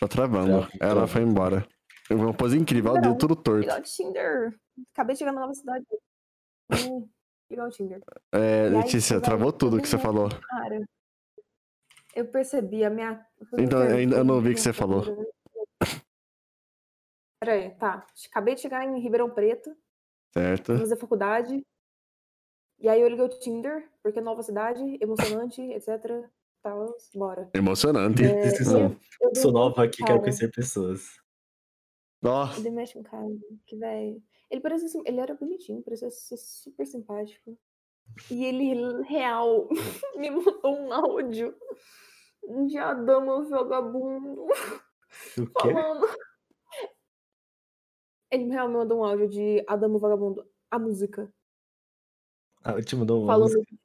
Tá 0.00 0.08
travando. 0.08 0.66
Trava, 0.78 1.00
Ela 1.00 1.06
foi 1.06 1.22
embora. 1.22 1.66
Uma 2.10 2.34
pose 2.34 2.58
incrível, 2.58 2.92
ela 2.92 3.00
deu 3.00 3.16
tudo 3.16 3.36
torto. 3.36 3.60
Legal 3.60 3.80
de 3.80 3.90
Tinder. 3.90 4.58
Acabei 4.92 5.14
de 5.14 5.18
chegar 5.18 5.32
na 5.32 5.42
nova 5.42 5.54
cidade. 5.54 5.84
Legal 7.50 7.68
de 7.68 7.76
Tinder. 7.76 8.00
É, 8.32 8.64
aí, 8.64 8.70
Letícia, 8.70 9.16
velho, 9.16 9.24
travou 9.24 9.52
tudo 9.52 9.80
que 9.80 9.86
você 9.86 9.98
falou. 9.98 10.28
Cara, 10.28 10.82
eu 12.14 12.26
percebi 12.26 12.84
a 12.84 12.90
minha. 12.90 13.24
Então, 13.58 13.84
eu 13.84 14.24
não 14.24 14.40
vi 14.40 14.50
o 14.50 14.54
que 14.54 14.60
você 14.60 14.72
falou. 14.72 15.04
Peraí, 17.38 17.74
tá. 17.76 18.06
Acabei 18.30 18.54
de 18.54 18.62
chegar 18.62 18.84
em 18.84 19.00
Ribeirão 19.00 19.30
Preto, 19.30 19.74
Certo? 20.32 20.78
fazer 20.78 20.96
faculdade. 20.96 21.62
E 22.78 22.88
aí 22.88 23.00
eu 23.00 23.08
liguei 23.08 23.24
o 23.24 23.28
Tinder, 23.28 23.88
porque 24.02 24.20
nova 24.20 24.42
cidade, 24.42 24.82
emocionante, 25.00 25.60
etc. 25.60 26.26
Tal, 26.62 26.94
bora. 27.14 27.50
Emocionante. 27.54 28.22
É, 28.22 28.48
eu- 28.48 28.96
eu 29.22 29.34
Sou 29.34 29.50
nova 29.52 29.84
aqui, 29.84 29.98
quero 29.98 30.08
cara, 30.08 30.20
conhecer 30.20 30.50
pessoas. 30.52 31.18
Nossa. 32.20 32.60
Ele 32.60 32.70
mexe 32.70 32.92
com 32.94 33.02
cara, 33.02 33.26
que 33.66 33.76
velho. 33.76 34.22
Ele 34.50 34.60
parecia 34.60 34.86
assim, 34.86 35.02
ele 35.06 35.20
era 35.20 35.34
bonitinho, 35.34 35.82
parecia 35.82 36.10
ser 36.10 36.36
super 36.36 36.84
simpático. 36.86 37.58
E 38.30 38.44
ele, 38.44 39.02
real, 39.04 39.68
me 40.16 40.30
mandou 40.30 40.76
um 40.76 40.92
áudio 40.92 41.56
de 42.66 42.76
Adamo 42.76 43.48
vagabundo 43.48 44.44
O 44.44 45.46
quê? 45.46 45.52
falando. 45.72 46.06
Ele 48.30 48.44
real 48.50 48.68
me 48.68 48.74
mandou 48.74 48.98
um 49.00 49.04
áudio 49.04 49.28
de 49.28 49.64
Adamo 49.66 49.98
vagabundo, 49.98 50.46
a 50.70 50.78
música. 50.78 51.32
Ah, 52.62 52.72
eu 52.72 52.84
te 52.84 52.94
mandou 52.96 53.22
uma 53.22 53.32
falando. 53.32 53.52
música. 53.54 53.76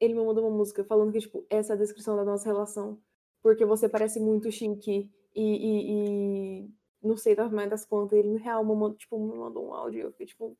Ele 0.00 0.14
me 0.14 0.24
mandou 0.24 0.46
uma 0.46 0.56
música 0.56 0.84
falando 0.84 1.12
que, 1.12 1.20
tipo, 1.20 1.46
essa 1.48 1.72
é 1.72 1.76
a 1.76 1.78
descrição 1.78 2.16
da 2.16 2.24
nossa 2.24 2.44
relação. 2.46 3.00
Porque 3.42 3.64
você 3.64 3.88
parece 3.88 4.20
muito 4.20 4.50
chique 4.50 5.10
e, 5.34 5.42
e, 5.42 6.62
e 6.64 6.70
não 7.02 7.16
sei 7.16 7.34
das 7.34 7.50
mais 7.50 7.70
das 7.70 7.84
contas. 7.84 8.18
Ele, 8.18 8.36
real, 8.38 8.64
me 8.64 8.74
mandou, 8.74 8.94
tipo, 8.94 9.18
me 9.18 9.38
mandou 9.38 9.68
um 9.68 9.74
áudio. 9.74 9.98
e 9.98 10.02
Eu 10.02 10.10
fiquei, 10.12 10.26
tipo, 10.26 10.56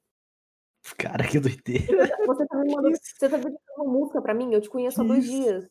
Cara, 0.96 1.26
que 1.26 1.40
doideira. 1.40 2.08
você 2.26 2.46
tá 2.46 2.56
me 2.58 2.72
mandando. 2.72 2.96
Você 3.02 3.28
tá 3.28 3.38
pedindo 3.38 3.58
uma 3.76 3.92
música 3.92 4.22
pra 4.22 4.32
mim? 4.34 4.52
Eu 4.54 4.60
te 4.60 4.70
conheço 4.70 5.00
há 5.00 5.04
dois 5.04 5.24
Isso. 5.24 5.32
dias. 5.34 5.70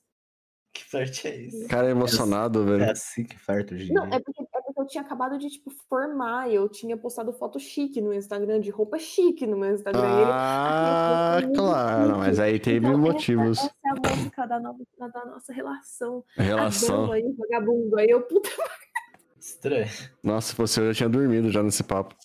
Que 0.73 0.83
flerte 0.83 1.27
é 1.27 1.45
esse? 1.45 1.67
Cara 1.69 1.89
emocionado, 1.89 2.65
velho. 2.65 2.83
É 2.83 2.91
assim 2.91 3.23
que 3.23 3.37
hoje 3.73 3.91
em 3.91 3.93
Não, 3.93 4.05
é 4.07 4.17
é 4.17 4.19
porque 4.19 4.44
eu 4.85 4.89
tinha 4.89 5.01
acabado 5.03 5.37
de, 5.37 5.49
tipo, 5.49 5.69
formar. 5.89 6.49
Eu 6.49 6.69
tinha 6.69 6.95
postado 6.95 7.33
foto 7.33 7.59
chique 7.59 7.99
no 7.99 8.13
Instagram, 8.13 8.59
de 8.61 8.69
roupa 8.69 8.97
chique 8.99 9.45
no 9.47 9.57
meu 9.57 9.73
Instagram. 9.73 9.99
ele, 10.01 10.31
Ah, 10.31 11.33
"Ai, 11.33 11.37
eu 11.37 11.41
tô 11.41 11.47
muito 11.47 11.59
claro, 11.59 12.17
mas 12.19 12.39
aí 12.39 12.59
teve 12.59 12.85
Então, 12.87 12.97
motivos. 12.99 13.57
Essa, 13.57 13.65
essa 13.65 13.75
é 13.83 13.89
a 13.89 14.15
música 14.15 14.45
da, 14.45 14.59
nova, 14.59 14.77
da 14.99 15.25
nossa 15.25 15.51
relação. 15.51 16.23
Relação. 16.37 17.11
Aí, 17.11 17.23
vagabundo. 17.37 17.97
Aí 17.97 18.07
eu, 18.09 18.21
puta 18.21 18.49
Estranho. 19.39 19.87
Nossa, 20.23 20.49
se 20.49 20.55
fosse 20.55 20.79
eu, 20.79 20.85
eu 20.85 20.93
tinha 20.93 21.09
dormido 21.09 21.51
já 21.51 21.61
nesse 21.61 21.83
papo. 21.83 22.15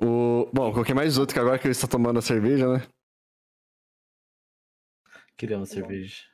O... 0.00 0.50
Bom, 0.52 0.72
coloquei 0.72 0.94
mais 0.94 1.16
outro 1.18 1.34
que 1.34 1.40
agora 1.40 1.58
que 1.58 1.66
ele 1.66 1.72
está 1.72 1.86
tomando 1.86 2.18
a 2.18 2.22
cerveja, 2.22 2.66
né? 2.72 2.86
Queria 5.36 5.56
uma 5.56 5.66
cerveja. 5.66 6.24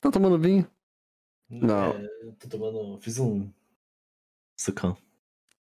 Tá 0.00 0.10
tomando 0.10 0.38
vinho? 0.38 0.68
Não. 1.48 1.92
É, 1.92 2.08
tô 2.38 2.48
tomando. 2.48 3.00
Fiz 3.00 3.18
um. 3.18 3.50
Sucão. 4.58 4.96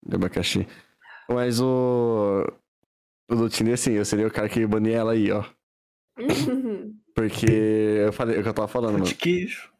De 0.05 0.15
abacaxi. 0.15 0.67
Mas 1.29 1.59
o. 1.59 2.45
O 3.29 3.35
do 3.35 3.49
Tinder, 3.49 3.73
assim, 3.73 3.93
eu 3.93 4.05
seria 4.05 4.27
o 4.27 4.31
cara 4.31 4.49
que 4.49 4.65
bania 4.67 4.97
ela 4.97 5.13
aí, 5.13 5.31
ó. 5.31 5.43
Porque 7.15 7.45
eu 7.45 8.11
falei, 8.11 8.35
é 8.35 8.39
o 8.39 8.43
que 8.43 8.49
eu 8.49 8.53
tava 8.53 8.67
falando, 8.67 8.93
mano. 8.93 9.05
De 9.05 9.15
queijo. 9.15 9.71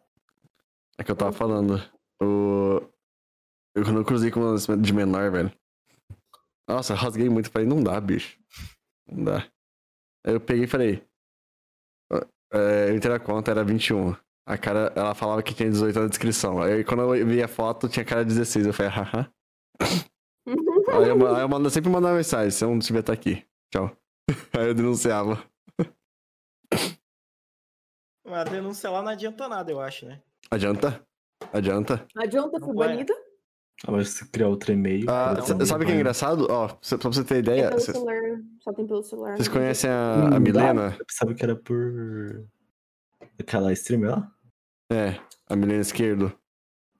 É 0.98 1.04
que 1.04 1.12
eu 1.12 1.16
tava 1.16 1.31
falando. 1.31 1.78
O. 2.22 2.81
Eu 3.76 3.84
quando 3.84 4.00
eu 4.00 4.06
cruzei 4.06 4.30
com 4.30 4.40
umas 4.40 4.68
de 4.68 4.94
menor, 4.94 5.31
velho. 5.31 5.52
Nossa, 6.68 6.94
eu 6.94 6.98
rasguei 6.98 7.30
muito. 7.30 7.50
Falei, 7.50 7.68
não 7.68 7.84
dá, 7.84 8.00
bicho. 8.00 8.40
Não 9.08 9.24
dá. 9.24 9.52
Aí 10.25 10.34
eu 10.34 10.40
peguei 10.40 10.66
e 10.66 10.68
falei. 10.68 11.03
É, 12.53 12.90
eu 12.90 12.96
entrei 12.96 13.14
na 13.14 13.20
conta, 13.20 13.50
era 13.50 13.64
21. 13.64 14.16
A 14.46 14.58
cara, 14.58 14.92
ela 14.96 15.16
falava 15.16 15.42
que 15.42 15.54
tinha 15.54 15.70
18 15.70 16.00
na 16.00 16.08
descrição. 16.08 16.62
Aí 16.62 16.84
quando 16.84 17.16
eu 17.16 17.26
vi 17.26 17.42
a 17.42 17.48
foto, 17.48 17.88
tinha 17.88 18.04
cara 18.04 18.24
de 18.24 18.30
16. 18.34 18.66
Eu 18.68 18.74
falei, 18.74 18.92
haha. 18.92 19.31
Aí 20.92 21.08
eu, 21.09 21.36
aí 21.36 21.42
eu, 21.42 21.48
mando- 21.50 21.66
eu 21.68 21.70
sempre 21.72 21.90
mandava 21.90 22.16
mensagem, 22.18 22.52
se 22.52 22.64
eu 22.64 22.70
não 22.70 22.78
tiver 22.80 23.02
tá 23.02 23.14
aqui. 23.14 23.44
Tchau. 23.74 23.90
Aí 24.53 24.68
eu 24.68 24.74
denunciava. 24.76 25.42
Mas 28.26 28.50
denunciar 28.50 28.92
lá 28.94 29.02
não 29.02 29.09
adianta 29.12 29.48
nada, 29.48 29.72
eu 29.72 29.80
acho, 29.80 30.06
né? 30.06 30.22
Adianta? 30.52 31.02
Adianta? 31.52 32.06
Adianta, 32.16 32.59
fui 32.59 32.74
vai. 32.76 32.90
banida? 32.90 33.14
Ah, 33.88 33.92
mas 33.92 34.09
se 34.09 34.30
criar 34.30 34.48
outro 34.50 34.72
e-mail. 34.72 35.09
Ah, 35.09 35.36
sabe 35.42 35.64
o 35.64 35.68
que 35.68 35.74
é 35.74 35.78
banho. 35.78 35.96
engraçado? 35.96 36.48
Ó, 36.50 36.70
só 36.82 36.98
pra 36.98 37.09
você 37.09 37.24
ter 37.24 37.36
É 37.36 37.40
ideia. 37.40 37.68
pelo 37.70 37.80
Vocês 37.82 37.98
celular. 37.98 38.22
Só 38.59 38.74
tem 38.74 38.88
pelo 38.88 39.03
celular. 39.03 39.36
vocês 39.36 39.48
conhecem 39.48 39.90
a, 39.90 40.30
Hum, 40.32 40.36
a 40.36 40.40
Milena? 40.40 40.98
Pensava 41.08 41.34
que 41.34 41.44
era 41.44 41.56
por. 41.56 42.46
Aquela 43.40 43.74
streamer 43.74 44.12
lá? 44.12 44.32
É, 44.92 45.20
a 45.48 45.56
Milena 45.56 45.82
Esquerdo. 45.82 46.32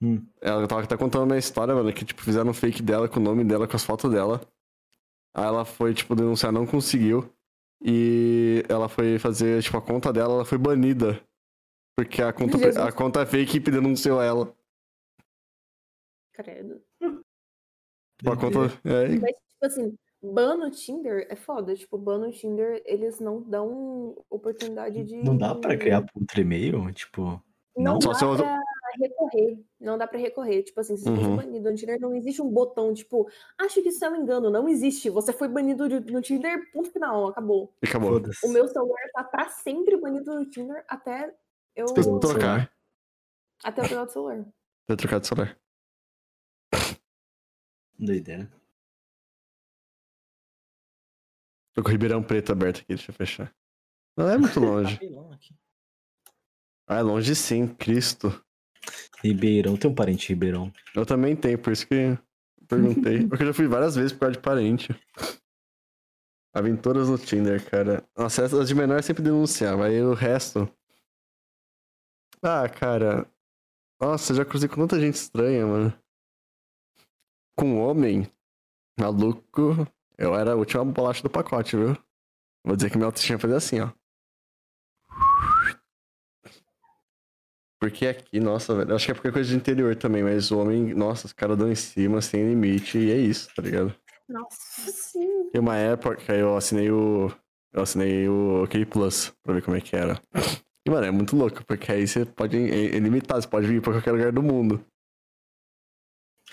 Hum. 0.02 0.24
Ela 0.40 0.66
tava 0.66 0.86
tá 0.86 0.96
contando 0.96 1.24
uma 1.24 1.38
história, 1.38 1.74
mano, 1.74 1.92
que, 1.92 2.04
tipo, 2.04 2.22
fizeram 2.22 2.50
um 2.50 2.54
fake 2.54 2.82
dela 2.82 3.08
com 3.08 3.20
o 3.20 3.22
nome 3.22 3.44
dela, 3.44 3.66
com 3.66 3.76
as 3.76 3.84
fotos 3.84 4.10
dela. 4.10 4.40
Aí 5.32 5.44
ela 5.44 5.64
foi, 5.64 5.94
tipo, 5.94 6.14
denunciar, 6.14 6.52
não 6.52 6.66
conseguiu. 6.66 7.32
E 7.82 8.64
ela 8.68 8.88
foi 8.88 9.18
fazer, 9.18 9.62
tipo, 9.62 9.76
a 9.76 9.82
conta 9.82 10.12
dela, 10.12 10.34
ela 10.34 10.44
foi 10.44 10.58
banida. 10.58 11.20
Porque 11.96 12.22
a 12.22 12.32
conta, 12.32 12.58
Jesus. 12.58 12.76
a 12.76 12.90
conta 12.90 13.24
fake 13.24 13.60
denunciou 13.60 14.20
ela. 14.20 14.54
Credo. 16.32 16.82
Tipo, 18.18 18.32
a 18.32 18.36
conta. 18.36 18.58
É, 18.84 19.08
Mas, 19.18 19.36
tipo 19.36 19.64
assim, 19.64 19.98
ban 20.32 20.56
no 20.56 20.70
Tinder 20.70 21.26
é 21.30 21.36
foda. 21.36 21.74
Tipo, 21.76 21.98
ban 21.98 22.18
no 22.18 22.30
Tinder, 22.32 22.82
eles 22.86 23.20
não 23.20 23.40
dão 23.42 24.16
oportunidade 24.30 25.04
de. 25.04 25.16
Não 25.22 25.36
dá 25.36 25.54
pra 25.54 25.76
criar 25.76 26.04
outro 26.14 26.40
e-mail? 26.40 26.92
Tipo. 26.92 27.42
Não 27.76 27.94
Não? 27.94 28.00
Só 28.00 28.10
dá 28.12 28.14
se 28.18 28.24
eu- 28.24 28.36
pra 28.36 28.60
recorrer. 29.00 29.64
Não 29.80 29.98
dá 29.98 30.06
pra 30.06 30.18
recorrer. 30.18 30.62
Tipo 30.62 30.80
assim, 30.80 30.96
se 30.96 31.02
você 31.02 31.10
Uhum. 31.10 31.36
for 31.36 31.36
banido 31.44 31.68
no 31.70 31.76
Tinder, 31.76 31.98
não 32.00 32.14
existe 32.14 32.40
um 32.40 32.48
botão, 32.48 32.94
tipo, 32.94 33.28
acho 33.58 33.82
que 33.82 33.88
isso 33.88 34.04
é 34.04 34.10
um 34.10 34.16
engano. 34.16 34.48
Não 34.50 34.68
existe. 34.68 35.10
Você 35.10 35.32
foi 35.32 35.48
banido 35.48 35.88
de- 35.88 36.12
no 36.12 36.22
Tinder, 36.22 36.70
ponto 36.72 36.90
final, 36.92 37.26
acabou. 37.28 37.74
e 37.82 37.88
acabou. 37.88 38.20
O 38.44 38.48
meu 38.48 38.68
celular 38.68 39.02
tá 39.12 39.24
pra 39.24 39.48
sempre 39.48 39.96
banido 39.96 40.34
no 40.34 40.48
Tinder 40.48 40.84
até 40.88 41.34
eu. 41.74 41.86
Que 41.86 41.94
Pelo 41.94 42.20
trocar. 42.20 42.70
Até 43.64 43.82
eu 43.82 43.88
pegar 43.88 44.02
o 44.04 44.08
celular. 44.08 44.46
Ter 44.86 44.96
trocado 44.96 45.20
de 45.22 45.26
celular. 45.28 45.58
Doideira. 47.98 48.50
Tô 51.74 51.82
com 51.82 51.88
o 51.88 51.92
Ribeirão 51.92 52.22
Preto 52.22 52.52
aberto 52.52 52.78
aqui, 52.78 52.94
deixa 52.94 53.10
eu 53.10 53.14
fechar. 53.14 53.54
Não 54.16 54.28
é 54.28 54.38
muito 54.38 54.58
longe. 54.60 54.94
Aqui. 54.94 55.54
Ah, 56.86 56.98
é 56.98 57.02
longe 57.02 57.34
sim, 57.34 57.66
Cristo. 57.66 58.28
Ribeirão, 59.22 59.76
tem 59.76 59.90
um 59.90 59.94
parente 59.94 60.28
Ribeirão. 60.28 60.72
Eu 60.94 61.04
também 61.04 61.34
tenho, 61.34 61.58
por 61.58 61.72
isso 61.72 61.86
que 61.86 62.16
perguntei. 62.68 63.26
Porque 63.28 63.42
eu 63.42 63.48
já 63.48 63.54
fui 63.54 63.66
várias 63.66 63.96
vezes 63.96 64.12
por 64.12 64.20
causa 64.20 64.32
de 64.34 64.40
parente. 64.40 64.94
Aventuras 66.54 67.08
no 67.08 67.18
Tinder, 67.18 67.68
cara. 67.68 68.06
Nossa, 68.16 68.42
essas 68.42 68.68
de 68.68 68.74
menor 68.74 69.02
sempre 69.02 69.24
denunciava. 69.24 69.86
Aí 69.86 70.00
o 70.00 70.14
resto. 70.14 70.70
Ah, 72.42 72.68
cara. 72.68 73.28
Nossa, 74.00 74.32
eu 74.32 74.36
já 74.36 74.44
cruzei 74.44 74.68
com 74.68 74.76
tanta 74.76 75.00
gente 75.00 75.14
estranha, 75.14 75.66
mano. 75.66 75.98
Com 77.58 77.78
homem, 77.78 78.30
maluco, 78.98 79.86
eu 80.18 80.34
era 80.34 80.52
a 80.52 80.56
última 80.56 80.84
bolacha 80.84 81.22
do 81.22 81.30
pacote, 81.30 81.76
viu? 81.76 81.96
Vou 82.64 82.76
dizer 82.76 82.90
que 82.90 82.96
minha 82.96 83.06
autoestima 83.06 83.38
fazia 83.38 83.56
assim, 83.56 83.80
ó. 83.80 83.90
Porque 87.80 88.06
aqui, 88.06 88.40
nossa, 88.40 88.74
velho. 88.74 88.94
Acho 88.94 89.04
que 89.04 89.10
é 89.10 89.14
porque 89.14 89.28
é 89.28 89.32
coisa 89.32 89.50
de 89.50 89.56
interior 89.56 89.94
também, 89.94 90.22
mas 90.22 90.50
o 90.50 90.58
homem, 90.58 90.94
nossa, 90.94 91.26
os 91.26 91.32
caras 91.34 91.58
dão 91.58 91.70
em 91.70 91.74
cima 91.74 92.22
sem 92.22 92.48
limite 92.48 92.96
e 92.96 93.10
é 93.10 93.16
isso, 93.16 93.48
tá 93.54 93.60
ligado? 93.60 93.94
Nossa, 94.26 94.90
sim. 94.90 95.50
Tem 95.50 95.60
uma 95.60 95.76
época 95.76 96.34
eu 96.34 96.56
assinei 96.56 96.90
o. 96.90 97.30
Eu 97.72 97.82
assinei 97.82 98.26
o 98.28 98.62
OK 98.62 98.86
Plus 98.86 99.32
pra 99.42 99.52
ver 99.52 99.62
como 99.62 99.76
é 99.76 99.80
que 99.80 99.94
era. 99.94 100.18
E, 100.86 100.90
mano, 100.90 101.06
é 101.06 101.10
muito 101.10 101.36
louco, 101.36 101.64
porque 101.66 101.92
aí 101.92 102.06
você 102.06 102.24
pode. 102.24 102.56
É 102.56 102.96
ilimitado, 102.96 103.42
você 103.42 103.48
pode 103.48 103.66
vir 103.66 103.82
pra 103.82 103.92
qualquer 103.92 104.12
lugar 104.12 104.32
do 104.32 104.42
mundo. 104.42 104.82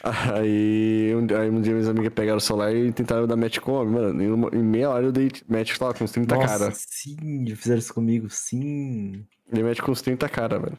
Aí 0.04 1.14
um, 1.16 1.28
aí 1.40 1.50
um 1.50 1.62
dia 1.62 1.74
minhas 1.74 1.88
amigas 1.88 2.12
pegaram 2.14 2.38
o 2.38 2.42
celular 2.42 2.74
e 2.74 2.92
tentaram 2.92 3.28
dar 3.28 3.36
match 3.36 3.60
com 3.60 3.72
o 3.72 3.76
homem, 3.76 3.94
mano. 3.94 4.22
Em, 4.24 4.32
uma- 4.32 4.50
em 4.54 4.64
meia 4.64 4.90
hora 4.90 5.06
eu 5.06 5.12
dei 5.12 5.30
match 5.48 5.80
lá 5.80 5.94
com 5.94 6.04
uns 6.04 6.12
30 6.12 6.36
Nossa, 6.36 6.48
cara. 6.60 6.72
sim, 6.74 7.46
já 7.48 7.56
fizeram 7.56 7.80
isso 7.80 7.94
comigo, 7.94 8.30
sim. 8.30 9.26
Dei 9.52 9.64
match 9.64 9.80
com 9.80 9.92
uns 9.92 10.02
30 10.02 10.28
cara, 10.28 10.60
velho. 10.60 10.78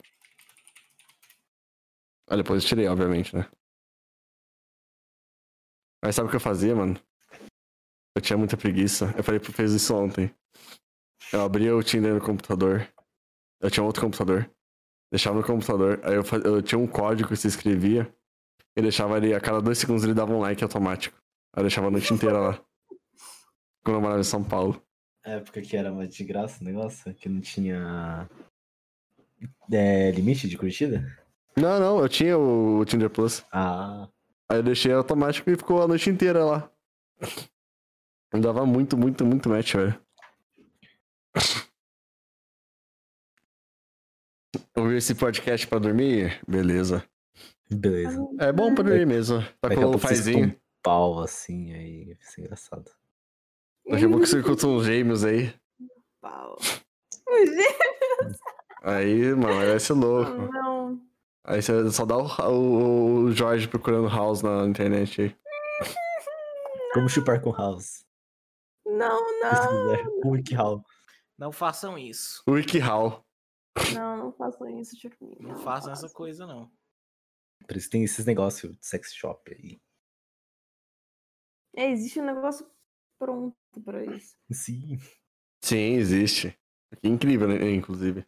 Aí 2.28 2.36
depois 2.36 2.62
eu 2.62 2.68
tirei, 2.68 2.88
obviamente, 2.88 3.34
né? 3.36 3.46
Mas 6.02 6.16
sabe 6.16 6.26
o 6.26 6.30
que 6.30 6.36
eu 6.36 6.40
fazia, 6.40 6.74
mano? 6.74 6.98
Eu 8.16 8.22
tinha 8.22 8.36
muita 8.36 8.56
preguiça. 8.56 9.14
Eu 9.16 9.22
falei 9.22 9.38
pro 9.38 9.52
fez 9.52 9.72
isso 9.72 9.94
ontem. 9.94 10.34
Eu 11.32 11.42
abria 11.42 11.76
o 11.76 11.82
Tinder 11.82 12.12
no 12.14 12.20
computador. 12.20 12.88
Eu 13.60 13.70
tinha 13.70 13.84
outro 13.84 14.02
computador. 14.02 14.50
Deixava 15.12 15.36
no 15.38 15.44
computador. 15.46 16.00
Aí 16.02 16.14
eu, 16.14 16.24
fa- 16.24 16.38
eu 16.38 16.60
tinha 16.60 16.78
um 16.78 16.86
código 16.88 17.28
que 17.28 17.36
se 17.36 17.46
escrevia. 17.46 18.12
E 18.76 18.82
deixava 18.82 19.14
ali, 19.14 19.34
a 19.34 19.40
cada 19.40 19.60
dois 19.60 19.78
segundos 19.78 20.04
ele 20.04 20.14
dava 20.14 20.32
um 20.32 20.40
like 20.40 20.62
automático. 20.62 21.16
Aí 21.54 21.60
eu 21.60 21.64
deixava 21.64 21.88
a 21.88 21.90
noite 21.90 22.12
inteira 22.12 22.38
lá. 22.38 22.60
Quando 23.84 23.96
eu 23.96 24.00
morava 24.00 24.20
em 24.20 24.24
São 24.24 24.42
Paulo. 24.42 24.82
A 25.24 25.32
época 25.32 25.60
que 25.60 25.76
era 25.76 25.92
mais 25.92 26.14
de 26.14 26.24
graça 26.24 26.62
o 26.62 26.64
negócio, 26.64 27.14
que 27.14 27.28
não 27.28 27.40
tinha 27.40 28.28
é, 29.70 30.10
limite 30.10 30.48
de 30.48 30.56
curtida? 30.56 31.06
Não, 31.56 31.78
não, 31.78 32.00
eu 32.00 32.08
tinha 32.08 32.36
o, 32.38 32.78
o 32.78 32.84
Tinder 32.84 33.10
Plus. 33.10 33.44
Ah, 33.52 34.08
Aí 34.52 34.58
eu 34.58 34.62
deixei 34.62 34.92
automático 34.92 35.50
e 35.50 35.56
ficou 35.56 35.82
a 35.82 35.88
noite 35.88 36.10
inteira 36.10 36.44
lá. 36.44 36.70
Eu 38.30 38.38
dava 38.38 38.66
muito, 38.66 38.98
muito, 38.98 39.24
muito 39.24 39.48
match, 39.48 39.74
velho. 39.74 39.98
Ouvir 44.76 44.96
esse 44.96 45.14
podcast 45.14 45.66
pra 45.66 45.78
dormir? 45.78 46.38
Beleza. 46.46 47.02
Beleza. 47.76 48.18
É 48.38 48.52
bom 48.52 48.74
pra 48.74 48.84
dormir 48.84 49.06
mesmo. 49.06 49.42
Tá 49.60 49.74
com 49.74 49.80
um 49.80 50.44
um 50.44 50.56
pau 50.82 51.20
assim, 51.20 51.72
aí 51.72 52.14
vai 52.14 52.16
ser 52.26 52.40
engraçado. 52.42 52.90
Daqui 53.86 54.04
a 54.04 54.08
pouco 54.08 54.26
você 54.26 54.38
escuta 54.38 54.66
uns 54.66 54.84
gêmeos 54.84 55.24
aí. 55.24 55.54
Pau. 56.20 56.56
Aí, 58.82 59.34
mano, 59.34 59.66
vai 59.66 59.78
ser 59.80 59.92
louco. 59.92 60.30
Não. 60.52 61.00
Aí 61.44 61.62
você 61.62 61.90
só 61.90 62.04
dá 62.04 62.16
o, 62.16 62.26
o, 62.50 63.14
o 63.24 63.32
Jorge 63.32 63.68
procurando 63.68 64.08
house 64.08 64.42
na 64.42 64.64
internet 64.66 65.22
aí. 65.22 65.36
Como 66.94 67.08
chupar 67.08 67.40
com 67.40 67.52
House? 67.52 68.04
Não, 68.84 69.20
não. 69.40 69.50
quiser. 69.50 70.06
Wiki 70.24 70.54
House. 70.54 70.82
Não 71.42 71.50
façam 71.50 71.98
isso. 71.98 72.40
WikiHow. 72.48 73.24
Não, 73.94 74.16
não 74.16 74.32
façam 74.32 74.68
isso, 74.78 74.94
tipo. 74.96 75.36
Não 75.40 75.56
façam 75.56 75.92
essa 75.92 76.08
coisa, 76.08 76.46
não. 76.46 76.70
Por 77.66 77.76
isso 77.76 77.90
tem 77.90 78.04
esses 78.04 78.26
negócios 78.26 78.76
de 78.76 78.86
sex 78.86 79.12
shop 79.14 79.54
aí. 79.54 79.80
É, 81.74 81.90
existe 81.90 82.20
um 82.20 82.24
negócio 82.24 82.70
pronto 83.18 83.56
pra 83.84 84.04
isso. 84.04 84.36
Sim. 84.52 84.98
Sim, 85.64 85.94
existe. 85.94 86.58
Que 87.00 87.08
incrível, 87.08 87.48
né, 87.48 87.70
inclusive. 87.70 88.26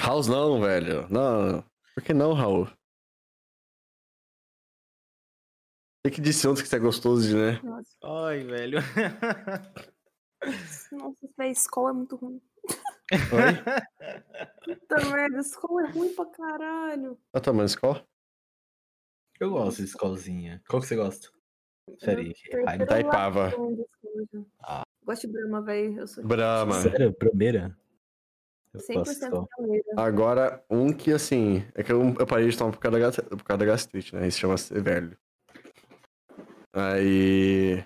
House 0.00 0.28
não, 0.28 0.60
velho. 0.60 1.08
Não. 1.10 1.62
Por 1.94 2.02
que 2.02 2.14
não, 2.14 2.32
Raul? 2.32 2.66
Tem 6.02 6.12
que 6.12 6.20
disse 6.20 6.46
ontem 6.46 6.62
que 6.62 6.68
você 6.68 6.76
é 6.76 6.78
gostoso 6.78 7.28
de, 7.28 7.34
né? 7.34 7.60
Nossa, 7.62 7.98
Ai, 8.04 8.44
velho. 8.44 8.78
nossa, 10.92 11.28
véi, 11.36 11.50
escola 11.50 11.90
é 11.90 11.92
muito 11.92 12.16
ruim. 12.16 12.40
Oi? 13.12 14.74
Puta 14.76 15.10
merda, 15.10 15.38
escola 15.38 15.88
é 15.88 15.90
ruim 15.90 16.14
pra 16.14 16.26
caralho. 16.26 17.18
Ah, 17.32 17.40
tá, 17.40 17.52
mas 17.52 17.74
qual? 17.74 18.06
Eu 19.40 19.50
gosto 19.50 19.78
de 19.78 19.84
escolzinha. 19.84 20.62
Qual 20.68 20.82
que 20.82 20.88
você 20.88 20.96
gosta? 20.96 21.28
Série 21.98 22.34
prefiro 22.50 22.86
Taipava. 22.86 23.44
latão 23.44 23.74
de 23.74 23.82
escola. 23.82 24.46
Ah. 24.62 24.82
Gosto 25.04 25.26
de 25.26 25.32
Brahma, 25.32 25.62
velho. 25.62 26.00
Eu 26.00 26.06
sou 26.06 26.24
Brahma. 26.24 26.74
Sério? 26.74 27.12
Primeira? 27.14 27.76
Eu 28.74 28.80
100% 28.80 28.94
gosto. 29.30 29.48
brasileira. 29.56 29.84
Agora, 29.96 30.64
um 30.68 30.92
que 30.92 31.12
assim. 31.12 31.64
É 31.74 31.82
que 31.82 31.90
eu, 31.90 32.14
eu 32.18 32.26
parei 32.26 32.48
de 32.48 32.58
tomar 32.58 32.72
por 32.72 32.78
causa, 32.78 32.98
da, 32.98 33.36
por 33.36 33.44
causa 33.44 33.58
da 33.58 33.64
gastrite, 33.64 34.14
né? 34.14 34.28
Isso 34.28 34.40
chama 34.40 34.58
ser 34.58 34.82
velho. 34.82 35.16
Aí. 36.74 37.82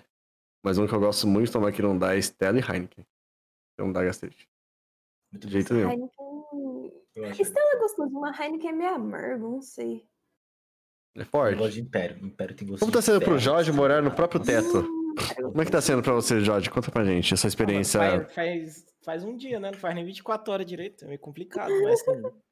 Mas 0.61 0.77
um 0.77 0.87
que 0.87 0.93
eu 0.93 0.99
gosto 0.99 1.27
muito 1.27 1.47
de 1.47 1.53
tomar 1.53 1.71
que 1.71 1.81
não 1.81 1.97
dá 1.97 2.15
é 2.15 2.19
Stella 2.19 2.59
e 2.59 2.61
Heineken. 2.61 3.05
Não 3.77 3.91
dá 3.91 4.03
gastrite. 4.03 4.49
Muito 5.33 5.47
De 5.47 5.53
jeito 5.53 5.73
nenhum. 5.73 5.89
Heineken. 5.89 7.43
Stella 7.43 7.71
é 7.73 7.79
gostoso, 7.79 8.11
mas 8.19 8.39
Heineken 8.39 8.69
é 8.69 8.73
meio 8.73 8.95
amargo, 8.95 9.49
não 9.49 9.61
sei. 9.61 10.05
É 11.15 11.21
Eu 11.21 11.25
forte. 11.25 11.57
gosto 11.57 11.73
de 11.73 11.81
Império. 11.81 12.25
Império 12.25 12.55
tem 12.55 12.67
gosto 12.67 12.79
Como 12.79 12.91
tá 12.91 13.01
sendo 13.01 13.19
pro 13.19 13.29
ferro. 13.31 13.39
Jorge 13.39 13.71
morar 13.71 14.01
no 14.01 14.11
próprio 14.13 14.41
teto? 14.41 14.79
Hum, 14.79 15.15
cara, 15.15 15.43
Como 15.43 15.61
é 15.61 15.65
que 15.65 15.71
tá 15.71 15.81
sendo 15.81 16.01
pra 16.01 16.13
você, 16.13 16.39
Jorge? 16.39 16.69
Conta 16.69 16.91
pra 16.91 17.03
gente 17.03 17.33
essa 17.33 17.47
experiência. 17.47 17.99
Faz, 17.99 18.33
faz, 18.33 18.85
faz 19.03 19.23
um 19.23 19.35
dia, 19.35 19.59
né? 19.59 19.71
Não 19.71 19.77
faz 19.79 19.93
nem 19.95 20.05
24 20.05 20.51
horas 20.53 20.65
direito. 20.65 21.03
É 21.05 21.07
meio 21.07 21.19
complicado, 21.19 21.71
mas 21.83 21.99
assim. 22.01 22.21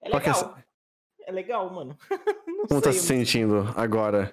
É 0.00 0.10
é 0.10 0.14
legal. 0.16 0.58
É 1.26 1.32
legal, 1.32 1.74
mano. 1.74 1.98
Não 2.46 2.66
Como 2.68 2.80
tá 2.80 2.92
sei, 2.92 3.00
se 3.00 3.12
eu 3.12 3.18
me- 3.18 3.24
sentindo 3.26 3.56
agora? 3.76 4.32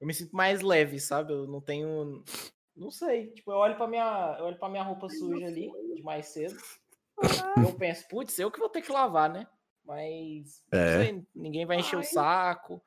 eu 0.00 0.06
me 0.06 0.14
sinto 0.14 0.34
mais 0.34 0.62
leve, 0.62 0.98
sabe? 0.98 1.34
Eu 1.34 1.46
não 1.46 1.60
tenho. 1.60 2.24
Não 2.76 2.90
sei. 2.90 3.30
Tipo, 3.32 3.52
eu 3.52 3.56
olho 3.56 3.76
pra 3.76 3.86
minha, 3.86 4.36
eu 4.38 4.46
olho 4.46 4.58
pra 4.58 4.68
minha 4.68 4.82
roupa 4.82 5.08
suja 5.08 5.46
ali, 5.46 5.70
de 5.94 6.02
mais 6.02 6.26
cedo. 6.26 6.56
eu 7.62 7.74
penso, 7.74 8.06
putz, 8.08 8.38
eu 8.38 8.50
que 8.50 8.58
vou 8.58 8.68
ter 8.68 8.82
que 8.82 8.92
lavar, 8.92 9.30
né? 9.30 9.46
Mas. 9.84 10.64
É. 10.72 10.96
Não 10.96 11.04
sei, 11.04 11.26
ninguém 11.34 11.66
vai 11.66 11.78
encher 11.78 11.96
o 11.96 12.00
Ai. 12.00 12.04
saco. 12.04 12.82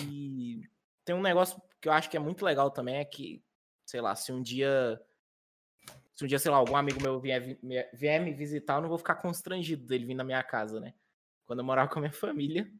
E 0.00 0.62
tem 1.04 1.14
um 1.14 1.22
negócio 1.22 1.60
que 1.80 1.88
eu 1.88 1.92
acho 1.92 2.08
que 2.08 2.16
é 2.16 2.20
muito 2.20 2.44
legal 2.44 2.70
também, 2.70 2.96
é 2.96 3.04
que, 3.04 3.42
sei 3.84 4.00
lá, 4.00 4.14
se 4.14 4.32
um 4.32 4.42
dia. 4.42 5.00
Se 6.14 6.24
um 6.24 6.28
dia, 6.28 6.38
sei 6.38 6.50
lá, 6.50 6.58
algum 6.58 6.76
amigo 6.76 7.02
meu 7.02 7.18
vier, 7.18 7.58
vier 7.92 8.22
me 8.22 8.32
visitar, 8.32 8.76
eu 8.76 8.82
não 8.82 8.88
vou 8.88 8.98
ficar 8.98 9.16
constrangido 9.16 9.86
dele 9.86 10.04
vir 10.04 10.14
na 10.14 10.22
minha 10.22 10.42
casa, 10.42 10.78
né? 10.78 10.94
Quando 11.46 11.60
eu 11.60 11.64
morava 11.64 11.90
com 11.90 11.98
a 11.98 12.02
minha 12.02 12.12
família, 12.12 12.70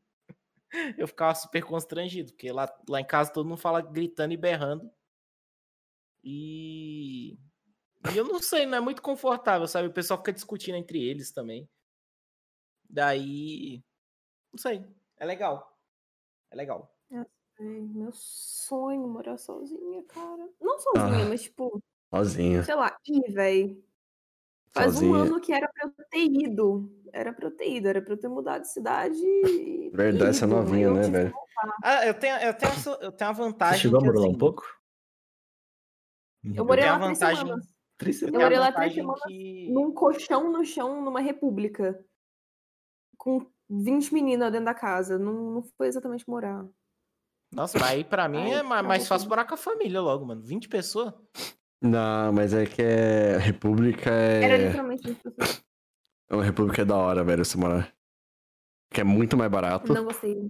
eu 0.98 1.08
ficava 1.08 1.34
super 1.34 1.64
constrangido, 1.64 2.32
porque 2.32 2.52
lá, 2.52 2.72
lá 2.88 3.00
em 3.00 3.04
casa 3.04 3.32
todo 3.32 3.48
mundo 3.48 3.58
fala 3.58 3.80
gritando 3.80 4.32
e 4.34 4.36
berrando. 4.36 4.90
E, 6.24 7.32
e 8.12 8.16
eu 8.16 8.24
não 8.24 8.40
sei, 8.40 8.64
não 8.66 8.78
é 8.78 8.80
muito 8.80 9.02
confortável, 9.02 9.66
sabe? 9.66 9.88
O 9.88 9.92
pessoal 9.92 10.19
fica 10.19 10.32
discutindo 10.32 10.76
entre 10.76 11.02
eles 11.02 11.32
também. 11.32 11.69
Daí, 12.88 13.82
não 14.52 14.58
sei, 14.58 14.84
é 15.19 15.24
legal. 15.24 15.78
É 16.50 16.56
legal. 16.56 16.94
Ai, 17.10 17.24
meu 17.58 18.10
sonho 18.12 19.06
morar 19.08 19.38
sozinha, 19.38 20.02
cara. 20.04 20.48
Não 20.60 20.78
sozinha, 20.78 21.24
Ah. 21.24 21.28
mas 21.28 21.42
tipo, 21.42 21.82
Sozinha. 22.12 22.62
sei 22.62 22.74
lá, 22.74 22.96
ir, 23.06 23.32
velho. 23.32 23.82
Faz 24.72 24.96
um 24.96 24.98
Sozinha. 25.12 25.16
ano 25.16 25.40
que 25.40 25.52
era 25.52 25.69
pra 25.69 25.84
eu 25.86 25.92
ter 26.10 26.24
ido. 26.24 26.90
Era 27.12 27.32
pra 27.32 27.46
eu 27.46 27.50
ter 27.50 27.70
ido, 27.70 27.88
era 27.88 28.00
pra 28.00 28.14
eu 28.14 28.19
ter 28.19 28.28
mudado 28.28 28.62
de 28.62 28.72
cidade. 28.72 29.16
e 29.19 29.90
Verdade, 29.90 30.36
você 30.36 30.44
é 30.44 30.46
ido, 30.48 30.56
mas 30.56 30.64
novinha, 30.64 30.90
né, 30.92 31.02
velho? 31.10 31.34
Ah, 31.82 32.06
eu 32.06 32.14
tenho, 32.14 32.36
eu 32.38 32.54
tenho, 32.54 32.72
essa- 32.72 32.98
eu 33.02 33.12
tenho 33.12 33.30
a 33.30 33.34
Você 33.34 33.42
vantagem. 33.42 33.78
chegou 33.80 33.98
a 34.00 34.02
morar 34.04 34.19
lá 34.19 34.24
assim, 34.26 34.34
um 34.34 34.38
pouco? 34.38 34.62
Eu 36.44 36.64
morei 36.64 36.84
lá 36.84 36.96
a 36.96 36.98
três 36.98 37.18
vantagem- 37.18 37.46
semanas. 37.46 37.66
Três 37.98 38.22
Eu 38.22 38.28
a 38.28 38.32
morei 38.32 38.58
lá 38.58 38.72
três 38.72 38.94
semanas 38.94 39.20
que... 39.26 39.70
Num 39.72 39.92
colchão 39.92 40.50
no 40.50 40.64
chão, 40.64 41.04
numa 41.04 41.20
república. 41.20 42.04
Com 43.16 43.46
20 43.70 44.12
meninas 44.12 44.50
dentro 44.50 44.64
da 44.67 44.74
casa. 44.74 45.19
Não, 45.19 45.32
não 45.55 45.62
foi 45.62 45.86
exatamente 45.86 46.28
morar. 46.28 46.67
Nossa, 47.55 47.78
mas 47.78 47.90
aí 47.90 48.02
pra 48.05 48.28
mim 48.28 48.38
Ai, 48.38 48.55
é 48.55 48.62
ma- 48.62 48.82
mais 48.82 49.02
bom. 49.02 49.08
fácil 49.10 49.28
morar 49.28 49.44
com 49.44 49.55
a 49.55 49.58
família 49.58 50.00
logo, 50.00 50.24
mano. 50.24 50.43
20 50.43 50.69
pessoas? 50.69 51.12
Não, 51.81 52.32
mas 52.32 52.55
é 52.55 52.64
que 52.67 52.81
é. 52.82 53.36
República 53.38 54.10
Era 54.10 54.55
é. 54.55 54.67
literalmente 54.67 55.10
isso. 55.12 55.22
É 56.31 56.34
uma 56.34 56.44
república 56.44 56.82
é 56.82 56.84
da 56.84 56.96
hora, 56.96 57.22
velho, 57.22 57.44
você 57.44 57.58
morar. 57.58 57.93
Que 58.93 59.02
é 59.02 59.05
muito 59.05 59.36
mais 59.36 59.50
barato. 59.50 59.93
Não 59.93 60.05
gostei. 60.05 60.48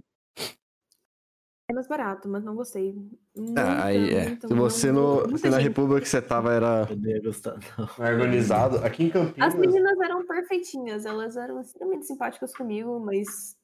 É 1.73 1.75
mais 1.75 1.87
barato, 1.87 2.29
mas 2.29 2.43
não 2.43 2.55
gostei. 2.55 2.93
Muita, 3.35 3.61
Ah, 3.63 3.85
aí 3.85 4.13
é. 4.13 4.27
muita, 4.27 4.47
Se 4.47 4.53
você 4.53 4.91
não- 4.91 5.25
no. 5.25 5.37
Se 5.39 5.49
na 5.49 5.57
república 5.57 6.01
que 6.01 6.07
você 6.07 6.21
tava 6.21 6.53
era 6.53 6.87
gostar, 7.23 7.57
organizado. 7.99 8.77
Aqui 8.85 9.05
em 9.05 9.09
Campinas. 9.09 9.53
As 9.53 9.59
meninas 9.59 9.99
eram 9.99 10.23
perfeitinhas, 10.23 11.03
elas 11.03 11.35
eram 11.35 11.59
extremamente 11.59 12.05
simpáticas 12.05 12.55
comigo, 12.55 12.99
mas 12.99 13.57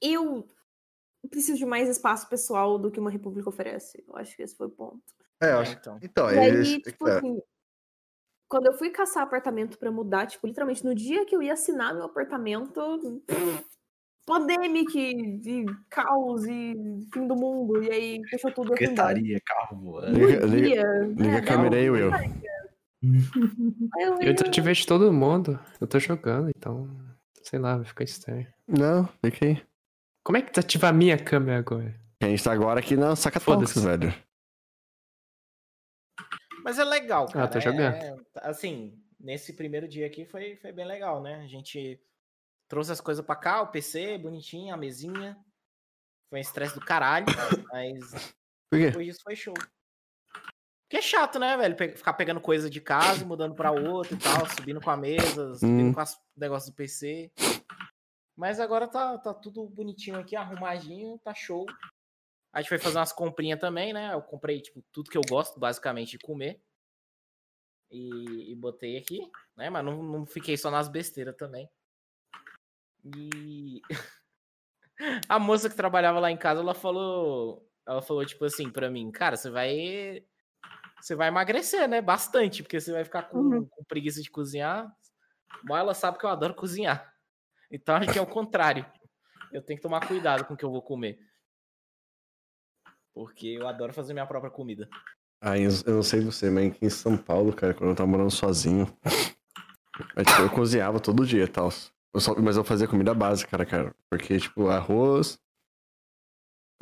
eu 0.00 0.46
preciso 1.28 1.58
de 1.58 1.66
mais 1.66 1.88
espaço 1.88 2.28
pessoal 2.28 2.78
do 2.78 2.88
que 2.88 3.00
uma 3.00 3.10
república 3.10 3.48
oferece. 3.48 4.04
Eu 4.06 4.16
acho 4.16 4.36
que 4.36 4.42
esse 4.44 4.54
foi 4.56 4.68
o 4.68 4.70
ponto. 4.70 5.02
É, 5.42 5.46
eu 5.52 5.56
É, 5.58 5.62
acho. 5.62 5.72
então. 5.72 5.98
Então, 6.00 6.30
E 6.30 6.38
aí, 6.38 6.46
eles- 6.48 6.82
tipo 6.84 7.08
é. 7.08 7.18
assim, 7.18 7.42
quando 8.48 8.66
eu 8.66 8.74
fui 8.74 8.90
caçar 8.90 9.24
apartamento 9.24 9.76
pra 9.76 9.90
mudar, 9.90 10.26
tipo, 10.28 10.46
literalmente 10.46 10.84
no 10.84 10.94
dia 10.94 11.26
que 11.26 11.34
eu 11.34 11.42
ia 11.42 11.54
assinar 11.54 11.92
meu 11.92 12.04
apartamento, 12.04 12.80
pandemic, 14.26 14.94
e 14.98 15.64
caos 15.88 16.44
e 16.46 16.74
fim 17.14 17.26
do 17.26 17.36
mundo, 17.36 17.82
e 17.82 17.90
aí 17.90 18.20
fechou 18.28 18.52
tudo 18.52 18.76
fui 18.76 18.86
embora. 18.86 19.14
Secretaria, 19.14 19.40
carro 19.46 19.76
voando. 19.80 20.18
Liga, 20.18 20.46
liga, 20.46 20.82
liga 21.04 21.28
a 21.28 21.40
né, 21.40 21.40
câmera 21.42 21.76
aí, 21.76 21.88
Will. 21.88 22.10
eu, 23.98 24.20
Eu 24.20 24.34
desativei 24.34 24.74
de 24.74 24.86
todo 24.86 25.12
mundo. 25.12 25.58
Eu 25.80 25.86
tô 25.86 25.98
jogando, 25.98 26.50
então. 26.54 26.88
Sei 27.42 27.58
lá, 27.60 27.76
vai 27.76 27.84
ficar 27.86 28.02
estranho. 28.04 28.46
Não, 28.66 29.08
fica 29.24 29.46
aí. 29.46 29.62
Como 30.24 30.36
é 30.36 30.42
que 30.42 30.50
desativa 30.50 30.88
a 30.88 30.92
minha 30.92 31.16
câmera 31.16 31.58
agora? 31.58 31.94
A 32.20 32.26
gente 32.26 32.42
tá 32.42 32.52
agora 32.52 32.80
aqui 32.80 32.96
na 32.96 33.14
saca 33.14 33.38
Foda-se. 33.38 33.78
velho. 33.78 34.12
Mas 36.64 36.80
é 36.80 36.84
legal, 36.84 37.28
cara. 37.28 37.48
Ah, 37.54 37.58
é- 37.58 37.60
jogando. 37.60 37.94
é- 37.94 38.16
assim, 38.42 39.00
nesse 39.20 39.52
primeiro 39.52 39.86
dia 39.86 40.06
aqui 40.06 40.24
foi, 40.24 40.56
foi 40.56 40.72
bem 40.72 40.84
legal, 40.84 41.22
né? 41.22 41.36
A 41.36 41.46
gente 41.46 42.00
trouxe 42.68 42.92
as 42.92 43.00
coisas 43.00 43.24
pra 43.24 43.36
cá, 43.36 43.62
o 43.62 43.68
PC 43.70 44.18
bonitinho, 44.18 44.74
a 44.74 44.76
mesinha. 44.76 45.36
Foi 46.28 46.38
um 46.38 46.42
estresse 46.42 46.74
do 46.74 46.84
caralho, 46.84 47.26
mas 47.70 48.00
Por 48.70 48.78
quê? 48.78 48.86
depois 48.88 49.06
disso 49.06 49.20
foi 49.22 49.36
show. 49.36 49.54
Porque 49.54 50.96
é 50.98 51.02
chato, 51.02 51.38
né, 51.38 51.56
velho? 51.56 51.76
Pe- 51.76 51.96
Ficar 51.96 52.12
pegando 52.14 52.40
coisa 52.40 52.68
de 52.70 52.80
casa 52.80 53.22
e 53.22 53.26
mudando 53.26 53.54
pra 53.54 53.70
outra 53.72 54.14
e 54.14 54.18
tal, 54.18 54.46
subindo 54.56 54.80
com 54.80 54.90
a 54.90 54.96
mesa, 54.96 55.54
subindo 55.56 55.88
Hum. 55.90 55.92
com 55.94 56.00
os 56.02 56.16
negócios 56.36 56.70
do 56.70 56.76
PC. 56.76 57.32
Mas 58.36 58.60
agora 58.60 58.86
tá, 58.86 59.16
tá 59.18 59.32
tudo 59.34 59.66
bonitinho 59.68 60.18
aqui, 60.18 60.36
arrumadinho, 60.36 61.18
tá 61.24 61.32
show. 61.34 61.64
A 62.52 62.60
gente 62.60 62.68
foi 62.68 62.78
fazer 62.78 62.98
umas 62.98 63.12
comprinhas 63.12 63.58
também, 63.60 63.92
né? 63.92 64.12
Eu 64.14 64.22
comprei, 64.22 64.60
tipo, 64.60 64.82
tudo 64.92 65.10
que 65.10 65.16
eu 65.18 65.22
gosto, 65.28 65.58
basicamente, 65.58 66.12
de 66.12 66.18
comer. 66.18 66.60
E, 67.90 68.52
e 68.52 68.54
botei 68.54 68.96
aqui, 68.98 69.20
né? 69.56 69.70
Mas 69.70 69.84
não, 69.84 70.02
não 70.02 70.26
fiquei 70.26 70.56
só 70.56 70.70
nas 70.70 70.88
besteiras 70.88 71.36
também. 71.36 71.68
E 73.14 73.80
a 75.28 75.38
moça 75.38 75.68
que 75.68 75.76
trabalhava 75.76 76.18
lá 76.18 76.30
em 76.30 76.36
casa, 76.36 76.60
ela 76.60 76.74
falou, 76.74 77.68
ela 77.86 78.02
falou 78.02 78.24
tipo 78.24 78.44
assim 78.44 78.70
pra 78.70 78.90
mim, 78.90 79.10
cara, 79.12 79.36
você 79.36 79.50
vai 79.50 80.24
você 81.00 81.14
vai 81.14 81.28
emagrecer, 81.28 81.86
né? 81.88 82.00
Bastante, 82.00 82.62
porque 82.62 82.80
você 82.80 82.90
vai 82.92 83.04
ficar 83.04 83.24
com, 83.24 83.38
Uhum. 83.38 83.66
com 83.68 83.84
preguiça 83.84 84.20
de 84.20 84.30
cozinhar. 84.30 84.90
Mas 85.64 85.80
ela 85.80 85.94
sabe 85.94 86.18
que 86.18 86.24
eu 86.26 86.30
adoro 86.30 86.54
cozinhar. 86.54 87.12
Então 87.70 87.96
acho 87.96 88.12
que 88.12 88.18
é 88.18 88.22
o 88.22 88.26
contrário. 88.26 88.84
Eu 89.52 89.62
tenho 89.62 89.78
que 89.78 89.82
tomar 89.82 90.06
cuidado 90.06 90.44
com 90.44 90.54
o 90.54 90.56
que 90.56 90.64
eu 90.64 90.70
vou 90.70 90.82
comer. 90.82 91.18
Porque 93.14 93.46
eu 93.48 93.68
adoro 93.68 93.92
fazer 93.92 94.12
minha 94.12 94.26
própria 94.26 94.50
comida. 94.50 94.88
Ah, 95.40 95.56
eu 95.58 95.70
eu 95.86 95.94
não 95.96 96.02
sei 96.02 96.20
você, 96.20 96.50
mas 96.50 96.72
aqui 96.72 96.84
em 96.84 96.90
São 96.90 97.16
Paulo, 97.16 97.54
cara, 97.54 97.74
quando 97.74 97.90
eu 97.90 97.96
tava 97.96 98.08
morando 98.08 98.30
sozinho, 98.30 98.86
eu, 100.16 100.24
tipo, 100.24 100.42
eu 100.42 100.50
cozinhava 100.50 100.98
todo 100.98 101.26
dia 101.26 101.44
e 101.44 101.48
tal. 101.48 101.68
Eu 102.16 102.20
só- 102.20 102.34
mas 102.40 102.56
eu 102.56 102.64
fazia 102.64 102.88
comida 102.88 103.12
básica, 103.12 103.50
cara, 103.50 103.66
cara. 103.66 103.94
Porque, 104.10 104.38
tipo, 104.38 104.68
arroz, 104.68 105.38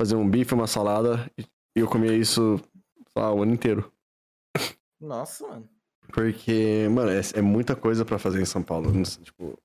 fazia 0.01 0.17
um 0.17 0.29
bife, 0.29 0.53
uma 0.53 0.65
salada, 0.65 1.29
e 1.37 1.45
eu 1.75 1.89
comia 1.89 2.13
isso, 2.13 2.57
sei 3.09 3.21
lá, 3.21 3.33
o 3.33 3.43
ano 3.43 3.53
inteiro. 3.53 3.91
Nossa, 4.97 5.45
mano. 5.45 5.67
Porque, 6.07 6.87
mano, 6.89 7.11
é, 7.11 7.19
é 7.33 7.41
muita 7.41 7.75
coisa 7.75 8.05
pra 8.05 8.17
fazer 8.17 8.41
em 8.41 8.45
São 8.45 8.63
Paulo. 8.63 8.89
sei, 9.05 9.25
Tipo, 9.25 9.59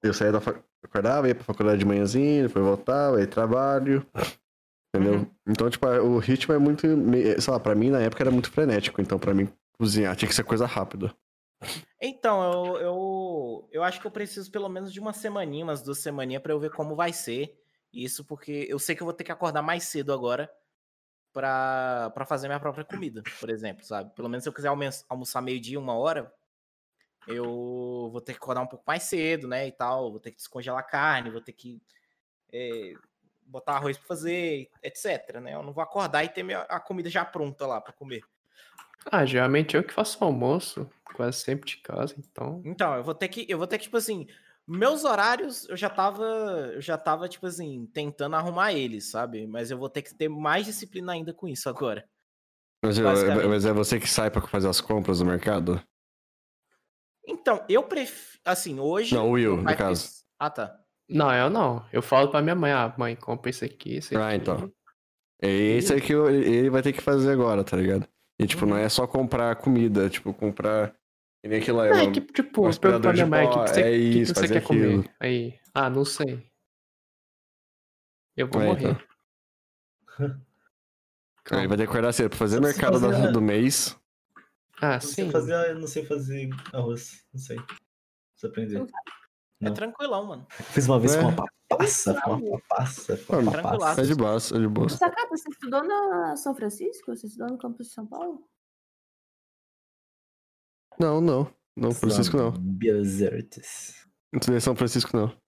eu 0.00 0.14
saía 0.14 0.30
da 0.30 0.40
faculdade, 0.40 0.68
acordava, 0.84 1.26
ia 1.28 1.34
pra 1.34 1.42
faculdade 1.44 1.80
de 1.80 1.84
manhãzinha, 1.84 2.46
depois 2.46 2.64
voltava, 2.64 3.16
aí 3.18 3.26
trabalho. 3.26 4.06
Entendeu? 4.94 5.14
Uhum. 5.20 5.26
Então, 5.48 5.68
tipo, 5.68 5.86
o 5.88 6.18
ritmo 6.18 6.54
é 6.54 6.58
muito. 6.58 6.86
Sei 7.40 7.52
lá, 7.52 7.58
pra 7.58 7.74
mim 7.74 7.90
na 7.90 8.00
época 8.00 8.22
era 8.22 8.30
muito 8.30 8.50
frenético. 8.50 9.00
Então, 9.00 9.18
pra 9.18 9.34
mim, 9.34 9.48
cozinhar 9.76 10.14
tinha 10.14 10.28
que 10.28 10.34
ser 10.34 10.44
coisa 10.44 10.66
rápida. 10.66 11.12
Então, 12.00 12.52
eu, 12.52 12.76
eu, 12.78 13.68
eu 13.70 13.82
acho 13.82 14.00
que 14.00 14.06
eu 14.06 14.10
preciso 14.10 14.50
pelo 14.50 14.68
menos 14.68 14.92
de 14.92 15.00
uma 15.00 15.12
semaninha, 15.12 15.64
umas 15.64 15.82
duas 15.82 15.98
semaninhas, 15.98 16.42
pra 16.42 16.52
eu 16.52 16.60
ver 16.60 16.70
como 16.70 16.96
vai 16.96 17.12
ser. 17.12 17.58
Isso 17.92 18.24
porque 18.24 18.66
eu 18.68 18.78
sei 18.78 18.94
que 18.94 19.02
eu 19.02 19.04
vou 19.04 19.14
ter 19.14 19.24
que 19.24 19.32
acordar 19.32 19.62
mais 19.62 19.84
cedo 19.84 20.12
agora 20.12 20.50
pra 21.32 22.24
fazer 22.26 22.48
minha 22.48 22.60
própria 22.60 22.84
comida, 22.84 23.22
por 23.38 23.50
exemplo, 23.50 23.84
sabe? 23.84 24.14
Pelo 24.14 24.28
menos 24.28 24.42
se 24.44 24.48
eu 24.48 24.52
quiser 24.52 24.70
almoçar 25.08 25.42
meio-dia, 25.42 25.78
uma 25.78 25.94
hora, 25.94 26.32
eu 27.26 28.08
vou 28.10 28.20
ter 28.20 28.32
que 28.32 28.38
acordar 28.38 28.62
um 28.62 28.66
pouco 28.66 28.84
mais 28.86 29.02
cedo, 29.04 29.46
né? 29.46 29.66
E 29.66 29.72
tal. 29.72 30.10
Vou 30.10 30.20
ter 30.20 30.30
que 30.30 30.38
descongelar 30.38 30.86
carne, 30.86 31.30
vou 31.30 31.40
ter 31.40 31.52
que 31.52 31.80
eh, 32.52 32.94
botar 33.46 33.74
arroz 33.74 33.96
pra 33.98 34.06
fazer, 34.06 34.70
etc. 34.82 35.40
Né? 35.40 35.54
Eu 35.54 35.62
não 35.62 35.72
vou 35.72 35.82
acordar 35.82 36.24
e 36.24 36.28
ter 36.28 36.42
minha, 36.42 36.60
a 36.62 36.80
comida 36.80 37.10
já 37.10 37.24
pronta 37.24 37.66
lá 37.66 37.80
pra 37.80 37.92
comer. 37.92 38.22
Ah, 39.06 39.24
geralmente 39.24 39.76
eu 39.76 39.82
que 39.82 39.92
faço 39.92 40.18
o 40.20 40.24
almoço, 40.24 40.88
quase 41.14 41.38
sempre 41.38 41.68
de 41.70 41.76
casa, 41.78 42.14
então. 42.18 42.60
Então, 42.64 42.94
eu 42.96 43.02
vou 43.04 43.14
ter 43.14 43.28
que, 43.28 43.46
eu 43.48 43.58
vou 43.58 43.66
ter 43.66 43.78
que, 43.78 43.84
tipo 43.84 43.96
assim, 43.96 44.26
meus 44.66 45.04
horários 45.04 45.68
eu 45.68 45.76
já 45.76 45.88
tava, 45.88 46.24
eu 46.74 46.80
já 46.80 46.98
tava, 46.98 47.28
tipo 47.28 47.46
assim, 47.46 47.86
tentando 47.92 48.36
arrumar 48.36 48.72
eles, 48.72 49.10
sabe? 49.10 49.46
Mas 49.46 49.70
eu 49.70 49.78
vou 49.78 49.88
ter 49.88 50.02
que 50.02 50.14
ter 50.14 50.28
mais 50.28 50.66
disciplina 50.66 51.12
ainda 51.12 51.32
com 51.32 51.48
isso 51.48 51.68
agora. 51.68 52.04
Mas, 52.84 52.98
é- 52.98 53.02
Basicamente. 53.02 53.46
mas 53.48 53.64
é 53.64 53.72
você 53.72 53.98
que 54.00 54.08
sai 54.08 54.30
pra 54.30 54.42
fazer 54.42 54.68
as 54.68 54.80
compras 54.80 55.20
no 55.20 55.26
mercado? 55.26 55.82
Então, 57.26 57.64
eu 57.68 57.82
prefiro, 57.82 58.40
assim, 58.44 58.80
hoje... 58.80 59.14
Não, 59.14 59.28
o 59.28 59.32
Will, 59.32 59.56
no 59.58 59.76
caso. 59.76 60.08
Ah, 60.38 60.50
tá. 60.50 60.78
Não, 61.08 61.32
eu 61.34 61.50
não. 61.50 61.84
Eu 61.92 62.02
falo 62.02 62.28
pra 62.30 62.40
minha 62.42 62.54
mãe, 62.54 62.72
ah, 62.72 62.94
mãe, 62.96 63.14
compra 63.16 63.50
isso 63.50 63.64
aqui, 63.64 63.96
isso 63.98 64.14
aqui. 64.16 64.24
Ah, 64.24 64.34
então. 64.34 64.72
É 65.42 65.48
esse 65.48 65.92
aí 65.92 66.00
que 66.00 66.12
eu- 66.12 66.28
ele 66.30 66.70
vai 66.70 66.82
ter 66.82 66.92
que 66.92 67.00
fazer 67.00 67.32
agora, 67.32 67.64
tá 67.64 67.76
ligado? 67.76 68.06
E, 68.40 68.46
tipo, 68.46 68.64
Uhum. 68.64 68.70
não 68.70 68.76
é 68.78 68.88
só 68.88 69.06
comprar 69.06 69.54
comida, 69.56 70.08
tipo, 70.08 70.32
comprar. 70.32 70.94
Que 71.42 71.48
nem 71.48 71.60
aquilo 71.60 71.76
lá. 71.78 71.88
Não, 71.88 71.94
é 71.94 71.98
é 72.00 72.02
uma- 72.04 72.12
que, 72.12 72.20
tipo, 72.22 72.66
um 72.66 72.70
de 72.70 73.12
minha 73.12 73.26
mãe, 73.26 73.46
o 73.46 73.50
que, 73.50 73.60
que 73.64 73.68
você, 73.70 73.80
é 73.80 73.84
que 73.84 73.98
que 74.12 74.18
isso, 74.20 74.34
você 74.34 74.40
fazer 74.42 74.54
quer 74.54 74.62
comer? 74.66 74.86
aquilo. 74.98 75.14
Aí, 75.20 75.60
ah, 75.74 75.90
não 75.90 76.04
sei. 76.04 76.46
Eu 78.36 78.48
vou 78.48 78.62
É, 78.62 78.66
morrer. 78.66 78.90
então. 78.90 79.00
Aí 81.52 81.66
vai 81.66 81.76
ter 81.76 81.84
que 81.84 81.90
acordar 81.90 82.12
cedo 82.12 82.28
pra 82.30 82.38
fazer 82.38 82.60
mercado 82.60 83.00
fazer 83.00 83.32
do, 83.32 83.40
mês. 83.42 83.98
Ah, 84.80 84.92
Não 84.94 85.00
sei 85.00 85.24
sim. 85.24 85.30
fazer, 85.30 85.52
eu 85.70 85.78
não 85.78 85.86
sei 85.86 86.04
fazer 86.06 86.48
arroz. 86.72 87.24
Não 87.32 87.40
sei. 87.40 87.56
Preciso 87.56 88.46
aprender. 88.46 88.86
É 89.62 89.66
Não. 89.66 89.74
tranquilão, 89.74 90.26
mano. 90.26 90.46
Fiz 90.50 90.86
uma 90.88 90.98
vez 90.98 91.14
É. 91.14 91.20
com 91.20 91.28
uma 91.28 91.36
papaça. 91.68 92.20
Com 92.22 92.30
uma 92.32 92.60
papaça. 92.60 93.16
Com 93.26 93.36
uma 93.36 93.52
papaça. 93.52 94.00
É 94.00 94.04
de 94.04 94.14
boa, 94.14 94.36
é 94.36 94.58
de 94.58 94.68
boa. 94.68 94.88
Sacata, 94.88 95.28
você 95.28 95.50
estudou 95.50 95.82
na 95.84 96.34
São 96.36 96.54
Francisco? 96.54 97.14
Você 97.14 97.26
estudou 97.26 97.48
no 97.50 97.58
campus 97.58 97.88
de 97.88 97.92
São 97.92 98.06
Paulo? 98.06 98.48
Não, 100.98 101.20
não. 101.20 101.54
Não, 101.76 101.92
Francisco 101.92 102.36
não. 102.36 102.52
Biazertes. 102.52 104.06
Não 104.32 104.40
estudei 104.40 104.60
São 104.60 104.74
Francisco, 104.74 105.14
não. 105.16 105.38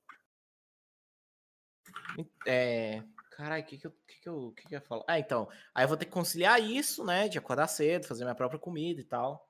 É... 2.46 3.02
Caralho, 3.30 3.62
o 3.62 3.66
que 3.66 3.78
que, 3.78 3.86
eu, 3.86 3.90
que, 4.06 4.20
que, 4.20 4.28
eu, 4.28 4.52
que 4.52 4.68
que 4.68 4.74
eu 4.74 4.78
ia 4.78 4.84
falar? 4.86 5.04
Ah, 5.08 5.18
então. 5.18 5.48
Aí 5.74 5.84
eu 5.84 5.88
vou 5.88 5.96
ter 5.96 6.04
que 6.04 6.12
conciliar 6.12 6.62
isso, 6.62 7.02
né? 7.02 7.28
De 7.28 7.38
acordar 7.38 7.66
cedo, 7.66 8.06
fazer 8.06 8.24
minha 8.24 8.34
própria 8.34 8.60
comida 8.60 9.00
e 9.00 9.04
tal. 9.04 9.48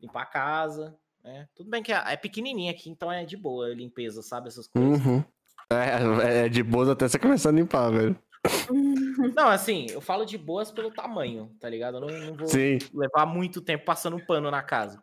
Limpar 0.00 0.22
a 0.22 0.26
casa, 0.26 0.96
né? 1.24 1.48
Tudo 1.54 1.70
bem 1.70 1.82
que 1.82 1.92
é, 1.92 2.02
é 2.12 2.16
pequenininha 2.16 2.70
aqui, 2.70 2.90
então 2.90 3.10
é 3.10 3.24
de 3.24 3.36
boa 3.36 3.66
a 3.66 3.74
limpeza, 3.74 4.22
sabe? 4.22 4.48
Essas 4.48 4.68
coisas. 4.68 5.04
Uhum. 5.04 5.24
É, 5.72 6.44
é 6.44 6.48
de 6.48 6.62
boa 6.62 6.92
até 6.92 7.08
você 7.08 7.18
começar 7.18 7.48
a 7.48 7.52
limpar, 7.52 7.90
velho. 7.90 8.16
Não, 9.34 9.48
assim, 9.48 9.86
eu 9.90 10.02
falo 10.02 10.26
de 10.26 10.36
boas 10.36 10.70
pelo 10.70 10.90
tamanho, 10.90 11.50
tá 11.58 11.68
ligado? 11.68 11.96
Eu 11.96 12.00
não, 12.02 12.08
não 12.26 12.34
vou 12.34 12.46
Sim. 12.46 12.76
levar 12.92 13.24
muito 13.24 13.62
tempo 13.62 13.86
passando 13.86 14.16
um 14.16 14.24
pano 14.24 14.50
na 14.50 14.62
casa. 14.62 15.02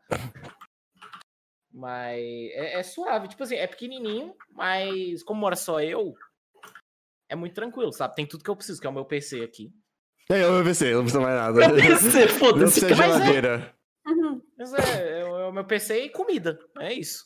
Mas 1.74 2.20
é, 2.20 2.80
é 2.80 2.84
suave, 2.84 3.30
tipo 3.30 3.42
assim, 3.44 3.56
é 3.56 3.66
pequenininho, 3.66 4.36
mas 4.52 5.24
como 5.24 5.40
mora 5.40 5.56
só 5.56 5.82
eu, 5.82 6.14
é 7.30 7.36
muito 7.36 7.54
tranquilo, 7.56 7.92
sabe? 7.94 8.14
Tem 8.16 8.28
tudo 8.28 8.44
que 8.44 8.50
eu 8.50 8.56
preciso, 8.56 8.80
que 8.80 8.86
é 8.86 8.90
o 8.90 8.94
meu 8.94 9.06
PC 9.06 9.42
aqui. 9.42 9.72
É, 10.30 10.44
eu 10.44 10.64
PC, 10.64 10.94
não 10.94 11.02
precisa 11.02 11.22
mais 11.22 11.36
nada. 11.36 11.68
Meu 11.68 11.76
PC, 11.76 12.26
Não 12.28 12.36
foda-se. 12.36 12.80
precisa 12.82 12.88
de 12.88 12.94
Mas 12.96 13.00
é- 13.10 13.14
geladeira. 13.18 13.76
Mas 14.62 14.74
é, 14.76 15.22
é 15.22 15.26
o 15.26 15.40
é 15.40 15.48
o 15.48 15.52
meu 15.52 15.64
PC 15.66 16.04
e 16.06 16.10
comida, 16.10 16.60
é 16.80 16.94
isso. 16.94 17.26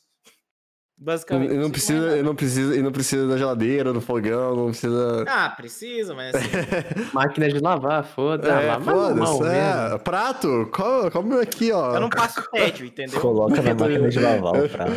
Basicamente. 0.97 1.53
não 1.53 1.69
preciso 1.69 1.99
precisa, 1.99 2.05
e 2.05 2.09
nada. 2.11 2.23
não 2.23 2.35
precisa, 2.35 2.75
e 2.77 2.81
não 2.81 2.91
precisa 2.93 3.27
da 3.27 3.37
geladeira, 3.37 3.91
do 3.91 3.99
fogão, 3.99 4.55
não 4.55 4.65
precisa. 4.67 5.25
Ah, 5.27 5.49
precisa, 5.49 6.15
mas 6.15 6.33
assim, 6.33 6.47
Máquina 7.11 7.49
de 7.49 7.59
lavar, 7.59 8.05
foda-se. 8.05 8.49
É, 8.49 8.79
foda-se. 8.79 9.19
mesmo. 9.19 9.45
É, 9.45 9.97
prato, 9.97 10.69
come, 10.71 11.11
come 11.11 11.41
aqui, 11.41 11.73
ó. 11.73 11.95
eu 11.95 11.99
não 11.99 12.09
passo 12.09 12.49
tédio, 12.49 12.85
entendeu? 12.85 13.19
Coloca 13.19 13.61
na 13.61 13.75
máquina 13.75 14.07
de 14.07 14.19
lavar 14.19 14.53
o 14.53 14.63
É 14.63 14.69
prato. 14.69 14.91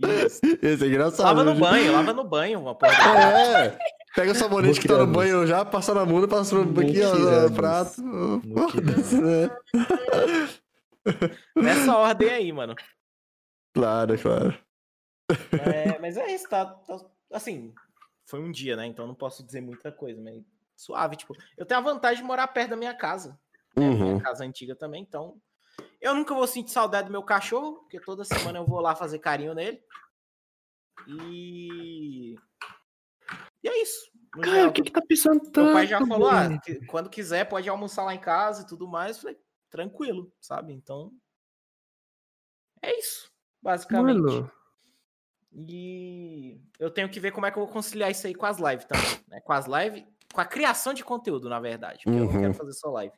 né? 0.00 0.24
Isso. 0.24 0.40
Esse 0.62 0.84
é 0.84 0.88
engraçado. 0.88 1.26
Lava 1.26 1.44
no 1.44 1.52
né? 1.52 1.60
banho, 1.60 1.92
lava 1.92 2.12
no 2.14 2.24
banho, 2.24 2.60
uma 2.60 2.74
porra. 2.74 2.94
É. 2.94 3.78
Pega 4.14 4.32
o 4.32 4.34
sabonete 4.34 4.80
que 4.80 4.88
tá 4.88 4.98
no 4.98 5.06
banho 5.06 5.46
já, 5.46 5.64
passa 5.64 5.94
na 5.94 6.04
mão 6.04 6.22
e 6.24 6.28
passa 6.28 6.54
no 6.56 6.80
aqui, 6.80 7.00
ó, 7.02 7.48
no 7.48 7.54
prato. 7.54 8.02
Foda-se, 8.70 9.20
né? 9.20 9.50
Nessa 11.56 11.96
ordem 11.96 12.30
aí, 12.30 12.52
mano. 12.52 12.74
Claro, 13.74 14.18
claro. 14.18 14.58
É, 15.52 15.98
mas 16.00 16.16
é 16.16 16.32
isso, 16.32 16.48
tá, 16.48 16.66
tá- 16.66 17.04
Assim, 17.32 17.72
foi 18.26 18.40
um 18.40 18.50
dia, 18.50 18.76
né? 18.76 18.86
Então 18.86 19.06
não 19.06 19.14
posso 19.14 19.44
dizer 19.44 19.60
muita 19.60 19.92
coisa, 19.92 20.20
mas 20.20 20.42
suave. 20.76 21.16
Tipo, 21.16 21.34
eu 21.56 21.66
tenho 21.66 21.80
a 21.80 21.82
vantagem 21.82 22.22
de 22.22 22.26
morar 22.26 22.48
perto 22.48 22.70
da 22.70 22.76
minha 22.76 22.94
casa. 22.94 23.38
né? 23.76 23.86
Uhum. 23.86 24.12
Minha 24.12 24.22
casa 24.22 24.44
antiga 24.44 24.74
também, 24.74 25.02
então. 25.02 25.36
Eu 26.00 26.14
nunca 26.14 26.34
vou 26.34 26.46
sentir 26.46 26.70
saudade 26.72 27.08
do 27.08 27.12
meu 27.12 27.22
cachorro, 27.22 27.80
porque 27.80 28.00
toda 28.00 28.24
semana 28.24 28.58
eu 28.58 28.66
vou 28.66 28.80
lá 28.80 28.94
fazer 28.94 29.18
carinho 29.18 29.54
nele. 29.54 29.82
E. 31.06 32.36
E 33.62 33.68
é 33.68 33.82
isso. 33.82 34.10
Cara, 34.32 34.46
geral, 34.50 34.68
o 34.68 34.72
que 34.72 34.82
que 34.82 34.92
tá 34.92 35.00
pensando 35.02 35.40
tanto? 35.40 35.64
Meu 35.64 35.72
pai 35.72 35.86
já 35.86 36.04
falou, 36.06 36.28
ah, 36.28 36.58
que 36.60 36.84
quando 36.86 37.08
quiser 37.10 37.48
pode 37.48 37.68
almoçar 37.68 38.04
lá 38.04 38.14
em 38.14 38.20
casa 38.20 38.62
e 38.62 38.66
tudo 38.66 38.86
mais. 38.86 39.16
Eu 39.16 39.22
Falei, 39.22 39.38
tranquilo, 39.70 40.32
sabe? 40.40 40.72
Então. 40.72 41.12
É 42.82 42.96
isso, 42.98 43.30
basicamente. 43.60 44.20
Mano, 44.20 44.52
E 45.50 46.60
eu 46.78 46.90
tenho 46.90 47.08
que 47.08 47.18
ver 47.18 47.32
como 47.32 47.46
é 47.46 47.50
que 47.50 47.58
eu 47.58 47.64
vou 47.64 47.72
conciliar 47.72 48.10
isso 48.10 48.26
aí 48.26 48.34
com 48.34 48.46
as 48.46 48.58
lives 48.58 48.84
também. 48.84 49.24
Né? 49.28 49.40
Com 49.40 49.52
as 49.52 49.66
lives, 49.66 50.04
com 50.32 50.40
a 50.40 50.44
criação 50.44 50.92
de 50.94 51.02
conteúdo, 51.02 51.48
na 51.48 51.58
verdade. 51.58 52.00
Porque 52.04 52.18
eu 52.18 52.24
não 52.26 52.32
Uhum. 52.32 52.40
quero 52.40 52.54
fazer 52.54 52.72
só 52.74 52.90
live. 52.90 53.16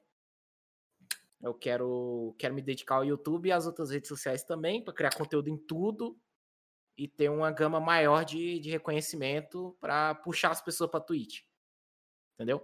Eu 1.42 1.54
quero, 1.54 2.34
quero 2.38 2.54
me 2.54 2.62
dedicar 2.62 2.96
ao 2.96 3.04
YouTube 3.04 3.48
e 3.48 3.52
às 3.52 3.66
outras 3.66 3.90
redes 3.90 4.08
sociais 4.08 4.44
também, 4.44 4.82
para 4.84 4.94
criar 4.94 5.14
conteúdo 5.14 5.48
em 5.48 5.56
tudo 5.58 6.16
e 6.96 7.08
ter 7.08 7.30
uma 7.30 7.50
gama 7.50 7.80
maior 7.80 8.24
de, 8.24 8.58
de 8.58 8.70
reconhecimento 8.70 9.76
para 9.80 10.14
puxar 10.16 10.50
as 10.50 10.60
pessoas 10.60 10.90
para 10.90 11.00
Twitch. 11.00 11.40
Entendeu? 12.34 12.62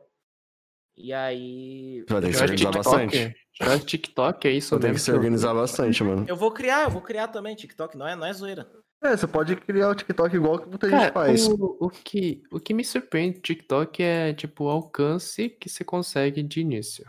E 0.96 1.12
aí. 1.12 2.04
Vai 2.08 2.22
ter 2.22 2.28
que 2.28 2.32
se 2.32 2.38
Já 2.38 2.44
organizar 2.44 2.70
bastante. 2.72 3.36
Já 3.52 3.78
TikTok 3.78 4.48
é 4.48 4.50
isso 4.50 4.70
Vai 4.70 4.80
ter 4.80 4.94
que 4.94 5.00
se 5.00 5.12
organizar 5.12 5.54
bastante, 5.54 6.02
mano. 6.02 6.24
Eu 6.26 6.36
vou 6.36 6.50
criar, 6.50 6.84
eu 6.84 6.90
vou 6.90 7.02
criar 7.02 7.28
também 7.28 7.54
TikTok, 7.54 7.96
não 7.96 8.08
é, 8.08 8.16
não 8.16 8.26
é 8.26 8.32
zoeira. 8.32 8.66
É, 9.02 9.14
você 9.14 9.26
pode 9.26 9.54
criar 9.56 9.90
o 9.90 9.94
TikTok 9.94 10.34
igual 10.34 10.58
que 10.58 10.68
muita 10.68 10.88
gente 10.88 10.98
Cara, 10.98 11.12
faz. 11.12 11.46
o, 11.46 11.76
o, 11.78 11.90
que, 11.90 12.42
o 12.50 12.58
que 12.58 12.72
me 12.72 12.82
surpreende 12.82 13.36
do 13.36 13.42
TikTok 13.42 14.02
é, 14.02 14.32
tipo, 14.32 14.64
o 14.64 14.68
alcance 14.68 15.50
que 15.50 15.68
você 15.68 15.84
consegue 15.84 16.42
de 16.42 16.60
início. 16.60 17.04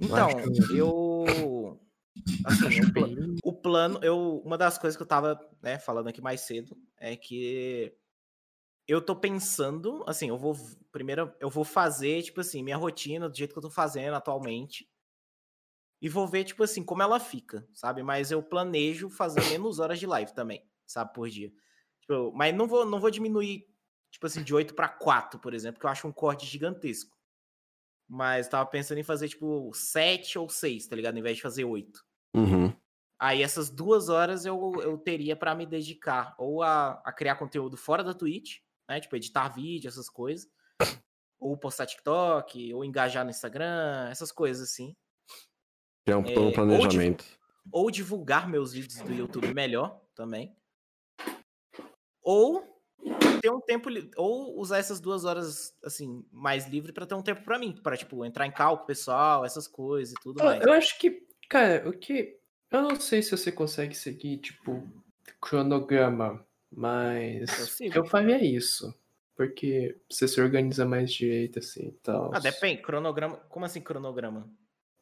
Então, 0.00 0.28
eu. 0.74 1.24
Assim, 2.44 2.80
o, 3.44 3.52
plano, 3.52 3.98
eu, 4.02 4.42
uma 4.44 4.56
das 4.58 4.78
coisas 4.78 4.96
que 4.96 5.02
eu 5.02 5.06
tava, 5.06 5.38
né, 5.62 5.78
falando 5.78 6.08
aqui 6.08 6.20
mais 6.20 6.42
cedo 6.42 6.76
é 6.98 7.16
que 7.16 7.94
eu 8.86 9.00
tô 9.00 9.14
pensando, 9.14 10.02
assim, 10.06 10.28
eu 10.28 10.38
vou 10.38 10.56
primeiro 10.90 11.32
eu 11.38 11.48
vou 11.48 11.64
fazer, 11.64 12.22
tipo 12.22 12.40
assim, 12.40 12.62
minha 12.62 12.76
rotina 12.76 13.28
do 13.28 13.36
jeito 13.36 13.52
que 13.52 13.58
eu 13.58 13.62
tô 13.62 13.70
fazendo 13.70 14.14
atualmente. 14.14 14.88
E 16.02 16.08
vou 16.08 16.26
ver, 16.26 16.44
tipo 16.44 16.62
assim, 16.64 16.82
como 16.82 17.02
ela 17.02 17.20
fica, 17.20 17.68
sabe? 17.74 18.02
Mas 18.02 18.30
eu 18.30 18.42
planejo 18.42 19.10
fazer 19.10 19.44
menos 19.50 19.78
horas 19.78 19.98
de 20.00 20.06
live 20.06 20.32
também, 20.34 20.66
sabe, 20.86 21.12
por 21.12 21.28
dia. 21.28 21.52
Tipo, 22.00 22.32
mas 22.32 22.54
não 22.54 22.66
vou, 22.66 22.86
não 22.86 22.98
vou 22.98 23.10
diminuir, 23.10 23.66
tipo 24.10 24.26
assim, 24.26 24.42
de 24.42 24.54
8 24.54 24.74
para 24.74 24.88
4, 24.88 25.38
por 25.38 25.54
exemplo, 25.54 25.78
que 25.78 25.86
eu 25.86 25.90
acho 25.90 26.08
um 26.08 26.12
corte 26.12 26.46
gigantesco. 26.46 27.16
Mas 28.08 28.48
tava 28.48 28.68
pensando 28.68 28.98
em 28.98 29.04
fazer, 29.04 29.28
tipo, 29.28 29.70
7 29.72 30.38
ou 30.38 30.48
6, 30.48 30.88
tá 30.88 30.96
ligado? 30.96 31.14
Ao 31.14 31.20
invés 31.20 31.36
de 31.36 31.42
fazer 31.42 31.64
8. 31.64 32.04
Uhum. 32.34 32.72
Aí 33.18 33.42
essas 33.42 33.68
duas 33.68 34.08
horas 34.08 34.46
eu, 34.46 34.72
eu 34.82 34.96
teria 34.96 35.36
pra 35.36 35.54
me 35.54 35.66
dedicar 35.66 36.34
ou 36.38 36.62
a, 36.62 36.92
a 37.04 37.12
criar 37.12 37.36
conteúdo 37.36 37.76
fora 37.76 38.02
da 38.02 38.14
Twitch, 38.14 38.58
né? 38.88 38.98
Tipo, 39.00 39.16
editar 39.16 39.48
vídeo, 39.48 39.88
essas 39.88 40.08
coisas. 40.08 40.48
Ou 41.38 41.56
postar 41.56 41.86
TikTok, 41.86 42.72
ou 42.74 42.84
engajar 42.84 43.24
no 43.24 43.30
Instagram, 43.30 44.08
essas 44.10 44.30
coisas 44.32 44.70
assim. 44.70 44.94
É 46.06 46.16
um, 46.16 46.22
todo 46.22 46.40
um 46.40 46.44
ou 46.44 46.48
de- 46.48 46.54
planejamento. 46.54 47.24
Ou 47.70 47.90
divulgar 47.90 48.48
meus 48.48 48.72
vídeos 48.72 49.00
do 49.02 49.12
YouTube 49.12 49.52
melhor 49.54 50.00
também. 50.14 50.56
Ou 52.22 52.62
ter 53.40 53.50
um 53.50 53.60
tempo. 53.60 53.88
Ou 54.16 54.58
usar 54.58 54.78
essas 54.78 55.00
duas 55.00 55.24
horas, 55.24 55.74
assim, 55.84 56.24
mais 56.32 56.66
livre 56.66 56.92
pra 56.92 57.06
ter 57.06 57.14
um 57.14 57.22
tempo 57.22 57.42
pra 57.44 57.58
mim. 57.58 57.74
Pra, 57.82 57.96
tipo, 57.96 58.24
entrar 58.24 58.46
em 58.46 58.52
cálculo 58.52 58.86
pessoal, 58.86 59.44
essas 59.44 59.66
coisas 59.68 60.12
e 60.12 60.20
tudo 60.22 60.40
Eu, 60.40 60.44
mais. 60.44 60.62
eu 60.62 60.72
acho 60.72 60.98
que, 60.98 61.26
cara, 61.50 61.86
o 61.86 61.92
que. 61.92 62.36
Eu 62.70 62.80
não 62.82 62.96
sei 62.96 63.20
se 63.20 63.30
você 63.36 63.52
consegue 63.52 63.94
seguir, 63.94 64.38
tipo, 64.38 64.82
cronograma, 65.40 66.44
mas 66.74 67.40
Eu 67.58 67.66
sigo. 67.66 67.98
eu 67.98 68.04
faria 68.06 68.42
isso. 68.44 68.94
Porque 69.36 69.96
você 70.10 70.28
se 70.28 70.40
organiza 70.40 70.84
mais 70.84 71.10
direito, 71.12 71.58
assim 71.58 71.88
e 71.88 71.92
tal. 72.02 72.30
Ah, 72.34 72.38
depende. 72.38 72.82
Cronograma. 72.82 73.36
Como 73.48 73.64
assim 73.64 73.80
cronograma? 73.80 74.48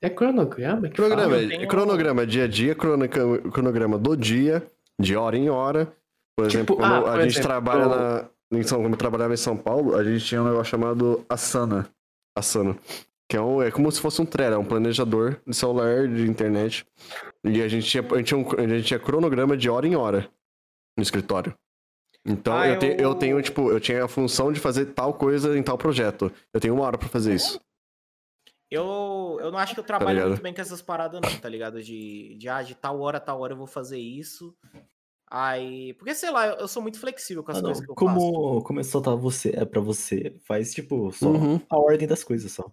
É 0.00 0.08
cronograma 0.08 0.88
que 0.88 0.94
Cronograma, 0.94 1.30
fala? 1.30 1.42
eu 1.42 1.48
tenho- 1.48 1.68
cronograma 1.68 2.24
dia 2.26 2.44
a 2.44 2.48
dia, 2.48 2.74
crono- 2.74 3.08
cronograma 3.52 3.98
do 3.98 4.16
dia, 4.16 4.64
de 4.98 5.16
hora 5.16 5.36
em 5.36 5.50
hora. 5.50 5.92
Por 6.36 6.46
exemplo, 6.46 6.76
Tipo, 6.76 6.76
quando 6.76 7.06
ah, 7.06 7.12
a 7.14 7.22
gente 7.22 7.32
exemplo, 7.32 7.48
trabalha 7.48 7.82
eu- 7.82 7.88
na. 7.90 8.30
Em 8.50 8.62
São, 8.62 8.80
quando 8.80 8.92
eu 8.92 8.98
trabalhava 8.98 9.34
em 9.34 9.36
São 9.36 9.56
Paulo, 9.56 9.94
a 9.96 10.02
gente 10.04 10.24
tinha 10.24 10.40
um 10.40 10.44
negócio 10.46 10.70
chamado 10.70 11.26
Asana. 11.28 11.90
Asana. 12.34 12.78
Que 13.30 13.36
é, 13.36 13.40
um, 13.40 13.60
é 13.62 13.70
como 13.70 13.90
se 13.92 14.00
fosse 14.00 14.22
um 14.22 14.26
Trello, 14.26 14.54
é 14.54 14.58
um 14.58 14.64
planejador 14.64 15.38
de 15.46 15.54
celular, 15.54 16.08
de 16.08 16.22
internet. 16.26 16.86
E 17.44 17.60
a 17.60 17.68
gente 17.68 17.86
tinha, 17.86 18.02
a 18.02 18.16
gente 18.16 18.26
tinha, 18.28 18.38
um, 18.38 18.50
a 18.58 18.66
gente 18.66 18.86
tinha 18.86 18.98
cronograma 18.98 19.56
de 19.56 19.68
hora 19.68 19.86
em 19.86 19.94
hora 19.96 20.30
no 20.96 21.02
escritório. 21.02 21.54
Então 22.24 22.54
Ah, 22.56 22.66
eu, 22.68 22.78
te- 22.78 22.86
eu 22.86 22.98
eu- 23.10 23.14
tenho, 23.14 23.40
tipo, 23.42 23.70
eu 23.70 23.78
tinha 23.80 24.04
a 24.04 24.08
função 24.08 24.50
de 24.52 24.58
fazer 24.58 24.86
tal 24.86 25.12
coisa 25.14 25.56
em 25.58 25.62
tal 25.62 25.76
projeto. 25.76 26.32
Eu 26.54 26.60
tenho 26.60 26.74
uma 26.74 26.84
hora 26.84 26.96
pra 26.98 27.08
fazer 27.08 27.34
isso. 27.34 27.60
Eu, 28.70 29.38
eu 29.40 29.50
não 29.50 29.58
acho 29.58 29.72
que 29.74 29.80
eu 29.80 29.84
trabalho 29.84 30.10
ligado? 30.16 30.28
muito 30.30 30.42
bem 30.42 30.52
com 30.54 30.60
essas 30.60 30.82
paradas, 30.82 31.20
não, 31.20 31.40
tá 31.40 31.48
ligado? 31.48 31.82
De, 31.82 32.34
de, 32.36 32.48
ah, 32.48 32.62
de 32.62 32.74
tal 32.74 33.00
hora, 33.00 33.18
tal 33.20 33.40
hora 33.40 33.52
eu 33.54 33.56
vou 33.56 33.66
fazer 33.66 33.98
isso. 33.98 34.54
Aí. 35.30 35.94
Porque, 35.94 36.14
sei 36.14 36.30
lá, 36.30 36.46
eu, 36.48 36.54
eu 36.56 36.68
sou 36.68 36.82
muito 36.82 36.98
flexível 36.98 37.42
com 37.44 37.50
as 37.50 37.58
Ah, 37.58 37.62
não. 37.62 37.68
coisas 37.70 37.84
que 37.84 37.90
eu 37.90 37.94
faço. 37.94 38.18
Como 38.32 38.62
começou 38.62 39.00
tá 39.02 39.14
você, 39.14 39.50
é 39.54 39.64
pra 39.64 39.80
você, 39.80 40.34
faz 40.44 40.72
tipo 40.74 41.10
só 41.12 41.28
Uhum. 41.28 41.60
a 41.70 41.78
ordem 41.78 42.08
das 42.08 42.24
coisas 42.24 42.50
só. 42.52 42.70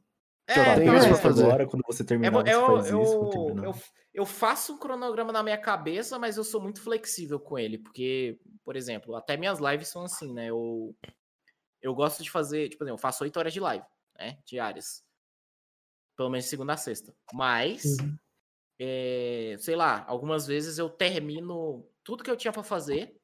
É, 0.47 0.79
tem 0.79 0.95
isso 0.95 1.07
pra 1.07 1.17
fazer. 1.17 1.43
agora, 1.43 1.67
quando 1.67 1.83
você 1.87 2.03
É, 2.03 2.07
terminar, 2.09 2.43
você 2.43 2.51
eu, 2.53 2.61
faz 2.65 2.85
eu, 2.87 3.01
isso. 3.01 3.17
eu, 3.63 3.75
eu 4.13 4.25
faço 4.25 4.73
um 4.75 4.79
cronograma 4.79 5.31
na 5.31 5.43
minha 5.43 5.57
cabeça, 5.57 6.19
mas 6.19 6.37
eu 6.37 6.43
sou 6.43 6.61
muito 6.61 6.81
flexível 6.81 7.39
com 7.39 7.57
ele. 7.59 7.77
Porque, 7.79 8.39
por 8.63 8.75
exemplo, 8.75 9.15
até 9.15 9.37
minhas 9.37 9.59
lives 9.59 9.87
são 9.89 10.03
assim, 10.03 10.33
né? 10.33 10.49
Eu, 10.49 10.95
eu 11.81 11.95
gosto 11.95 12.23
de 12.23 12.31
fazer, 12.31 12.69
tipo, 12.69 12.83
eu 12.85 12.97
faço 12.97 13.23
8 13.23 13.37
horas 13.37 13.53
de 13.53 13.59
live, 13.61 13.85
né? 14.19 14.39
Diárias. 14.45 15.03
Pelo 16.17 16.29
menos 16.29 16.45
de 16.45 16.49
segunda 16.49 16.73
a 16.73 16.77
sexta. 16.77 17.13
Mas, 17.33 17.83
Uhum. 18.01 18.17
é, 18.79 19.55
sei 19.59 19.75
lá, 19.75 20.05
algumas 20.07 20.47
vezes 20.47 20.77
eu 20.77 20.89
termino 20.89 21.89
tudo 22.03 22.23
que 22.23 22.31
eu 22.31 22.37
tinha 22.37 22.53
pra 22.53 22.63
fazer 22.63 23.17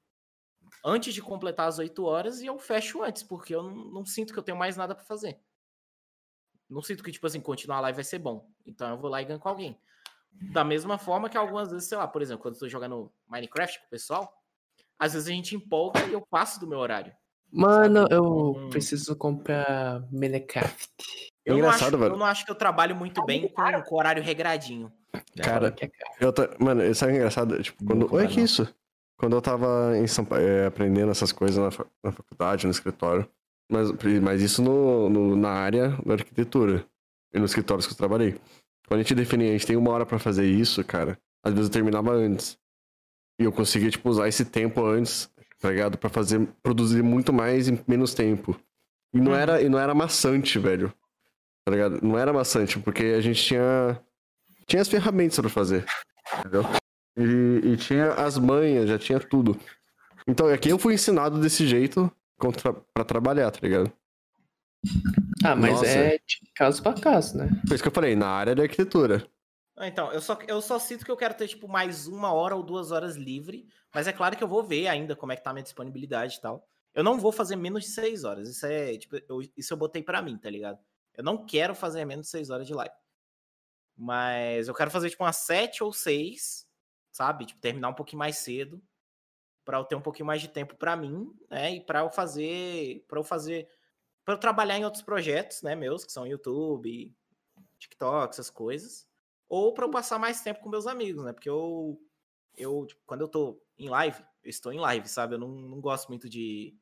antes 0.85 1.13
de 1.13 1.21
completar 1.21 1.67
as 1.69 1.79
8 1.79 2.03
horas 2.05 2.41
e 2.41 2.47
eu 2.47 2.57
fecho 2.59 3.03
antes, 3.03 3.23
porque 3.23 3.55
eu 3.55 3.63
não, 3.63 3.75
não 3.91 4.05
sinto 4.05 4.33
que 4.33 4.39
eu 4.39 4.43
tenho 4.43 4.57
mais 4.57 4.77
nada 4.77 4.95
pra 4.95 5.05
fazer. 5.05 5.41
Não 6.71 6.81
sinto 6.81 7.03
que, 7.03 7.11
tipo 7.11 7.27
assim, 7.27 7.41
continuar 7.41 7.77
a 7.77 7.81
live 7.81 7.97
vai 7.97 8.03
ser 8.03 8.17
bom. 8.19 8.47
Então 8.65 8.89
eu 8.89 8.97
vou 8.97 9.09
lá 9.09 9.21
e 9.21 9.25
ganho 9.25 9.39
com 9.39 9.49
alguém. 9.49 9.77
Da 10.53 10.63
mesma 10.63 10.97
forma 10.97 11.29
que 11.29 11.37
algumas 11.37 11.69
vezes, 11.71 11.87
sei 11.89 11.97
lá, 11.97 12.07
por 12.07 12.21
exemplo, 12.21 12.41
quando 12.41 12.53
eu 12.55 12.59
tô 12.61 12.69
jogando 12.69 13.11
Minecraft 13.27 13.79
com 13.81 13.85
o 13.87 13.89
pessoal, 13.89 14.41
às 14.97 15.13
vezes 15.13 15.27
a 15.27 15.31
gente 15.31 15.55
empolga 15.55 15.99
e 16.05 16.13
eu 16.13 16.21
passo 16.21 16.59
do 16.59 16.65
meu 16.67 16.79
horário. 16.79 17.13
Mano, 17.51 18.03
sabe? 18.03 18.13
eu 18.15 18.23
Hum. 18.55 18.69
preciso 18.69 19.13
comprar 19.17 20.01
Minecraft. 20.09 20.89
Eu, 21.43 21.55
não 21.55 21.59
engraçado, 21.59 21.87
acho, 21.89 21.97
velho. 21.97 22.13
eu 22.13 22.17
não 22.17 22.25
acho 22.25 22.45
que 22.45 22.51
eu 22.51 22.55
trabalho 22.55 22.95
muito 22.95 23.25
bem 23.25 23.49
com, 23.49 23.81
com 23.83 23.95
horário 23.97 24.23
regradinho. 24.23 24.89
Cara, 25.43 25.69
Que 25.71 25.85
é. 25.85 25.91
Eu 26.21 26.31
ta- 26.31 26.55
Mano, 26.59 26.81
sabe 26.95 27.11
o 27.11 27.13
que 27.13 27.17
é 27.17 27.21
engraçado? 27.21 27.61
Tipo, 27.61 27.83
quando. 27.83 28.13
Olha 28.15 28.27
que 28.27 28.37
não. 28.37 28.43
isso? 28.45 28.73
Quando 29.17 29.35
eu 29.35 29.41
tava 29.41 29.97
em 29.97 30.07
São 30.07 30.23
Paulo, 30.23 30.43
é, 30.45 30.65
aprendendo 30.67 31.11
essas 31.11 31.31
coisas 31.33 31.57
na, 31.57 31.85
na 32.03 32.11
faculdade, 32.11 32.65
no 32.65 32.71
escritório. 32.71 33.29
Mas, 33.71 33.89
mas 34.21 34.41
isso 34.41 34.61
no, 34.61 35.09
no- 35.09 35.35
na 35.35 35.49
área 35.49 35.97
da 36.05 36.13
arquitetura. 36.15 36.85
E 37.33 37.39
nos 37.39 37.51
escritórios 37.51 37.87
que 37.87 37.93
eu 37.93 37.97
trabalhei. 37.97 38.33
Quando 38.87 38.99
a 38.99 39.03
gente 39.03 39.15
definia, 39.15 39.49
a 39.49 39.51
gente 39.53 39.65
tem 39.65 39.77
uma 39.77 39.91
hora 39.91 40.05
pra 40.05 40.19
fazer 40.19 40.45
isso, 40.45 40.83
cara. 40.83 41.17
Às 41.43 41.53
vezes 41.53 41.69
eu 41.69 41.73
terminava 41.73 42.11
antes. 42.11 42.57
E 43.39 43.45
eu 43.45 43.51
conseguia, 43.51 43.89
tipo, 43.89 44.09
usar 44.09 44.27
esse 44.27 44.43
tempo 44.43 44.83
antes, 44.85 45.29
tá 45.59 45.69
ligado? 45.69 45.97
Pra 45.97 46.09
fazer, 46.09 46.45
produzir 46.61 47.01
muito 47.01 47.31
mais 47.31 47.69
em 47.69 47.79
menos 47.87 48.13
tempo. 48.13 48.59
E 49.13 49.19
não, 49.21 49.31
Uhum. 49.31 49.37
era, 49.37 49.61
e 49.61 49.69
não 49.69 49.79
era 49.79 49.93
maçante, 49.95 50.59
velho. 50.59 50.93
Tá 51.65 51.71
ligado? 51.71 51.99
Não 52.01 52.17
era 52.17 52.33
maçante, 52.33 52.77
porque 52.79 53.03
a 53.03 53.21
gente 53.21 53.41
tinha. 53.41 53.99
Tinha 54.67 54.81
as 54.81 54.87
ferramentas 54.89 55.39
pra 55.39 55.49
fazer. 55.49 55.85
Entendeu? 56.39 56.63
E, 57.17 57.71
e 57.73 57.77
tinha 57.77 58.13
as 58.13 58.37
manhas, 58.37 58.89
já 58.89 58.97
tinha 58.99 59.19
tudo. 59.19 59.57
Então 60.27 60.47
aqui 60.47 60.69
eu 60.69 60.77
fui 60.79 60.93
ensinado 60.93 61.39
desse 61.39 61.65
jeito 61.67 62.11
contra, 62.41 62.73
pra 62.73 63.05
trabalhar, 63.05 63.51
tá 63.51 63.59
ligado? 63.61 63.93
Ah, 65.43 65.55
mas 65.55 65.73
Nossa. 65.73 65.85
é 65.87 66.17
de 66.17 66.41
caso 66.55 66.81
pra 66.81 66.93
caso, 66.93 67.37
né? 67.37 67.47
Por 67.67 67.73
isso 67.75 67.83
que 67.83 67.87
eu 67.87 67.93
falei, 67.93 68.15
na 68.15 68.27
área 68.27 68.55
da 68.55 68.63
arquitetura. 68.63 69.25
Ah, 69.77 69.87
Então, 69.87 70.11
eu 70.11 70.19
só, 70.19 70.37
eu 70.47 70.61
só 70.61 70.79
sinto 70.79 71.05
que 71.05 71.11
eu 71.11 71.17
quero 71.17 71.35
ter, 71.35 71.47
tipo, 71.47 71.67
mais 71.67 72.07
uma 72.07 72.33
hora 72.33 72.55
ou 72.55 72.63
duas 72.63 72.91
horas 72.91 73.15
livre. 73.15 73.67
Mas 73.93 74.07
é 74.07 74.13
claro 74.13 74.35
que 74.35 74.43
eu 74.43 74.47
vou 74.47 74.63
ver 74.63 74.87
ainda 74.87 75.15
como 75.15 75.31
é 75.31 75.35
que 75.35 75.43
tá 75.43 75.51
a 75.51 75.53
minha 75.53 75.63
disponibilidade 75.63 76.37
e 76.37 76.41
tal. 76.41 76.67
Eu 76.93 77.03
não 77.03 77.19
vou 77.19 77.31
fazer 77.31 77.55
menos 77.55 77.83
de 77.83 77.89
seis 77.89 78.23
horas. 78.23 78.49
Isso 78.49 78.65
é, 78.65 78.97
tipo, 78.97 79.17
eu, 79.29 79.41
isso 79.55 79.73
eu 79.73 79.77
botei 79.77 80.01
pra 80.01 80.21
mim, 80.21 80.37
tá 80.37 80.49
ligado? 80.49 80.79
Eu 81.15 81.23
não 81.23 81.45
quero 81.45 81.75
fazer 81.75 82.03
menos 82.05 82.25
de 82.25 82.31
seis 82.31 82.49
horas 82.49 82.65
de 82.65 82.73
live. 82.73 82.93
Mas 83.95 84.67
eu 84.67 84.73
quero 84.73 84.89
fazer, 84.89 85.09
tipo, 85.09 85.23
umas 85.23 85.37
sete 85.37 85.83
ou 85.83 85.93
seis, 85.93 86.67
sabe? 87.11 87.45
Tipo, 87.45 87.61
terminar 87.61 87.89
um 87.89 87.93
pouquinho 87.93 88.19
mais 88.19 88.37
cedo. 88.37 88.81
Pra 89.63 89.77
eu 89.77 89.85
ter 89.85 89.95
um 89.95 90.01
pouquinho 90.01 90.25
mais 90.25 90.41
de 90.41 90.47
tempo 90.47 90.75
pra 90.75 90.95
mim, 90.95 91.31
né? 91.49 91.75
E 91.75 91.81
pra 91.81 91.99
eu 91.99 92.09
fazer. 92.09 93.05
para 93.07 93.19
eu 93.19 93.23
fazer. 93.23 93.67
Pra 94.25 94.35
eu 94.35 94.39
trabalhar 94.39 94.77
em 94.77 94.85
outros 94.85 95.03
projetos, 95.03 95.61
né, 95.63 95.75
meus, 95.75 96.05
que 96.05 96.11
são 96.11 96.27
YouTube, 96.27 97.13
TikTok, 97.79 98.33
essas 98.33 98.49
coisas 98.49 99.07
ou 99.51 99.73
para 99.73 99.83
eu 99.83 99.91
passar 99.91 100.17
mais 100.17 100.39
tempo 100.39 100.61
com 100.61 100.69
meus 100.69 100.87
amigos, 100.87 101.25
né? 101.25 101.33
Porque 101.33 101.49
eu, 101.49 102.01
eu 102.55 102.85
tipo, 102.85 103.01
quando 103.05 103.19
eu 103.19 103.27
tô 103.27 103.61
em 103.77 103.89
live, 103.89 104.23
eu 104.41 104.49
estou 104.49 104.71
em 104.71 104.79
live, 104.79 105.09
sabe? 105.09 105.35
Eu 105.35 105.39
não, 105.39 105.49
não 105.49 105.81
gosto 105.81 106.07
muito 106.07 106.29
de, 106.29 106.73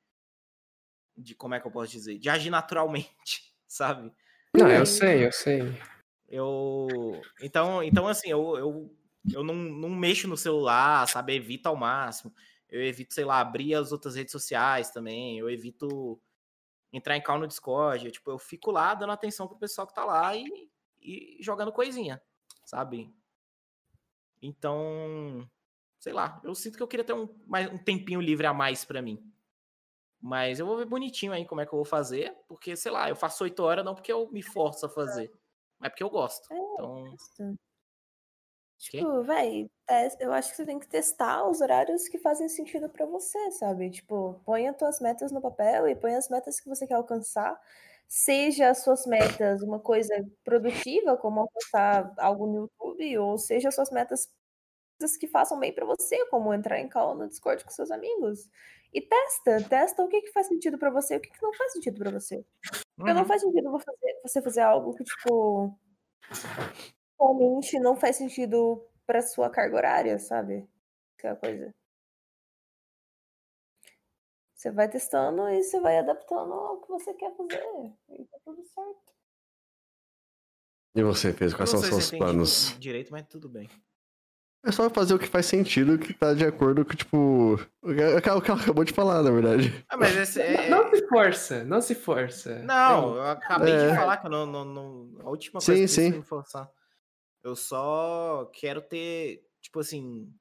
de 1.18 1.34
como 1.34 1.56
é 1.56 1.60
que 1.60 1.66
eu 1.66 1.72
posso 1.72 1.92
dizer, 1.92 2.20
de 2.20 2.30
agir 2.30 2.52
naturalmente, 2.52 3.56
sabe? 3.68 4.14
Não, 4.54 4.70
eu 4.70 4.86
sei, 4.86 5.26
eu 5.26 5.32
sei. 5.32 5.62
Eu, 6.28 7.20
então, 7.42 7.82
então 7.82 8.08
assim, 8.08 8.30
eu, 8.30 8.56
eu, 8.56 8.96
eu 9.34 9.44
não, 9.44 9.56
não 9.56 9.90
mexo 9.90 10.28
no 10.28 10.38
celular, 10.38 11.08
sabe? 11.08 11.34
Evito 11.34 11.68
ao 11.68 11.76
máximo. 11.76 12.32
Eu 12.70 12.84
evito, 12.84 13.14
sei 13.14 13.26
lá, 13.26 13.40
abrir 13.40 13.74
as 13.74 13.92
outras 13.92 14.16
redes 14.16 14.32
sociais 14.32 14.92
também. 14.92 15.40
Eu 15.40 15.50
evito 15.50 16.22
entrar 16.94 17.18
em 17.18 17.22
call 17.22 17.40
no 17.40 17.48
Discord. 17.48 18.06
Eu, 18.06 18.12
tipo, 18.12 18.30
eu 18.30 18.40
fico 18.40 18.72
lá 18.72 18.94
dando 18.94 19.12
atenção 19.12 19.48
pro 19.48 19.58
pessoal 19.58 19.88
que 19.88 19.94
tá 19.94 20.06
lá 20.06 20.36
e, 20.36 20.70
e 21.02 21.38
jogando 21.42 21.72
coisinha, 21.72 22.22
sabe? 22.64 23.14
Então, 24.42 25.50
sei 26.00 26.14
lá, 26.14 26.40
eu 26.44 26.56
sinto 26.56 26.78
que 26.78 26.84
eu 26.84 26.88
queria 26.88 27.04
ter 27.04 27.14
um, 27.14 27.28
mais, 27.46 27.72
um 27.72 27.78
tempinho 27.78 28.22
livre 28.22 28.48
a 28.48 28.54
mais 28.54 28.86
pra 28.86 29.02
mim. 29.02 29.22
Mas 30.22 30.60
eu 30.60 30.66
vou 30.66 30.78
ver 30.78 30.86
bonitinho 30.86 31.32
aí 31.32 31.46
como 31.46 31.62
é 31.62 31.66
que 31.66 31.74
eu 31.74 31.78
vou 31.78 31.86
fazer, 31.86 32.36
porque, 32.48 32.76
sei 32.76 32.92
lá, 32.92 33.10
eu 33.10 33.16
faço 33.16 33.44
8 33.44 33.64
horas 33.64 33.86
não 33.86 33.96
porque 33.96 34.12
eu 34.12 34.30
me 34.32 34.44
forço 34.44 34.86
a 34.86 34.90
fazer, 34.90 35.32
mas 35.80 35.90
porque 35.90 36.04
eu 36.04 36.10
gosto. 36.10 36.52
É, 36.52 36.58
Então. 36.58 37.18
Tipo, 38.80 39.22
véi, 39.24 39.70
eu 40.22 40.32
acho 40.32 40.52
que 40.52 40.56
você 40.56 40.66
tem 40.66 40.80
que 40.80 40.88
testar 40.88 41.46
os 41.50 41.60
horários 41.60 42.08
que 42.08 42.18
fazem 42.18 42.48
sentido 42.48 42.90
pra 42.90 43.06
você, 43.06 43.52
sabe? 43.52 43.90
Tipo, 43.90 44.40
põe 44.46 44.70
as 44.70 44.78
tuas 44.78 45.02
metas 45.02 45.34
no 45.34 45.42
papel 45.42 45.86
e 45.90 45.96
põe 45.96 46.16
as 46.16 46.30
metas 46.30 46.62
que 46.62 46.70
você 46.70 46.88
quer 46.88 46.94
alcançar. 46.94 47.60
Seja 48.08 48.70
as 48.70 48.80
suas 48.80 49.06
metas 49.06 49.62
uma 49.62 49.80
coisa 49.80 50.14
produtiva, 50.46 51.18
como 51.18 51.42
alcançar 51.42 52.14
algo 52.18 52.48
no 52.48 52.56
YouTube, 52.56 53.18
ou 53.18 53.38
seja 53.38 53.68
as 53.68 53.76
suas 53.76 53.92
metas 53.92 54.30
coisas 54.98 55.18
que 55.18 55.28
façam 55.28 55.60
bem 55.60 55.74
pra 55.74 55.86
você, 55.86 56.26
como 56.28 56.54
entrar 56.54 56.80
em 56.80 56.90
call 56.90 57.16
no 57.16 57.28
Discord 57.28 57.64
com 57.66 57.72
seus 57.72 57.92
amigos. 57.92 58.50
E 58.94 59.02
testa, 59.02 59.62
testa 59.70 60.04
o 60.04 60.08
que 60.08 60.22
que 60.22 60.32
faz 60.32 60.48
sentido 60.48 60.78
pra 60.78 60.90
você 60.90 61.16
e 61.16 61.18
o 61.18 61.22
que 61.22 61.30
que 61.30 61.42
não 61.42 61.54
faz 61.54 61.74
sentido 61.74 62.00
pra 62.00 62.12
você. 62.12 62.46
Porque 62.96 63.14
não 63.14 63.22
uhum. 63.22 63.28
faz 63.28 63.42
sentido 63.42 63.72
você 64.24 64.42
fazer 64.42 64.62
algo 64.62 64.96
que, 64.96 65.04
tipo, 65.04 65.78
realmente 67.20 67.80
não 67.80 67.96
faz 67.96 68.16
sentido 68.16 68.84
pra 69.06 69.22
sua 69.22 69.50
carga 69.50 69.76
horária, 69.76 70.18
sabe? 70.20 70.68
Que 71.18 71.28
é 71.28 71.32
a 71.32 71.36
coisa. 71.36 71.74
Você 74.56 74.72
vai 74.72 74.90
testando 74.90 75.48
e 75.50 75.64
você 75.64 75.80
vai 75.80 75.98
adaptando 76.00 76.54
ao 76.54 76.82
que 76.82 76.90
você 76.90 77.14
quer 77.14 77.36
fazer. 77.36 77.64
E 78.10 78.26
tá 78.26 78.38
tudo 78.44 78.62
certo. 78.66 79.14
E 80.96 81.04
você, 81.04 81.32
Pedro, 81.32 81.56
quais 81.56 81.70
são 81.70 81.80
não 81.80 81.88
os 81.88 81.96
seus 81.96 82.12
planos? 82.12 82.78
direito, 82.80 83.12
mas 83.12 83.26
tudo 83.28 83.48
bem. 83.48 83.70
É 84.66 84.72
só 84.74 84.90
fazer 84.90 85.14
o 85.14 85.20
que 85.20 85.28
faz 85.28 85.46
sentido, 85.46 85.98
que 85.98 86.14
tá 86.14 86.34
de 86.34 86.44
acordo 86.46 86.84
com, 86.84 86.94
tipo, 86.94 87.54
o 87.82 87.94
que 87.96 88.04
o 88.04 88.22
que 88.22 88.30
ela 88.52 88.60
acabou 88.62 88.84
de 88.84 88.92
falar, 88.92 89.24
na 89.24 89.32
verdade. 89.32 89.86
Ah, 89.88 89.96
mas 89.96 90.14
esse 90.18 90.42
é... 90.42 90.68
Não 90.70 90.90
se 90.94 91.08
força, 91.08 91.64
não 91.64 91.82
se 91.82 91.96
força. 91.96 92.60
Não, 92.64 93.16
eu 93.16 93.22
acabei 93.24 93.74
É. 93.74 93.90
de 93.92 93.96
falar 93.96 94.18
que 94.18 94.28
eu 94.28 94.32
não, 94.32 94.46
não, 94.46 94.66
não- 94.66 95.22
A 95.26 95.30
última 95.30 95.62
Sim, 95.62 95.68
coisa 95.68 95.82
que 95.84 95.88
sim. 95.88 96.10
eu 96.12 96.18
me 96.18 96.24
forçar. 96.24 96.70
Eu 97.44 97.56
só 97.56 98.50
quero 98.54 98.82
ter, 98.82 99.46
tipo 99.62 99.80
assim. 99.80 100.34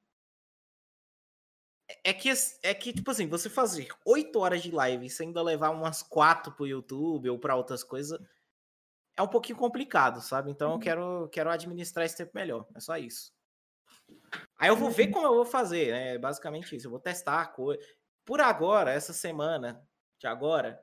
É 2.03 2.13
que, 2.13 2.29
é 2.61 2.73
que, 2.73 2.93
tipo 2.93 3.09
assim, 3.09 3.27
você 3.27 3.49
fazer 3.49 3.89
8 4.05 4.37
horas 4.39 4.61
de 4.61 4.71
live 4.71 5.05
e 5.05 5.09
você 5.09 5.23
ainda 5.23 5.41
levar 5.41 5.71
umas 5.71 6.03
4 6.03 6.53
pro 6.53 6.67
YouTube 6.67 7.29
ou 7.29 7.39
pra 7.39 7.55
outras 7.55 7.83
coisas 7.83 8.19
é 9.19 9.21
um 9.21 9.27
pouquinho 9.27 9.57
complicado, 9.57 10.21
sabe? 10.21 10.49
Então 10.49 10.73
eu 10.73 10.79
quero, 10.79 11.29
quero 11.29 11.49
administrar 11.49 12.05
esse 12.05 12.15
tempo 12.15 12.31
melhor. 12.33 12.65
É 12.73 12.79
só 12.79 12.97
isso. 12.97 13.33
Aí 14.57 14.69
eu 14.69 14.77
vou 14.77 14.89
ver 14.89 15.09
como 15.09 15.27
eu 15.27 15.35
vou 15.35 15.45
fazer, 15.45 15.91
né? 15.91 16.17
Basicamente 16.17 16.73
isso. 16.75 16.87
Eu 16.87 16.91
vou 16.91 17.01
testar 17.01 17.41
a 17.41 17.45
coisa. 17.45 17.81
Por 18.23 18.39
agora, 18.39 18.91
essa 18.91 19.11
semana 19.11 19.85
de 20.17 20.25
agora, 20.25 20.81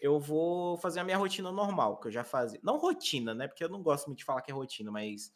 eu 0.00 0.18
vou 0.18 0.76
fazer 0.78 1.00
a 1.00 1.04
minha 1.04 1.16
rotina 1.16 1.50
normal, 1.52 1.98
que 2.00 2.08
eu 2.08 2.12
já 2.12 2.24
fazia. 2.24 2.60
Não 2.62 2.76
rotina, 2.78 3.34
né? 3.34 3.48
Porque 3.48 3.62
eu 3.64 3.68
não 3.68 3.82
gosto 3.82 4.06
muito 4.06 4.18
de 4.18 4.24
falar 4.24 4.42
que 4.42 4.50
é 4.50 4.54
rotina, 4.54 4.90
mas. 4.90 5.32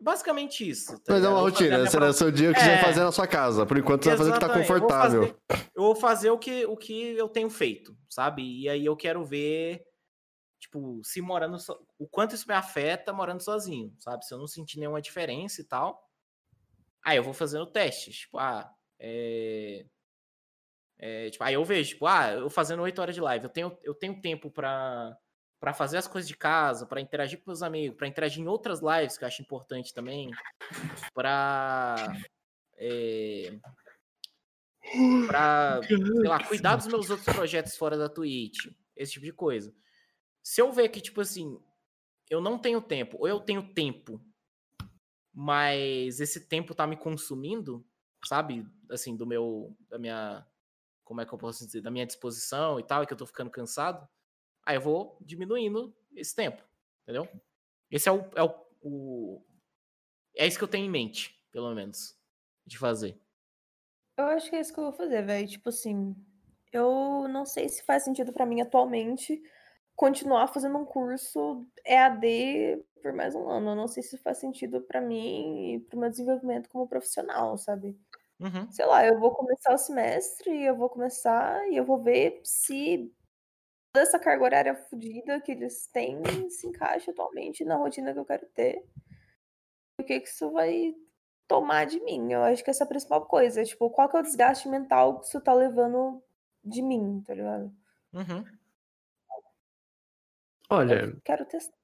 Basicamente 0.00 0.68
isso. 0.68 0.96
tá 1.02 1.12
Mas 1.14 1.24
é 1.24 1.28
uma 1.28 1.40
rotina, 1.40 1.70
minha 1.76 1.84
esse 1.88 1.96
é 1.96 2.12
seu 2.12 2.30
dia 2.30 2.52
que 2.54 2.60
você 2.60 2.66
vai 2.66 2.74
É. 2.76 2.84
fazer 2.84 3.00
na 3.02 3.10
sua 3.10 3.26
casa. 3.26 3.66
Por 3.66 3.76
enquanto 3.76 4.04
você 4.04 4.10
vai 4.10 4.18
fazer 4.18 4.30
o 4.30 4.34
que 4.34 4.40
tá 4.40 4.46
Exatamente, 4.46 4.70
eu 4.70 4.78
vou 4.78 4.88
confortável. 4.88 5.36
fazer- 5.48 5.70
Eu 5.74 5.82
vou 5.82 5.96
fazer 5.96 6.30
o 6.30 6.38
que, 6.38 6.66
o 6.66 6.76
que 6.76 7.16
eu 7.16 7.28
tenho 7.28 7.50
feito, 7.50 7.96
sabe? 8.08 8.42
E 8.42 8.68
aí 8.68 8.84
eu 8.86 8.96
quero 8.96 9.24
ver, 9.24 9.84
tipo, 10.60 11.00
se 11.02 11.20
morando. 11.20 11.58
so- 11.58 11.84
O 11.98 12.06
quanto 12.06 12.34
isso 12.36 12.46
me 12.46 12.54
afeta 12.54 13.12
morando 13.12 13.42
sozinho, 13.42 13.92
sabe? 13.98 14.24
Se 14.24 14.32
eu 14.32 14.38
não 14.38 14.46
sentir 14.46 14.78
nenhuma 14.78 15.02
diferença 15.02 15.60
e 15.60 15.64
tal. 15.64 16.00
Aí 17.04 17.16
eu 17.16 17.24
vou 17.24 17.34
fazendo 17.34 17.66
testes. 17.66 18.18
Tipo, 18.18 18.38
ah, 18.38 18.70
é. 19.00 19.84
É, 20.98 21.30
tipo, 21.30 21.44
aí 21.44 21.54
eu 21.54 21.64
vejo, 21.64 21.90
tipo, 21.90 22.06
ah, 22.06 22.32
eu 22.32 22.50
fazendo 22.50 22.82
8 22.82 23.00
horas 23.00 23.14
de 23.14 23.20
live, 23.20 23.44
eu 23.44 23.50
tenho, 23.50 23.78
eu 23.82 23.94
tenho 23.94 24.20
tempo 24.20 24.50
pra, 24.50 25.16
pra 25.60 25.72
fazer 25.72 25.96
as 25.96 26.08
coisas 26.08 26.26
de 26.26 26.36
casa, 26.36 26.86
pra 26.86 27.00
interagir 27.00 27.38
com 27.38 27.50
meus 27.50 27.62
amigos, 27.62 27.96
pra 27.96 28.08
interagir 28.08 28.42
em 28.42 28.48
outras 28.48 28.80
lives, 28.80 29.16
que 29.16 29.24
eu 29.24 29.28
acho 29.28 29.42
importante 29.42 29.94
também, 29.94 30.30
pra. 31.14 32.12
É, 32.76 33.58
pra, 35.26 35.80
sei 35.82 36.28
lá, 36.28 36.44
cuidar 36.44 36.76
dos 36.76 36.86
meus 36.86 37.10
outros 37.10 37.34
projetos 37.34 37.76
fora 37.76 37.96
da 37.96 38.08
Twitch, 38.08 38.66
esse 38.96 39.12
tipo 39.12 39.24
de 39.24 39.32
coisa. 39.32 39.74
Se 40.42 40.60
eu 40.60 40.72
ver 40.72 40.88
que, 40.88 41.00
tipo 41.00 41.20
assim, 41.20 41.60
eu 42.30 42.40
não 42.40 42.58
tenho 42.58 42.80
tempo, 42.80 43.18
ou 43.20 43.28
eu 43.28 43.40
tenho 43.40 43.62
tempo, 43.74 44.20
mas 45.32 46.20
esse 46.20 46.48
tempo 46.48 46.74
tá 46.74 46.86
me 46.86 46.96
consumindo, 46.96 47.86
sabe? 48.24 48.66
Assim, 48.90 49.16
do 49.16 49.26
meu, 49.26 49.76
da 49.88 49.98
minha, 49.98 50.46
como 51.08 51.22
é 51.22 51.26
que 51.26 51.32
eu 51.32 51.38
posso 51.38 51.64
dizer, 51.64 51.80
da 51.80 51.90
minha 51.90 52.04
disposição 52.04 52.78
e 52.78 52.82
tal, 52.82 53.02
e 53.02 53.06
que 53.06 53.12
eu 53.14 53.16
tô 53.16 53.24
ficando 53.24 53.50
cansado, 53.50 54.06
aí 54.62 54.76
eu 54.76 54.80
vou 54.82 55.16
diminuindo 55.22 55.96
esse 56.14 56.36
tempo, 56.36 56.62
entendeu? 57.02 57.26
Esse 57.90 58.10
é 58.10 58.12
o, 58.12 58.30
é 58.36 58.42
o, 58.42 58.54
o 58.82 59.42
é 60.36 60.46
isso 60.46 60.58
que 60.58 60.64
eu 60.64 60.68
tenho 60.68 60.84
em 60.84 60.90
mente, 60.90 61.42
pelo 61.50 61.74
menos, 61.74 62.14
de 62.66 62.76
fazer. 62.76 63.18
Eu 64.18 64.26
acho 64.26 64.50
que 64.50 64.56
é 64.56 64.60
isso 64.60 64.70
que 64.70 64.78
eu 64.78 64.84
vou 64.84 64.92
fazer, 64.92 65.22
velho. 65.24 65.48
Tipo 65.48 65.70
assim, 65.70 66.14
eu 66.70 67.26
não 67.26 67.46
sei 67.46 67.70
se 67.70 67.82
faz 67.84 68.04
sentido 68.04 68.30
pra 68.30 68.44
mim 68.44 68.60
atualmente 68.60 69.42
continuar 69.96 70.46
fazendo 70.48 70.76
um 70.76 70.84
curso 70.84 71.66
EAD 71.86 72.84
por 73.02 73.14
mais 73.14 73.34
um 73.34 73.48
ano. 73.48 73.70
Eu 73.70 73.76
não 73.76 73.88
sei 73.88 74.02
se 74.02 74.18
faz 74.18 74.36
sentido 74.36 74.82
pra 74.82 75.00
mim 75.00 75.72
e 75.72 75.80
pro 75.80 75.98
meu 75.98 76.10
desenvolvimento 76.10 76.68
como 76.68 76.86
profissional, 76.86 77.56
sabe? 77.56 77.98
Uhum. 78.40 78.70
Sei 78.70 78.86
lá, 78.86 79.04
eu 79.04 79.18
vou 79.18 79.32
começar 79.32 79.74
o 79.74 79.78
semestre 79.78 80.50
e 80.50 80.64
eu 80.64 80.76
vou 80.76 80.88
começar 80.88 81.68
e 81.68 81.76
eu 81.76 81.84
vou 81.84 82.02
ver 82.02 82.40
se 82.44 83.12
toda 83.92 84.06
essa 84.06 84.18
carga 84.18 84.44
horária 84.44 84.74
fodida 84.74 85.40
que 85.40 85.52
eles 85.52 85.88
têm 85.88 86.22
se 86.48 86.66
encaixa 86.66 87.10
atualmente 87.10 87.64
na 87.64 87.76
rotina 87.76 88.12
que 88.12 88.18
eu 88.18 88.24
quero 88.24 88.46
ter. 88.54 88.84
E 89.98 90.02
o 90.02 90.04
que 90.04 90.20
que 90.20 90.28
isso 90.28 90.52
vai 90.52 90.94
tomar 91.48 91.86
de 91.86 91.98
mim? 92.00 92.32
Eu 92.32 92.44
acho 92.44 92.62
que 92.62 92.70
essa 92.70 92.84
é 92.84 92.86
a 92.86 92.88
principal 92.88 93.26
coisa. 93.26 93.64
Tipo, 93.64 93.90
qual 93.90 94.08
que 94.08 94.16
é 94.16 94.20
o 94.20 94.22
desgaste 94.22 94.68
mental 94.68 95.18
que 95.18 95.26
isso 95.26 95.40
tá 95.40 95.52
levando 95.52 96.22
de 96.62 96.80
mim, 96.80 97.22
tá 97.26 97.34
ligado? 97.34 97.72
Uhum. 98.12 98.44
Olha, 100.70 101.06
Eu 101.06 101.20
quero 101.24 101.44
testar. 101.46 101.76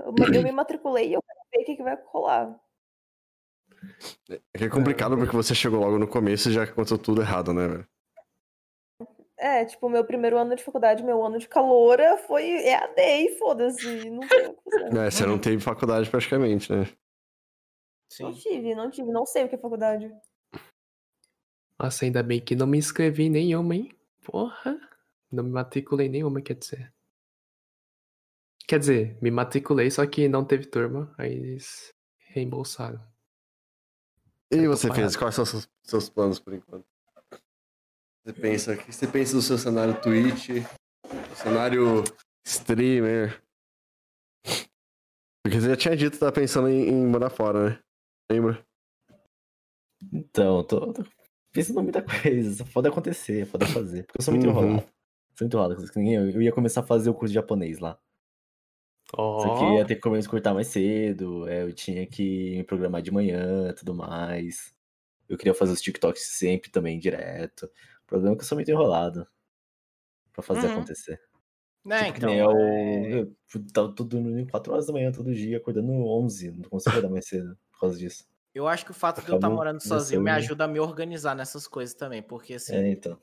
Eu, 0.00 0.14
eu 0.34 0.42
me 0.42 0.52
matriculei 0.52 1.08
e 1.08 1.14
eu 1.14 1.22
quero 1.22 1.40
ver 1.50 1.62
o 1.62 1.64
que, 1.64 1.76
que 1.76 1.82
vai 1.82 1.96
rolar. 2.06 2.60
É 4.28 4.58
que 4.58 4.64
é 4.64 4.68
complicado 4.68 5.16
porque 5.16 5.34
você 5.34 5.54
chegou 5.54 5.80
logo 5.80 5.98
no 5.98 6.08
começo 6.08 6.48
e 6.48 6.52
já 6.52 6.64
aconteceu 6.64 6.98
tudo 6.98 7.22
errado, 7.22 7.52
né, 7.52 7.66
velho? 7.66 7.88
É, 9.36 9.64
tipo, 9.64 9.88
meu 9.88 10.04
primeiro 10.04 10.36
ano 10.36 10.56
de 10.56 10.64
faculdade, 10.64 11.04
meu 11.04 11.24
ano 11.24 11.38
de 11.38 11.48
caloura 11.48 12.16
foi 12.26 12.44
EAD 12.44 13.00
e 13.00 13.38
foda-se, 13.38 14.10
não 14.10 14.26
tem 14.26 14.48
o 14.48 14.54
que 14.54 14.70
fazer. 14.70 14.98
É, 14.98 15.10
você 15.10 15.26
não 15.26 15.38
teve 15.38 15.62
faculdade 15.62 16.10
praticamente, 16.10 16.72
né? 16.72 16.88
Não 18.20 18.32
Sim. 18.34 18.40
tive, 18.40 18.74
não 18.74 18.90
tive, 18.90 19.12
não 19.12 19.24
sei 19.24 19.44
o 19.44 19.48
que 19.48 19.54
é 19.54 19.58
faculdade. 19.58 20.12
nossa, 21.78 22.04
ainda 22.04 22.20
bem 22.20 22.40
que 22.40 22.56
não 22.56 22.66
me 22.66 22.78
inscrevi 22.78 23.24
em 23.24 23.30
nenhuma, 23.30 23.76
hein? 23.76 23.94
Porra. 24.24 24.76
Não 25.30 25.44
me 25.44 25.50
matriculei 25.50 26.08
em 26.08 26.10
nenhuma, 26.10 26.40
quer 26.40 26.54
dizer. 26.54 26.92
Quer 28.66 28.80
dizer, 28.80 29.18
me 29.22 29.30
matriculei, 29.30 29.90
só 29.90 30.04
que 30.04 30.28
não 30.28 30.44
teve 30.44 30.66
turma, 30.66 31.14
aí 31.16 31.32
eles 31.32 31.94
reembolsaram. 32.18 33.00
E 34.50 34.56
Eu 34.56 34.70
tô 34.70 34.76
você, 34.76 34.92
fez? 34.92 35.16
Quais 35.16 35.34
são 35.34 35.44
os 35.44 35.50
seus, 35.50 35.68
seus 35.82 36.08
planos 36.08 36.38
por 36.38 36.52
enquanto? 36.54 36.86
Você 38.24 38.32
pensa, 38.32 38.72
o 38.74 38.76
que 38.78 38.92
você 38.92 39.06
pensa 39.06 39.34
do 39.34 39.42
seu 39.42 39.56
cenário 39.58 40.00
Twitch, 40.00 40.48
cenário 41.34 42.04
streamer? 42.46 43.42
Porque 45.42 45.60
você 45.60 45.68
já 45.70 45.76
tinha 45.76 45.96
dito 45.96 46.12
que 46.14 46.18
tá 46.18 46.30
pensando 46.32 46.68
em, 46.68 46.88
em 46.88 47.06
morar 47.06 47.30
fora, 47.30 47.70
né? 47.70 47.78
Lembra? 48.30 48.62
Então, 50.12 50.62
tô, 50.64 50.92
tô 50.92 51.04
pensando 51.52 51.80
em 51.80 51.84
muita 51.84 52.02
coisa. 52.02 52.54
Só 52.64 52.64
pode 52.72 52.88
acontecer, 52.88 53.46
pode 53.50 53.66
fazer. 53.72 54.04
Porque 54.04 54.20
eu 54.20 54.24
sou 54.24 54.34
muito 54.34 54.46
Uhum. 54.46 54.52
enrolado. 54.52 54.82
Sou 55.34 55.46
muito 55.46 55.54
enrolado. 55.54 56.32
eu 56.34 56.42
ia 56.42 56.52
começar 56.52 56.80
a 56.80 56.86
fazer 56.86 57.08
o 57.10 57.14
curso 57.14 57.28
de 57.28 57.34
japonês 57.34 57.78
lá. 57.78 57.98
Só 59.36 59.50
que 59.50 59.74
ia 59.74 59.86
ter 59.86 59.94
que 59.96 60.00
começar 60.02 60.28
a 60.28 60.30
cortar 60.32 60.54
mais 60.54 60.68
cedo. 60.68 61.48
é, 61.48 61.62
eu 61.62 61.72
tinha 61.72 62.06
que 62.06 62.56
me 62.58 62.64
programar 62.64 63.02
de 63.02 63.10
manhã 63.12 63.72
tudo 63.74 63.94
mais. 63.94 64.74
Eu 65.28 65.38
queria 65.38 65.54
fazer 65.54 65.72
os 65.74 65.82
TikToks 65.82 66.22
sempre 66.38 66.70
também, 66.70 66.98
direto. 67.00 67.66
O 67.66 68.06
problema 68.08 68.34
é 68.34 68.38
que 68.38 68.42
eu 68.44 68.48
sou 68.48 68.56
muito 68.58 68.70
enrolado. 68.70 69.28
Pra 70.32 70.42
fazer 70.42 70.66
Uhum. 70.66 70.68
acontecer. 70.68 71.20
Né, 71.84 72.06
Tipo, 72.06 72.08
então. 72.08 72.40
eu, 72.40 72.50
é, 72.50 73.22
eu 73.22 73.36
tava 73.72 73.94
tudo 73.94 74.10
dormindo 74.20 74.50
4 74.50 74.72
horas 74.72 74.86
da 74.86 74.92
manhã 74.94 75.12
todo 75.12 75.34
dia, 75.34 75.58
acordando 75.58 75.92
11. 75.92 76.52
Não 76.52 76.68
consigo 76.70 76.96
acordar 76.98 77.10
mais 77.12 77.26
cedo 77.28 77.58
por 77.72 77.80
causa 77.80 77.98
disso. 77.98 78.26
Eu 78.54 78.66
acho 78.68 78.84
que 78.84 78.90
o 78.90 78.94
fato 78.94 79.24
de 79.24 79.30
eu 79.30 79.34
estar 79.34 79.48
Acabou 79.48 79.50
morando 79.50 79.80
sozinho 79.80 80.20
me 80.20 80.30
ajuda 80.30 80.64
a 80.64 80.68
me 80.68 80.78
organizar 80.80 81.34
nessas 81.34 81.66
coisas 81.66 81.94
também, 81.94 82.22
porque 82.22 82.54
assim, 82.54 82.82
É, 82.82 82.88
então. 82.90 83.20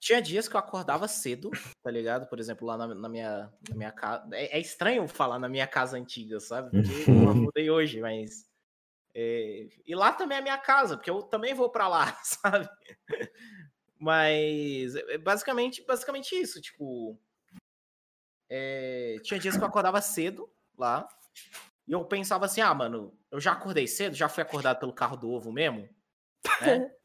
Tinha 0.00 0.22
dias 0.22 0.48
que 0.48 0.54
eu 0.56 0.60
acordava 0.60 1.06
cedo, 1.08 1.50
tá 1.82 1.90
ligado? 1.90 2.26
Por 2.28 2.38
exemplo, 2.38 2.66
lá 2.66 2.76
na, 2.76 2.94
na 2.94 3.08
minha, 3.08 3.52
na 3.68 3.74
minha 3.74 3.92
casa. 3.92 4.28
É, 4.32 4.56
é 4.56 4.60
estranho 4.60 5.06
falar 5.08 5.38
na 5.38 5.48
minha 5.48 5.66
casa 5.66 5.96
antiga, 5.96 6.40
sabe? 6.40 6.70
Porque 6.70 7.10
eu 7.10 7.12
mudei 7.34 7.70
hoje, 7.70 8.00
mas. 8.00 8.48
é, 9.14 9.68
E 9.86 9.94
lá 9.94 10.12
também 10.12 10.38
é 10.38 10.42
minha 10.42 10.58
casa, 10.58 10.96
porque 10.96 11.10
eu 11.10 11.22
também 11.22 11.54
vou 11.54 11.70
pra 11.70 11.88
lá, 11.88 12.16
sabe? 12.22 12.68
Mas 13.98 14.94
é 14.94 15.14
é 15.14 15.18
basicamente, 15.18 15.84
basicamente 15.84 16.34
isso, 16.34 16.60
tipo. 16.60 17.18
é, 18.48 19.16
tinha 19.22 19.38
dias 19.40 19.56
que 19.56 19.62
eu 19.62 19.66
acordava 19.68 20.00
cedo 20.00 20.48
lá. 20.76 21.08
E 21.86 21.92
eu 21.92 22.04
pensava 22.04 22.44
assim, 22.44 22.60
ah, 22.60 22.74
mano, 22.74 23.18
eu 23.30 23.40
já 23.40 23.52
acordei 23.52 23.86
cedo, 23.86 24.14
já 24.14 24.28
fui 24.28 24.42
acordado 24.42 24.78
pelo 24.78 24.92
carro 24.92 25.16
do 25.16 25.30
ovo 25.30 25.50
mesmo. 25.50 25.88
Né? 26.60 26.90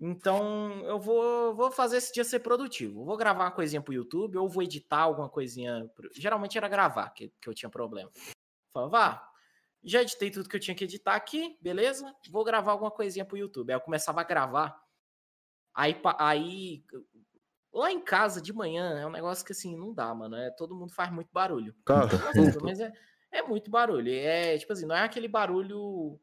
Então 0.00 0.70
eu 0.84 0.98
vou, 1.00 1.54
vou 1.54 1.70
fazer 1.72 1.96
esse 1.96 2.12
dia 2.12 2.22
ser 2.24 2.38
produtivo. 2.40 3.00
Eu 3.00 3.04
vou 3.04 3.16
gravar 3.16 3.44
uma 3.44 3.50
coisinha 3.50 3.82
pro 3.82 3.92
YouTube, 3.92 4.38
ou 4.38 4.48
vou 4.48 4.62
editar 4.62 4.98
alguma 5.00 5.28
coisinha. 5.28 5.90
pro- 5.94 6.08
Geralmente 6.14 6.56
era 6.56 6.68
gravar, 6.68 7.10
que, 7.10 7.32
que 7.40 7.48
eu 7.48 7.54
tinha 7.54 7.68
problema. 7.68 8.10
Falava, 8.72 8.90
vá, 8.90 9.28
já 9.82 10.00
editei 10.02 10.30
tudo 10.30 10.48
que 10.48 10.54
eu 10.56 10.60
tinha 10.60 10.74
que 10.74 10.84
editar 10.84 11.14
aqui, 11.14 11.58
beleza? 11.60 12.14
Vou 12.30 12.44
gravar 12.44 12.72
alguma 12.72 12.90
coisinha 12.90 13.24
pro 13.24 13.36
YouTube. 13.36 13.70
Aí 13.70 13.76
eu 13.76 13.80
começava 13.80 14.20
a 14.20 14.24
gravar. 14.24 14.80
Aí, 15.74 16.00
aí 16.18 16.84
lá 17.72 17.90
em 17.90 18.00
casa 18.00 18.40
de 18.40 18.52
manhã 18.52 18.98
é 19.00 19.06
um 19.06 19.10
negócio 19.10 19.44
que 19.44 19.52
assim, 19.52 19.76
não 19.76 19.92
dá, 19.92 20.14
mano. 20.14 20.36
É, 20.36 20.50
todo 20.50 20.74
mundo 20.76 20.92
faz 20.92 21.10
muito 21.10 21.28
barulho. 21.32 21.74
Cara, 21.84 22.06
mas 22.62 22.78
é, 22.80 22.92
é 23.32 23.42
muito 23.42 23.68
barulho. 23.70 24.12
É 24.12 24.56
tipo 24.58 24.72
assim, 24.72 24.86
não 24.86 24.94
é 24.96 25.02
aquele 25.02 25.26
barulho 25.28 26.20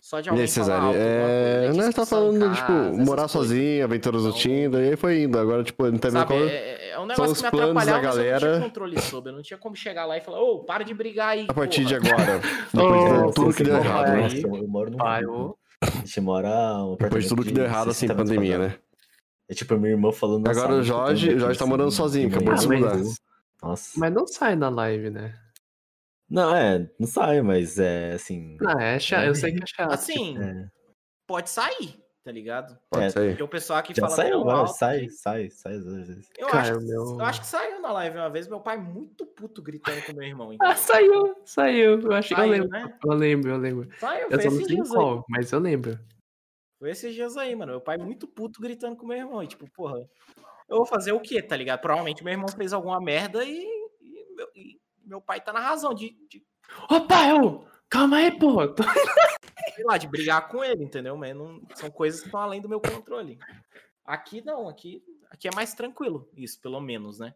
só 0.00 0.20
de 0.20 0.28
alguém 0.30 0.44
E 0.44 0.48
aí, 0.48 0.52
falar 0.52 0.64
Cesário, 0.64 0.86
alto, 0.86 0.96
alguma 0.98 1.14
coisa, 1.14 1.28
é... 1.28 1.66
é 1.66 1.72
Nós 1.72 1.94
tá 1.94 2.06
falando, 2.06 2.40
casa, 2.40 2.54
tipo, 2.54 3.04
morar 3.04 3.28
sozinho, 3.28 3.84
aventuras 3.84 4.22
do 4.22 4.32
Tinder, 4.32 4.80
e 4.80 4.88
aí 4.90 4.96
foi 4.96 5.22
indo. 5.22 5.38
Agora, 5.38 5.62
tipo, 5.62 5.84
não 5.90 5.98
tá 5.98 6.08
vendo 6.08 6.18
Sabe, 6.20 6.26
qual... 6.32 6.40
é, 6.40 6.90
é 6.90 6.98
um 6.98 7.06
negócio 7.06 7.32
os 7.32 7.38
que 7.38 7.44
me 7.44 7.50
planos 7.50 7.74
da 7.74 7.80
atrapalhava, 7.80 8.06
mas 8.06 8.16
eu 8.16 8.22
não 8.22 8.30
galera. 8.32 8.52
tinha 8.56 8.68
controle 8.68 9.00
sobre. 9.02 9.30
Eu 9.30 9.36
não 9.36 9.42
tinha 9.42 9.58
como 9.58 9.76
chegar 9.76 10.06
lá 10.06 10.16
e 10.16 10.20
falar, 10.20 10.40
ô, 10.40 10.60
para 10.64 10.84
de 10.84 10.94
brigar 10.94 11.28
aí. 11.30 11.46
A 11.48 11.54
partir 11.54 11.84
de 11.84 11.98
porra." 12.00 12.14
agora, 12.14 12.40
depois 12.72 13.26
de 13.26 13.34
tudo 13.34 13.54
que 13.54 13.64
deu 13.64 13.76
errado, 13.76 14.06
né? 14.06 14.12
aí. 14.24 14.42
Nossa, 14.42 14.56
eu 14.62 14.68
moro 14.68 14.90
num. 14.90 14.96
Pai, 14.96 15.24
ô. 15.26 15.56
A 15.82 15.86
gente 15.86 16.20
mora. 16.20 16.50
Depois 16.98 17.24
de 17.24 17.28
tudo 17.28 17.44
que 17.44 17.52
deu 17.52 17.64
errado, 17.64 17.90
assim, 17.90 18.08
pandemia, 18.08 18.58
né? 18.58 18.74
É 19.50 19.54
tipo 19.54 19.74
a 19.74 19.76
minha 19.78 19.92
irmã 19.92 20.10
falando. 20.12 20.46
Agora 20.48 20.74
o 20.74 20.82
Jorge- 20.82 21.34
o 21.34 21.38
Jorge 21.38 21.58
tá 21.58 21.66
morando 21.66 21.90
sozinho, 21.90 22.28
de 22.28 22.34
acabou 22.36 22.54
de 22.54 22.60
se 22.60 22.68
mudar. 22.68 22.96
Nossa. 23.62 23.98
Mas 23.98 24.12
não 24.12 24.26
sai 24.26 24.54
na 24.56 24.68
live, 24.68 25.10
né? 25.10 25.34
Não, 26.30 26.54
é, 26.54 26.90
não 26.98 27.06
sai, 27.06 27.40
mas 27.42 27.78
é 27.78 28.12
assim. 28.12 28.56
Ah, 28.66 28.82
é 28.82 28.98
chato. 28.98 29.24
Eu 29.24 29.34
sei 29.34 29.52
que 29.54 29.62
é 29.62 29.66
chato. 29.66 29.92
Assim, 29.92 30.38
É, 30.38 30.68
pode 31.26 31.48
sair, 31.48 31.98
tá 32.22 32.30
ligado? 32.30 32.78
Pode 32.90 33.04
É, 33.06 33.10
sair. 33.10 33.28
Porque 33.30 33.42
o 33.42 33.48
pessoal 33.48 33.78
aqui 33.78 33.94
já 33.94 34.02
fala 34.02 34.14
saiu, 34.16 34.44
vai, 34.44 34.54
alto 34.56 34.74
sai, 34.76 35.08
sai, 35.08 35.48
sai 35.50 35.76
às 35.76 35.84
vezes. 35.86 36.28
Eu, 36.36 36.48
Cara, 36.48 36.76
acho, 36.76 36.86
meu- 36.86 37.18
eu 37.18 37.24
acho 37.24 37.40
que 37.40 37.46
saiu 37.46 37.80
na 37.80 37.90
live 37.92 38.18
uma 38.18 38.28
vez, 38.28 38.46
meu 38.46 38.60
pai 38.60 38.76
muito 38.76 39.24
puto 39.24 39.62
gritando 39.62 40.02
com 40.04 40.12
meu 40.12 40.26
irmão. 40.28 40.50
Ah, 40.50 40.54
Então. 40.54 40.76
saiu, 40.76 41.36
saiu. 41.46 42.00
Eu 42.02 42.12
acho 42.12 42.34
que 42.34 42.40
eu 42.40 42.46
lembro. 42.46 42.68
né? 42.68 42.98
Eu 43.04 43.12
lembro, 43.14 43.50
eu 43.50 43.56
lembro. 43.58 43.88
Saiu, 43.98 44.28
Eu 44.30 44.30
foi 44.40 44.42
só 44.42 44.50
não 44.50 44.64
sei 44.66 44.76
qual, 44.82 45.24
mas 45.30 45.50
eu 45.52 45.58
lembro. 45.60 45.98
Foi 46.78 46.90
esses 46.90 47.14
dias 47.14 47.36
aí, 47.38 47.56
mano. 47.56 47.72
Meu 47.72 47.80
pai 47.80 47.96
muito 47.96 48.28
puto 48.28 48.60
gritando 48.60 48.96
com 48.96 49.06
meu 49.06 49.16
irmão. 49.16 49.42
E 49.42 49.46
tipo, 49.48 49.68
porra, 49.72 49.98
eu 50.68 50.76
vou 50.76 50.86
fazer 50.86 51.12
o 51.12 51.20
quê, 51.20 51.42
tá 51.42 51.56
ligado? 51.56 51.80
Provavelmente 51.80 52.22
meu 52.22 52.32
irmão 52.32 52.48
fez 52.48 52.72
alguma 52.74 53.00
merda 53.00 53.42
e, 53.44 53.64
e 54.00 54.34
meu, 54.36 54.46
e 54.54 54.77
meu 55.08 55.20
pai 55.20 55.40
tá 55.40 55.52
na 55.52 55.60
razão 55.60 55.94
de, 55.94 56.10
de, 56.28 56.44
Ô, 56.90 57.00
pai, 57.06 57.32
ô, 57.32 57.64
calma 57.88 58.18
aí, 58.18 58.38
pô. 58.38 58.58
Sei 59.74 59.84
lá, 59.84 59.96
de 59.96 60.06
brigar 60.06 60.48
com 60.48 60.62
ele, 60.62 60.84
entendeu? 60.84 61.16
Mas 61.16 61.34
não, 61.34 61.60
são 61.74 61.90
coisas 61.90 62.20
que 62.20 62.26
estão 62.26 62.40
além 62.40 62.60
do 62.60 62.68
meu 62.68 62.80
controle. 62.80 63.38
Aqui 64.04 64.42
não, 64.44 64.68
aqui, 64.68 65.02
aqui 65.30 65.48
é 65.48 65.54
mais 65.54 65.74
tranquilo, 65.74 66.28
isso, 66.34 66.60
pelo 66.60 66.80
menos, 66.80 67.18
né? 67.18 67.34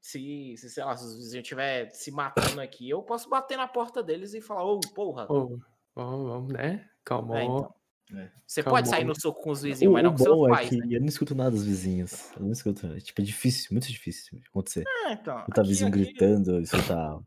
Se, 0.00 0.56
se 0.56 0.70
sei 0.70 0.84
lá, 0.84 0.96
se 0.96 1.04
os 1.04 1.16
vizinhos 1.16 1.42
estiver 1.42 1.90
se 1.90 2.10
matando 2.10 2.60
aqui, 2.60 2.88
eu 2.88 3.02
posso 3.02 3.28
bater 3.28 3.56
na 3.56 3.66
porta 3.66 4.02
deles 4.02 4.34
e 4.34 4.40
falar, 4.40 4.64
ô, 4.64 4.80
porra. 4.94 5.26
Ô, 5.30 5.58
vamos, 5.94 6.28
vamos, 6.28 6.52
né? 6.52 6.88
Calma. 7.04 7.40
É, 7.40 7.44
então. 7.44 7.74
É. 8.14 8.28
Você 8.46 8.62
Calma. 8.62 8.78
pode 8.78 8.88
sair 8.88 9.04
no 9.04 9.20
soco 9.20 9.42
com 9.42 9.50
os 9.50 9.62
vizinhos, 9.62 9.90
O, 9.90 9.94
mas 9.94 10.04
não 10.04 10.12
com 10.12 10.18
seus 10.18 10.46
é 10.46 10.50
pais, 10.50 10.68
que 10.68 10.76
né? 10.76 10.86
eu 10.90 11.00
não 11.00 11.08
escuto 11.08 11.34
nada 11.34 11.50
dos 11.50 11.64
vizinhos. 11.64 12.30
Eu 12.36 12.42
não 12.44 12.52
escuto. 12.52 12.86
É, 12.86 13.00
tipo, 13.00 13.20
é 13.20 13.24
difícil, 13.24 13.68
muito 13.72 13.88
difícil 13.88 14.40
acontecer. 14.48 14.84
É, 15.06 15.12
então. 15.12 15.38
Escutar 15.40 15.60
aqui- 15.62 15.68
vizinho 15.70 15.88
aqui- 15.88 15.98
gritando, 16.04 16.60
escutar, 16.60 17.18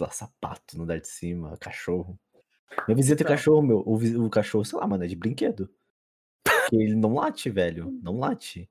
lá, 0.00 0.10
sapato 0.10 0.76
no 0.76 0.84
andar 0.84 1.00
de 1.00 1.08
cima, 1.08 1.56
cachorro. 1.58 2.18
Minha 2.86 2.94
vizinha 2.96 3.16
tem 3.16 3.24
Então. 3.24 3.34
cachorro, 3.36 3.62
meu. 3.62 3.78
O, 3.84 4.26
o 4.26 4.30
cachorro, 4.30 4.64
sei 4.64 4.78
lá, 4.78 4.86
mano, 4.86 5.02
é 5.02 5.06
de 5.08 5.16
brinquedo. 5.16 5.68
Porque 6.44 6.76
ele 6.76 6.94
não 6.94 7.14
late, 7.14 7.50
velho. 7.50 7.90
Não 8.02 8.18
late. 8.18 8.70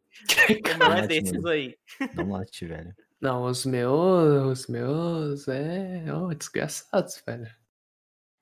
O 0.50 0.78
meu 0.78 0.86
é 0.86 0.90
Late, 1.02 1.08
desses 1.08 1.32
mano. 1.34 1.48
aí. 1.50 1.76
Não 2.14 2.32
late, 2.32 2.66
velho. 2.66 2.96
Não, 3.20 3.44
os 3.46 3.66
meus, 3.66 4.60
os 4.60 4.68
meus, 4.68 5.48
é, 5.48 6.06
ó, 6.14 6.32
desgraçados, 6.34 7.22
velho. 7.26 7.48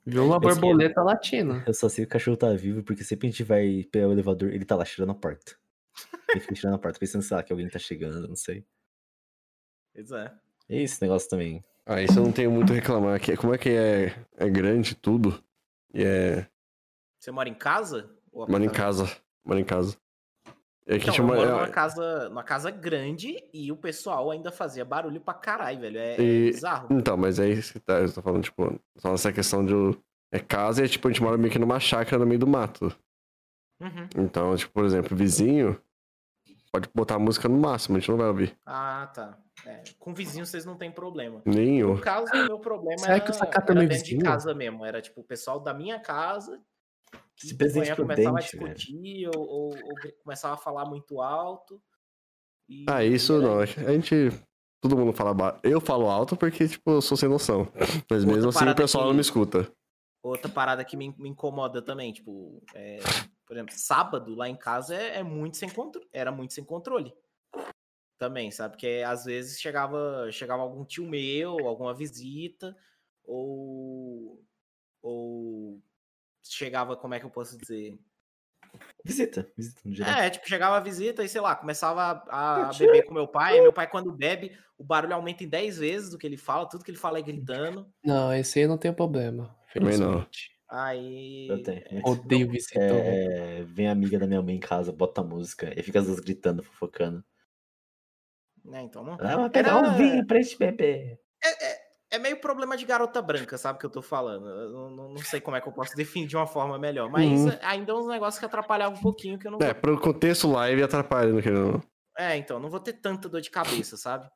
Viu 0.06 0.26
uma 0.26 0.40
borboleta 0.40 1.02
latindo. 1.02 1.64
Eu 1.66 1.74
só 1.74 1.90
sei 1.90 2.06
que 2.06 2.10
o 2.10 2.14
cachorro 2.14 2.38
tá 2.38 2.54
vivo 2.54 2.84
porque 2.84 3.04
sempre 3.04 3.28
a 3.28 3.32
gente 3.32 3.44
vai 3.44 3.84
pegar 3.92 4.08
o 4.08 4.12
elevador, 4.12 4.50
ele 4.54 4.64
tá 4.66 4.76
lá 4.76 4.86
tirando 4.86 5.12
a 5.12 5.16
porta. 5.16 5.56
Ele 6.30 6.40
fica 6.42 6.54
tirando 6.54 6.76
a 6.76 6.78
porta, 6.80 7.00
pensando, 7.00 7.22
sei 7.24 7.38
lá, 7.38 7.42
que 7.44 7.52
alguém 7.52 7.68
tá 7.70 7.80
chegando, 7.80 8.28
não 8.28 8.36
sei. 8.36 8.66
Pois 9.94 10.12
é. 10.12 10.32
E 10.70 10.82
esse 10.82 11.02
negócio 11.02 11.30
também. 11.30 11.64
Ah, 11.86 12.02
isso 12.02 12.20
eu 12.20 12.24
não 12.24 12.32
tenho 12.32 12.52
muito 12.52 12.72
a 12.72 12.76
reclamar. 12.76 13.20
Que- 13.20 13.38
Como 13.38 13.54
é 13.54 13.58
que 13.58 13.70
é, 13.70 14.16
é 14.38 14.50
grande 14.50 14.96
tudo? 14.96 15.42
E 15.94 16.04
é. 16.04 16.48
Você 17.20 17.32
mora 17.32 17.48
em 17.48 17.54
casa? 17.54 18.10
Moro 18.34 18.64
em 18.64 18.70
casa. 18.70 19.10
Moro 19.44 19.60
em 19.60 19.64
casa. 19.64 19.98
E 20.88 20.94
aqui 20.96 21.04
Então, 21.04 21.16
chama. 21.16 21.34
eu 21.34 21.38
moro 21.38 21.50
é- 21.50 21.54
numa 21.54 21.68
casa, 21.70 22.30
numa 22.30 22.44
casa 22.44 22.70
grande 22.70 23.44
e 23.52 23.72
o 23.72 23.76
pessoal 23.78 24.30
ainda 24.30 24.52
fazia 24.52 24.86
barulho 24.86 25.20
pra 25.20 25.34
caralho, 25.34 25.80
velho. 25.80 25.98
É, 25.98 26.16
é 26.16 26.22
E- 26.22 26.52
bizarro. 26.52 26.88
Então, 26.92 27.18
mas 27.18 27.40
é 27.40 27.50
isso 27.50 27.74
que 27.74 27.80
tá, 27.80 27.94
eu 28.02 28.14
tô 28.14 28.22
falando, 28.22 28.44
tipo, 28.44 28.80
só 28.98 29.10
nessa 29.12 29.34
questão 29.34 29.66
de. 29.66 29.74
É 30.32 30.40
casa 30.40 30.84
e, 30.84 30.90
tipo, 30.90 31.08
a 31.08 31.12
gente 31.12 31.24
mora 31.24 31.38
meio 31.38 31.52
que 31.52 31.58
numa 31.60 31.80
chácara 31.80 32.20
no 32.20 32.26
meio 32.26 32.40
do 32.40 32.48
mato. 32.48 32.94
Uhum. 33.82 34.08
Então, 34.18 34.56
tipo, 34.56 34.74
por 34.74 34.86
exemplo, 34.86 35.16
vizinho 35.16 35.80
pode 36.72 36.90
botar 36.94 37.16
a 37.16 37.20
música 37.20 37.48
no 37.48 37.58
máximo, 37.58 37.96
a 37.96 38.00
gente 38.00 38.10
não 38.10 38.18
vai 38.18 38.28
ouvir. 38.28 38.58
Ah, 38.66 39.10
tá. 39.14 39.38
É, 39.66 39.82
com 39.98 40.14
vizinho 40.14 40.46
vocês 40.46 40.66
não 40.66 40.76
tem 40.76 40.92
problema. 40.92 41.42
Nenhum. 41.46 41.96
No 41.96 42.02
caso, 42.02 42.32
o 42.34 42.46
meu 42.46 42.60
problema 42.60 43.00
Será 43.00 43.14
era, 43.16 43.24
que 43.24 43.32
o 43.32 43.34
Sakata 43.34 43.72
era 43.72 43.84
é 43.84 43.88
dentro 43.88 44.04
de 44.04 44.12
vizinho? 44.12 44.26
casa 44.26 44.54
mesmo. 44.54 44.86
Era 44.86 45.02
tipo 45.02 45.22
o 45.22 45.24
pessoal 45.24 45.60
da 45.60 45.74
minha 45.74 46.00
casa 46.00 46.60
que 47.36 47.54
presente 47.54 47.84
manhã 47.90 47.96
começava 47.96 48.38
a 48.38 48.42
discutir 48.42 49.28
ou, 49.36 49.42
ou- 49.48 49.76
ou 49.76 49.96
começava 50.24 50.54
a 50.56 50.58
falar 50.58 50.86
muito 50.86 51.22
alto. 51.22 51.82
E 52.68 52.86
Ah, 52.90 53.04
isso 53.04 53.40
não. 53.40 53.60
A 53.60 53.66
gente. 53.66 54.30
Todo 54.82 54.98
mundo 54.98 55.14
fala 55.14 55.34
baixo. 55.34 55.60
Eu 55.64 55.82
falo 55.82 56.10
alto 56.10 56.36
porque, 56.38 56.68
tipo, 56.68 56.92
eu 56.92 57.02
sou 57.02 57.18
sem 57.18 57.28
noção. 57.30 57.68
Mas 58.10 58.24
Outra 58.24 58.36
mesmo 58.36 58.50
assim 58.50 58.70
o 58.70 58.76
pessoal 58.76 59.04
que- 59.04 59.08
não 59.10 59.16
me 59.16 59.22
escuta. 59.22 59.72
Outra 60.24 60.50
parada 60.50 60.84
que 60.84 60.98
me, 60.98 61.14
me 61.18 61.30
incomoda 61.30 61.82
também, 61.84 62.12
tipo, 62.12 62.64
é, 62.74 62.98
por 63.46 63.56
exemplo, 63.56 63.74
sábado 63.78 64.34
lá 64.34 64.50
em 64.50 64.56
casa 64.56 64.96
é, 64.96 65.18
é 65.20 65.24
muito 65.24 65.56
sem 65.58 65.70
controle, 65.70 66.08
era 66.12 66.32
muito 66.32 66.54
sem 66.54 66.64
controle. 66.64 67.14
Também, 68.18 68.50
sabe? 68.50 68.74
Porque 68.74 69.04
às 69.06 69.26
vezes 69.26 69.60
chegava, 69.60 70.28
chegava 70.32 70.64
algum 70.64 70.84
tio 70.86 71.06
meu, 71.08 71.68
alguma 71.68 71.94
visita, 71.94 72.76
ou 73.24 74.42
ou 75.04 75.80
chegava, 76.54 76.96
como 76.96 77.14
é 77.14 77.20
que 77.20 77.26
eu 77.26 77.30
posso 77.30 77.58
dizer? 77.58 77.98
Visita, 79.04 79.50
visita 79.56 79.82
no 79.86 79.94
geral. 79.96 80.14
É, 80.20 80.30
tipo, 80.30 80.48
chegava 80.50 80.76
a 80.78 80.80
visita 80.82 81.24
e 81.24 81.30
sei 81.30 81.40
lá, 81.40 81.56
começava 81.56 82.24
a, 82.28 82.68
a 82.68 82.70
Tio. 82.72 82.88
beber 82.88 83.04
com 83.04 83.14
meu 83.14 83.28
pai. 83.28 83.58
e 83.58 83.62
Meu 83.62 83.72
pai, 83.72 83.90
quando 83.90 84.12
bebe, 84.12 84.58
o 84.78 84.84
barulho 84.84 85.14
aumenta 85.14 85.44
em 85.44 85.48
10 85.48 85.78
vezes 85.78 86.10
do 86.10 86.18
que 86.18 86.28
ele 86.28 86.36
fala, 86.38 86.68
tudo 86.68 86.84
que 86.84 86.92
ele 86.92 86.98
fala 86.98 87.20
é 87.20 87.22
gritando. 87.22 87.90
Não, 88.04 88.34
esse 88.34 88.60
aí 88.60 88.68
não 88.68 88.78
tem 88.78 88.92
problema. 88.94 89.56
Também 89.74 89.98
não. 89.98 90.12
felizmente. 90.26 90.56
Aí. 90.68 91.48
Eu 91.48 91.62
tenho. 91.64 91.84
é, 91.86 92.02
Odeio 92.04 92.50
visitor. 92.50 92.82
É, 92.82 93.64
vem 93.64 93.88
a 93.88 93.92
amiga 93.92 94.18
da 94.20 94.28
minha 94.28 94.42
mãe 94.42 94.56
em 94.56 94.60
casa, 94.60 94.92
bota 94.92 95.22
a 95.22 95.24
música, 95.24 95.72
e 95.80 95.84
fica 95.84 96.00
as 96.00 96.08
duas 96.08 96.20
gritando, 96.20 96.64
fofocando. 96.64 97.24
né, 98.64 98.82
então 98.82 99.04
não. 99.04 99.14
Ah, 99.22 99.38
vai 99.38 99.50
pegar 99.50 99.78
Era- 99.78 99.88
um 99.90 99.96
vinho 99.96 100.26
pra 100.26 100.40
este 100.40 100.58
bebê. 100.58 101.20
É 101.44 101.75
meio 102.20 102.40
problema 102.40 102.76
de 102.78 102.86
garota 102.86 103.22
branca, 103.22 103.58
sabe 103.58 103.78
o 103.78 103.80
que 103.80 103.86
eu 103.86 103.90
tô 103.90 104.02
falando? 104.02 104.48
Eu 104.48 104.70
não, 104.72 104.90
não- 104.90 105.10
não 105.10 105.18
sei 105.18 105.40
como 105.42 105.56
é 105.58 105.62
que 105.62 105.68
eu 105.68 105.74
posso 105.74 105.96
definir 105.96 106.28
de 106.28 106.36
uma 106.36 106.48
forma 106.48 106.78
melhor. 106.80 107.10
Mas 107.10 107.46
Uhum. 107.46 107.52
ainda 107.62 107.92
é 107.92 107.96
uns 107.96 108.08
negócios 108.08 108.40
que 108.40 108.46
atrapalhavam 108.46 108.98
um 108.98 109.02
pouquinho 109.02 109.38
que 109.40 109.48
eu 109.48 109.52
não 109.52 109.60
É, 109.62 109.72
vou... 109.74 109.82
pro 109.82 110.00
contexto 110.00 110.52
live 110.52 110.84
atrapalha, 110.84 111.32
não 111.32 111.42
querendo. 111.42 111.72
não. 111.74 111.84
É, 112.18 112.38
então, 112.38 112.60
não 112.60 112.70
vou 112.70 112.80
ter 112.80 112.94
tanta 112.94 113.28
dor 113.28 113.42
de 113.42 113.50
cabeça, 113.52 113.98
sabe? 113.98 114.28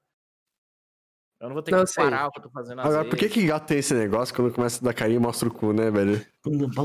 Eu 1.41 1.47
não 1.47 1.53
vou 1.53 1.63
ter 1.63 1.71
Não, 1.71 1.85
que 1.85 1.87
sei. 1.91 2.03
parar 2.03 2.27
o 2.27 2.31
que 2.31 2.39
eu 2.39 2.43
tô 2.43 2.49
fazendo 2.49 2.81
Agora, 2.81 3.05
por 3.05 3.11
que 3.15 3.21
vezes. 3.27 3.33
que 3.33 3.47
gato 3.47 3.65
tem 3.67 3.79
esse 3.79 3.93
negócio 3.93 4.35
quando 4.35 4.53
começa 4.53 4.81
a 4.81 4.85
dar 4.85 4.93
carinho 4.93 5.19
e 5.19 5.23
mostra 5.23 5.47
o 5.47 5.53
cu, 5.53 5.71
né, 5.71 5.89
velho? 5.89 6.25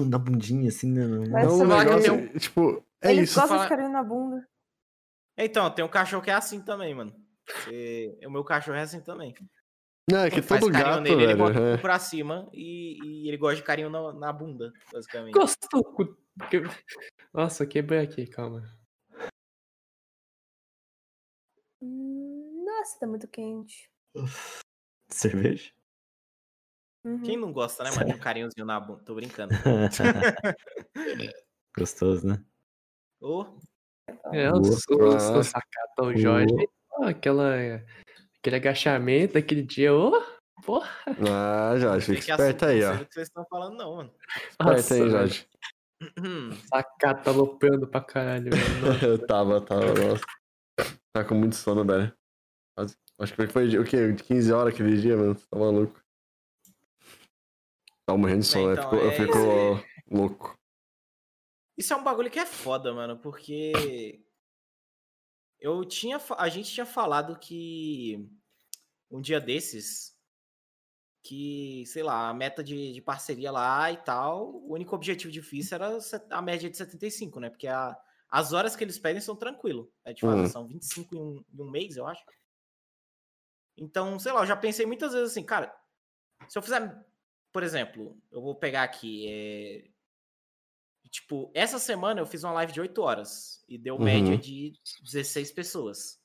Na, 0.09 0.17
bundinha, 0.19 0.69
assim, 0.69 0.93
né? 0.93 1.05
não- 1.07 1.29
Mas 1.29 1.45
É 1.47 1.51
um 1.51 1.67
negócio, 1.67 2.39
tipo, 2.39 2.85
é 3.03 3.11
Ele 3.11 3.23
isso. 3.23 3.35
gosta 3.35 3.49
Fala- 3.49 3.63
de 3.65 3.69
carinho 3.69 3.91
na 3.91 4.05
bunda. 4.05 4.47
Então, 5.37 5.69
tem 5.73 5.85
um 5.85 5.89
cachorro 5.89 6.23
que 6.23 6.31
é 6.31 6.35
assim 6.35 6.61
também, 6.61 6.95
mano. 6.95 7.13
E- 7.69 8.17
O 8.25 8.31
meu 8.31 8.45
cachorro 8.45 8.77
é 8.77 8.83
assim 8.83 9.01
também. 9.01 9.35
Não, 10.11 10.19
é 10.19 10.31
que 10.31 10.43
todo 10.43 10.71
carinho 10.71 10.73
gato, 10.73 11.01
nele, 11.01 11.15
ele 11.15 11.27
velho. 11.29 11.39
bota 11.39 11.61
o 11.61 11.65
é. 11.67 11.77
pra 11.79 11.99
cima 11.99 12.49
e, 12.53 12.99
e 13.03 13.29
ele 13.29 13.39
gosta 13.39 13.57
de 13.57 13.63
carinho 13.63 13.89
na, 13.89 14.13
na 14.13 14.33
bunda, 14.33 14.71
basicamente. 14.93 15.33
Gostou? 15.33 15.83
Nossa, 17.33 17.67
quebrei 17.67 18.01
aqui, 18.01 18.27
calma. 18.27 18.63
Hum, 21.81 22.65
Nossa, 22.67 22.99
tá 23.01 23.07
muito 23.07 23.27
quente. 23.29 23.91
Cerveja? 25.09 25.73
Uhum. 27.07 27.23
Quem 27.23 27.37
não 27.37 27.53
gosta, 27.53 27.85
né, 27.85 27.91
mano, 27.91 28.07
de 28.07 28.13
um 28.15 28.19
carinhozinho 28.19 28.67
na 28.67 28.81
bunda? 28.81 29.03
Tô 29.05 29.15
brincando. 29.15 29.53
Gostoso, 31.77 32.27
né? 32.27 32.45
Ô, 33.21 33.45
É, 34.33 34.47
Ah. 34.47 34.55
os 34.55 35.47
sacatão 35.47 36.17
Jorge. 36.17 36.55
ó, 36.93 37.05
aquela, 37.05 37.55
aquele 38.45 38.57
agachamento 38.57 39.35
daquele 39.35 39.63
dia, 39.63 39.95
ô, 39.95 40.13
porra. 40.63 40.91
Ah, 41.31 41.75
Jorge, 41.79 42.17
fica 42.17 42.33
esperto 42.33 42.67
aí, 42.67 42.81
não 42.83 42.89
ó. 42.89 42.91
sei 42.91 42.99
do 42.99 43.07
que 43.09 43.15
vocês 43.15 43.29
estão 43.29 43.47
falando, 43.49 43.77
não, 43.79 43.97
mano. 43.97 44.15
Esperto 44.51 44.95
aí, 44.95 45.11
Jorge. 45.11 45.49
Sacata 46.69 47.31
aloprando 47.31 47.89
pra 47.89 48.03
caralho, 48.03 48.51
velho. 48.51 48.81
Nossa. 48.85 49.07
Eu 49.07 49.27
tava, 49.27 49.61
tava, 49.63 49.87
nossa. 49.95 50.25
Tá 51.15 51.25
com 51.25 51.35
muito 51.35 51.57
sono, 51.57 51.85
velho. 51.87 52.13
Quase- 52.77 52.97
Acho 53.19 53.33
que 53.35 53.47
foi 53.47 53.79
o 53.79 53.85
quê? 53.85 54.13
De 54.13 54.23
15 54.25 54.53
horas 54.53 54.75
aquele 54.75 55.01
dia, 55.01 55.17
mano. 55.17 55.35
Tá 55.37 55.59
maluco. 55.59 55.99
Tava 58.07 58.19
morrendo 58.19 58.41
de 58.41 58.47
sono, 58.47 58.67
né? 58.67 58.73
então, 58.75 58.91
Ficou- 58.91 58.99
eu 59.05 59.11
é 59.11 59.15
fico 59.15 59.39
isso 59.39 59.85
louco. 60.11 60.59
Isso 61.79 61.93
é 61.95 61.97
um 61.97 62.05
bagulho 62.05 62.31
que 62.31 62.39
é 62.39 62.45
foda, 62.45 62.93
mano, 62.93 63.17
porque 63.19 64.21
eu 65.65 65.83
tinha, 65.85 66.19
a 66.37 66.49
gente 66.51 66.71
tinha 66.71 66.85
falado 66.87 67.39
que 67.39 68.29
um 69.11 69.21
dia 69.21 69.41
desses 69.41 70.17
que, 71.23 71.85
sei 71.87 72.03
lá, 72.03 72.29
a 72.29 72.35
meta 72.35 72.63
de, 72.63 72.93
de 72.93 73.01
parceria 73.01 73.51
lá 73.51 73.91
e 73.91 73.97
tal, 73.97 74.51
o 74.57 74.73
único 74.75 74.95
objetivo 74.95 75.33
difícil 75.33 75.75
era 75.77 75.99
a 76.31 76.43
média 76.43 76.69
de 76.69 76.77
75, 76.77 77.41
né? 77.41 77.49
Porque 77.49 77.67
a- 77.67 77.97
as 78.29 78.53
horas 78.53 78.77
que 78.77 78.85
eles 78.85 78.99
pedem 78.99 79.23
são 79.23 79.35
tranquilo. 79.37 79.91
É 80.05 80.13
de 80.13 80.21
fazer, 80.21 80.43
Hum. 80.43 80.47
são 80.47 80.67
25 80.67 81.15
em 81.15 81.19
um, 81.19 81.45
em 81.55 81.63
um 81.63 81.71
mês, 81.71 81.97
eu 81.97 82.07
acho. 82.07 82.23
Então, 83.77 84.19
sei 84.19 84.33
lá, 84.33 84.41
eu 84.43 84.47
já 84.47 84.57
pensei 84.57 84.87
muitas 84.87 85.13
vezes 85.13 85.33
assim, 85.33 85.45
cara, 85.45 85.75
se 86.49 86.59
eu 86.59 86.63
fizer, 86.63 87.05
por 87.53 87.63
exemplo, 87.63 88.21
eu 88.33 88.43
vou 88.43 88.55
pegar 88.57 88.85
aqui, 88.85 89.29
é, 89.29 89.91
tipo, 91.15 91.51
essa 91.55 91.79
semana 91.79 92.21
eu 92.21 92.27
fiz 92.27 92.43
uma 92.43 92.53
live 92.53 92.73
de 92.73 92.81
8 92.81 93.01
horas 93.01 93.65
e 93.69 93.79
deu 93.79 93.97
média 93.99 94.33
Uhum. 94.35 94.37
de 94.41 94.73
16 95.03 95.53
pessoas. 95.53 96.19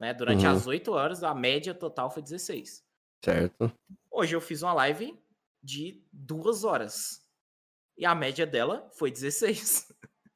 Né? 0.00 0.12
Durante 0.12 0.44
Uhum. 0.44 0.50
as 0.52 0.66
8 0.66 0.90
horas, 0.92 1.22
a 1.22 1.32
média 1.32 1.72
total 1.72 2.10
foi 2.10 2.20
16. 2.22 2.84
Certo. 3.24 3.72
Hoje 4.10 4.34
eu 4.34 4.40
fiz 4.40 4.62
uma 4.62 4.72
live 4.72 5.16
de 5.62 6.04
2 6.12 6.64
horas. 6.64 7.24
E 7.96 8.04
a 8.04 8.14
média 8.14 8.46
dela 8.46 8.90
foi 8.94 9.10
16. 9.12 9.86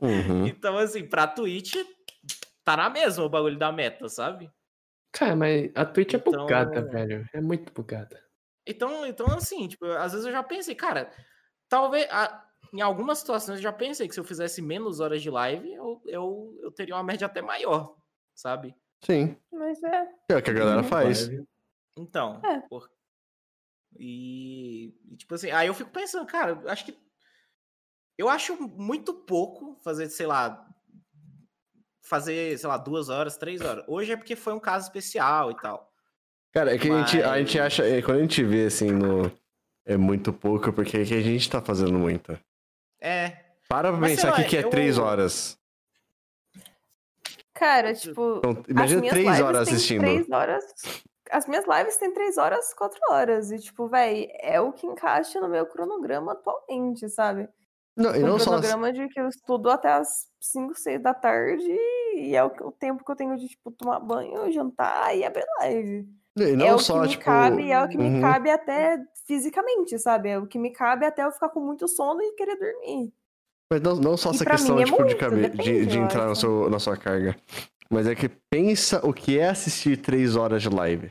Uhum. 0.01 0.47
Então, 0.55 0.77
assim, 0.79 1.05
pra 1.09 1.27
Twitch, 1.27 1.75
tá 2.63 2.77
na 2.77 2.89
mesma 2.91 3.25
o 3.25 3.29
bagulho 3.29 3.59
da 3.59 3.73
meta, 3.73 4.09
sabe? 4.09 4.51
Cara, 5.13 5.35
mas 5.35 5.71
a 5.75 5.85
Twitch 5.85 6.15
é 6.15 6.17
Então- 6.19 6.33
bugada, 6.33 6.83
velho. 6.83 7.29
É 7.33 7.41
muito 7.41 7.73
bugada. 7.73 8.23
Então, 8.67 9.05
então 9.07 9.27
assim, 9.29 9.67
tipo, 9.69 9.85
às 9.87 10.13
vezes 10.13 10.27
eu 10.27 10.33
já 10.33 10.43
pensei, 10.43 10.75
cara, 10.75 11.11
talvez. 11.69 12.07
a- 12.11 12.44
em 12.75 12.81
algumas 12.81 13.19
situações 13.19 13.57
eu 13.59 13.63
já 13.63 13.73
pensei 13.73 14.07
que 14.09 14.13
se 14.15 14.21
eu 14.21 14.25
fizesse 14.25 14.61
menos 14.61 14.99
horas 15.01 15.23
de 15.23 15.31
live, 15.31 15.73
eu, 15.73 16.03
eu, 16.07 16.59
eu 16.63 16.71
teria 16.73 16.95
uma 16.97 17.03
média 17.05 17.27
até 17.27 17.41
maior, 17.41 17.97
sabe? 18.35 18.75
Sim. 19.03 19.37
Mas 19.53 19.83
é. 19.83 20.09
É 20.31 20.37
o 20.37 20.43
que 20.43 20.51
a 20.51 20.55
galera 20.55 20.83
Uhum. 20.83 20.89
faz. 20.89 21.31
Então, 21.97 22.41
É. 22.45 22.61
por- 22.69 22.91
e, 23.97 24.93
e, 25.11 25.17
tipo 25.17 25.35
assim, 25.35 25.51
aí 25.51 25.69
eu 25.69 25.75
fico 25.75 25.91
pensando, 25.91 26.27
cara, 26.27 26.59
eu 26.63 26.69
acho 26.69 26.85
que 26.85 26.99
eu 28.19 28.29
acho 28.29 28.57
muito 28.77 29.15
pouco 29.15 29.77
fazer, 29.83 30.09
sei 30.09 30.27
lá, 30.27 30.69
fazer, 32.03 32.59
sei 32.59 32.69
lá, 32.69 32.77
duas 32.77 33.09
horas, 33.09 33.37
três 33.37 33.61
horas. 33.61 33.85
Hoje 33.89 34.13
é 34.13 34.17
porque 34.17 34.37
foi 34.37 34.53
um 34.53 34.61
caso 34.61 34.87
especial 34.87 35.51
e 35.51 35.57
tal. 35.57 35.93
Cara, 36.53 36.75
é 36.75 36.79
que 36.79 36.89
a, 36.91 36.99
gente, 37.05 37.23
a 37.23 37.39
gente 37.39 37.59
Mas- 37.59 37.67
acha. 37.67 37.85
é, 37.85 38.01
Quando 38.03 38.19
a 38.19 38.23
gente 38.23 38.43
vê 38.45 38.67
assim 38.67 38.91
no. 38.91 39.31
É 39.87 39.97
muito 39.99 40.33
pouco, 40.33 40.73
porque 40.73 40.97
é 40.97 41.05
que 41.05 41.13
a 41.15 41.21
gente 41.21 41.51
tá 41.51 41.61
fazendo 41.61 41.99
muito. 41.99 42.39
É, 43.07 43.37
Para 43.69 43.93
pra 43.93 44.01
pensar 44.01 44.31
lá, 44.31 44.35
aqui 44.39 44.45
que 44.49 44.57
é 44.57 44.65
eu- 44.65 44.71
3 44.71 44.97
horas. 44.97 45.59
Cara, 47.53 47.93
tipo. 47.95 48.37
Então, 48.39 48.51
as 48.63 48.69
imagina 48.69 49.01
minhas 49.01 49.13
3 49.15 49.27
lives 49.27 49.41
horas 49.43 49.69
têm 49.69 49.75
assistindo. 49.77 50.01
Três 50.01 50.31
horas. 50.31 50.65
As 51.31 51.47
minhas 51.47 51.65
lives 51.67 51.97
têm 51.97 52.13
três 52.13 52.37
horas, 52.39 52.73
quatro 52.75 52.99
horas. 53.11 53.51
E, 53.51 53.59
tipo, 53.59 53.89
véi, 53.89 54.29
é 54.41 54.61
o 54.61 54.73
que 54.73 54.87
encaixa 54.87 55.41
no 55.41 55.49
meu 55.49 55.67
cronograma 55.67 56.33
atualmente, 56.33 57.09
sabe? 57.09 57.49
Não, 57.97 58.15
e 58.15 58.23
um 58.25 58.27
não 58.27 58.39
só. 58.39 58.51
cronograma 58.53 58.93
de 58.93 59.07
que 59.09 59.21
eu 59.21 59.29
estudo 59.29 59.71
até 59.71 59.93
as 59.93 60.29
5, 60.41 60.75
6 60.75 61.01
da 61.03 61.15
tarde 61.15 61.65
e 62.17 62.35
é 62.35 62.43
o, 62.43 62.51
que- 62.51 62.63
o 62.65 62.73
tempo 62.73 63.05
que 63.05 63.11
eu 63.13 63.17
tenho 63.17 63.37
de, 63.37 63.49
tipo, 63.49 63.71
tomar 63.71 64.01
banho, 64.01 64.51
jantar 64.53 65.17
e 65.17 65.25
abrir 65.25 65.45
live. 65.61 66.09
E 66.37 66.57
não 66.57 66.67
é 66.67 66.75
o 66.75 66.79
só, 66.79 66.95
que 66.95 67.01
me 67.03 67.09
tipo. 67.09 67.25
cabe, 67.25 67.71
é 67.71 67.83
o 67.85 67.89
que 67.89 67.97
uhum. 67.97 68.11
me 68.11 68.21
cabe 68.21 68.51
até 68.51 68.99
fisicamente, 69.27 69.99
sabe? 69.99 70.29
É 70.31 70.39
o 70.39 70.47
que 70.47 70.59
me 70.59 70.71
cabe 70.71 71.07
até 71.07 71.25
eu 71.25 71.33
ficar 71.33 71.49
com 71.49 71.61
muito 71.61 71.89
sono 71.89 72.21
e 72.23 72.33
querer 72.33 72.57
dormir. 72.57 73.13
Mas 73.71 73.81
não, 73.81 73.97
não 73.97 74.17
só 74.17 74.31
E 74.31 74.35
essa 74.35 74.45
questão, 74.45 74.79
é 74.79 74.85
tipo, 74.85 74.97
de, 74.97 75.03
muito, 75.05 75.17
cabe, 75.17 75.37
de, 75.37 75.43
depende, 75.49 75.87
de 75.87 75.99
eu 75.99 76.05
entrar 76.05 76.29
no 76.29 76.37
seu, 76.37 76.69
na 76.71 76.79
sua 76.79 76.97
carga. 76.97 77.37
Mas 77.91 78.07
é 78.07 78.15
que 78.15 78.29
pensa 78.51 79.05
o 79.07 79.13
que 79.13 79.39
é 79.39 79.49
assistir 79.49 79.97
3 79.97 80.37
horas 80.37 80.63
de 80.63 80.69
live. 80.69 81.11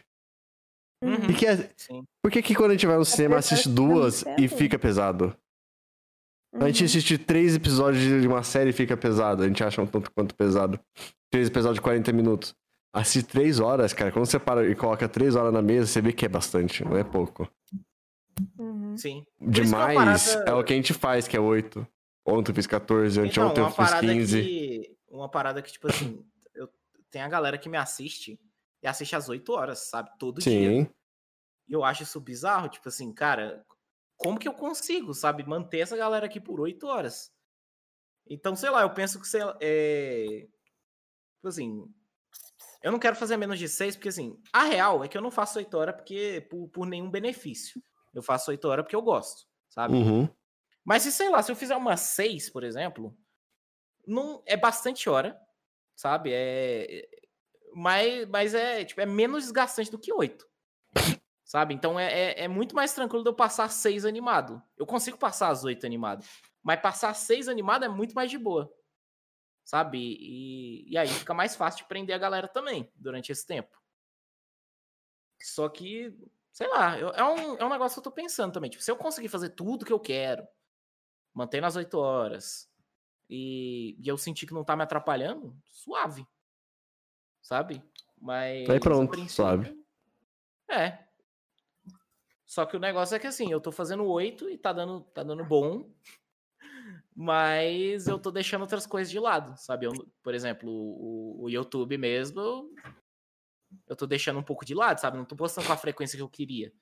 Uhum. 1.03 1.29
E 1.29 1.33
que 1.33 1.45
é, 1.45 1.69
sim. 1.75 2.03
por 2.21 2.31
que, 2.31 2.41
que 2.41 2.55
quando 2.55 2.71
a 2.71 2.73
gente 2.73 2.87
vai 2.87 2.97
no 2.97 3.03
cinema 3.03 3.35
pessoa 3.35 3.57
assiste 3.57 3.69
duas 3.69 4.23
e 4.37 4.47
fica 4.47 4.79
pesado? 4.79 5.35
A 6.55 6.67
gente 6.67 6.81
Uhum. 6.81 6.85
assiste 6.85 7.17
três 7.17 7.55
episódios 7.55 8.03
de 8.21 8.27
uma 8.27 8.43
série 8.43 8.69
e 8.69 8.73
fica 8.73 8.95
pesado. 8.95 9.43
A 9.43 9.47
gente 9.47 9.63
acha 9.63 9.81
um 9.81 9.87
tanto 9.87 10.11
quanto 10.11 10.35
pesado. 10.35 10.79
Três 11.31 11.47
episódios 11.47 11.77
de 11.77 11.81
40 11.81 12.13
minutos. 12.13 12.55
Assistir 12.95 13.23
três 13.23 13.59
horas, 13.59 13.91
cara, 13.91 14.11
quando 14.11 14.27
você 14.27 14.37
para 14.37 14.69
e 14.69 14.75
coloca 14.75 15.09
três 15.09 15.35
horas 15.35 15.51
na 15.51 15.63
mesa, 15.63 15.87
você 15.87 15.99
vê 15.99 16.13
que 16.13 16.25
é 16.25 16.29
bastante, 16.29 16.85
não 16.85 16.95
é 16.95 17.03
pouco. 17.03 17.49
Sim. 18.97 19.25
Uma 19.39 19.51
Demais 19.51 19.95
parada- 20.35 20.51
é 20.51 20.53
o 20.53 20.63
que 20.63 20.73
a 20.73 20.75
gente 20.75 20.93
faz, 20.93 21.27
que 21.27 21.35
é 21.35 21.39
oito. 21.39 21.85
Ontem 22.25 22.51
eu 22.51 22.55
fiz 22.55 22.67
14, 22.67 23.19
Então, 23.19 23.27
anteontem 23.49 23.59
eu 23.61 23.65
uma 23.65 23.71
fiz 23.71 23.77
parada 23.77 24.07
15. 24.07 24.41
que. 24.41 24.97
Uma 25.09 25.29
parada 25.29 25.61
que, 25.61 25.71
tipo 25.71 25.87
assim, 25.87 26.25
eu, 26.55 26.69
tem 27.11 27.21
a 27.21 27.27
galera 27.27 27.57
que 27.57 27.69
me 27.69 27.77
assiste 27.77 28.39
e 28.81 28.87
assiste 28.87 29.15
às 29.15 29.29
8 29.29 29.51
horas, 29.53 29.79
sabe? 29.89 30.09
Todo 30.17 30.41
dia. 30.41 30.51
Sim. 30.83 30.89
E 31.67 31.73
eu 31.73 31.83
acho 31.83 32.03
isso 32.03 32.19
bizarro, 32.19 32.69
tipo 32.69 32.87
assim, 32.89 33.13
cara, 33.13 33.65
como 34.17 34.39
que 34.39 34.47
eu 34.47 34.53
consigo, 34.53 35.13
sabe, 35.13 35.45
manter 35.47 35.79
essa 35.79 35.95
galera 35.97 36.25
aqui 36.25 36.39
por 36.39 36.59
8 36.59 36.87
horas? 36.87 37.31
Então, 38.27 38.55
sei 38.55 38.69
lá, 38.69 38.81
eu 38.81 38.89
penso 38.93 39.19
que, 39.19 39.27
sei 39.27 39.43
lá, 39.43 39.57
é... 39.61 40.47
Tipo 41.35 41.47
assim, 41.47 41.85
eu 42.81 42.91
não 42.91 42.99
quero 42.99 43.15
fazer 43.15 43.35
menos 43.37 43.59
de 43.59 43.67
6, 43.67 43.95
porque 43.95 44.09
assim, 44.09 44.37
a 44.51 44.63
real 44.63 45.03
é 45.03 45.07
que 45.09 45.17
eu 45.17 45.21
não 45.21 45.31
faço 45.31 45.59
8 45.59 45.73
horas 45.77 45.95
porque, 45.95 46.45
por, 46.49 46.67
por 46.69 46.85
nenhum 46.87 47.09
benefício. 47.09 47.81
Eu 48.13 48.21
faço 48.21 48.51
8 48.51 48.65
horas 48.67 48.83
porque 48.83 48.95
eu 48.95 49.01
gosto, 49.01 49.47
sabe? 49.69 49.95
Uhum. 49.95 50.29
Mas 50.83 51.03
se, 51.03 51.11
sei 51.11 51.29
lá, 51.29 51.41
se 51.41 51.51
eu 51.51 51.55
fizer 51.55 51.75
uma 51.75 51.97
6, 51.97 52.49
por 52.49 52.63
exemplo, 52.63 53.17
não 54.05 54.43
é 54.45 54.57
bastante 54.57 55.09
hora, 55.09 55.39
sabe? 55.95 56.31
É, 56.33 57.07
mas, 57.73 58.27
mas 58.27 58.53
é, 58.53 58.83
tipo, 58.85 59.01
é 59.01 59.05
menos 59.05 59.43
desgastante 59.43 59.91
do 59.91 59.99
que 59.99 60.13
8. 60.13 60.45
Sabe? 61.43 61.73
Então 61.73 61.99
é, 61.99 62.11
é, 62.11 62.43
é 62.45 62.47
muito 62.47 62.73
mais 62.73 62.93
tranquilo 62.93 63.21
de 63.21 63.29
eu 63.29 63.35
passar 63.35 63.69
6 63.69 64.05
animado. 64.05 64.59
Eu 64.75 64.87
consigo 64.87 65.17
passar 65.17 65.49
as 65.49 65.63
8 65.63 65.85
animado. 65.85 66.25
Mas 66.63 66.81
passar 66.81 67.13
6 67.13 67.47
animado 67.47 67.85
é 67.85 67.87
muito 67.87 68.15
mais 68.15 68.31
de 68.31 68.39
boa. 68.39 68.73
Sabe? 69.63 69.99
E, 69.99 70.89
e 70.89 70.97
aí 70.97 71.07
fica 71.07 71.33
mais 71.33 71.55
fácil 71.55 71.83
de 71.83 71.87
prender 71.87 72.15
a 72.15 72.19
galera 72.19 72.47
também 72.47 72.91
durante 72.95 73.31
esse 73.31 73.45
tempo. 73.45 73.77
Só 75.41 75.69
que, 75.69 76.11
sei 76.53 76.67
lá, 76.67 76.97
eu- 76.99 77.09
é, 77.09 77.23
um, 77.23 77.57
é 77.57 77.65
um 77.65 77.69
negócio 77.69 77.95
que 77.95 77.99
eu 77.99 78.11
tô 78.11 78.11
pensando 78.11 78.53
também. 78.53 78.69
Tipo, 78.69 78.83
se 78.83 78.91
eu 78.91 78.95
conseguir 78.95 79.27
fazer 79.27 79.49
tudo 79.49 79.85
que 79.85 79.91
eu 79.91 79.99
quero, 79.99 80.47
manter 81.33 81.59
nas 81.59 81.75
8 81.75 81.97
horas, 81.97 82.71
e, 83.27 83.97
e 83.99 84.07
eu 84.07 84.17
sentir 84.17 84.45
que 84.45 84.53
não 84.53 84.63
tá 84.63 84.75
me 84.75 84.83
atrapalhando, 84.83 85.57
suave. 85.65 86.25
Sabe? 87.41 87.83
Mas. 88.21 88.69
a 88.69 88.79
pronto, 88.79 89.09
princípio, 89.09 89.35
suave. 89.35 89.85
É. 90.69 91.03
Só 92.45 92.65
que 92.67 92.77
o 92.77 92.79
negócio 92.79 93.15
é 93.15 93.19
que 93.19 93.25
assim, 93.25 93.51
eu 93.51 93.59
tô 93.59 93.71
fazendo 93.71 94.05
8 94.05 94.47
e 94.49 94.57
tá 94.57 94.71
dando, 94.71 95.01
tá 95.01 95.23
dando 95.23 95.43
bom. 95.43 95.89
Mas 97.15 98.07
eu 98.07 98.19
tô 98.19 98.31
deixando 98.31 98.61
outras 98.61 98.85
coisas 98.85 99.11
de 99.11 99.19
lado, 99.19 99.57
sabe? 99.57 99.87
Eu, 99.87 99.91
por 100.21 100.33
exemplo, 100.33 100.69
o, 100.69 101.43
o 101.43 101.49
YouTube 101.49 101.97
mesmo, 101.97 102.39
eu, 102.39 102.69
eu 103.87 103.95
tô 103.95 104.05
deixando 104.05 104.39
um 104.39 104.43
pouco 104.43 104.65
de 104.65 104.73
lado, 104.73 104.99
sabe? 104.99 105.17
Não 105.17 105.25
tô 105.25 105.35
postando 105.35 105.67
com 105.67 105.73
a 105.73 105.77
frequência 105.77 106.17
que 106.17 106.23
eu 106.23 106.29
queria. 106.29 106.73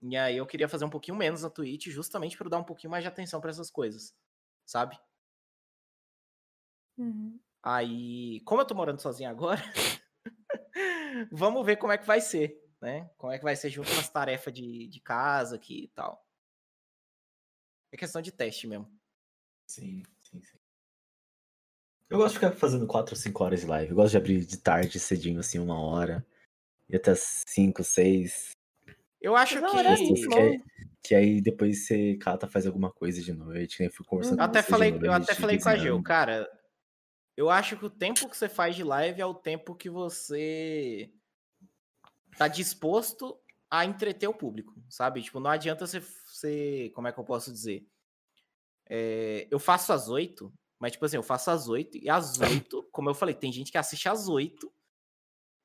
E 0.00 0.16
aí 0.16 0.36
eu 0.36 0.46
queria 0.46 0.68
fazer 0.68 0.84
um 0.84 0.90
pouquinho 0.90 1.16
menos 1.16 1.42
na 1.42 1.50
Twitch, 1.50 1.88
justamente 1.88 2.36
para 2.36 2.48
dar 2.48 2.58
um 2.58 2.64
pouquinho 2.64 2.90
mais 2.90 3.02
de 3.02 3.08
atenção 3.08 3.40
pra 3.40 3.50
essas 3.50 3.70
coisas, 3.70 4.14
sabe? 4.64 4.98
Uhum. 6.96 7.38
Aí, 7.62 8.40
como 8.40 8.60
eu 8.60 8.66
tô 8.66 8.74
morando 8.74 9.00
sozinho 9.00 9.28
agora, 9.28 9.60
vamos 11.32 11.66
ver 11.66 11.76
como 11.76 11.92
é 11.92 11.98
que 11.98 12.06
vai 12.06 12.20
ser, 12.20 12.62
né? 12.80 13.10
Como 13.16 13.32
é 13.32 13.38
que 13.38 13.44
vai 13.44 13.56
ser 13.56 13.70
junto 13.70 13.92
com 13.92 13.98
as 13.98 14.08
tarefas 14.08 14.52
de, 14.52 14.86
de 14.86 15.00
casa 15.00 15.56
aqui 15.56 15.84
e 15.84 15.88
tal. 15.88 16.24
É 17.90 17.96
questão 17.96 18.22
de 18.22 18.30
teste 18.30 18.66
mesmo. 18.66 18.88
Sim. 19.66 20.02
Eu 22.10 22.18
gosto 22.18 22.34
de 22.34 22.40
ficar 22.40 22.52
fazendo 22.52 22.86
4 22.86 23.14
ou 23.14 23.20
5 23.20 23.44
horas 23.44 23.60
de 23.60 23.66
live. 23.66 23.90
Eu 23.90 23.96
gosto 23.96 24.12
de 24.12 24.16
abrir 24.16 24.44
de 24.44 24.56
tarde, 24.58 24.98
cedinho, 24.98 25.40
assim, 25.40 25.58
uma 25.58 25.78
hora. 25.78 26.26
E 26.88 26.96
até 26.96 27.12
5, 27.14 27.84
6. 27.84 28.50
Eu 29.20 29.36
acho 29.36 29.60
Não, 29.60 29.72
que. 29.74 30.14
que, 30.14 30.62
que 31.02 31.14
aí 31.14 31.40
depois 31.40 31.86
você 31.86 32.16
cata, 32.16 32.48
faz 32.48 32.66
alguma 32.66 32.90
coisa 32.90 33.20
de 33.20 33.32
noite, 33.32 33.82
né? 33.82 33.90
Fui 33.90 34.06
conversando 34.06 34.34
Eu 34.40 34.44
com 34.44 34.44
até 34.44 34.62
falei, 34.62 34.92
de 34.92 35.04
eu 35.04 35.12
até 35.12 35.32
noite, 35.32 35.40
falei 35.40 35.58
com 35.58 35.68
a 35.68 35.76
Gil, 35.76 36.02
cara. 36.02 36.48
eu 37.36 37.50
acho 37.50 37.76
que 37.76 37.84
o 37.84 37.90
tempo 37.90 38.28
que 38.28 38.36
você 38.36 38.48
faz 38.48 38.74
de 38.74 38.84
live 38.84 39.20
é 39.20 39.26
o 39.26 39.34
tempo 39.34 39.74
que 39.74 39.90
você 39.90 41.12
tá 42.38 42.48
disposto 42.48 43.38
a 43.70 43.84
entreter 43.84 44.28
o 44.28 44.34
público, 44.34 44.72
sabe? 44.88 45.20
Tipo, 45.20 45.40
não 45.40 45.50
adianta 45.50 45.86
você, 45.86 46.00
você 46.00 46.90
como 46.94 47.08
é 47.08 47.12
que 47.12 47.18
eu 47.18 47.24
posso 47.24 47.52
dizer? 47.52 47.86
É, 48.88 49.46
eu 49.50 49.58
faço 49.58 49.92
às 49.92 50.08
oito, 50.08 50.50
mas 50.78 50.92
tipo 50.92 51.04
assim, 51.04 51.16
eu 51.16 51.22
faço 51.22 51.50
às 51.50 51.68
oito 51.68 51.98
e 51.98 52.08
às 52.08 52.38
oito, 52.66 52.88
como 52.92 53.10
eu 53.10 53.14
falei, 53.14 53.34
tem 53.34 53.52
gente 53.52 53.72
que 53.72 53.78
assiste 53.78 54.08
às 54.08 54.28
oito 54.28 54.72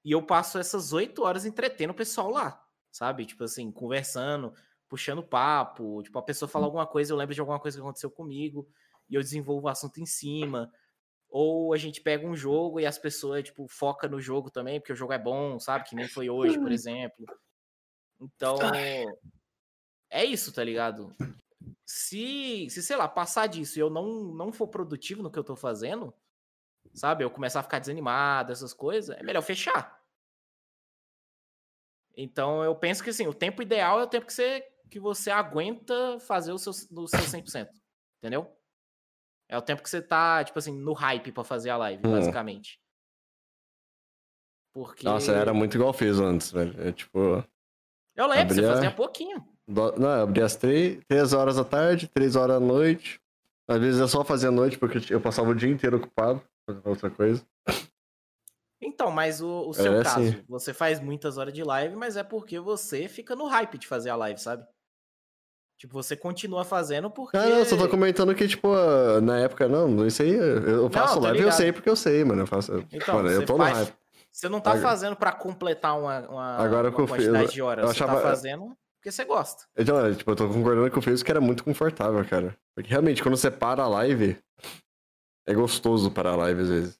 e 0.03 0.11
eu 0.11 0.21
passo 0.21 0.57
essas 0.57 0.91
oito 0.91 1.23
horas 1.23 1.45
entretendo 1.45 1.91
o 1.91 1.95
pessoal 1.95 2.29
lá, 2.29 2.65
sabe? 2.91 3.25
Tipo 3.25 3.45
assim, 3.45 3.71
conversando, 3.71 4.53
puxando 4.89 5.23
papo, 5.23 6.03
tipo, 6.03 6.17
a 6.19 6.23
pessoa 6.23 6.49
fala 6.49 6.65
alguma 6.65 6.85
coisa, 6.85 7.13
eu 7.13 7.17
lembro 7.17 7.33
de 7.33 7.39
alguma 7.39 7.59
coisa 7.59 7.77
que 7.77 7.81
aconteceu 7.81 8.11
comigo 8.11 8.67
e 9.09 9.15
eu 9.15 9.21
desenvolvo 9.21 9.67
o 9.67 9.69
assunto 9.69 9.99
em 9.99 10.05
cima. 10.05 10.71
Ou 11.29 11.73
a 11.73 11.77
gente 11.77 11.99
pega 11.99 12.27
um 12.27 12.35
jogo 12.35 12.79
e 12.79 12.85
as 12.85 12.97
pessoas, 12.97 13.43
tipo, 13.43 13.67
foca 13.67 14.07
no 14.07 14.21
jogo 14.21 14.51
também, 14.51 14.79
porque 14.79 14.93
o 14.93 14.95
jogo 14.95 15.13
é 15.13 15.17
bom, 15.17 15.59
sabe? 15.59 15.89
Que 15.89 15.95
nem 15.95 16.07
foi 16.07 16.29
hoje, 16.29 16.59
por 16.59 16.71
exemplo. 16.71 17.25
Então, 18.21 18.59
é 20.11 20.23
isso, 20.23 20.53
tá 20.53 20.63
ligado? 20.63 21.15
Se, 21.85 22.67
se 22.69 22.81
sei 22.83 22.95
lá, 22.95 23.07
passar 23.07 23.47
disso 23.47 23.77
e 23.77 23.81
eu 23.81 23.89
não, 23.89 24.05
não 24.33 24.51
for 24.51 24.67
produtivo 24.67 25.21
no 25.23 25.31
que 25.31 25.37
eu 25.39 25.43
tô 25.43 25.55
fazendo, 25.55 26.13
sabe? 26.93 27.23
Eu 27.23 27.29
começar 27.31 27.59
a 27.59 27.63
ficar 27.63 27.79
desanimado, 27.79 28.51
essas 28.51 28.73
coisas, 28.73 29.15
é 29.17 29.23
melhor 29.23 29.41
fechar. 29.41 30.01
Então, 32.15 32.63
eu 32.63 32.75
penso 32.75 33.03
que, 33.03 33.09
assim, 33.09 33.27
o 33.27 33.33
tempo 33.33 33.61
ideal 33.61 33.99
é 33.99 34.03
o 34.03 34.07
tempo 34.07 34.27
que 34.27 34.33
você, 34.33 34.61
que 34.89 34.99
você 34.99 35.31
aguenta 35.31 36.19
fazer 36.19 36.51
o 36.51 36.57
seu, 36.59 36.71
do 36.91 37.07
seu 37.07 37.19
100%, 37.19 37.69
entendeu? 38.19 38.55
É 39.49 39.57
o 39.57 39.61
tempo 39.61 39.81
que 39.81 39.89
você 39.89 40.01
tá, 40.01 40.43
tipo 40.43 40.57
assim, 40.59 40.71
no 40.77 40.93
hype 40.93 41.31
pra 41.31 41.43
fazer 41.43 41.69
a 41.71 41.77
live, 41.77 42.05
Hum. 42.07 42.11
basicamente. 42.11 42.79
Porque. 44.73 45.05
Nossa, 45.05 45.31
era 45.33 45.53
muito 45.53 45.75
igual 45.75 45.89
eu 45.89 45.93
fiz 45.93 46.19
antes, 46.19 46.51
velho. 46.51 46.79
É 46.87 46.91
tipo. 46.91 47.19
Eu 48.15 48.27
lembro, 48.27 48.53
você 48.53 48.59
abria- 48.61 48.73
fazia 48.73 48.91
pouquinho. 48.95 49.47
Do- 49.67 49.93
Não, 49.99 50.09
eu 50.17 50.23
abria 50.23 50.45
às 50.45 50.55
três, 50.55 50.99
três 51.07 51.33
horas 51.33 51.55
da 51.55 51.63
tarde, 51.63 52.07
três 52.07 52.35
horas 52.35 52.59
da 52.59 52.65
noite. 52.65 53.19
Às 53.67 53.79
vezes 53.79 53.99
eu 53.99 54.07
só 54.07 54.23
fazia 54.23 54.51
noite 54.51 54.77
porque 54.77 55.13
eu 55.13 55.21
passava 55.21 55.49
o 55.49 55.55
dia 55.55 55.69
inteiro 55.69 55.97
ocupado 55.97 56.41
fazendo 56.65 56.85
outra 56.87 57.09
coisa. 57.09 57.45
Então, 58.81 59.09
mas 59.11 59.41
o, 59.41 59.69
o 59.69 59.73
seu 59.73 59.93
É, 59.99 60.03
caso, 60.03 60.21
sim. 60.31 60.43
você 60.47 60.73
faz 60.73 60.99
muitas 60.99 61.37
horas 61.37 61.53
de 61.53 61.63
live, 61.63 61.95
mas 61.95 62.17
é 62.17 62.23
porque 62.23 62.59
você 62.59 63.07
fica 63.07 63.35
no 63.35 63.47
hype 63.47 63.77
de 63.77 63.87
fazer 63.87 64.09
a 64.09 64.15
live, 64.17 64.39
sabe? 64.39 64.65
Tipo, 65.77 65.93
você 65.93 66.15
continua 66.15 66.63
fazendo 66.65 67.09
porque. 67.09 67.35
Ah, 67.37 67.45
não, 67.45 67.59
eu 67.59 67.65
só 67.65 67.77
tô 67.77 67.87
comentando 67.89 68.35
que, 68.35 68.47
tipo, 68.47 68.69
na 69.21 69.39
época, 69.39 69.67
não, 69.67 70.05
isso 70.05 70.21
aí, 70.21 70.33
eu 70.33 70.89
faço 70.89 71.15
tô 71.15 71.19
live 71.21 71.37
e 71.37 71.41
eu 71.41 71.45
ligado. 71.45 71.57
sei 71.57 71.71
porque 71.71 71.89
eu 71.89 71.95
sei, 71.95 72.23
mano. 72.25 72.41
Eu 72.43 72.47
faço. 72.47 72.85
Então, 72.91 73.15
mano, 73.15 73.29
eu 73.29 73.39
você 73.41 73.45
tô 73.45 73.53
no 73.57 73.63
faz- 73.63 73.77
hype. 73.77 73.93
Você 74.31 74.49
não 74.49 74.59
tá 74.59 74.71
Agora- 74.71 74.87
fazendo 74.89 75.15
pra 75.15 75.31
completar 75.31 75.97
uma, 75.99 76.19
uma, 76.27 76.57
Agora 76.57 76.89
uma 76.89 76.97
fiz, 76.99 77.09
quantidade 77.09 77.51
de 77.53 77.61
horas. 77.61 77.83
eu 77.85 77.87
Você 77.93 78.03
achava- 78.03 78.15
tá 78.21 78.27
fazendo 78.27 78.75
porque 79.03 79.11
você 79.11 79.25
gosta. 79.25 79.65
Então, 79.77 79.99
é, 79.99 80.15
tipo, 80.15 80.31
eu 80.31 80.35
tô 80.35 80.47
concordando 80.47 80.89
com 80.89 80.99
o 80.99 81.01
Fez 81.01 81.21
que 81.21 81.29
era 81.29 81.41
muito 81.41 81.61
confortável, 81.61 82.25
cara. 82.25 82.57
Porque 82.73 82.89
realmente, 82.89 83.21
quando 83.21 83.35
você 83.35 83.51
para 83.51 83.83
a 83.83 83.87
live, 83.87 84.37
é 85.45 85.53
gostoso 85.53 86.09
parar 86.09 86.31
a 86.31 86.37
live 86.37 86.61
às 86.61 86.69
vezes. 86.69 86.99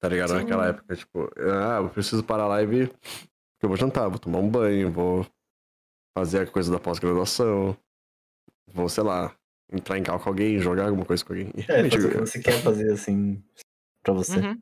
Tá 0.00 0.08
ligado? 0.08 0.30
Sim. 0.30 0.36
Naquela 0.36 0.68
época, 0.68 0.96
tipo, 0.96 1.30
ah, 1.36 1.80
eu 1.82 1.90
preciso 1.90 2.24
parar 2.24 2.44
a 2.44 2.48
live 2.48 2.86
porque 2.86 3.64
eu 3.64 3.68
vou 3.68 3.76
jantar, 3.76 4.08
vou 4.08 4.18
tomar 4.18 4.38
um 4.38 4.48
banho, 4.48 4.90
vou 4.90 5.26
fazer 6.16 6.40
a 6.40 6.46
coisa 6.46 6.72
da 6.72 6.80
pós-graduação, 6.80 7.76
vou, 8.66 8.88
sei 8.88 9.04
lá, 9.04 9.36
entrar 9.70 9.98
em 9.98 10.02
cal 10.02 10.18
com 10.18 10.30
alguém, 10.30 10.58
jogar 10.58 10.86
alguma 10.86 11.04
coisa 11.04 11.22
com 11.22 11.34
alguém. 11.34 11.52
É, 11.68 11.72
realmente, 11.72 11.96
fazer 11.96 12.08
o 12.08 12.10
que 12.12 12.16
você 12.18 12.40
quer 12.40 12.62
fazer 12.62 12.90
assim 12.90 13.44
pra 14.02 14.14
você. 14.14 14.38
Uhum. 14.38 14.58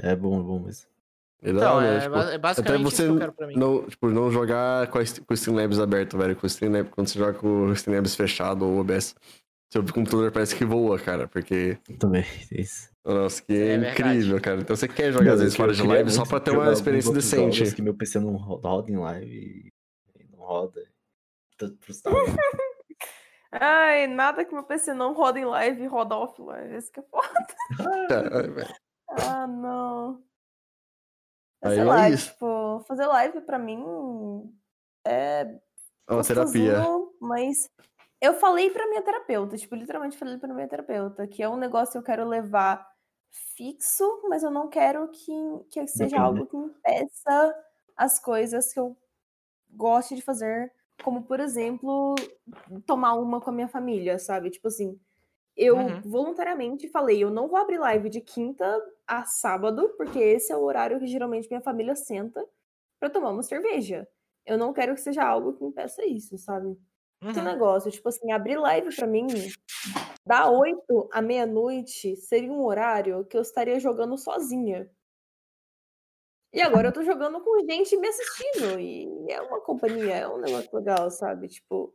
É 0.00 0.16
bom, 0.16 0.40
é 0.40 0.42
bom 0.42 0.58
mesmo. 0.58 0.95
É 1.42 1.50
Então, 1.50 1.76
hora, 1.76 1.86
é, 1.86 2.00
tipo, 2.00 2.12
ba- 2.14 2.32
é 2.32 2.38
basicamente 2.38 2.82
você 2.82 3.02
isso 3.02 3.02
que 3.04 3.08
eu 3.16 3.18
quero 3.18 3.32
pra 3.32 3.46
mim. 3.46 3.54
Não, 3.56 3.86
tipo, 3.86 4.08
não 4.08 4.30
jogar 4.30 4.86
com, 4.88 4.98
a, 4.98 5.02
com 5.04 5.32
o 5.32 5.34
Streamlabs 5.34 5.78
aberto, 5.78 6.16
velho. 6.18 6.34
Com 6.36 6.44
o 6.44 6.46
Streamlabs, 6.46 6.90
quando 6.92 7.08
você 7.08 7.18
joga 7.18 7.34
com 7.38 7.66
o 7.66 7.72
Streamlabs 7.72 8.14
fechado 8.16 8.64
ou 8.66 8.78
OBS, 8.80 9.14
seu 9.72 9.82
computador 9.84 10.30
parece 10.32 10.54
que 10.56 10.64
voa, 10.64 10.98
cara. 10.98 11.28
Porque, 11.28 11.78
Também, 11.98 12.24
é 12.52 12.60
isso. 12.60 12.88
nossa, 13.04 13.42
que 13.42 13.52
É 13.52 13.56
é, 13.74 13.78
verdade. 13.78 13.92
incrível, 14.00 14.40
cara. 14.40 14.60
Então 14.60 14.74
você 14.76 14.88
quer 14.88 15.12
jogar 15.12 15.32
às 15.34 15.40
vezes 15.40 15.56
fora 15.56 15.72
de 15.72 15.82
live 15.82 16.10
só 16.10 16.24
pra 16.24 16.40
ter 16.40 16.50
uma 16.52 16.72
experiência 16.72 17.12
decente. 17.12 17.58
jogos 17.58 17.72
que 17.74 17.82
meu 17.82 17.94
PC 17.94 18.18
não 18.20 18.36
ro- 18.36 18.56
roda 18.62 18.90
em 18.90 18.96
live 18.96 19.72
e 20.18 20.26
não 20.32 20.38
roda. 20.38 20.80
Frustrado. 21.80 22.16
Ai, 23.52 24.06
nada 24.06 24.44
que 24.44 24.52
meu 24.52 24.64
PC 24.64 24.92
não 24.92 25.14
roda 25.14 25.38
em 25.38 25.44
live 25.44 25.82
e 25.82 25.86
roda 25.86 26.14
offline. 26.16 26.74
Esse 26.76 26.90
que 26.92 27.00
é 27.00 27.02
foda. 27.02 27.46
Ah, 29.08 29.46
não. 29.46 30.20
Aí 31.62 31.74
sei 31.74 31.80
é 31.80 31.84
lá, 31.84 32.10
isso. 32.10 32.32
tipo, 32.32 32.80
fazer 32.86 33.06
live 33.06 33.40
pra 33.42 33.58
mim 33.58 33.82
é 35.06 35.58
É 36.08 36.12
uma 36.12 36.22
terapia. 36.24 36.82
Mas 37.20 37.68
eu 38.20 38.34
falei 38.34 38.70
pra 38.70 38.86
minha 38.88 39.02
terapeuta, 39.02 39.56
tipo, 39.56 39.74
literalmente 39.74 40.16
falei 40.18 40.38
pra 40.38 40.52
minha 40.54 40.68
terapeuta, 40.68 41.26
que 41.26 41.42
é 41.42 41.48
um 41.48 41.56
negócio 41.56 41.92
que 41.92 41.98
eu 41.98 42.02
quero 42.02 42.26
levar 42.28 42.86
fixo, 43.56 44.04
mas 44.28 44.42
eu 44.42 44.50
não 44.50 44.68
quero 44.68 45.08
que, 45.10 45.32
que 45.70 45.86
seja 45.88 46.16
Depende. 46.16 46.16
algo 46.18 46.46
que 46.46 46.56
impeça 46.56 47.54
as 47.96 48.18
coisas 48.20 48.72
que 48.72 48.80
eu 48.80 48.96
gosto 49.70 50.14
de 50.16 50.22
fazer, 50.22 50.72
como, 51.04 51.24
por 51.24 51.40
exemplo, 51.40 52.14
tomar 52.86 53.14
uma 53.14 53.40
com 53.40 53.50
a 53.50 53.52
minha 53.52 53.68
família, 53.68 54.18
sabe? 54.18 54.50
Tipo 54.50 54.68
assim, 54.68 54.98
eu 55.56 55.98
Uhum. 55.98 56.04
voluntariamente 56.04 56.88
falei, 56.88 57.22
eu 57.22 57.30
não 57.30 57.48
vou 57.48 57.58
abrir 57.58 57.78
live 57.78 58.10
de 58.10 58.20
quinta 58.20 58.64
a 59.06 59.24
sábado, 59.24 59.94
porque 59.96 60.18
esse 60.18 60.52
é 60.52 60.56
o 60.56 60.62
horário 60.62 60.98
que 61.00 61.06
geralmente 61.06 61.48
minha 61.48 61.62
família 61.62 61.94
senta 61.96 62.46
pra 63.00 63.10
tomar 63.10 63.30
uma 63.30 63.42
cerveja. 63.42 64.08
Eu 64.46 64.58
não 64.58 64.72
quero 64.72 64.94
que 64.94 65.00
seja 65.00 65.24
algo 65.24 65.54
que 65.54 65.64
impeça 65.64 66.04
isso, 66.06 66.38
sabe? 66.38 66.78
Esse 67.30 67.42
Uhum. 67.42 67.42
negócio, 67.42 67.90
tipo 67.90 68.08
assim, 68.08 68.32
abrir 68.32 68.58
live 68.58 68.92
pra 68.92 69.06
mim, 69.06 69.54
da 70.26 70.50
8 70.50 71.08
à 71.12 71.22
meia-noite, 71.22 72.16
seria 72.16 72.52
um 72.52 72.64
horário 72.64 73.24
que 73.26 73.36
eu 73.36 73.42
estaria 73.42 73.80
jogando 73.80 74.18
sozinha. 74.18 74.90
E 76.52 76.60
agora 76.60 76.88
eu 76.88 76.92
tô 76.92 77.02
jogando 77.04 77.40
com 77.42 77.60
gente 77.70 77.96
me 77.96 78.08
assistindo, 78.08 78.78
e 78.78 79.06
é 79.30 79.40
uma 79.42 79.60
companhia, 79.60 80.14
é 80.16 80.28
um 80.28 80.38
negócio 80.38 80.74
legal, 80.76 81.08
sabe? 81.10 81.48
Tipo. 81.48 81.94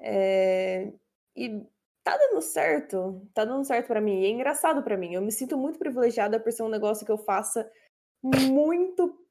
é, 0.00 0.92
E 1.36 1.66
tá 2.06 2.16
dando 2.16 2.40
certo, 2.40 3.20
tá 3.34 3.44
dando 3.44 3.64
certo 3.64 3.88
pra 3.88 4.00
mim, 4.00 4.20
e 4.20 4.26
é 4.26 4.28
engraçado 4.28 4.80
pra 4.80 4.96
mim. 4.96 5.12
Eu 5.12 5.20
me 5.20 5.32
sinto 5.32 5.58
muito 5.58 5.76
privilegiada 5.76 6.38
por 6.38 6.52
ser 6.52 6.62
um 6.62 6.68
negócio 6.68 7.04
que 7.04 7.10
eu 7.10 7.18
faça 7.18 7.68
muito 8.22 9.26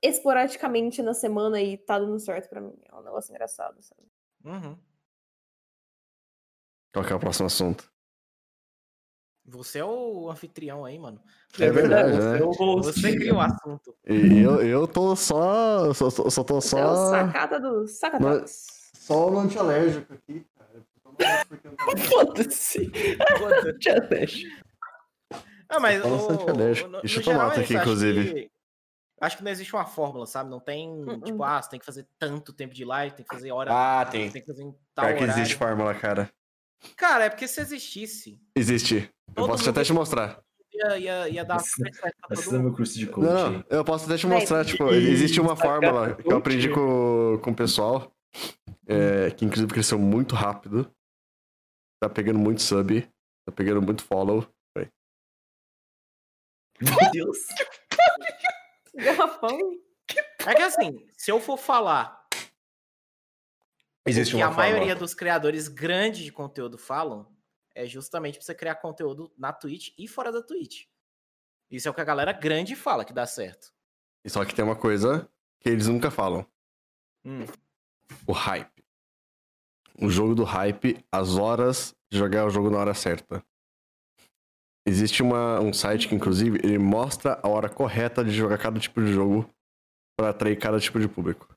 esporadicamente 0.00 1.02
na 1.02 1.14
semana 1.14 1.60
e 1.60 1.76
tá 1.76 1.98
dando 1.98 2.20
certo 2.20 2.48
pra 2.48 2.60
mim. 2.60 2.78
É 2.84 2.94
um 2.94 3.02
negócio 3.02 3.32
engraçado, 3.32 3.82
sabe? 3.82 4.02
Uhum. 4.44 4.78
Qual 6.94 7.04
que 7.04 7.12
é 7.12 7.16
o 7.16 7.18
próximo 7.18 7.46
assunto? 7.46 7.90
Você 9.44 9.80
é 9.80 9.84
o 9.84 10.30
anfitrião 10.30 10.84
aí, 10.84 10.96
mano. 11.00 11.20
É 11.58 11.72
verdade, 11.72 12.12
Você 12.12 12.32
né? 12.34 12.38
é 12.38 12.42
o 12.44 12.50
host. 12.52 13.00
Você 13.00 13.16
cria 13.16 13.34
o 13.34 13.40
assunto. 13.40 13.96
E 14.06 14.40
eu, 14.40 14.62
eu 14.62 14.86
tô 14.86 15.16
só. 15.16 15.92
Só, 15.92 16.08
só, 16.08 16.30
só 16.30 16.44
tô 16.44 16.60
Você 16.60 16.78
é 16.78 16.86
o 16.86 16.94
só. 16.94 17.10
sacada 17.10 17.58
do 17.58 17.88
sacatadas. 17.88 18.80
Só 18.94 19.28
o 19.28 19.38
antialérgico 19.40 20.14
aqui, 20.14 20.40
cara. 20.44 20.51
Foda-se. 22.08 22.90
Foda-se. 23.38 24.46
Ah, 25.68 25.80
mas 25.80 26.04
o, 26.04 26.48
alérgico. 26.50 26.88
no- 26.90 27.00
E 27.02 27.08
chocolate 27.08 27.24
geral 27.38 27.50
é 27.50 27.60
aqui, 27.60 27.76
acho 27.76 27.82
inclusive. 27.82 28.34
que- 28.34 28.50
Acho 29.20 29.36
que 29.36 29.44
não 29.44 29.52
existe 29.52 29.72
uma 29.72 29.84
fórmula, 29.86 30.26
sabe? 30.26 30.50
Não 30.50 30.58
tem, 30.58 30.88
Uh-uh. 30.90 31.20
tipo, 31.20 31.44
ah, 31.44 31.62
você 31.62 31.70
tem 31.70 31.78
que 31.78 31.86
fazer 31.86 32.04
tanto 32.18 32.52
tempo 32.52 32.74
de 32.74 32.84
live, 32.84 33.14
tem 33.14 33.24
que 33.24 33.32
fazer 33.32 33.52
hora. 33.52 33.70
Ah, 33.72 34.04
tem. 34.04 34.28
tem. 34.28 34.42
que 34.42 34.48
fazer 34.48 34.64
em 34.64 34.74
tal 34.96 35.06
Pior 35.06 35.16
que 35.18 35.24
existe 35.24 35.54
fórmula, 35.54 35.94
cara. 35.94 36.28
Cara, 36.96 37.26
é 37.26 37.30
porque 37.30 37.46
se 37.46 37.60
existisse, 37.60 38.40
Existe. 38.56 38.96
Eu 39.28 39.34
Todo 39.34 39.46
posso 39.50 39.62
mundo- 39.64 39.70
até 39.70 39.84
te 39.84 39.92
mostrar. 39.92 40.40
ia, 40.74 40.98
ia, 40.98 41.28
ia 41.28 41.44
dar 41.44 41.58
Esse- 42.32 42.52
meu 42.58 42.72
curso 42.74 42.98
de 42.98 43.06
coaching. 43.06 43.28
Não, 43.32 43.50
não, 43.52 43.64
eu 43.70 43.84
posso 43.84 44.06
até 44.06 44.16
te 44.16 44.26
mostrar, 44.26 44.64
tipo, 44.64 44.92
E- 44.92 45.10
existe 45.12 45.40
uma 45.40 45.54
fórmula 45.54 46.16
que 46.16 46.26
eu 46.30 46.36
aprendi 46.38 46.68
com, 46.68 47.38
com 47.40 47.50
o 47.52 47.54
pessoal, 47.54 48.12
é, 48.88 49.30
que 49.30 49.44
inclusive 49.44 49.72
cresceu 49.72 50.00
muito 50.00 50.34
rápido, 50.34 50.90
tá 52.02 52.08
pegando 52.08 52.38
muito 52.40 52.60
sub, 52.60 53.00
tá 53.44 53.52
pegando 53.52 53.80
muito 53.80 54.02
follow. 54.02 54.44
Meu 56.80 57.10
Deus. 57.12 57.38
Garrafão. 58.92 59.56
É 60.44 60.54
que 60.56 60.62
assim, 60.62 61.06
se 61.16 61.30
eu 61.30 61.38
for 61.40 61.56
falar 61.56 62.26
Existe 64.04 64.34
o 64.34 64.38
que 64.38 64.42
uma 64.42 64.50
a 64.50 64.52
fórmula. 64.52 64.74
maioria 64.74 64.96
dos 64.96 65.14
criadores 65.14 65.68
grandes 65.68 66.24
de 66.24 66.32
conteúdo 66.32 66.76
falam, 66.76 67.32
é 67.72 67.86
justamente 67.86 68.36
pra 68.38 68.44
você 68.44 68.52
criar 68.54 68.74
conteúdo 68.76 69.32
na 69.38 69.52
Twitch 69.52 69.90
e 69.96 70.08
fora 70.08 70.32
da 70.32 70.42
Twitch. 70.42 70.86
Isso 71.70 71.86
é 71.86 71.90
o 71.90 71.94
que 71.94 72.00
a 72.00 72.04
galera 72.04 72.32
grande 72.32 72.74
fala 72.74 73.04
que 73.04 73.12
dá 73.12 73.24
certo. 73.26 73.72
Só 74.26 74.44
que 74.44 74.52
tem 74.54 74.64
uma 74.64 74.74
coisa 74.76 75.30
que 75.60 75.68
eles 75.68 75.86
nunca 75.86 76.10
falam, 76.10 76.44
Hum. 77.24 77.46
o 78.26 78.32
hype. 78.32 78.81
O 80.00 80.08
jogo 80.08 80.34
do 80.34 80.44
hype, 80.44 81.04
as 81.12 81.36
horas 81.36 81.94
de 82.10 82.18
jogar 82.18 82.46
o 82.46 82.50
jogo 82.50 82.70
na 82.70 82.78
hora 82.78 82.94
certa. 82.94 83.42
existe 84.86 85.22
uma, 85.22 85.60
um 85.60 85.72
site 85.72 86.08
que, 86.08 86.14
inclusive, 86.14 86.58
ele 86.64 86.78
mostra 86.78 87.38
a 87.42 87.48
hora 87.48 87.68
correta 87.68 88.24
de 88.24 88.32
jogar 88.32 88.58
cada 88.58 88.80
tipo 88.80 89.00
de 89.00 89.12
jogo 89.12 89.48
pra 90.18 90.30
atrair 90.30 90.56
cada 90.58 90.80
tipo 90.80 90.98
de 90.98 91.08
público. 91.08 91.48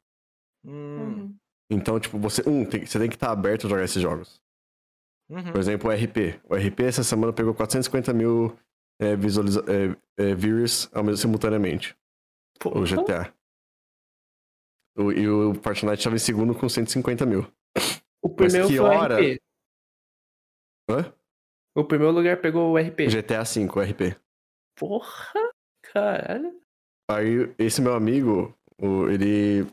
Hum, 0.66 0.98
Uhum. 0.98 1.36
Então, 1.72 2.00
tipo, 2.00 2.20
você, 2.20 2.44
um, 2.48 2.64
tem- 2.64 2.86
você 2.86 3.00
tem 3.00 3.10
que 3.10 3.16
estar 3.16 3.32
aberto 3.32 3.66
a 3.66 3.70
jogar 3.70 3.84
esses 3.84 4.02
jogos. 4.02 4.40
uhum. 5.30 5.52
Por 5.52 5.60
exemplo, 5.60 5.90
o 5.90 5.94
RP. 5.94 6.40
O 6.48 6.56
RP 6.56 6.82
essa 6.84 7.04
semana 7.04 7.34
pegou 7.34 7.54
450 7.56 8.14
mil 8.14 8.56
é, 9.02 9.16
visualiza 9.16 9.62
é, 9.68 10.24
é, 10.30 10.36
viewers 10.36 10.88
ao 10.94 11.04
mesmo 11.04 11.18
simultaneamente. 11.18 11.98
O 12.64 12.86
GTA. 12.86 13.34
O, 14.98 15.12
e 15.12 15.28
o 15.28 15.54
Fortnite 15.56 15.98
estava 15.98 16.16
em 16.16 16.20
segundo 16.20 16.54
com 16.56 16.70
150 16.70 17.26
mil. 17.26 17.46
O 18.26 18.30
primeiro 18.30 18.68
que 18.68 18.78
foi 18.78 18.86
o 18.86 18.90
hora? 18.90 19.16
RP. 19.22 19.40
Hã? 20.90 21.14
O 21.76 21.84
primeiro 21.84 22.14
lugar 22.14 22.42
pegou 22.42 22.72
o 22.74 22.78
RP. 22.78 23.08
GTA 23.10 23.44
V, 23.44 23.68
o 23.76 23.82
RP. 23.82 24.16
Porra, 24.78 25.34
caralho. 25.84 26.60
Aí, 27.10 27.54
esse 27.60 27.82
meu 27.82 27.94
amigo, 27.94 28.58
o- 28.82 29.08
ele, 29.10 29.68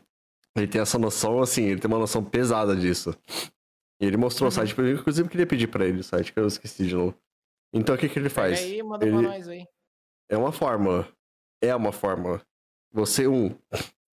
ele 0.55 0.67
tem 0.67 0.81
essa 0.81 0.99
noção, 0.99 1.41
assim, 1.41 1.63
ele 1.65 1.79
tem 1.79 1.89
uma 1.89 1.99
noção 1.99 2.23
pesada 2.23 2.75
disso. 2.75 3.15
E 3.99 4.05
ele 4.05 4.17
mostrou 4.17 4.45
Uhum. 4.47 4.49
o 4.49 4.51
site, 4.51 4.75
pra 4.75 4.83
mim, 4.83 4.91
inclusive 4.91 5.25
eu 5.27 5.31
queria 5.31 5.47
pedir 5.47 5.67
pra 5.67 5.85
ele 5.85 5.99
o 5.99 6.03
site, 6.03 6.33
que 6.33 6.39
eu 6.39 6.47
esqueci 6.47 6.85
de 6.85 6.95
novo. 6.95 7.15
Então, 7.73 7.95
o 7.95 7.97
que 7.97 8.07
que 8.09 8.19
ele 8.19 8.29
Pega 8.29 8.35
faz? 8.35 8.59
aí, 8.59 8.83
manda 8.83 9.05
Ele- 9.05 9.13
pra 9.17 9.21
nós 9.29 9.47
aí. 9.47 9.65
É 10.29 10.37
uma 10.37 10.51
fórmula. 10.51 11.07
É 11.61 11.75
uma 11.75 11.91
fórmula. 11.91 12.41
Você, 12.91 13.27
um, 13.27 13.49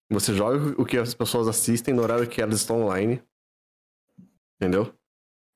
você 0.09 0.33
joga 0.33 0.81
o 0.81 0.85
que 0.85 0.97
as 0.97 1.13
pessoas 1.13 1.47
assistem 1.47 1.93
no 1.93 2.01
horário 2.01 2.27
que 2.27 2.41
elas 2.41 2.55
estão 2.55 2.81
online. 2.83 3.21
Entendeu? 4.61 4.93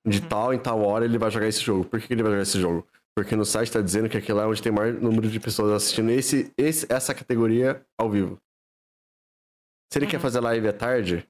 De 0.08 0.20
Uhum. 0.20 0.28
tal 0.28 0.54
em 0.54 0.58
tal 0.60 0.82
hora 0.82 1.06
ele 1.06 1.18
vai 1.18 1.30
jogar 1.30 1.48
esse 1.48 1.62
jogo. 1.62 1.86
Por 1.86 2.00
que 2.02 2.12
ele 2.12 2.24
vai 2.24 2.32
jogar 2.32 2.42
esse 2.44 2.60
jogo? 2.60 2.88
Porque 3.16 3.36
no 3.36 3.46
site 3.46 3.72
tá 3.72 3.82
dizendo 3.82 4.10
que 4.10 4.18
aquilo 4.18 4.40
é 4.40 4.48
onde 4.48 4.62
tem 4.62 4.72
maior 4.72 4.94
número 4.94 5.30
de 5.30 5.40
pessoas 5.40 5.72
assistindo 5.72 6.10
esse, 6.10 6.52
esse, 6.58 6.86
essa 6.90 7.14
categoria 7.14 7.86
ao 8.00 8.10
vivo. 8.10 8.40
Se 9.92 10.00
ele 10.00 10.08
quer 10.08 10.18
Uhum. 10.18 10.22
fazer 10.24 10.40
live 10.40 10.68
à 10.68 10.74
tarde, 10.74 11.28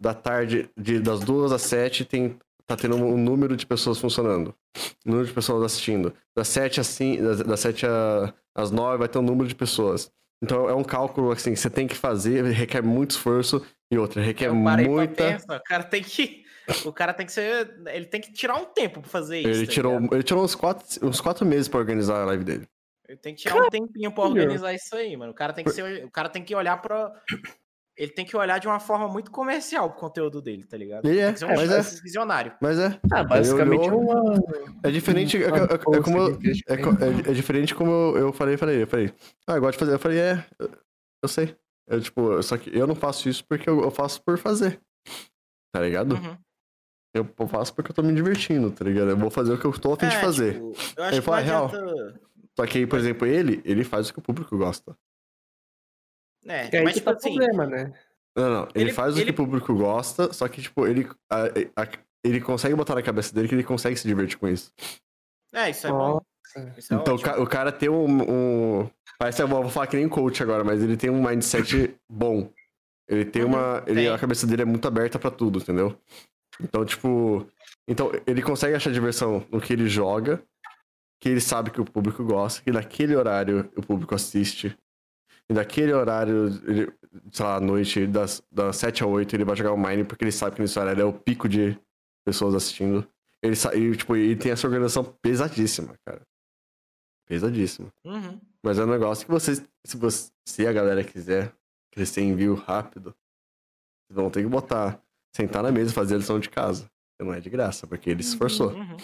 da 0.00 0.14
tarde, 0.14 0.70
de, 0.76 1.00
das 1.00 1.20
duas 1.20 1.50
às 1.50 1.62
sete, 1.62 2.04
tem, 2.04 2.38
tá 2.66 2.76
tendo 2.76 2.96
um 2.96 3.16
número 3.16 3.56
de 3.56 3.66
pessoas 3.66 3.98
funcionando. 3.98 4.54
Um 5.04 5.10
número 5.10 5.26
de 5.26 5.32
pessoas 5.34 5.64
assistindo. 5.64 6.14
Das 6.36 6.46
sete 6.48 6.80
às, 6.80 6.86
cin- 6.86 7.20
das, 7.22 7.40
das 7.40 7.60
sete 7.60 7.86
a- 7.86 8.32
às 8.54 8.70
nove 8.70 8.98
vai 8.98 9.08
ter 9.08 9.18
um 9.18 9.22
número 9.22 9.48
de 9.48 9.54
pessoas. 9.54 10.12
Então 10.42 10.68
é 10.68 10.74
um 10.74 10.84
cálculo 10.84 11.32
assim 11.32 11.52
que 11.52 11.58
você 11.58 11.68
tem 11.70 11.88
que 11.88 11.96
fazer, 11.96 12.44
requer 12.44 12.82
muito 12.82 13.10
esforço 13.12 13.66
e 13.92 13.98
outra, 13.98 14.22
requer 14.22 14.48
eu 14.48 14.62
parei 14.62 14.84
pra 14.86 14.94
muita. 14.94 15.32
pensar, 15.32 15.56
o 15.56 15.62
cara 15.64 15.82
tem 15.82 16.02
que. 16.02 16.46
O 16.84 16.92
cara 16.92 17.12
tem 17.14 17.26
que 17.26 17.32
ser. 17.32 17.74
Ele 17.86 18.06
tem 18.06 18.20
que 18.20 18.32
tirar 18.32 18.56
um 18.56 18.64
tempo 18.64 19.00
pra 19.00 19.10
fazer 19.10 19.40
isso. 19.40 19.48
Ele 19.48 19.66
tá 19.66 19.72
tirou, 19.72 19.94
ligado? 19.98 20.14
ele 20.14 20.22
tirou 20.22 20.44
uns 20.44 20.54
quatro, 20.54 21.06
uns 21.06 21.20
quatro 21.20 21.46
meses 21.46 21.68
pra 21.68 21.80
organizar 21.80 22.22
a 22.22 22.26
live 22.26 22.44
dele. 22.44 22.68
Ele 23.08 23.18
tem 23.18 23.34
que 23.34 23.42
tirar 23.42 23.56
um 23.62 23.70
tempinho 23.70 24.12
pra 24.12 24.24
organizar 24.24 24.74
isso 24.74 24.94
aí, 24.94 25.16
mano. 25.16 25.32
O 25.32 25.34
cara 25.34 25.52
tem 25.52 25.64
que 25.64 25.70
ser. 25.70 26.04
O 26.04 26.10
cara 26.10 26.28
tem 26.28 26.42
que 26.44 26.54
olhar 26.54 26.76
pra. 26.82 27.12
Ele 27.96 28.12
tem 28.12 28.24
que 28.24 28.36
olhar 28.36 28.58
de 28.58 28.68
uma 28.68 28.78
forma 28.78 29.08
muito 29.08 29.28
comercial 29.30 29.90
pro 29.90 29.98
conteúdo 29.98 30.40
dele, 30.40 30.62
tá 30.64 30.76
ligado? 30.76 31.04
Ele 31.04 31.18
é, 31.18 31.24
tem 31.24 31.32
que 31.32 31.38
ser 31.40 31.46
um 31.46 31.54
mas 31.56 31.70
é. 31.70 32.00
visionário. 32.00 32.52
Mas 32.60 32.78
é. 32.78 33.00
Ah, 33.12 33.24
basicamente 33.24 33.88
olhou- 33.88 34.00
uma. 34.02 34.34
É 34.84 34.90
diferente. 34.90 35.36
É, 35.36 35.40
é- 35.40 35.46
é- 35.46 35.96
é 35.96 36.02
como, 36.02 36.28
é, 36.28 36.32
é- 36.68 37.30
é 37.30 37.32
diferente 37.34 37.74
como 37.74 37.90
eu, 37.90 38.18
eu 38.18 38.32
falei, 38.32 38.56
falei, 38.56 38.82
eu 38.82 38.86
falei. 38.86 39.12
Ah, 39.48 39.54
eu 39.56 39.60
gosto 39.60 39.72
de 39.72 39.78
fazer. 39.80 39.94
Eu 39.94 39.98
falei, 39.98 40.18
é, 40.20 40.46
eu, 40.60 40.70
eu 41.24 41.28
sei. 41.28 41.56
Eu, 41.88 42.00
tipo, 42.00 42.40
só 42.42 42.56
que 42.56 42.70
eu 42.76 42.86
não 42.86 42.94
faço 42.94 43.28
isso 43.28 43.42
porque 43.48 43.68
eu, 43.68 43.80
eu 43.82 43.90
faço 43.90 44.22
por 44.22 44.38
fazer. 44.38 44.80
Tá 45.74 45.80
ligado? 45.80 46.12
Uhum. 46.14 46.36
Eu 47.14 47.26
faço 47.48 47.74
porque 47.74 47.90
eu 47.90 47.94
tô 47.94 48.02
me 48.02 48.14
divertindo, 48.14 48.70
tá 48.70 48.84
ligado? 48.84 49.10
Eu 49.10 49.16
vou 49.16 49.30
fazer 49.30 49.52
o 49.52 49.58
que 49.58 49.64
eu 49.64 49.72
tô 49.72 49.94
a 49.94 49.96
fim 49.96 50.08
de 50.08 50.16
É, 50.16 50.20
fazer. 50.20 50.52
tipo, 50.54 50.72
eu 50.96 51.04
acho 51.04 51.14
Ele 51.14 51.20
que 51.20 51.22
fala, 51.22 51.36
não 51.40 51.46
"Real." 51.46 51.64
adianta. 51.66 52.20
Só 52.56 52.66
que 52.66 52.78
aí, 52.78 52.86
por 52.86 52.98
exemplo, 52.98 53.26
ele, 53.26 53.62
ele 53.64 53.84
faz 53.84 54.08
o 54.10 54.12
que 54.12 54.18
o 54.18 54.22
público 54.22 54.56
gosta. 54.58 54.96
É, 56.46 56.76
É 56.76 56.82
mas 56.82 56.94
que 56.94 57.00
tipo 57.00 57.10
tá 57.10 57.12
o 57.12 57.16
assim. 57.16 57.34
problema, 57.34 57.66
né? 57.66 57.92
Não, 58.36 58.50
não. 58.50 58.62
Ele, 58.74 58.84
Ele- 58.84 58.92
faz 58.92 59.14
o 59.14 59.18
ele- 59.18 59.24
que 59.26 59.30
o 59.30 59.34
público 59.34 59.74
gosta, 59.74 60.32
só 60.32 60.46
que, 60.48 60.62
tipo, 60.62 60.86
ele. 60.86 61.08
a- 61.30 61.82
a- 61.82 61.88
ele 62.24 62.40
consegue 62.40 62.74
botar 62.74 62.94
na 62.94 63.02
cabeça 63.02 63.34
dele 63.34 63.48
que 63.48 63.54
ele 63.54 63.64
consegue 63.64 63.96
se 63.96 64.06
divertir 64.06 64.38
com 64.38 64.48
isso. 64.48 64.72
É, 65.52 65.70
isso 65.70 65.86
é 65.86 65.90
bom. 65.90 66.20
Isso 66.76 66.92
é 66.92 66.96
então, 66.96 67.14
o, 67.14 67.18
ótimo. 67.18 67.42
o 67.42 67.46
cara 67.46 67.72
tem 67.72 67.88
um. 67.88 68.80
um 68.82 68.90
parece 69.18 69.36
que 69.36 69.42
eu 69.42 69.48
vou 69.48 69.68
falar 69.68 69.86
que 69.86 69.96
nem 69.96 70.08
coach 70.08 70.42
agora, 70.42 70.62
mas 70.64 70.82
ele 70.82 70.96
tem 70.96 71.10
um 71.10 71.22
mindset 71.22 71.94
bom. 72.08 72.50
Ele 73.08 73.24
tem 73.24 73.42
Uhum, 73.42 73.48
uma. 73.50 73.82
Ele, 73.86 74.02
tem. 74.02 74.08
a 74.08 74.18
cabeça 74.18 74.46
dele 74.46 74.62
é 74.62 74.64
muito 74.64 74.86
aberta 74.86 75.18
pra 75.18 75.30
tudo, 75.30 75.58
entendeu? 75.58 75.98
Então, 76.60 76.84
tipo. 76.84 77.46
Então, 77.86 78.10
ele 78.26 78.42
consegue 78.42 78.74
achar 78.74 78.92
diversão 78.92 79.46
no 79.50 79.60
que 79.60 79.72
ele 79.72 79.88
joga, 79.88 80.42
que 81.20 81.28
ele 81.28 81.40
sabe 81.40 81.70
que 81.70 81.80
o 81.80 81.84
público 81.84 82.22
gosta, 82.24 82.62
que 82.62 82.70
naquele 82.70 83.16
horário 83.16 83.70
o 83.76 83.82
público 83.82 84.14
assiste. 84.14 84.76
E 85.50 85.54
naquele 85.54 85.92
horário, 85.94 86.48
ele, 86.66 86.92
sei 87.32 87.46
lá, 87.46 87.56
à 87.56 87.60
noite, 87.60 88.06
das, 88.06 88.42
das 88.52 88.76
7 88.76 89.02
a 89.02 89.06
8, 89.06 89.34
ele 89.34 89.44
vai 89.44 89.56
jogar 89.56 89.72
o 89.72 89.78
Mine, 89.78 90.04
porque 90.04 90.22
ele 90.24 90.32
sabe 90.32 90.56
que 90.56 90.60
nesse 90.62 90.78
horário 90.78 91.00
é 91.00 91.04
o 91.06 91.12
pico 91.12 91.48
de 91.48 91.78
pessoas 92.26 92.54
assistindo. 92.54 93.08
Ele, 93.42 93.56
sa- 93.56 93.74
e, 93.74 93.96
tipo, 93.96 94.14
ele 94.14 94.36
tem 94.36 94.52
essa 94.52 94.66
organização 94.66 95.02
pesadíssima, 95.22 95.94
cara. 96.04 96.20
Pesadíssima. 97.26 97.92
Uhum. 98.04 98.40
Mas 98.62 98.78
é 98.78 98.84
um 98.84 98.90
negócio 98.90 99.24
que 99.24 99.30
vocês, 99.32 99.62
se, 99.86 99.96
você, 99.96 100.30
se 100.46 100.66
a 100.66 100.72
galera 100.72 101.02
quiser 101.04 101.54
crescer 101.90 102.20
em 102.22 102.34
view 102.34 102.54
rápido, 102.54 103.14
vão 104.10 104.30
ter 104.30 104.42
que 104.42 104.48
botar, 104.48 105.00
sentar 105.38 105.62
na 105.62 105.70
mesa 105.70 105.90
e 105.90 105.94
fazer 105.94 106.14
a 106.16 106.18
lição 106.18 106.40
de 106.40 106.50
casa. 106.50 106.90
Não 107.20 107.32
é 107.32 107.40
de 107.40 107.48
graça, 107.48 107.86
porque 107.86 108.10
ele 108.10 108.22
se 108.22 108.30
esforçou, 108.30 108.72
Uhum. 108.72 108.96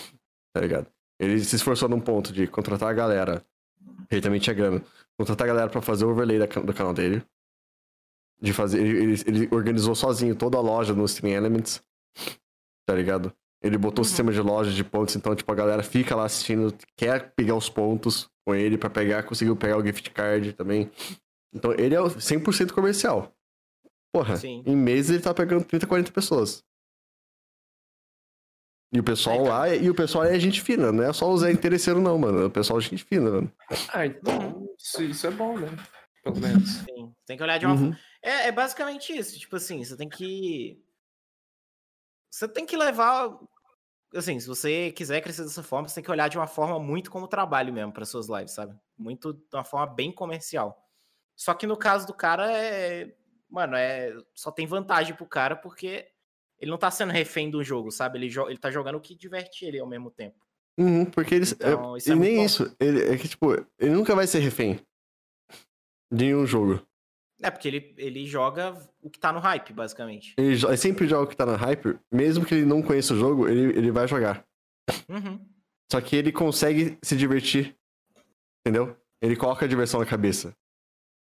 tá 0.53 0.61
ligado? 0.61 0.87
Ele 1.21 1.39
se 1.45 1.55
esforçou 1.57 1.89
num 1.89 2.01
ponto 2.01 2.33
de 2.33 2.47
contratar 2.47 2.89
a 2.89 2.93
galera, 2.93 3.45
ele 4.11 4.21
também 4.21 4.41
tinha 4.41 4.55
grana, 4.55 4.83
contratar 5.19 5.47
a 5.47 5.49
galera 5.49 5.71
pra 5.71 5.81
fazer 5.81 6.05
o 6.05 6.11
overlay 6.11 6.39
da 6.39 6.47
do 6.47 6.75
canal 6.75 6.93
dele. 6.93 7.23
De 8.41 8.53
fazer, 8.53 8.85
ele, 8.85 9.15
ele, 9.27 9.49
organizou 9.55 9.95
sozinho 9.95 10.35
toda 10.35 10.59
a 10.59 10.61
loja 10.61 10.93
no 10.93 11.05
Stream 11.05 11.33
Elements, 11.35 11.83
tá 12.87 12.95
ligado? 12.95 13.33
Ele 13.63 13.79
botou 13.79 14.03
o 14.03 14.05
Uhum. 14.05 14.09
sistema 14.09 14.33
de 14.33 14.41
loja 14.41 14.71
de 14.73 14.85
pontos, 14.85 15.15
então, 15.17 15.35
tipo, 15.35 15.51
a 15.51 15.55
galera 15.55 15.83
fica 15.83 16.15
lá 16.15 16.25
assistindo, 16.25 16.75
quer 16.97 17.33
pegar 17.35 17.55
os 17.55 17.69
pontos 17.71 18.29
com 18.47 18.55
ele 18.55 18.77
pra 18.77 18.91
pegar, 18.91 19.23
conseguiu 19.23 19.57
pegar 19.57 19.79
o 19.79 19.85
gift 19.87 20.11
card 20.11 20.53
também. 20.53 20.91
Então, 21.55 21.73
ele 21.73 21.95
é 21.95 22.01
o 22.01 22.11
100% 22.21 22.73
comercial. 22.75 23.33
Porra, 24.15 24.37
Sim. 24.37 24.63
em 24.65 24.77
meses 24.77 25.11
ele 25.11 25.23
tá 25.25 25.35
pegando 25.35 25.65
30, 25.65 25.89
40 25.89 26.13
pessoas. 26.13 26.63
E 28.93 29.01
o 29.01 29.03
pessoal 29.03 29.41
Aí, 29.41 29.49
lá, 29.49 29.75
e 29.75 29.91
o 29.91 29.95
pessoal 29.95 30.23
é 30.23 30.39
gente 30.39 30.63
fina, 30.63 30.93
não 30.93 31.03
é 31.03 31.13
só 31.13 31.29
o 31.29 31.37
Zé 31.37 31.51
interesseiro 31.51 32.01
não, 32.01 32.17
mano. 32.17 32.47
O 32.47 32.51
pessoal 32.51 32.79
é 32.79 32.83
gente 32.83 33.03
fina, 33.03 33.29
mano. 33.29 33.53
Ah, 33.93 34.07
então 34.07 34.69
isso, 34.79 35.03
isso 35.03 35.27
é 35.27 35.33
bom, 35.33 35.59
né? 35.59 35.67
Pelo 36.23 36.39
menos. 36.39 36.77
Sim. 36.77 37.13
Tem 37.27 37.37
que 37.37 37.43
olhar 37.43 37.59
de 37.59 37.67
uma 37.67 37.75
Uhum. 37.75 37.93
É, 38.23 38.47
é 38.47 38.53
basicamente 38.53 39.13
isso. 39.13 39.37
Tipo 39.37 39.57
assim, 39.57 39.83
você 39.83 39.97
tem 39.97 40.09
que. 40.09 40.81
Você 42.31 42.47
tem 42.47 42.65
que 42.65 42.77
levar. 42.77 43.37
Assim, 44.15 44.39
se 44.39 44.47
você 44.47 44.93
quiser 44.93 45.21
crescer 45.23 45.43
dessa 45.43 45.65
forma, 45.65 45.89
você 45.89 45.97
tem 45.97 46.05
que 46.05 46.11
olhar 46.11 46.29
de 46.29 46.39
uma 46.39 46.47
forma 46.47 46.79
muito 46.79 47.11
como 47.11 47.27
trabalho 47.27 47.73
mesmo 47.73 47.93
para 47.93 48.05
suas 48.05 48.29
lives, 48.29 48.53
sabe? 48.53 48.79
Muito 48.97 49.33
de 49.33 49.57
uma 49.57 49.65
forma 49.65 49.93
bem 49.93 50.13
comercial. 50.13 50.89
Só 51.35 51.53
que 51.53 51.67
no 51.67 51.77
caso 51.77 52.07
do 52.07 52.15
cara, 52.15 52.49
é. 52.57 53.13
Mano, 53.55 53.77
é. 53.77 54.13
Só 54.35 54.51
tem 54.51 54.67
vantagem 54.67 55.15
pro 55.15 55.27
cara 55.27 55.55
porque 55.55 56.09
ele 56.59 56.73
não 56.73 56.77
tá 56.77 56.91
sendo 56.91 57.13
refém 57.13 57.49
do 57.49 57.63
jogo, 57.63 57.93
sabe? 57.93 58.19
Ele, 58.19 58.29
jo... 58.29 58.49
ele 58.49 58.59
tá 58.59 58.69
jogando 58.69 58.97
o 58.97 59.01
que 59.01 59.15
diverte 59.15 59.65
ele 59.65 59.79
ao 59.79 59.87
mesmo 59.87 60.11
tempo. 60.11 60.45
Uhum, 60.77 61.05
porque 61.05 61.37
eles. 61.37 61.53
Então, 61.53 61.95
é- 61.95 61.99
isso 61.99 62.11
é 62.11 62.17
e 62.17 62.19
nem 62.19 62.37
bom. 62.37 62.45
isso. 62.45 62.77
Ele, 62.81 63.03
é 63.05 63.17
que, 63.17 63.29
tipo, 63.29 63.53
ele 63.79 63.93
nunca 63.93 64.13
vai 64.13 64.27
ser 64.27 64.41
refém 64.41 64.81
de 66.13 66.25
nenhum 66.25 66.45
jogo. 66.45 66.85
É, 67.41 67.49
porque 67.49 67.69
ele, 67.69 67.95
ele 67.97 68.27
joga 68.27 68.75
o 69.01 69.09
que 69.09 69.21
tá 69.21 69.33
no 69.33 69.39
hype, 69.39 69.73
basicamente. 69.73 70.35
Ele, 70.37 70.55
ele 70.55 70.77
sempre 70.77 71.07
joga 71.07 71.25
o 71.25 71.29
que 71.29 71.37
tá 71.37 71.47
na 71.47 71.57
hype, 71.57 71.97
mesmo 72.11 72.45
que 72.45 72.55
ele 72.55 72.65
não 72.65 72.83
conheça 72.83 73.15
o 73.15 73.19
jogo, 73.19 73.49
ele, 73.49 73.79
ele 73.79 73.93
vai 73.93 74.09
jogar. 74.09 74.45
Uhum. 75.09 75.39
Só 75.93 76.01
que 76.01 76.17
ele 76.17 76.33
consegue 76.33 76.99
se 77.05 77.17
divertir. 77.17 77.77
Entendeu? 78.67 78.97
Ele 79.23 79.37
coloca 79.37 79.65
a 79.65 79.69
diversão 79.69 80.01
na 80.01 80.07
cabeça. 80.07 80.57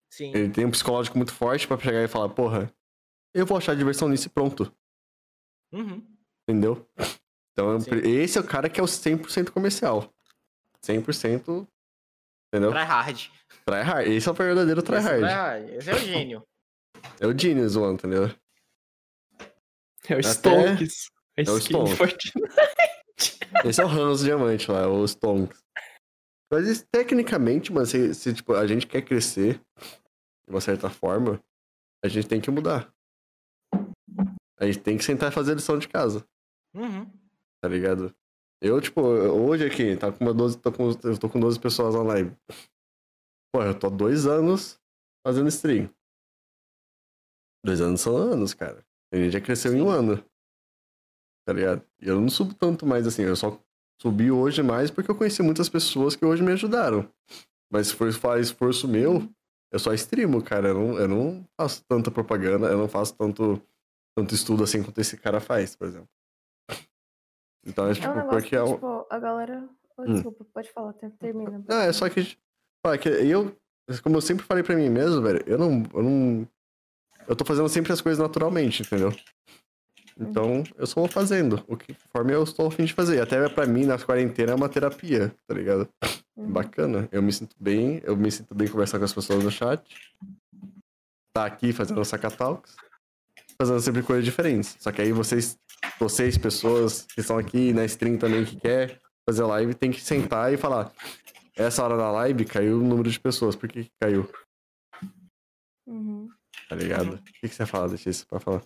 Sim. 0.09 0.31
Ele 0.35 0.49
tem 0.49 0.65
um 0.65 0.71
psicológico 0.71 1.17
muito 1.17 1.33
forte 1.33 1.67
pra 1.67 1.77
chegar 1.77 2.03
e 2.03 2.07
falar, 2.07 2.29
porra, 2.29 2.73
eu 3.33 3.45
vou 3.45 3.57
achar 3.57 3.75
diversão 3.75 4.09
nisso 4.09 4.27
e 4.27 4.29
pronto. 4.29 4.73
Uhum. 5.71 6.03
Entendeu? 6.49 6.87
Então, 7.53 7.79
Sim. 7.79 7.91
esse 8.03 8.37
é 8.37 8.41
o 8.41 8.47
cara 8.47 8.69
que 8.69 8.79
é 8.79 8.83
o 8.83 8.87
100% 8.87 9.51
comercial. 9.51 10.11
100%. 10.83 11.67
Entendeu? 12.51 12.71
Tryhard. 12.71 13.31
Tryhard. 13.65 14.09
Esse 14.11 14.27
é 14.27 14.31
o 14.31 14.33
verdadeiro 14.35 14.81
Esse 14.81 14.91
é 14.91 14.95
o 14.95 15.01
tryhard. 15.01 15.19
tryhard. 15.21 15.75
Esse 15.75 15.89
é 15.91 15.93
o 15.93 15.99
gênio. 15.99 16.43
É 17.19 17.27
o 17.27 17.37
Genius, 17.37 17.75
mano, 17.75 17.93
entendeu? 17.93 18.23
É 20.07 20.15
o 20.15 20.19
Até- 20.19 20.21
Stonks. 20.23 21.11
É 21.37 21.41
o 21.43 21.57
skin 21.59 21.73
Stonks. 21.73 21.93
Fortnite. 21.97 22.33
Esse 23.65 23.81
é 23.81 23.85
o 23.85 23.87
Ramos 23.87 24.21
Diamante 24.21 24.71
lá, 24.71 24.87
o 24.87 25.05
Stonks. 25.07 25.61
Mas 26.51 26.67
isso, 26.67 26.85
tecnicamente, 26.91 27.71
mano, 27.71 27.85
se, 27.85 28.13
se, 28.15 28.33
tipo, 28.33 28.53
a 28.53 28.65
gente 28.65 28.87
quer 28.87 29.01
crescer 29.03 29.61
de 30.45 30.49
uma 30.49 30.59
certa 30.61 30.89
forma, 30.89 31.39
a 32.03 32.07
gente 32.07 32.27
tem 32.27 32.41
que 32.41 32.49
mudar. 32.49 32.91
A 34.59 34.65
gente 34.65 34.79
tem 34.79 34.97
que 34.97 35.03
sentar 35.03 35.31
e 35.31 35.35
fazer 35.35 35.51
a 35.51 35.55
lição 35.55 35.77
de 35.77 35.87
casa, 35.87 36.25
Uhum. 36.75 37.05
tá 37.61 37.69
ligado? 37.69 38.13
Eu, 38.61 38.81
tipo, 38.81 38.99
hoje 39.01 39.65
aqui, 39.65 39.95
tá 39.95 40.11
com 40.11 40.23
uma 40.25 40.33
12, 40.33 40.57
tô 40.59 40.71
com, 40.71 40.89
eu 40.89 41.17
tô 41.19 41.29
com 41.29 41.39
12 41.39 41.59
pessoas 41.59 41.95
na 41.95 42.03
live. 42.03 42.35
Pô, 43.53 43.63
eu 43.63 43.77
tô 43.77 43.87
há 43.87 43.89
dois 43.89 44.25
anos 44.27 44.77
fazendo 45.25 45.47
stream. 45.47 45.89
Dois 47.63 47.79
anos 47.79 48.01
são 48.01 48.17
anos, 48.17 48.53
cara. 48.53 48.85
A 49.13 49.17
gente 49.17 49.31
já 49.31 49.41
cresceu 49.41 49.73
em 49.73 49.81
um 49.81 49.89
ano. 49.89 50.23
Tá 51.45 51.53
ligado? 51.53 51.85
E 52.01 52.07
eu 52.07 52.19
não 52.19 52.29
subo 52.29 52.53
tanto 52.53 52.85
mais 52.85 53.07
assim, 53.07 53.23
eu 53.23 53.35
só 53.35 53.59
subi 54.01 54.31
hoje 54.31 54.61
mais 54.63 54.89
porque 54.91 55.09
eu 55.11 55.15
conheci 55.15 55.41
muitas 55.41 55.69
pessoas 55.69 56.15
que 56.15 56.25
hoje 56.25 56.41
me 56.43 56.51
ajudaram. 56.51 57.09
Mas 57.71 57.87
se 57.87 57.95
for 57.95 58.11
fazer 58.13 58.41
esforço 58.41 58.87
meu, 58.87 59.27
eu 59.71 59.79
só 59.79 59.93
streamo, 59.93 60.41
cara. 60.43 60.69
Eu 60.69 60.73
não, 60.75 60.97
eu 60.97 61.07
não 61.07 61.45
faço 61.59 61.83
tanta 61.87 62.09
propaganda, 62.09 62.67
eu 62.67 62.77
não 62.77 62.87
faço 62.89 63.15
tanto, 63.15 63.61
tanto 64.17 64.33
estudo 64.33 64.63
assim 64.63 64.81
quanto 64.83 64.99
esse 64.99 65.17
cara 65.17 65.39
faz, 65.39 65.75
por 65.75 65.87
exemplo. 65.87 66.09
Então 67.65 67.87
é 67.87 67.91
É 67.91 67.93
tipo, 67.93 68.07
um 68.07 68.15
negócio 68.15 68.29
porque 68.37 68.49
que, 68.49 68.55
é 68.55 68.63
um. 68.63 68.73
tipo, 68.73 69.05
a 69.09 69.19
galera. 69.19 69.69
Oh, 69.97 70.03
Hum. 70.03 70.13
desculpa, 70.13 70.45
pode 70.53 70.71
falar, 70.71 70.93
ter- 70.93 71.11
termina. 71.19 71.63
Ah, 71.67 71.83
é 71.83 71.91
só 71.93 72.09
que. 72.09 72.37
É 72.85 72.97
que 72.97 73.09
eu. 73.09 73.55
Como 74.01 74.15
eu 74.17 74.21
sempre 74.21 74.45
falei 74.45 74.63
pra 74.63 74.75
mim 74.75 74.89
mesmo, 74.89 75.21
velho, 75.21 75.43
eu 75.45 75.57
não. 75.57 75.83
Eu 75.93 76.03
não. 76.03 76.47
Eu 77.27 77.35
tô 77.35 77.43
fazendo 77.45 77.67
sempre 77.69 77.91
as 77.91 77.99
coisas 78.01 78.17
naturalmente, 78.17 78.81
entendeu? 78.81 79.11
Então, 80.19 80.63
eu 80.77 80.85
só 80.85 80.99
vou 80.99 81.09
fazendo. 81.09 81.63
O 81.67 81.77
que 81.77 81.93
conforme 81.93 82.33
eu 82.33 82.43
estou 82.43 82.67
a 82.67 82.71
fim 82.71 82.83
de 82.83 82.93
fazer. 82.93 83.21
Até 83.21 83.47
pra 83.47 83.65
mim, 83.65 83.85
na 83.85 83.97
quarentena, 83.97 84.51
é 84.51 84.55
uma 84.55 84.67
terapia, 84.67 85.33
tá 85.47 85.53
ligado? 85.53 85.87
Uhum. 86.35 86.51
Bacana. 86.51 87.07
Eu 87.11 87.21
me 87.21 87.31
sinto 87.31 87.55
bem, 87.59 88.01
eu 88.03 88.17
me 88.17 88.29
sinto 88.29 88.53
bem 88.53 88.67
conversar 88.67 88.99
com 88.99 89.05
as 89.05 89.13
pessoas 89.13 89.43
no 89.43 89.49
chat. 89.49 89.81
Tá 91.33 91.45
aqui 91.45 91.71
fazendo 91.71 92.03
saca 92.03 92.29
talks. 92.29 92.75
Fazendo 93.57 93.79
sempre 93.79 94.03
coisas 94.03 94.25
diferentes. 94.25 94.75
Só 94.79 94.91
que 94.91 95.01
aí 95.01 95.13
vocês, 95.13 95.57
vocês, 95.97 96.37
pessoas 96.37 97.03
que 97.03 97.21
estão 97.21 97.37
aqui 97.37 97.71
na 97.71 97.85
stream 97.85 98.17
também 98.17 98.43
que 98.43 98.57
quer 98.57 98.99
fazer 99.25 99.43
live, 99.43 99.73
tem 99.73 99.91
que 99.91 100.01
sentar 100.01 100.51
e 100.53 100.57
falar. 100.57 100.91
Essa 101.55 101.83
hora 101.83 101.95
da 101.95 102.11
live 102.11 102.45
caiu 102.45 102.79
o 102.79 102.83
número 102.83 103.09
de 103.09 103.19
pessoas. 103.19 103.55
Por 103.55 103.69
que, 103.69 103.85
que 103.85 103.91
caiu? 104.01 104.29
Uhum. 105.87 106.29
Tá 106.67 106.75
ligado? 106.75 107.15
O 107.15 107.23
que, 107.23 107.47
que 107.47 107.55
você 107.55 107.65
fala, 107.65 107.87
Letícia, 107.87 108.25
pra 108.29 108.39
falar? 108.39 108.63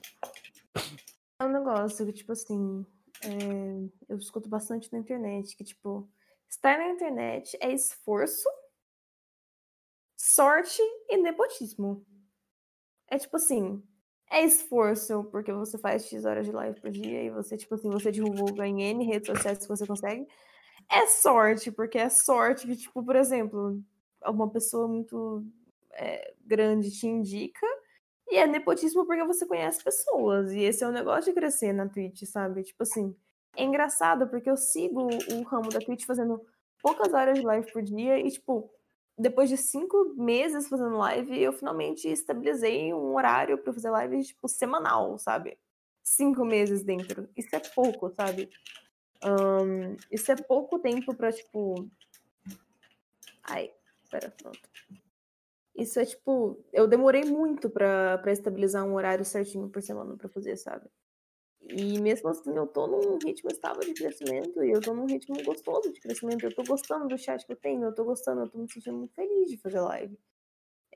Um 1.64 1.66
negócio 1.66 2.06
que, 2.06 2.12
tipo 2.12 2.34
assim, 2.34 2.86
é, 3.24 3.90
eu 4.10 4.18
escuto 4.18 4.50
bastante 4.50 4.92
na 4.92 5.00
internet, 5.00 5.56
que, 5.56 5.64
tipo, 5.64 6.10
estar 6.50 6.78
na 6.78 6.90
internet 6.90 7.58
é 7.62 7.72
esforço, 7.72 8.50
sorte 10.18 10.82
e 11.10 11.16
nepotismo. 11.18 12.06
É 13.08 13.18
tipo 13.18 13.38
assim, 13.38 13.82
é 14.30 14.44
esforço 14.44 15.24
porque 15.32 15.54
você 15.54 15.78
faz 15.78 16.06
X 16.06 16.26
horas 16.26 16.46
de 16.46 16.52
live 16.52 16.82
por 16.82 16.92
dia 16.92 17.24
e 17.24 17.30
você, 17.30 17.56
tipo 17.56 17.76
assim, 17.76 17.90
você 17.90 18.12
divulga 18.12 18.68
em 18.68 18.82
N 18.82 19.06
redes 19.06 19.28
sociais 19.28 19.60
que 19.60 19.68
você 19.68 19.88
consegue. 19.88 20.28
É 20.92 21.08
sorte, 21.08 21.72
porque 21.72 21.98
é 21.98 22.10
sorte 22.10 22.68
que, 22.68 22.76
tipo, 22.76 23.02
por 23.04 23.16
exemplo, 23.16 23.82
uma 24.26 24.50
pessoa 24.50 24.86
muito 24.86 25.46
é, 25.94 26.34
grande 26.42 26.92
te 26.92 27.08
indica 27.08 27.66
e 28.30 28.38
é 28.38 28.48
nepotismo 28.48 29.06
porque 29.06 29.24
você 29.24 29.46
conhece 29.46 29.84
pessoas. 29.84 30.52
E 30.52 30.62
esse 30.62 30.84
é 30.84 30.88
o 30.88 30.92
negócio 30.92 31.26
de 31.26 31.34
crescer 31.34 31.74
na 31.74 31.88
Twitch, 31.88 32.24
sabe? 32.24 32.64
Tipo 32.64 32.84
assim, 32.84 33.16
é 33.56 33.64
engraçado 33.64 34.28
porque 34.28 34.50
eu 34.50 34.58
sigo 34.58 35.08
o 35.32 35.44
ramo 35.44 35.70
da 35.70 35.80
Twitch 35.80 36.06
fazendo 36.06 36.44
poucas 36.82 37.14
horas 37.14 37.40
de 37.40 37.46
live 37.46 37.72
por 37.72 37.82
dia 37.82 38.20
e, 38.20 38.30
tipo, 38.30 38.70
depois 39.18 39.50
de 39.50 39.58
cinco 39.58 40.14
meses 40.18 40.68
fazendo 40.68 40.98
live, 40.98 41.40
eu 41.42 41.54
finalmente 41.54 42.08
estabilizei 42.10 42.94
um 42.94 43.14
horário 43.14 43.58
pra 43.58 43.72
fazer 43.72 43.90
live, 43.92 44.24
tipo, 44.24 44.48
semanal, 44.48 45.18
sabe? 45.20 45.58
Cinco 46.02 46.44
meses 46.44 46.84
dentro. 46.84 47.30
Isso 47.38 47.56
é 47.56 47.60
pouco, 47.60 48.10
sabe? 48.10 48.50
Ahn, 49.22 49.96
isso 50.12 50.32
é 50.32 50.36
pouco 50.36 50.80
tempo 50.80 51.16
pra, 51.16 51.32
tipo. 51.32 51.88
Ai, 53.44 53.72
pera, 54.10 54.34
pronto. 54.42 54.60
Isso 55.76 56.00
é 56.00 56.06
tipo, 56.06 56.64
eu 56.72 56.88
demorei 56.88 57.24
muito 57.26 57.70
pra 57.70 58.22
estabilizar 58.28 58.86
um 58.86 58.94
horário 58.94 59.26
certinho 59.26 59.70
por 59.70 59.82
semana 59.82 60.16
pra 60.16 60.30
fazer, 60.30 60.56
sabe? 60.56 60.88
E 61.70 62.00
mesmo 62.00 62.30
assim, 62.30 62.56
eu 62.56 62.68
tô 62.68 62.88
num 62.88 63.18
ritmo 63.26 63.50
estável 63.52 63.82
de 63.84 63.94
crescimento 63.94 64.64
e 64.64 64.72
eu 64.72 64.82
tô 64.82 64.94
num 64.94 65.06
ritmo 65.06 65.36
gostoso 65.44 65.92
de 65.94 66.00
crescimento. 66.02 66.46
Eu 66.46 66.56
tô 66.56 66.64
gostando 66.64 67.08
do 67.08 67.18
chat 67.18 67.46
que 67.46 67.54
eu 67.54 67.58
tenho, 67.58 67.84
eu 67.86 67.96
tô 67.96 68.04
gostando, 68.06 68.42
eu 68.42 68.50
tô 68.50 68.58
me 68.60 68.72
sentindo 68.72 68.98
muito 68.98 69.14
feliz 69.16 69.50
de 69.50 69.58
fazer 69.58 69.80
live. 69.82 70.20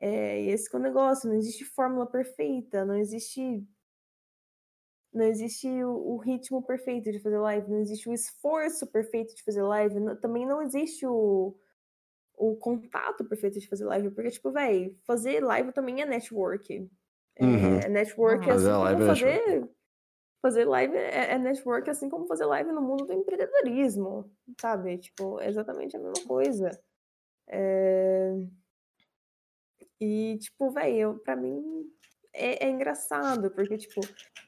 É, 0.02 0.42
e 0.44 0.50
esse 0.50 0.70
que 0.70 0.76
é 0.76 0.80
o 0.80 0.82
negócio, 0.82 1.30
não 1.30 1.38
existe 1.38 1.66
fórmula 1.66 2.08
perfeita, 2.08 2.86
não 2.86 2.96
existe. 2.98 3.66
Não 5.14 5.26
existe 5.26 5.68
o, 5.84 6.14
o 6.14 6.18
ritmo 6.18 6.62
perfeito 6.62 7.12
de 7.12 7.20
fazer 7.20 7.40
live, 7.40 7.70
não 7.70 7.80
existe 7.80 8.08
o 8.10 8.14
esforço 8.14 8.86
perfeito 8.88 9.36
de 9.36 9.44
fazer 9.44 9.64
live, 9.64 10.00
não- 10.00 10.16
também 10.16 10.46
não 10.46 10.62
existe 10.62 11.06
o, 11.08 11.56
o 12.38 12.56
contato 12.56 13.26
perfeito 13.26 13.60
de 13.60 13.68
fazer 13.68 13.86
live, 13.86 14.12
porque, 14.12 14.30
tipo, 14.30 14.52
véi, 14.52 14.96
fazer 15.06 15.44
live 15.44 15.72
também 15.74 16.02
é 16.02 16.06
network. 16.06 16.88
É, 17.36 17.44
Uhum. 17.46 17.80
é 17.80 17.90
network 17.90 18.48
Uhum. 18.48 18.54
assim 18.56 18.64
Fazer 18.64 18.72
como 18.72 18.84
live 18.84 19.02
é 19.04 19.08
fazer. 19.08 19.70
Fazer 20.42 20.66
live 20.66 20.96
é, 20.96 21.32
é 21.34 21.38
network 21.40 21.90
assim 21.90 22.10
como 22.10 22.28
fazer 22.28 22.46
live 22.46 22.72
no 22.72 22.82
mundo 22.82 23.06
do 23.06 23.14
empreendedorismo, 23.14 24.32
sabe? 24.62 24.98
Tipo, 25.00 25.40
é 25.42 25.50
exatamente 25.50 25.98
a 25.98 26.00
mesma 26.00 26.26
coisa. 26.28 26.70
É, 27.48 28.34
E, 30.00 30.38
tipo, 30.40 30.70
velho, 30.72 31.20
pra 31.24 31.36
mim 31.36 31.92
é, 32.38 32.66
é 32.66 32.70
engraçado, 32.70 33.50
porque, 33.52 33.78
tipo, 33.78 34.02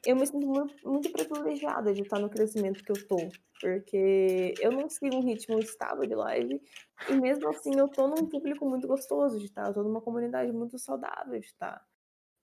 eu 0.05 0.15
me 0.15 0.25
sinto 0.25 0.47
muito, 0.85 1.11
privilegiada 1.11 1.93
de 1.93 2.03
estar 2.03 2.19
no 2.19 2.29
crescimento 2.29 2.83
que 2.83 2.91
eu 2.91 3.07
tô. 3.07 3.17
Porque 3.59 4.53
eu 4.59 4.71
não 4.71 4.87
sigo 4.89 5.15
um 5.15 5.21
ritmo 5.21 5.59
estável 5.59 6.05
de 6.05 6.15
live, 6.15 6.61
e 7.09 7.13
mesmo 7.13 7.49
assim 7.49 7.77
eu 7.77 7.87
tô 7.87 8.07
num 8.07 8.27
público 8.27 8.67
muito 8.69 8.87
gostoso 8.87 9.39
de 9.39 9.45
estar, 9.45 9.67
eu 9.67 9.73
tô 9.73 9.83
numa 9.83 10.01
comunidade 10.01 10.51
muito 10.51 10.77
saudável 10.77 11.39
de 11.39 11.45
estar. 11.45 11.83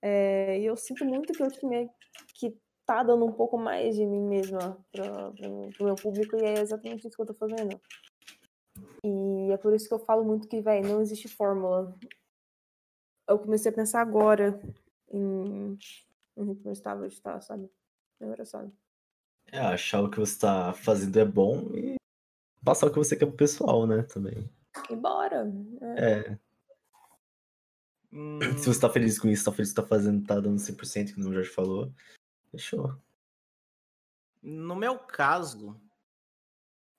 É, 0.03 0.59
e 0.59 0.67
eu 0.67 0.77
sinto 0.77 1.05
muito 1.05 1.33
que 1.33 1.43
eu 1.43 1.51
tinha 1.51 1.89
que 2.35 2.55
tá 2.85 3.03
dando 3.03 3.25
um 3.25 3.33
pouco 3.33 3.57
mais 3.57 3.97
de 3.97 4.05
mim 4.05 4.23
mesma 4.23 4.79
pro, 4.93 5.35
pro 5.77 5.87
meu 5.87 5.95
público, 5.95 6.37
e 6.37 6.45
é 6.45 6.61
exatamente 6.61 7.07
isso 7.07 7.17
que 7.17 7.23
eu 7.23 7.27
tô 7.27 7.35
fazendo. 7.35 7.81
E 9.05 9.53
é 9.53 9.57
por 9.57 9.75
isso 9.75 9.89
que 9.89 9.95
eu 9.95 9.99
falo 9.99 10.25
muito 10.25 10.49
que, 10.49 10.61
velho, 10.61 10.89
não 10.89 11.01
existe 11.01 11.29
fórmula. 11.29 11.97
Eu 13.29 13.39
comecei 13.39 13.71
a 13.71 13.75
pensar 13.75 14.01
agora 14.01 14.61
em 15.11 15.79
um 16.37 16.45
ritmo 16.45 16.71
estável 16.71 17.07
de 17.07 17.15
estar, 17.15 17.41
sabe? 17.41 17.71
É 18.21 18.27
engraçado. 18.27 18.73
É, 19.53 19.61
achar 19.61 20.03
o 20.03 20.11
que 20.11 20.19
você 20.19 20.39
tá 20.39 20.73
fazendo 20.73 21.17
é 21.19 21.25
bom 21.25 21.71
e 21.75 21.97
passar 22.65 22.87
o 22.87 22.91
que 22.91 22.99
você 22.99 23.17
quer 23.17 23.27
pro 23.27 23.37
pessoal, 23.37 23.87
né? 23.87 24.03
Também. 24.03 24.51
E 24.91 24.97
bora! 24.97 25.47
É. 25.97 26.21
É, 26.21 26.39
Hum, 28.19 28.41
se 28.57 28.67
você 28.67 28.81
tá 28.81 28.89
feliz 28.89 29.19
com 29.19 29.29
isso, 29.29 29.45
tá 29.45 29.53
feliz 29.53 29.75
com 29.75 29.81
o 29.81 29.85
que 29.85 29.89
tá 29.91 29.97
fazendo, 29.97 30.27
tá 30.27 30.41
dando 30.41 30.59
100%, 30.59 31.13
que 31.13 31.21
o 31.21 31.33
Jorge 31.33 31.51
falou, 31.51 31.93
fechou. 32.51 32.97
No 34.43 34.75
meu 34.75 34.99
caso, 34.99 35.79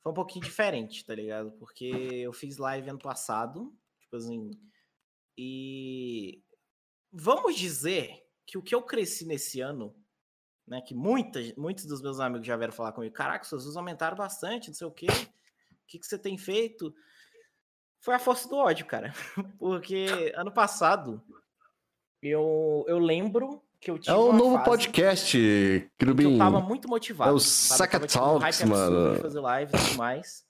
foi 0.03 0.11
um 0.11 0.15
pouquinho 0.15 0.45
diferente, 0.45 1.03
tá 1.03 1.15
ligado? 1.15 1.51
Porque 1.53 1.85
eu 1.85 2.31
fiz 2.31 2.57
live 2.57 2.89
ano 2.89 2.99
passado, 2.99 3.75
tipo 3.99 4.15
assim, 4.15 4.51
e 5.35 6.43
vamos 7.11 7.55
dizer 7.55 8.23
que 8.45 8.57
o 8.57 8.61
que 8.61 8.73
eu 8.73 8.81
cresci 8.81 9.25
nesse 9.25 9.59
ano, 9.59 9.95
né, 10.67 10.81
que 10.81 10.95
muitas, 10.95 11.53
muitos 11.55 11.85
dos 11.85 12.01
meus 12.01 12.19
amigos 12.19 12.47
já 12.47 12.55
vieram 12.55 12.73
falar 12.73 12.91
comigo, 12.91 13.13
caraca, 13.13 13.43
seus 13.43 13.63
views 13.63 13.77
aumentaram 13.77 14.17
bastante, 14.17 14.67
não 14.69 14.75
sei 14.75 14.87
o 14.87 14.91
quê, 14.91 15.07
o 15.07 15.87
que, 15.87 15.99
que 15.99 16.05
você 16.05 16.17
tem 16.17 16.37
feito? 16.37 16.93
Foi 17.99 18.13
a 18.15 18.19
força 18.19 18.47
do 18.47 18.55
ódio, 18.55 18.85
cara. 18.85 19.13
Porque 19.59 20.33
ano 20.35 20.51
passado, 20.51 21.21
eu, 22.21 22.85
eu 22.87 22.99
lembro 22.99 23.61
que 23.79 23.91
eu 23.91 23.99
tive 23.99 24.15
É 24.15 24.17
o 24.17 24.29
uma 24.29 24.37
novo 24.37 24.63
podcast, 24.63 25.37
em 25.37 25.89
que 26.15 26.25
eu 26.25 26.37
tava 26.37 26.59
muito 26.59 26.87
motivado. 26.87 27.31
É 27.31 27.33
o? 27.33 27.39
Saca 27.39 27.99
tipo, 27.99 28.13
Talks, 28.13 28.63
mano. 28.63 29.19
fazer 29.21 29.39
live 29.39 29.71
e 29.75 29.77
tudo 29.77 29.97
mais. 29.97 30.46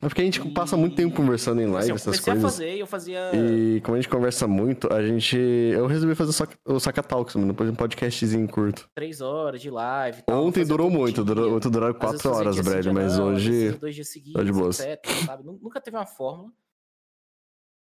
É 0.00 0.06
porque 0.06 0.20
a 0.20 0.24
gente 0.24 0.40
passa 0.50 0.76
muito 0.76 0.94
tempo 0.94 1.16
conversando 1.16 1.60
em 1.60 1.64
Assim, 1.64 1.72
live, 1.72 1.88
eu 1.90 1.94
essas 1.96 2.20
coisas. 2.20 2.40
fazer 2.42 2.76
e 2.76 2.78
eu 2.80 2.86
fazia. 2.86 3.32
E 3.34 3.80
como 3.80 3.96
a 3.96 4.00
gente 4.00 4.08
conversa 4.08 4.46
muito, 4.46 4.92
a 4.92 5.04
gente. 5.04 5.36
Eu 5.36 5.86
resolvi 5.88 6.14
fazer 6.14 6.30
o 6.64 6.78
Saca, 6.78 7.00
o 7.00 7.04
Talks, 7.04 7.34
mano. 7.34 7.48
Depois 7.48 7.68
um 7.68 7.74
podcastzinho 7.74 8.46
curto. 8.48 8.88
três 8.94 9.20
horas 9.20 9.60
de 9.60 9.68
live. 9.70 10.20
e 10.20 10.22
tal, 10.22 10.44
Ontem 10.44 10.64
durou 10.64 10.88
muito, 10.88 11.24
durou, 11.24 11.56
ontem 11.56 11.68
durou 11.68 11.92
quatro 11.94 12.30
horas, 12.32 12.54
dia 12.54 12.62
Brad, 12.62 12.82
dia 12.82 12.92
mas 12.92 13.18
não, 13.18 13.26
hoje. 13.26 13.72
dois 13.72 13.94
dias 13.96 14.08
seguidos, 14.08 14.44
de 14.46 14.52
boas. 14.52 14.78
etc, 14.78 15.04
Nunca 15.44 15.80
teve 15.80 15.96
uma 15.96 16.06
fórmula. 16.06 16.52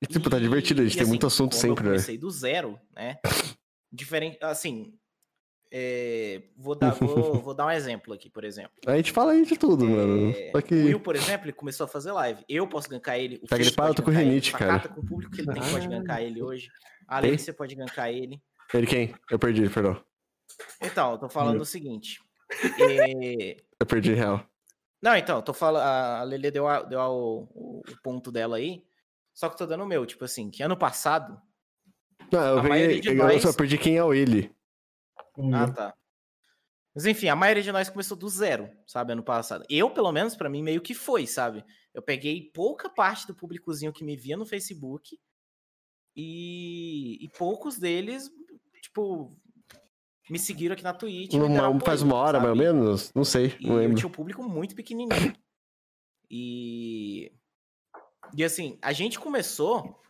E, 0.03 0.07
tipo, 0.07 0.31
tá 0.31 0.39
divertido, 0.39 0.81
a 0.81 0.85
gente 0.85 0.93
E, 0.95 0.97
tem 0.97 1.03
assim, 1.03 1.11
muito 1.11 1.27
assunto 1.27 1.55
sempre, 1.55 1.85
Eu 1.85 1.91
né? 1.91 1.97
comecei 1.97 2.17
do 2.17 2.31
zero, 2.31 2.79
né? 2.95 3.19
Diferente, 3.93 4.39
assim. 4.43 4.95
É, 5.73 6.43
vou, 6.57 6.75
dar, 6.75 6.91
vou, 6.95 7.41
vou 7.43 7.55
dar 7.55 7.67
um 7.67 7.71
exemplo 7.71 8.15
aqui, 8.15 8.31
por 8.31 8.45
exemplo. 8.45 8.73
A 8.87 8.97
gente 8.97 9.13
fala 9.13 9.33
aí 9.33 9.45
de 9.45 9.57
tudo, 9.57 9.85
mano. 9.85 10.31
É, 10.31 10.51
Só 10.53 10.59
O 10.59 10.63
que. 10.63 10.75
Will, 10.75 11.01
por 11.01 11.17
exemplo, 11.17 11.47
ele 11.47 11.53
começou 11.53 11.85
a 11.85 11.89
fazer 11.89 12.13
live. 12.13 12.45
Eu 12.49 12.67
posso 12.69 12.89
gankar 12.89 13.19
ele. 13.19 13.41
O 13.43 13.47
Tá 13.47 13.57
gripado? 13.59 13.77
pode 13.77 13.91
Eu 13.91 13.95
tô 13.95 14.03
com 14.03 14.11
rinite, 14.11 14.55
o 14.55 14.59
cara. 14.59 14.89
Com 14.89 15.01
o 15.01 15.07
público 15.07 15.33
que 15.33 15.41
ele 15.41 15.53
tem, 15.53 15.63
pode 15.71 15.87
Ah. 15.87 15.91
gankar 15.91 16.23
ele 16.23 16.43
hoje. 16.43 16.69
A? 17.09 17.21
Letícia 17.21 17.53
pode 17.55 17.75
gankar 17.75 18.11
ele. 18.11 18.41
Ele 18.75 18.87
quem? 18.87 19.15
Eu 19.31 19.39
perdi, 19.39 19.69
perdão. 19.69 20.03
Então, 20.83 21.13
eu 21.13 21.19
tô 21.19 21.29
falando 21.29 21.55
Will. 21.55 21.63
o 21.63 21.67
seguinte. 21.67 22.21
é, 22.81 23.57
Eu 23.81 23.87
perdi 23.87 24.15
real. 24.15 24.45
Não, 25.03 25.15
então, 25.15 25.37
eu 25.37 25.43
tô 25.43 25.53
falando. 25.53 25.83
A 25.83 26.23
Lelê 26.23 26.51
deu, 26.51 26.67
a- 26.67 26.83
deu 26.83 26.99
a- 27.01 27.11
o, 27.11 27.47
o- 27.55 27.83
o 27.89 28.03
ponto 28.03 28.33
dela 28.33 28.57
aí. 28.57 28.83
Só 29.35 29.49
que 29.49 29.55
eu 29.55 29.59
tô 29.59 29.67
dando 29.67 29.85
o 29.85 29.87
meu, 29.87 30.07
tipo 30.07 30.25
assim, 30.25 30.51
que 30.51 30.63
ano 30.63 30.77
passado. 30.77 31.39
Não, 32.33 32.57
eu, 32.57 32.63
peguei, 32.63 33.01
eu 33.05 33.41
só 33.41 33.53
perdi 33.53 33.77
quem 33.79 33.97
é 33.99 34.03
o 34.03 34.15
ele. 34.15 34.51
Ah, 35.55 35.71
tá. 35.71 35.95
Mas 36.95 37.05
enfim, 37.05 37.29
a 37.29 37.37
maioria 37.37 37.63
de 37.63 37.71
nós 37.73 37.91
começou 37.91 38.17
do 38.17 38.29
zero, 38.29 38.71
sabe, 38.87 39.13
ano 39.13 39.23
passado. 39.23 39.65
Eu, 39.69 39.91
pelo 39.91 40.11
menos, 40.13 40.35
pra 40.35 40.49
mim, 40.49 40.63
meio 40.63 40.81
que 40.81 40.95
foi, 40.95 41.27
sabe? 41.27 41.63
Eu 41.93 42.01
peguei 42.01 42.51
pouca 42.55 42.89
parte 42.89 43.27
do 43.27 43.35
públicozinho 43.35 43.93
que 43.93 44.03
me 44.05 44.17
via 44.17 44.37
no 44.37 44.47
Facebook 44.47 45.19
e, 46.15 47.19
e 47.23 47.29
poucos 47.37 47.79
deles, 47.79 48.31
tipo, 48.83 49.37
me 50.31 50.39
seguiram 50.39 50.73
aqui 50.73 50.83
na 50.83 50.95
Twitch. 50.95 51.35
Uma- 51.35 51.79
faz 51.81 52.01
apoio, 52.01 52.05
uma 52.05 52.17
hora, 52.17 52.39
mais 52.41 52.51
ou 52.51 52.57
sabe? 52.57 52.73
menos? 52.73 53.13
Não 53.15 53.25
sei, 53.25 53.55
E 53.61 53.67
não 53.69 53.83
eu 53.83 53.95
tinha 53.95 54.09
um 54.09 54.13
público 54.13 54.43
muito 54.43 54.75
pequenininho. 54.75 55.35
E. 56.31 57.33
E 58.37 58.43
assim, 58.43 58.79
a 58.83 58.93
gente 58.93 59.21
começou 59.21 60.01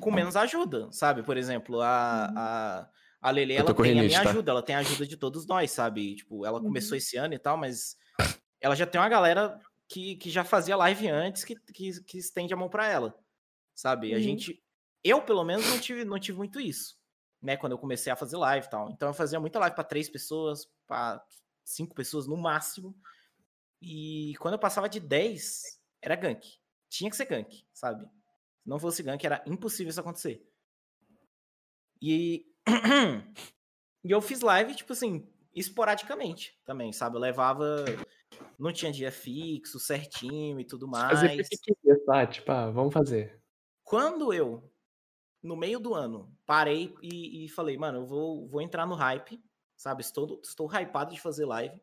com 0.00 0.10
menos 0.10 0.34
ajuda, 0.36 0.90
sabe? 0.90 1.22
Por 1.22 1.36
exemplo, 1.36 1.80
a, 1.80 2.26
a, 2.36 2.90
a 3.20 3.30
Lele, 3.30 3.54
ela 3.54 3.74
com 3.74 3.82
tem 3.82 3.98
a 3.98 4.02
minha 4.02 4.22
tá? 4.22 4.30
ajuda, 4.30 4.50
ela 4.50 4.62
tem 4.62 4.74
a 4.74 4.78
ajuda 4.78 5.06
de 5.06 5.16
todos 5.16 5.46
nós, 5.46 5.70
sabe? 5.70 6.16
Tipo, 6.16 6.46
ela 6.46 6.58
Uhum. 6.58 6.64
começou 6.66 6.96
esse 6.96 7.16
ano 7.16 7.34
e 7.34 7.38
tal, 7.38 7.56
mas 7.56 7.96
ela 8.60 8.74
já 8.74 8.86
tem 8.86 9.00
uma 9.00 9.08
galera 9.08 9.60
que, 9.88 10.16
que 10.16 10.30
já 10.30 10.44
fazia 10.44 10.76
live 10.76 11.08
antes 11.08 11.44
que, 11.44 11.54
que, 11.72 12.02
que 12.04 12.18
estende 12.18 12.54
a 12.54 12.56
mão 12.56 12.68
pra 12.70 12.86
ela, 12.88 13.14
sabe? 13.74 14.12
A 14.12 14.16
Uhum. 14.16 14.22
gente. 14.22 14.62
Eu, 15.02 15.22
pelo 15.22 15.44
menos, 15.44 15.66
não 15.66 15.78
tive, 15.78 16.04
não 16.04 16.18
tive 16.18 16.36
muito 16.38 16.60
isso, 16.60 16.96
né? 17.42 17.56
Quando 17.56 17.72
eu 17.72 17.78
comecei 17.78 18.12
a 18.12 18.16
fazer 18.16 18.36
live 18.36 18.66
e 18.66 18.70
tal. 18.70 18.90
Então 18.90 19.08
eu 19.08 19.14
fazia 19.14 19.40
muita 19.40 19.58
live 19.58 19.74
pra 19.74 19.84
três 19.84 20.08
pessoas, 20.10 20.66
pra 20.86 21.22
cinco 21.64 21.94
pessoas 21.94 22.26
no 22.26 22.36
máximo. 22.36 22.94
E 23.82 24.34
quando 24.38 24.54
eu 24.54 24.58
passava 24.60 24.88
de 24.90 25.00
10, 25.00 25.80
era 26.02 26.14
gank. 26.16 26.46
Tinha 26.90 27.08
que 27.10 27.16
ser 27.16 27.24
gank, 27.24 27.64
sabe? 27.72 28.04
Se 28.04 28.68
não 28.68 28.78
fosse 28.78 29.02
gank, 29.02 29.24
era 29.24 29.42
impossível 29.46 29.90
isso 29.90 30.00
acontecer. 30.00 30.46
E, 32.02 32.46
e 34.04 34.10
eu 34.10 34.20
fiz 34.20 34.40
live, 34.40 34.74
tipo 34.74 34.92
assim, 34.92 35.26
esporadicamente 35.54 36.58
também, 36.64 36.92
sabe? 36.92 37.16
Eu 37.16 37.20
levava. 37.20 37.84
Não 38.58 38.72
tinha 38.72 38.92
dia 38.92 39.10
fixo, 39.10 39.78
certinho 39.78 40.60
e 40.60 40.64
tudo 40.64 40.90
Fazer 40.90 41.28
mais. 41.28 41.48
porque 41.48 41.74
queria, 41.74 42.04
tá? 42.04 42.26
Tipo, 42.26 42.52
ah, 42.52 42.70
vamos 42.70 42.92
fazer. 42.92 43.40
Quando 43.82 44.32
eu, 44.32 44.70
no 45.42 45.56
meio 45.56 45.80
do 45.80 45.94
ano, 45.94 46.34
parei 46.46 46.94
e, 47.02 47.44
e 47.44 47.48
falei, 47.48 47.76
mano, 47.76 48.00
eu 48.00 48.06
vou, 48.06 48.46
vou 48.46 48.60
entrar 48.60 48.86
no 48.86 48.94
hype, 48.94 49.42
sabe? 49.76 50.02
Estou, 50.02 50.40
estou 50.44 50.70
hypado 50.70 51.14
de 51.14 51.20
fazer 51.20 51.44
live. 51.46 51.80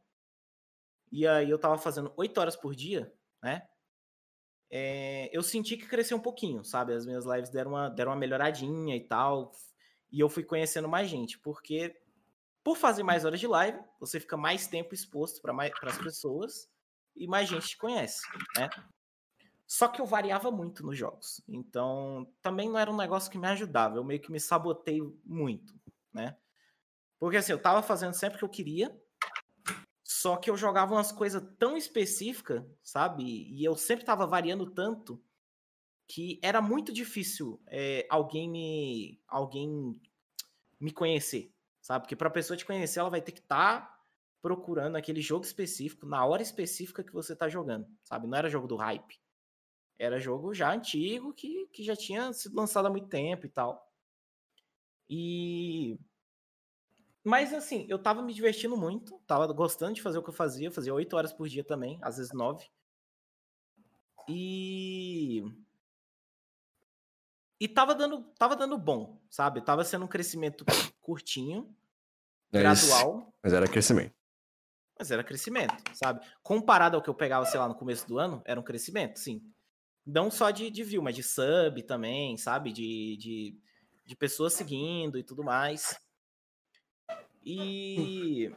E 1.11 1.25
aí 1.27 1.49
eu 1.49 1.57
tava 1.57 1.77
fazendo 1.77 2.13
8 2.15 2.37
horas 2.39 2.55
por 2.55 2.75
dia, 2.75 3.11
né? 3.41 3.67
É, 4.69 5.29
eu 5.31 5.41
senti 5.41 5.77
que 5.77 5.87
cresceu 5.87 6.17
um 6.17 6.21
pouquinho, 6.21 6.63
sabe? 6.63 6.93
As 6.93 7.05
minhas 7.05 7.25
lives 7.25 7.49
deram 7.49 7.71
uma, 7.71 7.89
deram 7.89 8.11
uma 8.11 8.17
melhoradinha 8.17 8.95
e 8.95 9.01
tal. 9.01 9.51
E 10.11 10.19
eu 10.19 10.29
fui 10.29 10.43
conhecendo 10.43 10.87
mais 10.87 11.09
gente, 11.09 11.37
porque 11.39 11.99
por 12.63 12.75
fazer 12.75 13.03
mais 13.03 13.23
horas 13.23 13.39
de 13.39 13.47
live, 13.47 13.79
você 13.99 14.19
fica 14.19 14.35
mais 14.35 14.67
tempo 14.67 14.93
exposto 14.93 15.41
para 15.41 15.53
as 15.83 15.97
pessoas 15.97 16.69
e 17.15 17.27
mais 17.27 17.47
gente 17.47 17.67
te 17.67 17.77
conhece, 17.77 18.21
né? 18.57 18.69
Só 19.65 19.87
que 19.87 20.01
eu 20.01 20.05
variava 20.05 20.49
muito 20.49 20.85
nos 20.85 20.97
jogos. 20.97 21.41
Então, 21.47 22.29
também 22.41 22.69
não 22.69 22.77
era 22.79 22.91
um 22.91 22.95
negócio 22.95 23.29
que 23.29 23.37
me 23.37 23.47
ajudava. 23.47 23.97
Eu 23.97 24.03
meio 24.03 24.21
que 24.21 24.31
me 24.31 24.39
sabotei 24.39 25.01
muito, 25.25 25.73
né? 26.13 26.37
Porque 27.19 27.37
assim, 27.37 27.51
eu 27.51 27.61
tava 27.61 27.81
fazendo 27.81 28.13
sempre 28.13 28.35
o 28.35 28.39
que 28.39 28.45
eu 28.45 28.49
queria, 28.49 29.01
só 30.03 30.37
que 30.37 30.49
eu 30.49 30.55
jogava 30.57 30.93
umas 30.93 31.11
coisas 31.11 31.43
tão 31.57 31.75
específicas, 31.75 32.63
sabe? 32.81 33.23
E 33.23 33.63
eu 33.63 33.75
sempre 33.75 34.05
tava 34.05 34.25
variando 34.25 34.69
tanto 34.71 35.21
que 36.07 36.39
era 36.41 36.61
muito 36.61 36.93
difícil 36.93 37.61
é, 37.67 38.07
alguém 38.09 38.49
me 38.49 39.21
alguém 39.27 39.99
me 40.79 40.91
conhecer, 40.91 41.53
sabe? 41.81 42.03
Porque 42.03 42.15
para 42.15 42.29
pessoa 42.29 42.55
te 42.55 42.65
conhecer, 42.65 42.99
ela 42.99 43.09
vai 43.09 43.21
ter 43.21 43.31
que 43.31 43.39
estar 43.39 43.81
tá 43.81 44.03
procurando 44.41 44.95
aquele 44.95 45.21
jogo 45.21 45.43
específico 45.43 46.05
na 46.05 46.25
hora 46.25 46.41
específica 46.41 47.03
que 47.03 47.11
você 47.11 47.35
tá 47.35 47.49
jogando, 47.49 47.87
sabe? 48.03 48.27
Não 48.27 48.37
era 48.37 48.49
jogo 48.49 48.67
do 48.67 48.77
hype. 48.77 49.19
Era 49.99 50.19
jogo 50.19 50.53
já 50.53 50.71
antigo 50.71 51.33
que, 51.33 51.67
que 51.73 51.83
já 51.83 51.95
tinha 51.95 52.31
sido 52.31 52.55
lançado 52.55 52.85
há 52.85 52.89
muito 52.89 53.07
tempo 53.07 53.45
e 53.45 53.49
tal. 53.49 53.91
E 55.09 55.99
mas 57.23 57.53
assim, 57.53 57.85
eu 57.89 57.99
tava 57.99 58.21
me 58.21 58.33
divertindo 58.33 58.77
muito, 58.77 59.19
tava 59.27 59.51
gostando 59.51 59.93
de 59.93 60.01
fazer 60.01 60.17
o 60.17 60.23
que 60.23 60.29
eu 60.29 60.33
fazia, 60.33 60.71
fazia 60.71 60.93
oito 60.93 61.13
horas 61.17 61.33
por 61.33 61.49
dia 61.49 61.63
também, 61.63 61.99
às 62.01 62.15
vezes 62.15 62.31
nove. 62.31 62.65
E 64.29 65.43
e 67.59 67.67
tava 67.67 67.93
dando, 67.95 68.21
tava 68.37 68.55
dando 68.55 68.77
bom, 68.77 69.19
sabe? 69.29 69.61
Tava 69.61 69.83
sendo 69.83 70.05
um 70.05 70.07
crescimento 70.07 70.63
curtinho, 71.01 71.75
Mas- 72.51 72.87
gradual, 72.87 73.33
Mas 73.43 73.53
era 73.53 73.67
crescimento. 73.67 74.13
mas 74.99 75.11
era 75.11 75.23
crescimento, 75.23 75.75
sabe? 75.93 76.25
Comparado 76.43 76.95
ao 76.95 77.01
que 77.01 77.09
eu 77.09 77.15
pegava, 77.15 77.45
sei 77.45 77.59
lá, 77.59 77.67
no 77.67 77.75
começo 77.75 78.07
do 78.07 78.17
ano, 78.19 78.41
era 78.45 78.59
um 78.59 78.63
crescimento, 78.63 79.17
sim. 79.19 79.41
Não 80.05 80.31
só 80.31 80.51
de, 80.51 80.69
de 80.71 80.83
view, 80.83 81.01
mas 81.01 81.15
de 81.15 81.23
sub 81.23 81.83
também, 81.83 82.37
sabe? 82.37 82.71
De, 82.71 83.17
de, 83.17 83.59
de 84.05 84.15
pessoas 84.15 84.53
seguindo 84.53 85.17
e 85.17 85.23
tudo 85.23 85.43
mais. 85.43 85.99
E. 87.45 88.51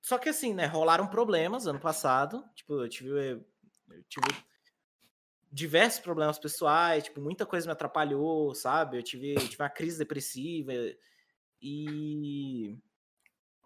Só 0.00 0.18
que 0.18 0.28
assim, 0.28 0.52
né? 0.54 0.66
Rolaram 0.66 1.06
problemas 1.06 1.66
ano 1.66 1.80
passado. 1.80 2.44
Tipo, 2.54 2.82
eu 2.82 2.88
tive. 2.88 3.10
Eu 3.90 4.02
tive 4.08 4.26
diversos 5.52 6.00
problemas 6.00 6.38
pessoais, 6.38 7.04
tipo, 7.04 7.20
muita 7.20 7.44
coisa 7.44 7.66
me 7.66 7.72
atrapalhou, 7.72 8.54
sabe? 8.54 8.96
Eu 8.96 9.02
tive, 9.02 9.34
tive 9.34 9.62
uma 9.62 9.68
crise 9.68 9.98
depressiva 9.98 10.72
e. 11.60 12.78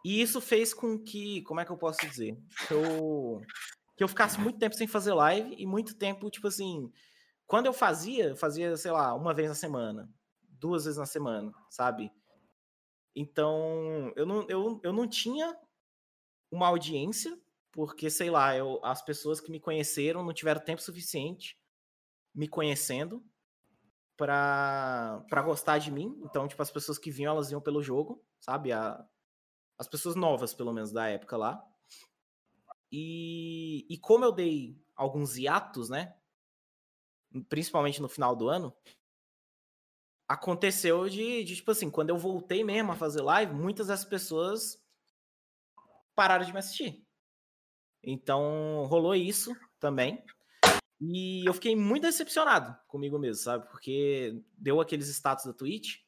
E 0.05 0.20
isso 0.22 0.41
fez 0.41 0.72
com 0.72 0.99
que, 0.99 1.43
como 1.43 1.61
é 1.61 1.64
que 1.64 1.70
eu 1.70 1.76
posso 1.76 1.99
dizer? 2.07 2.37
Que 2.68 2.74
eu, 2.74 3.43
que 3.97 4.05
eu 4.05 4.09
ficasse 4.09 4.39
muito 4.39 4.59
tempo 4.59 4.74
sem 4.76 4.87
fazer 4.87 5.12
live 5.12 5.55
e 5.59 5.66
muito 5.66 5.97
tempo, 5.97 6.30
tipo 6.30 6.47
assim, 6.47 6.93
quando 7.45 7.66
eu 7.66 7.72
fazia, 7.72 8.26
eu 8.26 8.37
fazia, 8.37 8.76
sei 8.76 8.93
lá, 8.93 9.14
uma 9.14 9.34
vez 9.34 9.49
na 9.49 9.55
semana, 9.55 10.09
duas 10.43 10.84
vezes 10.84 10.99
na 10.99 11.07
semana, 11.07 11.53
sabe? 11.68 12.12
Então, 13.16 14.12
eu 14.14 14.24
não, 14.24 14.47
eu, 14.49 14.80
eu 14.84 14.93
não 14.93 15.09
tinha 15.09 15.57
uma 16.53 16.68
audiência, 16.68 17.37
porque, 17.72 18.09
sei 18.09 18.30
lá, 18.30 18.57
eu, 18.57 18.78
as 18.84 19.03
pessoas 19.03 19.41
que 19.41 19.51
me 19.51 19.59
conheceram 19.59 20.24
não 20.24 20.32
tiveram 20.32 20.61
tempo 20.61 20.80
suficiente 20.80 21.59
me 22.37 22.47
conhecendo 22.47 23.24
pra, 24.16 25.24
pra 25.30 25.41
gostar 25.41 25.78
de 25.78 25.91
mim. 25.91 26.20
Então, 26.22 26.47
tipo, 26.47 26.61
as 26.61 26.70
pessoas 26.70 26.99
que 26.99 27.11
vinham, 27.11 27.32
elas 27.32 27.51
iam 27.51 27.61
pelo 27.62 27.82
jogo, 27.82 28.22
sabe? 28.39 28.72
A, 28.72 29.03
as 29.78 29.89
pessoas 29.89 30.14
novas, 30.14 30.53
pelo 30.53 30.72
menos, 30.72 30.93
da 30.93 31.09
época 31.09 31.37
lá. 31.37 31.64
E, 32.93 33.87
e 33.89 33.99
como 33.99 34.24
eu 34.24 34.32
dei 34.32 34.78
alguns 34.95 35.37
hiatos, 35.37 35.89
né? 35.89 36.14
Principalmente 37.49 38.01
no 38.01 38.09
final 38.09 38.37
do 38.37 38.49
ano, 38.49 38.74
aconteceu 40.28 41.09
de, 41.09 41.43
de, 41.43 41.57
tipo 41.57 41.70
assim, 41.70 41.91
quando 41.91 42.11
eu 42.11 42.18
voltei 42.18 42.62
mesmo 42.62 42.93
a 42.93 42.97
fazer 42.97 43.22
live, 43.22 43.55
muitas 43.55 43.87
das 43.87 44.05
pessoas 44.05 44.78
pararam 46.14 46.45
de 46.45 46.53
me 46.53 46.59
assistir. 46.59 47.05
Então, 48.03 48.87
rolou 48.87 49.14
isso 49.14 49.55
também. 49.80 50.24
E 51.01 51.47
eu 51.47 51.53
fiquei 51.53 51.76
muito 51.76 52.05
decepcionado 52.05 52.76
comigo 52.86 53.18
mesmo, 53.18 53.42
sabe? 53.42 53.68
Porque 53.68 54.42
deu 54.57 54.80
aqueles 54.80 55.09
status 55.09 55.44
da 55.44 55.53
Twitch, 55.53 55.99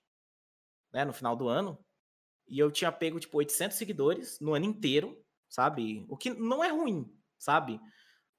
né, 0.92 1.04
no 1.04 1.12
final 1.12 1.36
do 1.36 1.48
ano, 1.48 1.78
e 2.46 2.58
eu 2.58 2.70
tinha 2.70 2.90
pego, 2.90 3.20
tipo, 3.20 3.36
800 3.36 3.76
seguidores 3.76 4.40
no 4.40 4.54
ano 4.54 4.64
inteiro, 4.64 5.22
sabe? 5.48 6.06
O 6.08 6.16
que 6.16 6.30
não 6.30 6.64
é 6.64 6.68
ruim, 6.68 7.14
sabe? 7.38 7.78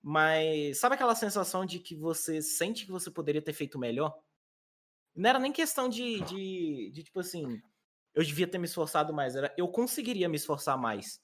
Mas 0.02 0.80
sabe 0.80 0.96
aquela 0.96 1.14
sensação 1.14 1.66
de 1.66 1.80
que 1.80 1.96
você 1.96 2.42
sente 2.42 2.86
que 2.86 2.92
você 2.92 3.12
poderia 3.12 3.42
ter 3.42 3.54
feito 3.54 3.78
melhor? 3.78 4.18
Não 5.16 5.30
era 5.30 5.40
nem 5.40 5.52
questão 5.52 5.90
de, 5.90 6.22
de, 6.22 6.92
de 6.92 7.04
tipo 7.04 7.20
assim, 7.20 7.62
eu 8.16 8.24
devia 8.24 8.48
ter 8.48 8.58
me 8.58 8.66
esforçado 8.66 9.14
mais, 9.14 9.36
era 9.36 9.54
eu 9.58 9.68
conseguiria 9.68 10.30
me 10.30 10.38
esforçar 10.38 10.78
mais. 10.78 11.22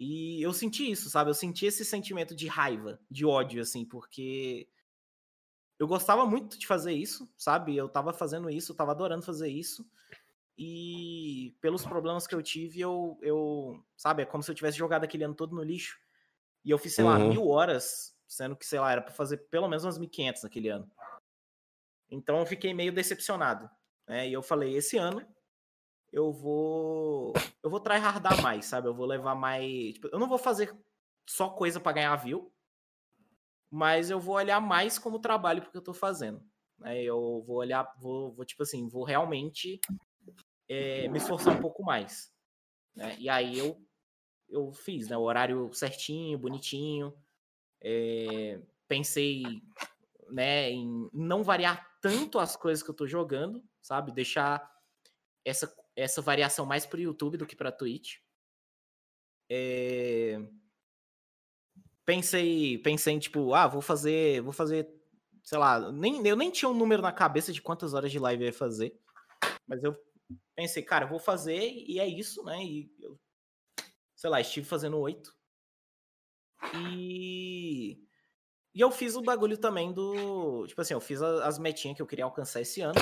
E 0.00 0.40
eu 0.42 0.50
senti 0.54 0.90
isso, 0.90 1.10
sabe? 1.10 1.28
Eu 1.28 1.34
senti 1.34 1.66
esse 1.66 1.84
sentimento 1.84 2.34
de 2.34 2.48
raiva, 2.48 2.98
de 3.10 3.26
ódio, 3.26 3.60
assim, 3.60 3.84
porque 3.84 4.66
eu 5.78 5.86
gostava 5.86 6.24
muito 6.24 6.58
de 6.58 6.66
fazer 6.66 6.94
isso, 6.94 7.30
sabe? 7.36 7.76
Eu 7.76 7.86
tava 7.86 8.10
fazendo 8.14 8.48
isso, 8.48 8.72
eu 8.72 8.76
tava 8.76 8.92
adorando 8.92 9.22
fazer 9.22 9.48
isso. 9.50 9.86
E 10.56 11.54
pelos 11.60 11.84
problemas 11.84 12.26
que 12.26 12.34
eu 12.34 12.42
tive, 12.42 12.80
eu, 12.80 13.18
eu 13.20 13.84
sabe, 13.94 14.22
é 14.22 14.26
como 14.26 14.42
se 14.42 14.50
eu 14.50 14.54
tivesse 14.54 14.78
jogado 14.78 15.04
aquele 15.04 15.24
ano 15.24 15.34
todo 15.34 15.54
no 15.54 15.62
lixo. 15.62 16.00
E 16.64 16.70
eu 16.70 16.78
fiz, 16.78 16.94
sei 16.94 17.04
lá, 17.04 17.18
Uhum. 17.18 17.28
mil 17.28 17.48
horas, 17.48 18.16
sendo 18.26 18.56
que, 18.56 18.64
sei 18.64 18.80
lá, 18.80 18.92
era 18.92 19.02
pra 19.02 19.12
fazer 19.12 19.36
pelo 19.50 19.68
menos 19.68 19.84
umas 19.84 19.98
1.500 19.98 20.42
naquele 20.44 20.70
ano. 20.70 20.90
Então 22.10 22.38
eu 22.38 22.46
fiquei 22.46 22.72
meio 22.72 22.92
decepcionado. 22.92 23.70
Né? 24.08 24.30
E 24.30 24.32
eu 24.32 24.42
falei, 24.42 24.74
esse 24.74 24.96
ano 24.96 25.26
eu 26.12 26.32
vou. 26.32 27.32
Eu 27.62 27.70
vou 27.70 27.80
tryhardar 27.80 28.40
mais, 28.42 28.66
sabe? 28.66 28.88
Eu 28.88 28.94
vou 28.94 29.06
levar 29.06 29.34
mais. 29.34 29.94
tipo, 29.94 30.08
eu 30.08 30.18
não 30.18 30.28
vou 30.28 30.38
fazer 30.38 30.76
só 31.28 31.48
coisa 31.48 31.78
para 31.78 31.92
ganhar 31.92 32.16
view, 32.16 32.52
mas 33.70 34.10
eu 34.10 34.18
vou 34.18 34.34
olhar 34.34 34.60
mais 34.60 34.98
como 34.98 35.20
trabalho 35.20 35.62
porque 35.62 35.76
eu 35.76 35.82
tô 35.82 35.94
fazendo. 35.94 36.42
Né? 36.78 37.02
Eu 37.02 37.42
vou 37.46 37.56
olhar, 37.56 37.88
vou, 37.98 38.32
vou 38.32 38.44
tipo 38.44 38.62
assim, 38.62 38.88
vou 38.88 39.04
realmente 39.04 39.80
é, 40.68 41.08
me 41.08 41.18
esforçar 41.18 41.56
um 41.56 41.60
pouco 41.60 41.84
mais. 41.84 42.32
Né? 42.94 43.16
E 43.18 43.28
aí 43.28 43.58
eu, 43.58 43.80
eu 44.48 44.72
fiz, 44.72 45.08
né? 45.08 45.16
O 45.16 45.22
horário 45.22 45.72
certinho, 45.72 46.38
bonitinho. 46.38 47.14
É, 47.82 48.60
pensei 48.88 49.62
né, 50.28 50.70
em 50.70 51.08
não 51.12 51.42
variar 51.42 51.88
tanto 52.00 52.38
as 52.38 52.56
coisas 52.56 52.82
que 52.82 52.90
eu 52.90 52.94
tô 52.94 53.06
jogando, 53.06 53.62
sabe? 53.80 54.12
Deixar 54.12 54.68
essa, 55.44 55.72
essa 56.02 56.22
variação 56.22 56.66
mais 56.66 56.86
pro 56.86 57.00
YouTube 57.00 57.36
do 57.36 57.46
que 57.46 57.56
pra 57.56 57.72
Twitch. 57.72 58.18
É... 59.50 60.40
Pensei, 62.04 62.78
pensei 62.78 63.14
em 63.14 63.18
tipo, 63.18 63.54
ah, 63.54 63.66
vou 63.66 63.80
fazer, 63.80 64.40
vou 64.40 64.52
fazer, 64.52 64.88
sei 65.44 65.58
lá, 65.58 65.92
nem, 65.92 66.26
eu 66.26 66.36
nem 66.36 66.50
tinha 66.50 66.68
um 66.68 66.74
número 66.74 67.02
na 67.02 67.12
cabeça 67.12 67.52
de 67.52 67.62
quantas 67.62 67.94
horas 67.94 68.10
de 68.10 68.18
live 68.18 68.42
eu 68.42 68.46
ia 68.48 68.52
fazer, 68.52 68.98
mas 69.66 69.82
eu 69.84 69.96
pensei, 70.56 70.82
cara, 70.82 71.06
vou 71.06 71.20
fazer 71.20 71.60
e 71.60 72.00
é 72.00 72.06
isso, 72.06 72.42
né? 72.44 72.64
E 72.64 72.90
eu, 73.00 73.18
sei 74.16 74.30
lá, 74.30 74.40
estive 74.40 74.66
fazendo 74.66 74.98
oito. 74.98 75.32
E 76.74 78.02
e 78.74 78.80
eu 78.80 78.90
fiz 78.90 79.16
o 79.16 79.22
bagulho 79.22 79.58
também 79.58 79.92
do. 79.92 80.66
Tipo 80.66 80.80
assim, 80.80 80.94
eu 80.94 81.00
fiz 81.00 81.20
as 81.22 81.58
metinhas 81.58 81.96
que 81.96 82.02
eu 82.02 82.06
queria 82.06 82.24
alcançar 82.24 82.60
esse 82.60 82.80
ano. 82.80 82.94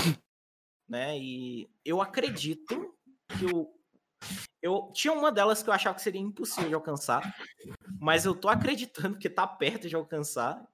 Né? 0.88 1.18
E 1.18 1.70
eu 1.84 2.00
acredito 2.00 2.87
que 3.28 3.46
o. 3.46 3.72
Eu 4.60 4.90
tinha 4.92 5.12
uma 5.12 5.30
delas 5.30 5.62
que 5.62 5.68
eu 5.68 5.74
achava 5.74 5.94
que 5.94 6.02
seria 6.02 6.20
impossível 6.20 6.68
de 6.68 6.74
alcançar, 6.74 7.22
mas 8.00 8.24
eu 8.24 8.34
tô 8.34 8.48
acreditando 8.48 9.18
que 9.18 9.30
tá 9.30 9.46
perto 9.46 9.88
de 9.88 9.94
alcançar. 9.94 10.66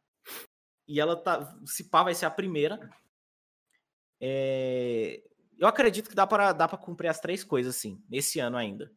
E 0.86 1.00
ela 1.00 1.16
tá. 1.16 1.56
Se 1.66 1.84
pá, 1.84 2.02
vai 2.02 2.14
ser 2.14 2.26
a 2.26 2.30
primeira. 2.30 2.90
É, 4.20 5.22
eu 5.58 5.68
acredito 5.68 6.08
que 6.08 6.14
dá 6.14 6.26
para 6.26 6.52
dá 6.52 6.66
pra 6.66 6.78
cumprir 6.78 7.08
as 7.08 7.20
três 7.20 7.44
coisas, 7.44 7.76
assim, 7.76 8.02
nesse 8.08 8.40
ano 8.40 8.56
ainda. 8.56 8.90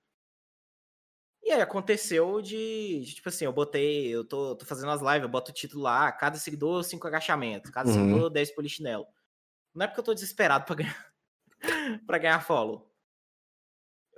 E 1.44 1.52
aí 1.52 1.62
aconteceu 1.62 2.42
de, 2.42 3.02
de, 3.06 3.16
tipo 3.16 3.30
assim, 3.30 3.46
eu 3.46 3.54
botei, 3.54 4.14
eu 4.14 4.26
tô, 4.26 4.54
tô, 4.56 4.66
fazendo 4.66 4.92
as 4.92 5.00
lives, 5.00 5.22
eu 5.22 5.30
boto 5.30 5.50
o 5.50 5.54
título 5.54 5.84
lá, 5.84 6.12
cada 6.12 6.38
seguidor, 6.38 6.84
cinco 6.84 7.08
agachamentos, 7.08 7.72
cada 7.72 7.90
uhum. 7.90 7.96
seguidor, 7.96 8.30
10 8.30 8.52
polichinelo. 8.54 9.08
Não 9.74 9.86
é 9.86 9.88
porque 9.88 10.02
eu 10.02 10.04
tô 10.04 10.14
desesperado 10.14 10.66
pra 10.66 10.76
ganhar, 10.76 11.14
pra 12.06 12.18
ganhar 12.18 12.42
follow. 12.42 12.87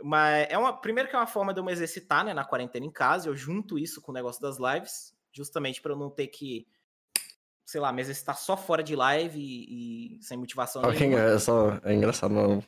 Mas 0.03 0.47
é 0.49 0.57
uma, 0.57 0.73
primeiro 0.73 1.09
que 1.09 1.15
é 1.15 1.19
uma 1.19 1.27
forma 1.27 1.53
de 1.53 1.59
eu 1.59 1.63
me 1.63 1.71
exercitar, 1.71 2.23
né, 2.23 2.33
na 2.33 2.45
quarentena 2.45 2.85
em 2.85 2.91
casa, 2.91 3.29
eu 3.29 3.35
junto 3.35 3.77
isso 3.77 4.01
com 4.01 4.11
o 4.11 4.15
negócio 4.15 4.41
das 4.41 4.57
lives, 4.57 5.13
justamente 5.33 5.81
para 5.81 5.91
eu 5.91 5.97
não 5.97 6.09
ter 6.09 6.27
que 6.27 6.67
sei 7.69 7.79
lá, 7.79 7.93
mas 7.93 8.09
está 8.09 8.33
só 8.33 8.57
fora 8.57 8.81
de 8.81 8.95
live 8.95 9.39
e, 9.39 10.17
e 10.17 10.23
sem 10.23 10.35
motivação 10.35 10.81
okay, 10.81 11.07
nenhuma. 11.07 11.19
É, 11.19 11.37
só, 11.37 11.79
é 11.83 11.93
engraçado, 11.93 12.33
não. 12.33 12.63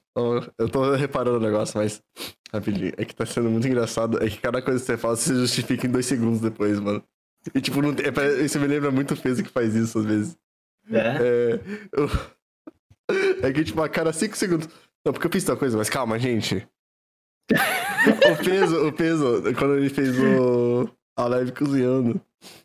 Eu 0.59 0.69
tô 0.69 0.93
reparando 0.93 1.37
o 1.37 1.41
negócio, 1.41 1.79
mas 1.79 2.03
rapidinho. 2.53 2.93
É 2.95 3.03
que 3.03 3.15
tá 3.15 3.25
sendo 3.25 3.49
muito 3.49 3.67
engraçado. 3.67 4.23
É 4.23 4.29
que 4.29 4.37
cada 4.37 4.61
coisa 4.61 4.79
que 4.79 4.85
você 4.85 4.97
fala, 4.97 5.15
você 5.15 5.33
justifica 5.33 5.87
em 5.87 5.89
dois 5.91 6.05
segundos 6.05 6.39
depois, 6.39 6.79
mano. 6.79 7.03
E 7.55 7.59
tipo, 7.59 7.81
não, 7.81 7.89
é, 7.89 8.41
isso 8.43 8.59
me 8.59 8.67
lembra 8.67 8.91
muito 8.91 9.15
o 9.15 9.17
peso 9.17 9.41
que 9.41 9.49
faz 9.49 9.73
isso 9.73 9.97
às 9.97 10.05
vezes. 10.05 10.37
É? 10.91 10.99
É, 10.99 11.59
eu, 11.93 12.09
é 13.41 13.51
que, 13.51 13.63
tipo, 13.63 13.81
a 13.81 13.89
cada 13.89 14.13
cinco 14.13 14.37
segundos. 14.37 14.69
Não, 15.03 15.11
porque 15.11 15.25
eu 15.25 15.31
fiz 15.31 15.43
tal 15.43 15.57
coisa, 15.57 15.75
mas 15.79 15.89
calma, 15.89 16.19
gente. 16.19 16.67
O 18.31 18.43
peso, 18.43 18.87
o 18.87 18.91
peso, 18.91 19.43
quando 19.57 19.77
ele 19.77 19.89
fez 19.89 20.17
o, 20.17 20.89
a 21.17 21.25
live 21.27 21.51
cozinhando. 21.51 22.21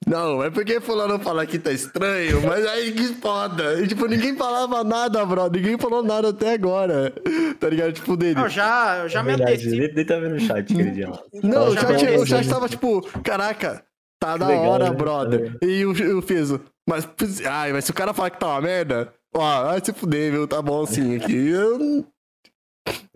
Não, 0.06 0.42
é 0.42 0.50
porque 0.50 0.80
fulano 0.80 1.18
fala 1.18 1.44
que 1.44 1.58
tá 1.58 1.70
estranho, 1.70 2.40
mas 2.46 2.66
aí 2.66 2.92
que 2.92 3.08
foda. 3.14 3.80
E, 3.80 3.86
tipo, 3.86 4.06
ninguém 4.06 4.34
falava 4.34 4.82
nada, 4.82 5.24
bro. 5.26 5.50
Ninguém 5.50 5.76
falou 5.76 6.02
nada 6.02 6.30
até 6.30 6.54
agora. 6.54 7.12
Tá 7.60 7.68
ligado? 7.68 7.92
Tipo, 7.92 8.16
dele. 8.16 8.40
Eu 8.40 8.48
já, 8.48 8.98
eu 9.02 9.08
já 9.08 9.20
é 9.20 9.22
me 9.22 9.32
antecipo. 9.32 9.76
Nem, 9.76 9.94
nem 9.94 10.04
tá 10.04 10.18
vendo 10.18 10.36
o 10.36 10.40
chat 10.40 10.72
aquele 10.72 10.90
dia. 10.90 11.12
Não, 11.42 11.68
o 11.68 11.74
chat, 11.74 12.06
o 12.16 12.26
chat 12.26 12.48
tava 12.48 12.68
tipo, 12.68 13.02
caraca, 13.22 13.84
tá 14.18 14.36
da 14.36 14.46
legal, 14.46 14.64
hora, 14.64 14.90
né? 14.90 14.96
brother. 14.96 15.58
Tá 15.58 15.66
e 15.66 15.84
o, 15.84 16.18
o 16.18 16.22
Fizo, 16.22 16.60
mas, 16.88 17.06
ai, 17.44 17.72
mas 17.72 17.84
se 17.84 17.90
o 17.90 17.94
cara 17.94 18.14
falar 18.14 18.30
que 18.30 18.38
tá 18.38 18.46
uma 18.48 18.60
merda, 18.60 19.12
ó, 19.34 19.64
vai 19.64 19.80
se 19.84 19.92
fuder, 19.92 20.32
viu? 20.32 20.46
Tá 20.46 20.62
bom 20.62 20.84
assim 20.84 21.16
aqui. 21.16 21.48
Eu, 21.48 22.06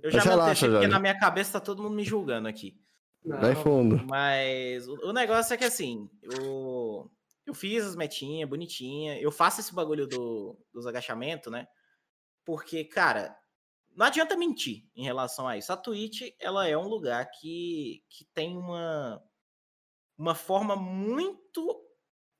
eu 0.02 0.10
já 0.10 0.22
relaxa, 0.22 0.68
porque 0.68 0.86
na 0.86 0.98
minha 0.98 1.18
cabeça 1.18 1.52
tá 1.52 1.60
todo 1.60 1.82
mundo 1.82 1.94
me 1.94 2.04
julgando 2.04 2.48
aqui. 2.48 2.78
Não, 3.24 3.38
Vai 3.40 3.54
fundo. 3.54 4.04
Mas 4.06 4.88
o, 4.88 5.08
o, 5.08 5.12
negócio 5.12 5.52
é 5.52 5.56
que 5.56 5.64
assim, 5.64 6.08
eu, 6.22 7.10
eu 7.46 7.54
fiz 7.54 7.84
as 7.84 7.96
metinhas, 7.96 8.48
bonitinha. 8.48 9.20
Eu 9.20 9.30
faço 9.30 9.60
esse 9.60 9.74
bagulho 9.74 10.06
do, 10.06 10.58
dos 10.72 10.86
agachamentos, 10.86 11.52
né? 11.52 11.66
Porque, 12.44 12.84
cara, 12.84 13.36
não 13.94 14.06
adianta 14.06 14.36
mentir 14.36 14.84
em 14.96 15.04
relação 15.04 15.46
a 15.46 15.58
isso. 15.58 15.72
A 15.72 15.76
Twitch, 15.76 16.22
ela 16.38 16.66
é 16.66 16.76
um 16.76 16.88
lugar 16.88 17.30
que, 17.30 18.02
que 18.08 18.24
tem 18.32 18.56
uma, 18.56 19.22
uma 20.16 20.34
forma 20.34 20.74
muito 20.76 21.84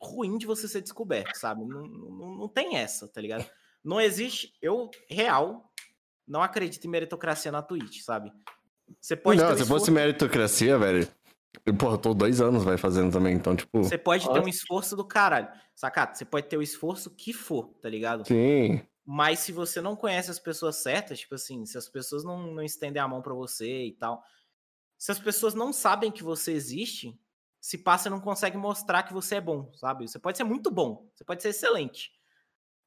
ruim 0.01 0.39
de 0.39 0.47
você 0.47 0.66
ser 0.66 0.81
descoberto, 0.81 1.37
sabe? 1.37 1.64
Não, 1.64 1.83
não, 1.83 2.39
não 2.39 2.49
tem 2.49 2.76
essa, 2.76 3.07
tá 3.07 3.20
ligado? 3.20 3.45
Não 3.85 4.01
existe. 4.01 4.55
Eu, 4.61 4.91
real, 5.09 5.69
não 6.31 6.43
acredito 6.43 6.85
em 6.85 6.89
meritocracia 6.89 7.51
na 7.51 7.61
Twitch, 7.61 8.03
sabe? 8.03 8.33
Você 9.01 9.16
pode 9.16 9.41
Não, 9.41 9.57
se 9.57 9.66
fosse 9.66 9.91
meritocracia, 9.91 10.78
velho. 10.78 11.09
Eu, 11.66 11.74
porra, 11.74 11.95
eu 11.95 11.99
tô 11.99 12.14
dois 12.14 12.41
anos 12.41 12.62
vai 12.62 12.78
fazendo 12.78 13.12
também, 13.12 13.35
então, 13.35 13.57
tipo. 13.57 13.83
Você 13.83 13.99
pode 13.99 14.24
Nossa. 14.24 14.41
ter 14.41 14.47
um 14.47 14.49
esforço 14.49 14.95
do 14.95 15.05
caralho. 15.05 15.49
Sacato? 15.74 16.16
Você 16.16 16.24
pode 16.24 16.47
ter 16.47 16.57
o 16.57 16.62
esforço 16.62 17.11
que 17.11 17.33
for, 17.33 17.74
tá 17.83 17.89
ligado? 17.89 18.24
Sim. 18.26 18.81
Mas 19.05 19.41
se 19.41 19.51
você 19.51 19.81
não 19.81 19.97
conhece 19.97 20.31
as 20.31 20.39
pessoas 20.39 20.76
certas, 20.76 21.18
tipo 21.18 21.35
assim, 21.35 21.66
se 21.66 21.76
as 21.76 21.89
pessoas 21.89 22.22
não, 22.22 22.53
não 22.53 22.62
estendem 22.62 23.03
a 23.03 23.09
mão 23.09 23.20
para 23.20 23.35
você 23.35 23.87
e 23.87 23.93
tal. 23.93 24.22
Se 24.97 25.11
as 25.11 25.18
pessoas 25.18 25.53
não 25.53 25.72
sabem 25.72 26.12
que 26.12 26.22
você 26.22 26.53
existe, 26.53 27.18
se 27.61 27.76
passa 27.76 28.09
não 28.09 28.20
consegue 28.20 28.57
mostrar 28.57 29.03
que 29.03 29.12
você 29.12 29.37
é 29.37 29.41
bom, 29.41 29.72
sabe? 29.74 30.07
Você 30.07 30.18
pode 30.18 30.37
ser 30.37 30.45
muito 30.45 30.70
bom, 30.70 31.11
você 31.12 31.24
pode 31.24 31.43
ser 31.43 31.49
excelente. 31.49 32.12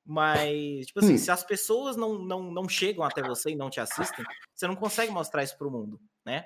Mas, 0.05 0.87
tipo 0.87 0.99
assim, 0.99 1.13
hum. 1.13 1.17
se 1.17 1.31
as 1.31 1.43
pessoas 1.43 1.95
não, 1.95 2.19
não, 2.19 2.51
não 2.51 2.67
chegam 2.67 3.03
até 3.03 3.21
você 3.21 3.51
e 3.51 3.55
não 3.55 3.69
te 3.69 3.79
assistem, 3.79 4.25
você 4.53 4.67
não 4.67 4.75
consegue 4.75 5.11
mostrar 5.11 5.43
isso 5.43 5.57
pro 5.57 5.71
mundo, 5.71 5.99
né? 6.25 6.45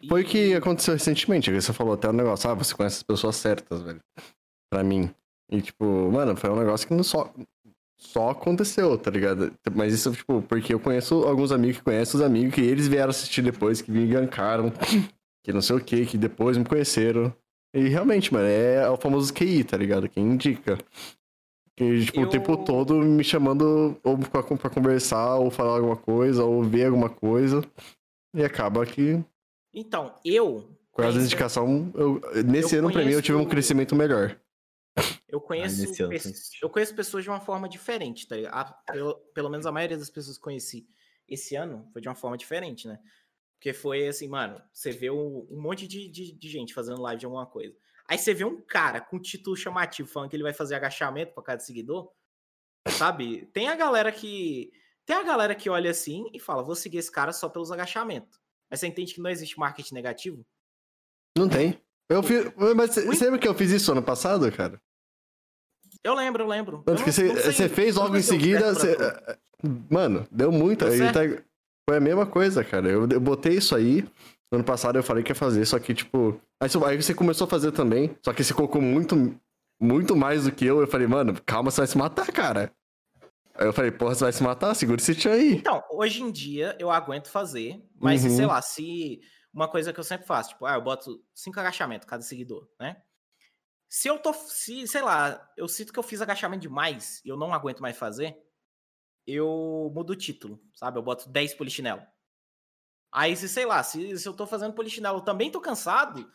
E... 0.00 0.08
Foi 0.08 0.22
o 0.22 0.26
que 0.26 0.54
aconteceu 0.54 0.94
recentemente, 0.94 1.52
você 1.52 1.72
falou 1.72 1.94
até 1.94 2.08
um 2.08 2.12
negócio, 2.12 2.48
ah, 2.48 2.54
você 2.54 2.74
conhece 2.74 2.98
as 2.98 3.02
pessoas 3.02 3.36
certas, 3.36 3.82
velho. 3.82 4.00
Pra 4.70 4.84
mim. 4.84 5.12
E, 5.50 5.60
tipo, 5.60 5.84
mano, 6.10 6.36
foi 6.36 6.50
um 6.50 6.56
negócio 6.56 6.86
que 6.86 6.94
não 6.94 7.04
só, 7.04 7.32
só 7.96 8.30
aconteceu, 8.30 8.96
tá 8.96 9.10
ligado? 9.10 9.52
Mas 9.74 9.92
isso, 9.92 10.12
tipo, 10.12 10.42
porque 10.42 10.72
eu 10.72 10.80
conheço 10.80 11.24
alguns 11.24 11.50
amigos 11.52 11.78
que 11.78 11.84
conhecem 11.84 12.18
os 12.18 12.24
amigos 12.24 12.54
que 12.54 12.60
eles 12.60 12.86
vieram 12.86 13.10
assistir 13.10 13.42
depois, 13.42 13.82
que 13.82 13.90
me 13.90 14.06
gankaram, 14.06 14.72
que 15.42 15.52
não 15.52 15.60
sei 15.60 15.76
o 15.76 15.80
que, 15.80 16.06
que 16.06 16.16
depois 16.16 16.56
me 16.56 16.64
conheceram. 16.64 17.34
E 17.74 17.88
realmente, 17.88 18.32
mano, 18.32 18.46
é, 18.46 18.84
é 18.84 18.88
o 18.88 18.96
famoso 18.96 19.34
QI, 19.34 19.64
tá 19.64 19.76
ligado? 19.76 20.08
Quem 20.08 20.24
indica. 20.24 20.78
Que, 21.76 22.04
tipo, 22.04 22.20
eu... 22.20 22.26
o 22.26 22.30
tempo 22.30 22.56
todo 22.64 22.94
me 22.94 23.24
chamando 23.24 23.98
ou 24.04 24.16
pra, 24.18 24.42
pra, 24.42 24.70
conversar, 24.70 25.36
ou 25.36 25.50
falar 25.50 25.76
alguma 25.76 25.96
coisa, 25.96 26.44
ou 26.44 26.62
ver 26.62 26.86
alguma 26.86 27.10
coisa. 27.10 27.62
E 28.32 28.44
acaba 28.44 28.86
que. 28.86 29.22
Então, 29.72 30.14
eu. 30.24 30.68
Com 30.92 31.02
essa 31.02 31.18
indicação, 31.18 31.92
eu, 31.94 32.20
nesse 32.44 32.76
eu 32.76 32.78
ano, 32.78 32.88
conheço... 32.88 32.92
pra 32.92 33.04
mim, 33.04 33.12
eu 33.12 33.22
tive 33.22 33.36
um 33.36 33.44
crescimento 33.44 33.96
melhor. 33.96 34.40
Eu 35.28 35.40
conheço, 35.40 35.82
ah, 36.04 36.08
pe... 36.08 36.20
eu 36.62 36.70
conheço 36.70 36.94
pessoas 36.94 37.24
de 37.24 37.30
uma 37.30 37.40
forma 37.40 37.68
diferente, 37.68 38.28
tá 38.28 38.36
ligado? 38.36 38.72
pelo, 38.86 39.16
pelo 39.34 39.50
menos 39.50 39.66
a 39.66 39.72
maioria 39.72 39.98
das 39.98 40.08
pessoas 40.08 40.36
que 40.36 40.44
conheci 40.44 40.86
esse 41.28 41.56
ano 41.56 41.88
foi 41.92 42.00
de 42.00 42.08
uma 42.08 42.14
forma 42.14 42.36
diferente, 42.36 42.86
né? 42.86 43.00
Porque 43.54 43.72
foi 43.72 44.06
assim, 44.06 44.28
mano, 44.28 44.62
você 44.72 44.92
vê 44.92 45.10
um, 45.10 45.46
um 45.50 45.60
monte 45.60 45.88
de, 45.88 46.08
de, 46.08 46.32
de 46.32 46.48
gente 46.48 46.72
fazendo 46.72 47.00
live 47.00 47.18
de 47.18 47.26
alguma 47.26 47.46
coisa. 47.46 47.74
Aí 48.08 48.18
você 48.18 48.34
vê 48.34 48.44
um 48.44 48.60
cara 48.60 49.00
com 49.00 49.18
título 49.18 49.56
chamativo 49.56 50.08
falando 50.08 50.30
que 50.30 50.36
ele 50.36 50.42
vai 50.42 50.52
fazer 50.52 50.74
agachamento 50.74 51.32
para 51.32 51.42
cada 51.42 51.60
seguidor, 51.60 52.10
sabe? 52.88 53.46
Tem 53.46 53.68
a 53.68 53.76
galera 53.76 54.12
que 54.12 54.70
tem 55.06 55.16
a 55.16 55.22
galera 55.22 55.54
que 55.54 55.68
olha 55.68 55.90
assim 55.90 56.30
e 56.32 56.38
fala, 56.38 56.62
vou 56.62 56.74
seguir 56.74 56.98
esse 56.98 57.10
cara 57.10 57.32
só 57.32 57.48
pelos 57.48 57.70
agachamentos. 57.70 58.38
Mas 58.70 58.80
você 58.80 58.86
entende 58.86 59.14
que 59.14 59.20
não 59.20 59.30
existe 59.30 59.58
marketing 59.58 59.94
negativo? 59.94 60.46
Não 61.36 61.48
tem. 61.48 61.80
Eu 62.08 62.22
fiz, 62.22 62.44
mas 62.76 62.94
você 62.94 63.24
lembra 63.24 63.38
que 63.38 63.48
eu 63.48 63.54
fiz 63.54 63.70
isso 63.70 63.92
ano 63.92 64.02
passado, 64.02 64.50
cara? 64.52 64.80
Eu 66.02 66.14
lembro, 66.14 66.42
eu 66.42 66.46
lembro. 66.46 66.82
Tanto 66.84 67.00
eu 67.00 67.04
que 67.04 67.12
você 67.12 67.68
fez 67.68 67.96
logo 67.96 68.16
em 68.16 68.22
seguida. 68.22 68.74
Cê, 68.74 68.96
mano, 69.90 70.26
deu 70.30 70.52
muito. 70.52 70.84
Aí 70.84 70.98
tá, 71.12 71.20
foi 71.88 71.96
a 71.96 72.00
mesma 72.00 72.26
coisa, 72.26 72.62
cara. 72.62 72.88
Eu, 72.88 73.08
eu 73.08 73.20
botei 73.20 73.54
isso 73.56 73.74
aí. 73.74 74.06
No 74.54 74.58
ano 74.58 74.64
passado 74.64 74.96
eu 74.96 75.02
falei 75.02 75.24
que 75.24 75.32
ia 75.32 75.34
fazer, 75.34 75.66
só 75.66 75.80
que, 75.80 75.92
tipo. 75.92 76.40
Aí 76.60 76.96
você 76.96 77.12
começou 77.12 77.44
a 77.44 77.50
fazer 77.50 77.72
também, 77.72 78.16
só 78.24 78.32
que 78.32 78.44
você 78.44 78.54
colocou 78.54 78.80
muito, 78.80 79.36
muito 79.80 80.14
mais 80.14 80.44
do 80.44 80.52
que 80.52 80.64
eu. 80.64 80.80
Eu 80.80 80.86
falei, 80.86 81.08
mano, 81.08 81.36
calma, 81.44 81.72
você 81.72 81.80
vai 81.80 81.88
se 81.88 81.98
matar, 81.98 82.30
cara. 82.30 82.72
Aí 83.56 83.66
eu 83.66 83.72
falei, 83.72 83.90
porra, 83.90 84.14
você 84.14 84.22
vai 84.22 84.32
se 84.32 84.44
matar? 84.44 84.72
Segura 84.74 85.00
esse 85.00 85.12
tio 85.16 85.32
aí. 85.32 85.54
Então, 85.54 85.82
hoje 85.90 86.22
em 86.22 86.30
dia 86.30 86.76
eu 86.78 86.88
aguento 86.88 87.28
fazer, 87.28 87.84
mas 88.00 88.22
uhum. 88.22 88.36
sei 88.36 88.46
lá, 88.46 88.62
se. 88.62 89.20
Uma 89.52 89.68
coisa 89.68 89.92
que 89.92 89.98
eu 89.98 90.04
sempre 90.04 90.26
faço, 90.26 90.50
tipo, 90.50 90.66
ah, 90.66 90.74
eu 90.74 90.82
boto 90.82 91.20
cinco 91.34 91.58
agachamentos 91.58 92.06
cada 92.06 92.22
seguidor, 92.22 92.68
né? 92.78 92.96
Se 93.88 94.06
eu 94.06 94.20
tô. 94.20 94.32
Se, 94.32 94.86
sei 94.86 95.02
lá, 95.02 95.50
eu 95.56 95.66
sinto 95.66 95.92
que 95.92 95.98
eu 95.98 96.02
fiz 96.04 96.22
agachamento 96.22 96.62
demais 96.62 97.20
e 97.24 97.28
eu 97.28 97.36
não 97.36 97.52
aguento 97.52 97.80
mais 97.80 97.96
fazer, 97.96 98.36
eu 99.26 99.90
mudo 99.92 100.10
o 100.10 100.16
título, 100.16 100.60
sabe? 100.74 100.96
Eu 100.96 101.02
boto 101.02 101.28
10 101.28 101.54
polichinelo. 101.54 102.02
Aí, 103.14 103.36
se, 103.36 103.48
sei 103.48 103.64
lá, 103.64 103.80
se, 103.80 104.18
se 104.18 104.28
eu 104.28 104.34
tô 104.34 104.44
fazendo 104.44 104.74
polichinelo, 104.74 105.18
eu 105.18 105.24
também 105.24 105.48
tô 105.48 105.60
cansado. 105.60 106.28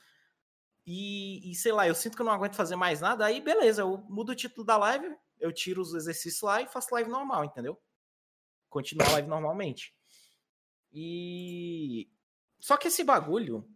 E, 0.88 1.51
e, 1.51 1.53
sei 1.53 1.73
lá, 1.73 1.86
eu 1.86 1.93
sinto 1.93 2.15
que 2.15 2.21
eu 2.21 2.25
não 2.25 2.32
aguento 2.32 2.55
fazer 2.55 2.77
mais 2.77 3.01
nada, 3.01 3.25
aí 3.25 3.41
beleza, 3.41 3.82
eu 3.82 3.97
mudo 4.07 4.32
o 4.32 4.36
título 4.36 4.65
da 4.65 4.77
live, 4.77 5.13
eu 5.41 5.51
tiro 5.51 5.82
os 5.82 5.93
exercícios 5.93 6.41
lá 6.41 6.61
e 6.61 6.67
faço 6.67 6.93
live 6.93 7.09
normal, 7.09 7.43
entendeu? 7.43 7.77
Continuo 8.69 9.05
a 9.07 9.11
live 9.11 9.27
normalmente. 9.27 9.93
E. 10.93 12.09
Só 12.61 12.77
que 12.77 12.88
esse 12.88 13.03
bagulho, 13.03 13.67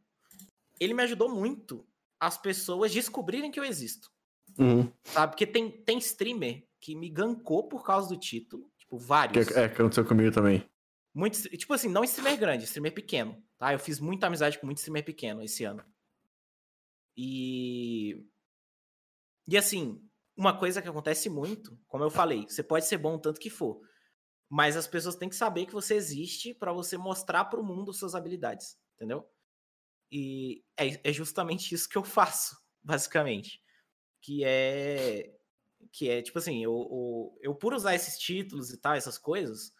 ele 0.80 0.94
me 0.94 1.04
ajudou 1.04 1.28
muito 1.28 1.86
as 2.18 2.38
pessoas 2.38 2.94
descobrirem 2.94 3.52
que 3.52 3.60
eu 3.60 3.66
existo. 3.66 4.10
Uhum. 4.58 4.90
Sabe? 5.04 5.34
Porque 5.34 5.46
tem, 5.46 5.70
tem 5.70 5.98
streamer 5.98 6.66
que 6.80 6.96
me 6.96 7.10
gancou 7.10 7.68
por 7.68 7.84
causa 7.84 8.08
do 8.08 8.18
título. 8.18 8.72
Tipo, 8.78 8.98
vários. 8.98 9.46
Que, 9.46 9.54
é, 9.60 9.68
que 9.68 9.82
aconteceu 9.82 10.06
comigo 10.06 10.32
também. 10.32 10.66
Muito, 11.14 11.42
tipo 11.50 11.74
assim, 11.74 11.90
não 11.90 12.04
streamer 12.04 12.40
grande, 12.40 12.64
streamer 12.64 12.94
pequeno, 12.94 13.42
tá? 13.58 13.72
Eu 13.72 13.80
fiz 13.80 14.00
muita 14.00 14.28
amizade 14.28 14.58
com 14.58 14.66
muito 14.66 14.80
streamer 14.80 15.06
pequeno 15.06 15.44
esse 15.44 15.64
ano. 15.64 15.86
E. 17.16 18.26
E 19.48 19.58
assim, 19.58 20.02
uma 20.36 20.58
coisa 20.58 20.82
que 20.82 20.88
acontece 20.88 21.30
muito, 21.30 21.78
como 21.88 22.04
eu 22.04 22.10
falei, 22.10 22.44
você 22.48 22.64
pode 22.64 22.86
ser 22.86 22.98
bom 22.98 23.16
o 23.16 23.20
tanto 23.20 23.40
que 23.40 23.50
for, 23.50 23.82
mas 24.50 24.78
as 24.78 24.88
pessoas 24.88 25.16
têm 25.16 25.30
que 25.30 25.36
saber 25.36 25.66
que 25.66 25.74
você 25.74 25.96
existe 25.96 26.54
para 26.54 26.72
você 26.72 26.98
mostrar 26.98 27.46
para 27.46 27.60
o 27.60 27.64
mundo 27.64 27.94
suas 27.94 28.16
habilidades, 28.16 28.78
entendeu? 28.96 29.30
E 30.12 30.64
é, 30.78 31.10
é 31.10 31.14
justamente 31.14 31.74
isso 31.76 31.90
que 31.90 31.98
eu 31.98 32.04
faço, 32.04 32.56
basicamente. 32.82 33.62
Que 34.22 34.44
é. 34.44 35.36
Que 35.92 36.10
é, 36.10 36.22
tipo 36.22 36.40
assim, 36.40 36.64
eu, 36.64 36.72
eu, 36.72 37.38
eu 37.42 37.56
por 37.56 37.74
usar 37.74 37.94
esses 37.94 38.18
títulos 38.18 38.72
e 38.72 38.78
tal, 38.78 38.94
essas 38.94 39.18
coisas, 39.18 39.74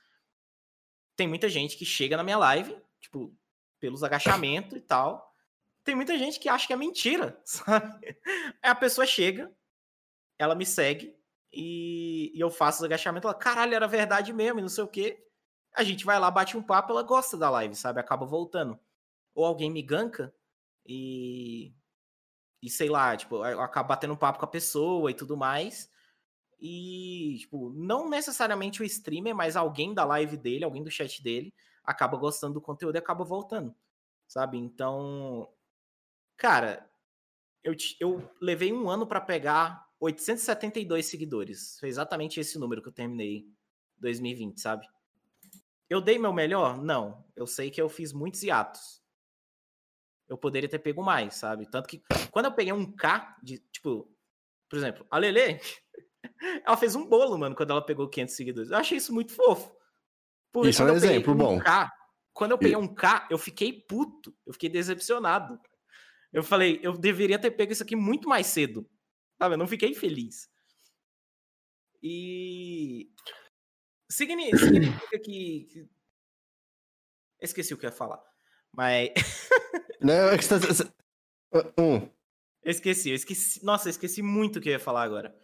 tem 1.16 1.28
muita 1.28 1.50
gente 1.50 1.78
que 1.78 1.86
chega 1.86 2.18
na 2.18 2.24
minha 2.24 2.38
live, 2.38 2.76
tipo, 3.00 3.36
pelos 3.80 4.04
agachamentos 4.04 4.78
e 4.78 4.82
tal. 4.82 5.34
Tem 5.84 5.96
muita 5.96 6.18
gente 6.18 6.40
que 6.40 6.50
acha 6.50 6.66
que 6.66 6.74
é 6.74 6.78
mentira, 6.78 7.40
sabe? 7.44 8.18
Aí 8.62 8.72
a 8.72 8.76
pessoa 8.76 9.06
chega, 9.06 9.52
ela 10.40 10.56
me 10.56 10.66
segue 10.66 11.16
e, 11.52 12.32
e 12.34 12.40
eu 12.40 12.50
faço 12.50 12.80
os 12.80 12.84
agachamentos, 12.84 13.30
ela, 13.30 13.38
caralho, 13.38 13.76
era 13.76 13.88
verdade 13.88 14.34
mesmo, 14.34 14.60
e 14.60 14.62
não 14.62 14.70
sei 14.70 14.84
o 14.84 14.88
quê. 14.88 15.24
A 15.76 15.84
gente 15.84 16.06
vai 16.06 16.20
lá, 16.20 16.32
bate 16.32 16.58
um 16.58 16.64
papo, 16.64 16.92
ela 16.92 17.04
gosta 17.04 17.38
da 17.38 17.50
live, 17.50 17.76
sabe? 17.76 18.00
Acaba 18.00 18.26
voltando. 18.26 18.80
Ou 19.36 19.46
alguém 19.46 19.70
me 19.70 19.82
ganca 19.82 20.34
e. 20.86 21.74
E 22.62 22.70
sei 22.70 22.88
lá, 22.88 23.16
tipo, 23.18 23.46
eu 23.46 23.60
acabo 23.60 23.90
batendo 23.90 24.14
um 24.14 24.18
papo 24.18 24.40
com 24.40 24.46
a 24.46 24.48
pessoa 24.48 25.12
e 25.12 25.14
tudo 25.14 25.36
mais. 25.36 25.92
E, 26.66 27.40
tipo, 27.40 27.74
não 27.74 28.10
necessariamente 28.10 28.82
o 28.82 28.86
streamer, 28.86 29.36
mas 29.36 29.58
alguém 29.58 29.94
da 29.94 30.06
live 30.06 30.38
dele, 30.38 30.64
alguém 30.64 30.82
do 30.82 30.90
chat 30.90 31.22
dele, 31.22 31.54
acaba 31.84 32.16
gostando 32.16 32.54
do 32.54 32.62
conteúdo 32.62 32.96
e 32.96 33.00
acaba 33.00 33.26
voltando, 33.26 33.76
sabe? 34.26 34.58
Então, 34.58 35.50
cara, 36.38 36.90
eu, 37.62 37.76
eu 38.00 38.32
levei 38.40 38.72
um 38.72 38.90
ano 38.90 39.06
para 39.06 39.20
pegar 39.20 39.90
872 40.00 41.06
seguidores. 41.06 41.78
Foi 41.82 41.90
exatamente 41.90 42.40
esse 42.40 42.58
número 42.58 42.82
que 42.82 42.88
eu 42.88 42.94
terminei 42.94 43.46
2020, 43.98 44.62
sabe? 44.62 44.88
Eu 45.90 46.00
dei 46.00 46.18
meu 46.18 46.32
melhor? 46.32 46.82
Não. 46.82 47.26
Eu 47.36 47.46
sei 47.46 47.70
que 47.70 47.82
eu 47.82 47.90
fiz 47.90 48.14
muitos 48.14 48.42
hiatos. 48.42 49.04
Eu 50.30 50.38
poderia 50.38 50.70
ter 50.70 50.80
pego 50.80 51.04
mais, 51.04 51.36
sabe? 51.36 51.70
Tanto 51.70 51.90
que 51.90 52.02
quando 52.32 52.46
eu 52.46 52.54
peguei 52.54 52.72
um 52.72 52.90
K 52.90 53.38
de, 53.44 53.60
tipo, 53.70 54.10
por 54.70 54.78
exemplo, 54.78 55.06
a 55.12 55.18
Lele, 55.18 55.60
ela 56.66 56.78
fez 56.78 56.96
um 56.96 57.08
bolo, 57.08 57.38
mano, 57.38 57.56
quando 57.56 57.72
ela 57.72 57.86
pegou 57.86 58.10
500 58.10 58.36
seguidores. 58.36 58.72
Eu 58.72 58.78
achei 58.78 58.98
isso 58.98 59.14
muito 59.14 59.34
fofo. 59.34 59.76
Por 60.52 60.68
isso 60.68 60.84
é 60.84 60.92
um 60.92 60.96
exemplo 60.96 61.34
um 61.34 61.38
bom. 61.38 61.60
K, 61.60 61.92
quando 62.34 62.52
eu 62.52 62.58
peguei 62.58 62.76
um 62.76 62.94
K, 62.94 63.28
eu 63.30 63.38
fiquei 63.38 63.74
puto. 63.74 64.36
Eu 64.46 64.54
fiquei 64.54 64.70
decepcionado. 64.70 65.60
Eu 66.32 66.44
falei, 66.44 66.80
eu 66.82 66.98
deveria 66.98 67.40
ter 67.40 67.52
pego 67.52 67.72
isso 67.72 67.84
aqui 67.84 67.96
muito 67.96 68.28
mais 68.28 68.48
cedo. 68.48 68.90
Sabe? 69.38 69.54
Eu 69.54 69.58
não 69.58 69.68
fiquei 69.68 69.94
feliz. 69.94 70.50
E. 72.02 73.12
Significa 74.10 75.20
que. 75.20 75.68
que... 75.70 75.90
Esqueci 77.40 77.74
o 77.74 77.78
que 77.78 77.86
eu 77.86 77.90
ia 77.90 77.96
falar. 77.96 78.24
Mas. 78.72 79.10
não, 80.02 80.30
é 80.30 80.38
que 80.38 80.44
você 80.44 80.86
tá. 80.86 80.94
Um. 81.78 82.10
Esqueci, 82.64 83.10
eu 83.10 83.16
esqueci. 83.16 83.64
Nossa, 83.64 83.88
eu 83.88 83.92
esqueci 83.92 84.22
muito 84.22 84.58
o 84.58 84.62
que 84.62 84.70
eu 84.70 84.74
ia 84.74 84.80
falar 84.80 85.04
agora. 85.04 85.36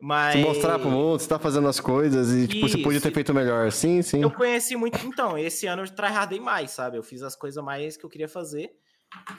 Mas... 0.00 0.34
Se 0.34 0.42
mostrar 0.42 0.78
pro 0.78 0.90
mundo, 0.90 1.18
você 1.18 1.28
tá 1.28 1.38
fazendo 1.38 1.66
as 1.66 1.80
coisas 1.80 2.32
e, 2.32 2.46
tipo, 2.46 2.66
Isso. 2.66 2.76
você 2.76 2.82
podia 2.82 3.00
ter 3.00 3.12
feito 3.12 3.34
melhor. 3.34 3.72
Sim, 3.72 4.00
sim. 4.00 4.22
Eu 4.22 4.30
conheci 4.30 4.76
muito. 4.76 5.04
Então, 5.04 5.36
esse 5.36 5.66
ano 5.66 5.82
eu 5.82 5.90
tryhardei 5.90 6.38
mais, 6.38 6.70
sabe? 6.70 6.96
Eu 6.96 7.02
fiz 7.02 7.22
as 7.22 7.34
coisas 7.34 7.62
mais 7.62 7.96
que 7.96 8.04
eu 8.04 8.10
queria 8.10 8.28
fazer. 8.28 8.78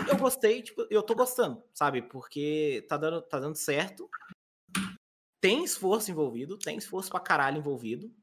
Eu 0.08 0.18
gostei, 0.18 0.62
tipo, 0.62 0.86
eu 0.90 1.02
tô 1.02 1.16
gostando, 1.16 1.64
sabe? 1.74 2.02
Porque 2.02 2.86
tá 2.90 2.98
dando, 2.98 3.22
tá 3.22 3.40
dando 3.40 3.56
certo. 3.56 4.10
Tem 5.40 5.64
esforço 5.64 6.12
envolvido, 6.12 6.58
tem 6.58 6.78
esforço 6.78 7.10
pra 7.10 7.22
caralho 7.22 7.60
envolvido, 7.60 8.14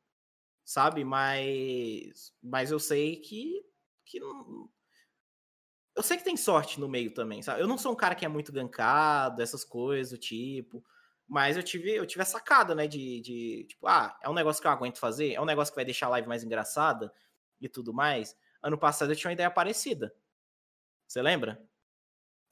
sabe? 0.65 1.05
Mas. 1.05 2.35
Mas 2.43 2.71
eu 2.71 2.79
sei 2.79 3.17
que. 3.17 3.65
que 4.05 4.21
não... 4.21 4.69
Eu 5.97 6.03
sei 6.03 6.19
que 6.19 6.25
tem 6.25 6.37
sorte 6.37 6.79
no 6.79 6.89
meio 6.89 7.15
também, 7.15 7.41
sabe? 7.41 7.63
Eu 7.63 7.67
não 7.67 7.79
sou 7.79 7.93
um 7.93 7.97
cara 7.97 8.15
que 8.15 8.27
é 8.27 8.29
muito 8.29 8.53
gankado, 8.53 9.41
essas 9.41 9.65
coisas 9.65 10.11
do 10.11 10.19
tipo. 10.19 10.85
Mas 11.29 11.57
eu 11.57 11.63
tive, 11.63 11.93
eu 11.95 12.07
tive 12.07 12.23
a 12.23 12.27
sacada, 12.27 12.75
né? 12.75 12.87
De, 12.87 13.21
de, 13.21 13.67
tipo, 13.69 13.87
ah, 13.87 14.17
é 14.23 14.29
um 14.29 14.35
negócio 14.35 14.61
que 14.63 14.69
eu 14.69 14.73
aguento 14.73 14.99
fazer, 14.99 15.33
é 15.33 15.41
um 15.41 15.45
negócio 15.45 15.73
que 15.73 15.77
vai 15.77 15.85
deixar 15.85 16.07
a 16.07 16.11
live 16.11 16.29
mais 16.29 16.45
engraçada 16.45 17.13
e 17.61 17.69
tudo 17.69 17.93
mais. 17.93 18.37
Ano 18.63 18.79
passado 18.79 19.11
eu 19.13 19.17
tinha 19.17 19.29
uma 19.29 19.35
ideia 19.35 19.51
parecida. 19.51 20.15
Você 21.07 21.21
lembra? 21.21 21.61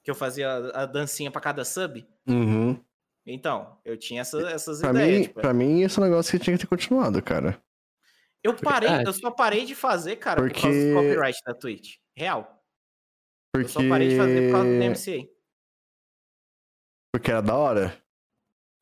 Que 0.03 0.11
eu 0.11 0.15
fazia 0.15 0.49
a 0.73 0.85
dancinha 0.85 1.31
para 1.31 1.41
cada 1.41 1.63
sub? 1.63 2.05
Uhum. 2.27 2.79
Então, 3.25 3.79
eu 3.83 3.97
tinha 3.97 4.21
essa, 4.21 4.39
essas 4.49 4.81
pra 4.81 4.91
ideias. 4.91 5.17
Mim, 5.17 5.23
tipo, 5.23 5.41
pra 5.41 5.53
mim, 5.53 5.81
esse 5.81 5.97
é 5.97 6.01
um 6.01 6.05
negócio 6.05 6.31
que 6.31 6.43
tinha 6.43 6.55
que 6.55 6.61
ter 6.61 6.67
continuado, 6.67 7.21
cara. 7.23 7.61
Eu 8.43 8.55
parei, 8.55 8.89
eu 9.03 9.11
só 9.11 9.31
parei 9.31 9.65
de 9.65 9.73
fazer, 9.73 10.17
cara, 10.17 10.39
Porque... 10.39 10.59
por 10.59 10.61
causa 10.61 10.87
do 10.87 10.93
copyright 10.93 11.39
da 11.43 11.53
Twitch. 11.55 11.97
Real. 12.15 12.63
Porque... 13.51 13.65
Eu 13.65 13.69
só 13.69 13.89
parei 13.89 14.09
de 14.09 14.17
fazer 14.17 14.45
por 14.45 14.51
causa 14.51 14.69
do 14.69 14.79
DMCA. 14.79 15.35
Porque 17.11 17.31
era 17.31 17.41
da 17.41 17.55
hora? 17.55 18.04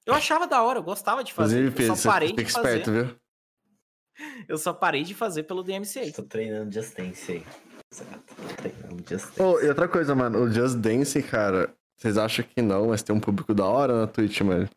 Eu 0.05 0.13
achava 0.13 0.45
da 0.45 0.61
hora, 0.61 0.79
eu 0.79 0.83
gostava 0.83 1.23
de 1.23 1.33
fazer. 1.33 1.67
Inclusive, 1.67 1.89
eu 1.89 1.95
só 1.95 2.11
parei 2.11 2.33
de 2.33 2.45
fazer. 2.45 2.77
Esperto, 2.77 2.91
viu? 2.91 3.15
Eu 4.47 4.57
só 4.57 4.73
parei 4.73 5.03
de 5.03 5.13
fazer 5.13 5.43
pelo 5.43 5.63
DMCA. 5.63 6.11
Tô 6.13 6.23
treinando 6.23 6.71
Just 6.71 6.95
Dance 6.95 7.31
aí. 7.31 7.45
Oh, 9.39 9.59
e 9.59 9.67
outra 9.69 9.87
coisa, 9.87 10.15
mano, 10.15 10.43
o 10.43 10.51
Just 10.51 10.77
Dance, 10.77 11.21
cara, 11.23 11.73
vocês 11.95 12.17
acham 12.17 12.43
que 12.43 12.61
não, 12.61 12.87
mas 12.87 13.03
tem 13.03 13.15
um 13.15 13.19
público 13.19 13.53
da 13.53 13.65
hora 13.65 14.01
na 14.01 14.07
Twitch, 14.07 14.41
mano. 14.41 14.67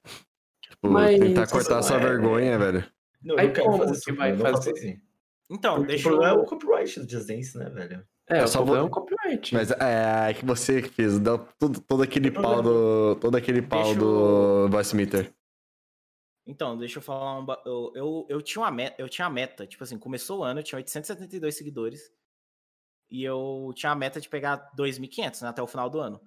Tipo, 0.61 0.91
mas... 0.91 1.19
tentar 1.19 1.47
cortar 1.49 1.79
essa 1.79 1.95
é... 1.95 1.99
vergonha, 1.99 2.59
velho. 2.59 2.85
Não, 3.23 3.39
Aí 3.39 3.47
eu 3.47 3.53
quero 3.53 3.77
fazer 3.79 4.01
que 4.01 4.13
vai 4.13 4.37
fazer 4.37 4.71
assim. 4.73 5.01
Então, 5.51 5.77
Porque 5.77 5.89
deixa 5.89 6.09
o 6.09 6.13
problema 6.13 6.35
eu... 6.35 6.41
é 6.41 6.43
o 6.43 6.45
copyright 6.45 7.01
do 7.01 7.11
Just 7.11 7.27
Dance, 7.27 7.59
né, 7.59 7.71
velho? 7.71 8.07
É, 8.29 8.39
é 8.39 8.47
só 8.47 8.65
vou... 8.65 8.85
um 8.85 8.89
copyright. 8.89 9.55
Mas 9.55 9.71
é, 9.71 10.31
é 10.31 10.35
que 10.35 10.45
você 10.45 10.83
que 10.83 10.89
fez, 10.89 11.19
deu 11.19 11.39
todo, 11.59 11.81
todo 11.81 12.03
aquele 12.03 12.31
pau 12.31 12.63
do. 12.63 13.17
Todo 13.17 13.37
aquele 13.37 13.63
pau 13.63 13.83
deixa 13.83 13.99
do 13.99 14.69
Voice 14.69 14.97
Meter. 14.97 15.33
Então, 16.47 16.77
deixa 16.77 16.99
eu 16.99 17.03
falar 17.03 17.41
um. 17.41 17.47
Eu, 17.65 17.93
eu, 17.95 18.27
eu, 18.29 18.43
tinha 18.43 18.63
uma 18.63 18.71
meta, 18.71 19.01
eu 19.01 19.09
tinha 19.09 19.27
a 19.27 19.31
meta, 19.31 19.67
tipo 19.67 19.83
assim, 19.83 19.99
começou 19.99 20.41
o 20.41 20.45
ano, 20.45 20.61
eu 20.61 20.65
tinha 20.65 20.77
872 20.77 21.57
seguidores. 21.57 22.13
E 23.09 23.23
eu 23.23 23.73
tinha 23.75 23.93
a 23.93 23.97
meta 23.97 24.21
de 24.21 24.29
pegar 24.29 24.73
2.500 24.77 25.43
né, 25.43 25.49
até 25.49 25.63
o 25.63 25.67
final 25.67 25.89
do 25.89 26.01
ano. 26.01 26.21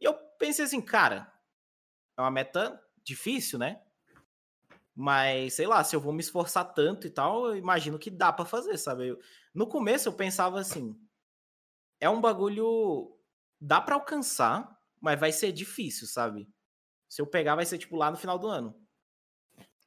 E 0.00 0.04
eu 0.04 0.14
pensei 0.38 0.64
assim, 0.64 0.80
cara, 0.80 1.32
é 2.16 2.20
uma 2.20 2.30
meta 2.30 2.80
difícil, 3.04 3.58
né? 3.58 3.80
Mas, 4.94 5.54
sei 5.54 5.66
lá, 5.66 5.82
se 5.84 5.94
eu 5.94 6.00
vou 6.00 6.12
me 6.12 6.20
esforçar 6.20 6.64
tanto 6.74 7.06
e 7.06 7.10
tal, 7.10 7.46
eu 7.46 7.56
imagino 7.56 7.98
que 7.98 8.10
dá 8.10 8.32
para 8.32 8.44
fazer, 8.44 8.76
sabe? 8.76 9.08
Eu, 9.08 9.20
no 9.54 9.66
começo 9.66 10.08
eu 10.08 10.12
pensava 10.12 10.58
assim, 10.58 10.98
é 12.00 12.08
um 12.08 12.20
bagulho 12.20 13.16
dá 13.60 13.80
para 13.80 13.94
alcançar, 13.94 14.78
mas 15.00 15.20
vai 15.20 15.32
ser 15.32 15.52
difícil, 15.52 16.06
sabe? 16.06 16.48
Se 17.08 17.20
eu 17.20 17.26
pegar 17.26 17.56
vai 17.56 17.66
ser 17.66 17.78
tipo 17.78 17.96
lá 17.96 18.10
no 18.10 18.16
final 18.16 18.38
do 18.38 18.48
ano. 18.48 18.74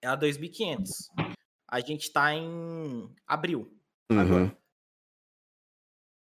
É 0.02 0.08
a 0.08 0.18
2.500. 0.18 0.90
A 1.68 1.80
gente 1.80 2.12
tá 2.12 2.34
em 2.34 3.10
abril 3.26 3.76
uhum. 4.12 4.20
agora. 4.20 4.58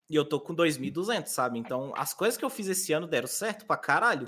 E 0.09 0.15
eu 0.15 0.27
tô 0.27 0.39
com 0.39 0.55
2.200, 0.55 1.27
sabe? 1.27 1.59
Então, 1.59 1.91
as 1.95 2.13
coisas 2.13 2.37
que 2.37 2.45
eu 2.45 2.49
fiz 2.49 2.67
esse 2.67 2.93
ano 2.93 3.07
deram 3.07 3.27
certo 3.27 3.65
pra 3.65 3.75
caralho. 3.75 4.25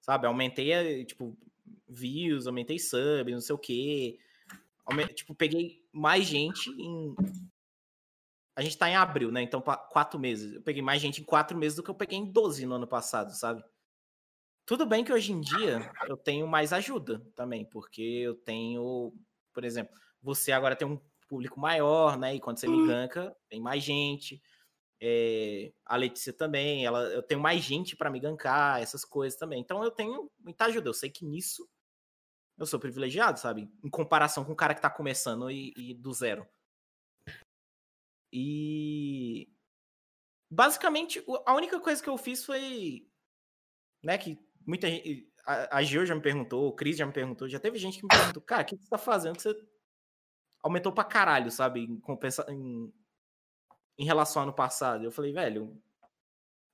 Sabe? 0.00 0.26
Aumentei, 0.26 0.72
eh, 0.72 1.04
tipo, 1.04 1.36
views, 1.86 2.46
aumentei 2.46 2.78
subs, 2.78 3.32
não 3.32 3.40
sei 3.40 3.54
o 3.54 3.58
quê. 3.58 4.18
Tipo, 5.14 5.34
peguei 5.34 5.86
mais 5.92 6.26
gente 6.26 6.68
em. 6.70 7.14
A 8.54 8.62
gente 8.62 8.76
tá 8.76 8.88
em 8.88 8.96
abril, 8.96 9.32
né? 9.32 9.42
Então, 9.42 9.60
quatro 9.60 10.18
meses. 10.20 10.54
Eu 10.54 10.62
peguei 10.62 10.82
mais 10.82 11.00
gente 11.00 11.20
em 11.22 11.24
quatro 11.24 11.56
meses 11.56 11.76
do 11.76 11.82
que 11.82 11.90
eu 11.90 11.94
peguei 11.94 12.18
em 12.18 12.30
12 12.30 12.66
no 12.66 12.74
ano 12.74 12.86
passado, 12.86 13.32
sabe? 13.34 13.64
Tudo 14.66 14.86
bem 14.86 15.04
que 15.04 15.12
hoje 15.12 15.32
em 15.32 15.40
dia 15.40 15.90
eu 16.08 16.16
tenho 16.16 16.46
mais 16.46 16.72
ajuda 16.72 17.20
também, 17.34 17.64
porque 17.64 18.00
eu 18.02 18.34
tenho, 18.34 19.12
por 19.52 19.64
exemplo, 19.64 19.92
você 20.20 20.52
agora 20.52 20.76
tem 20.76 20.86
um 20.86 21.00
público 21.28 21.58
maior, 21.58 22.18
né? 22.18 22.34
E 22.34 22.40
quando 22.40 22.58
você 22.58 22.68
me 22.68 22.86
ganka, 22.86 23.34
tem 23.48 23.60
mais 23.60 23.82
gente. 23.82 24.40
É, 25.00 25.72
a 25.84 25.96
Letícia 25.96 26.32
também, 26.32 26.86
ela, 26.86 27.02
eu 27.12 27.22
tenho 27.22 27.40
mais 27.40 27.62
gente 27.62 27.96
para 27.96 28.10
me 28.10 28.20
gankar, 28.20 28.80
essas 28.80 29.04
coisas 29.04 29.38
também. 29.38 29.60
Então 29.60 29.82
eu 29.82 29.90
tenho 29.90 30.30
muita 30.38 30.66
ajuda. 30.66 30.88
Eu 30.90 30.94
sei 30.94 31.10
que 31.10 31.24
nisso 31.24 31.68
eu 32.58 32.66
sou 32.66 32.78
privilegiado, 32.78 33.40
sabe? 33.40 33.68
Em 33.82 33.90
comparação 33.90 34.44
com 34.44 34.52
o 34.52 34.56
cara 34.56 34.74
que 34.74 34.80
tá 34.82 34.90
começando 34.90 35.50
e, 35.50 35.72
e 35.76 35.94
do 35.94 36.12
zero. 36.12 36.46
E 38.32 39.48
basicamente 40.50 41.22
a 41.44 41.54
única 41.54 41.78
coisa 41.80 42.02
que 42.02 42.08
eu 42.08 42.16
fiz 42.16 42.44
foi, 42.44 43.06
né, 44.02 44.16
que 44.16 44.38
muita 44.66 44.88
gente, 44.88 45.30
a, 45.46 45.78
a 45.78 45.82
Gil 45.82 46.06
já 46.06 46.14
me 46.14 46.22
perguntou, 46.22 46.68
o 46.68 46.72
Cris 46.72 46.96
já 46.96 47.06
me 47.06 47.12
perguntou, 47.12 47.48
já 47.48 47.60
teve 47.60 47.78
gente 47.78 47.98
que 47.98 48.04
me 48.04 48.08
perguntou, 48.08 48.42
cara, 48.42 48.62
o 48.62 48.64
que 48.64 48.76
você 48.76 48.88
tá 48.88 48.98
fazendo 48.98 49.36
que 49.36 49.42
você 49.42 49.54
aumentou 50.62 50.92
pra 50.92 51.04
caralho, 51.04 51.50
sabe, 51.50 51.80
em, 51.80 52.00
compensa, 52.00 52.46
em, 52.48 52.92
em 53.98 54.04
relação 54.04 54.40
ao 54.40 54.48
ano 54.48 54.56
passado. 54.56 55.04
Eu 55.04 55.10
falei, 55.10 55.32
velho, 55.32 55.76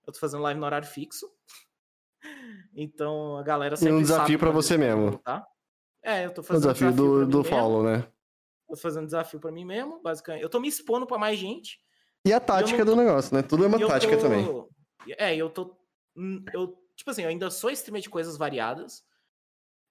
eu 0.06 0.12
tô 0.12 0.18
fazendo 0.18 0.42
live 0.42 0.60
no 0.60 0.66
horário 0.66 0.86
fixo, 0.86 1.28
então 2.74 3.36
a 3.36 3.42
galera 3.42 3.76
sempre 3.76 3.94
E 3.94 3.96
um 3.96 4.02
desafio 4.02 4.38
para 4.38 4.50
você 4.50 4.76
mesmo. 4.76 5.18
Tá? 5.18 5.46
É, 6.02 6.24
eu 6.24 6.32
tô 6.32 6.40
O 6.40 6.44
fazendo 6.44 6.62
desafio, 6.62 6.90
desafio 6.92 7.26
do, 7.26 7.42
do 7.42 7.44
follow, 7.44 7.82
né? 7.82 8.08
Tô 8.68 8.76
fazendo 8.76 9.06
desafio 9.06 9.40
pra 9.40 9.50
mim 9.50 9.64
mesmo, 9.64 10.00
basicamente. 10.02 10.42
Eu 10.42 10.50
tô 10.50 10.60
me 10.60 10.68
expondo 10.68 11.06
pra 11.06 11.18
mais 11.18 11.38
gente. 11.38 11.80
E 12.24 12.32
a 12.32 12.38
tática 12.38 12.84
do 12.84 12.94
negócio, 12.94 13.34
né? 13.34 13.42
Tudo 13.42 13.64
é 13.64 13.66
uma 13.66 13.80
eu 13.80 13.88
tática 13.88 14.14
tô- 14.16 14.22
também. 14.22 14.46
É, 15.16 15.34
eu 15.34 15.48
tô. 15.48 15.74
hum, 16.14 16.44
Eu, 16.52 16.76
tipo 16.94 17.10
assim, 17.10 17.22
eu 17.22 17.28
ainda 17.30 17.50
sou 17.50 17.70
streamer 17.70 18.02
de 18.02 18.10
coisas 18.10 18.36
variadas, 18.36 19.02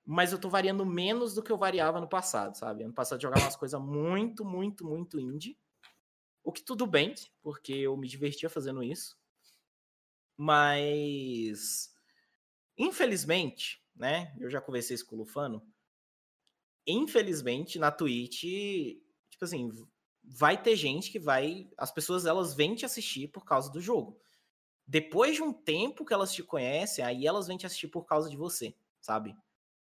mas 0.06 0.32
eu 0.32 0.38
tô 0.40 0.48
variando 0.48 0.86
menos 0.86 1.34
do 1.34 1.42
que 1.42 1.52
eu 1.52 1.58
variava 1.58 2.00
no 2.00 2.08
passado, 2.08 2.56
sabe? 2.56 2.84
Ano 2.84 2.94
passado 2.94 3.18
eu 3.18 3.24
jogava 3.24 3.44
umas 3.46 3.56
coisas 3.56 3.82
muito, 3.82 4.46
muito, 4.46 4.86
muito 4.86 5.20
indie. 5.20 5.58
O 6.44 6.52
que 6.52 6.62
tudo 6.64 6.86
bem, 6.86 7.16
porque 7.42 7.74
eu 7.74 7.98
me 7.98 8.08
divertia 8.08 8.50
fazendo 8.50 8.84
isso. 8.84 9.18
Mas. 10.38 11.90
Infelizmente, 12.78 13.82
né? 13.96 14.36
Eu 14.40 14.52
já 14.52 14.62
conversei 14.62 14.94
isso 14.94 15.06
com 15.08 15.16
o 15.16 15.20
Lufano. 15.20 15.66
Infelizmente, 16.88 17.78
na 17.78 17.92
Twitch, 17.92 18.44
tipo 19.30 19.44
assim, 19.44 19.70
vai 20.24 20.62
ter 20.62 20.76
gente 20.76 21.12
que 21.12 21.20
vai. 21.20 21.70
As 21.78 21.92
pessoas 21.92 22.26
elas 22.26 22.54
vêm 22.54 22.76
te 22.76 22.86
assistir 22.86 23.28
por 23.28 23.44
causa 23.46 23.70
do 23.70 23.82
jogo. 23.82 24.18
Depois 24.88 25.36
de 25.36 25.44
um 25.44 25.52
tempo 25.52 26.06
que 26.06 26.14
elas 26.14 26.34
te 26.34 26.42
conhecem, 26.42 27.04
aí 27.04 27.28
elas 27.28 27.48
vêm 27.48 27.58
te 27.58 27.66
assistir 27.66 27.90
por 27.90 28.06
causa 28.06 28.30
de 28.30 28.38
você, 28.38 28.74
sabe? 29.02 29.36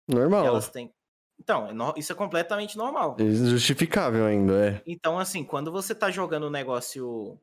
Normal. 0.08 0.44
Elas 0.44 0.68
têm. 0.68 0.92
Então, 1.38 1.68
é 1.68 1.98
isso 1.98 2.12
é 2.12 2.16
completamente 2.16 2.76
normal. 2.76 3.16
É 3.18 3.24
Justificável 3.24 4.26
ainda, 4.26 4.68
é. 4.68 4.82
Então, 4.84 5.18
assim, 5.18 5.44
quando 5.44 5.70
você 5.70 5.94
tá 5.94 6.10
jogando 6.10 6.48
um 6.48 6.50
negócio. 6.50 7.40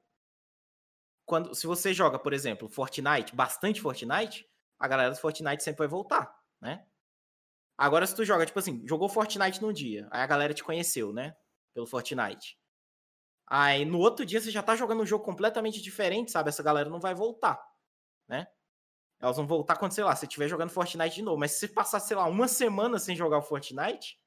Quando, 1.26 1.56
se 1.56 1.66
você 1.66 1.94
joga, 1.94 2.20
por 2.20 2.32
exemplo, 2.32 2.70
Fortnite, 2.70 3.36
bastante 3.36 3.82
Fortnite, 3.82 4.48
a 4.80 4.88
galera 4.88 5.10
do 5.12 5.18
Fortnite 5.18 5.64
sempre 5.64 5.80
vai 5.80 5.88
voltar, 5.88 6.38
né? 6.62 6.86
Agora, 7.78 8.08
se 8.08 8.16
tu 8.16 8.26
joga, 8.26 8.46
tipo 8.46 8.58
assim, 8.58 8.82
jogou 8.88 9.08
Fortnite 9.08 9.62
num 9.62 9.72
dia, 9.72 10.08
aí 10.12 10.22
a 10.22 10.28
galera 10.28 10.54
te 10.54 10.64
conheceu, 10.64 11.14
né? 11.14 11.36
Pelo 11.74 11.86
Fortnite. 11.86 12.58
Aí 13.50 13.86
no 13.86 14.00
outro 14.00 14.26
dia 14.26 14.42
você 14.42 14.52
já 14.52 14.62
tá 14.64 14.76
jogando 14.76 15.02
um 15.04 15.06
jogo 15.06 15.24
completamente 15.24 15.82
diferente, 15.82 16.32
sabe? 16.32 16.50
Essa 16.50 16.64
galera 16.64 16.90
não 16.90 17.00
vai 17.00 17.14
voltar, 17.14 17.62
né? 18.28 18.48
Elas 19.20 19.38
vão 19.38 19.48
voltar 19.48 19.78
quando, 19.78 19.94
sei 19.94 20.04
lá, 20.04 20.16
você 20.16 20.26
estiver 20.26 20.48
jogando 20.48 20.70
Fortnite 20.70 21.16
de 21.16 21.22
novo. 21.22 21.40
Mas 21.40 21.52
se 21.54 21.60
você 21.60 21.68
passar, 21.68 22.00
sei 22.00 22.16
lá, 22.18 22.26
uma 22.28 22.48
semana 22.48 23.00
sem 23.00 23.16
jogar 23.16 23.38
o 23.38 23.42
Fortnite, 23.42 24.18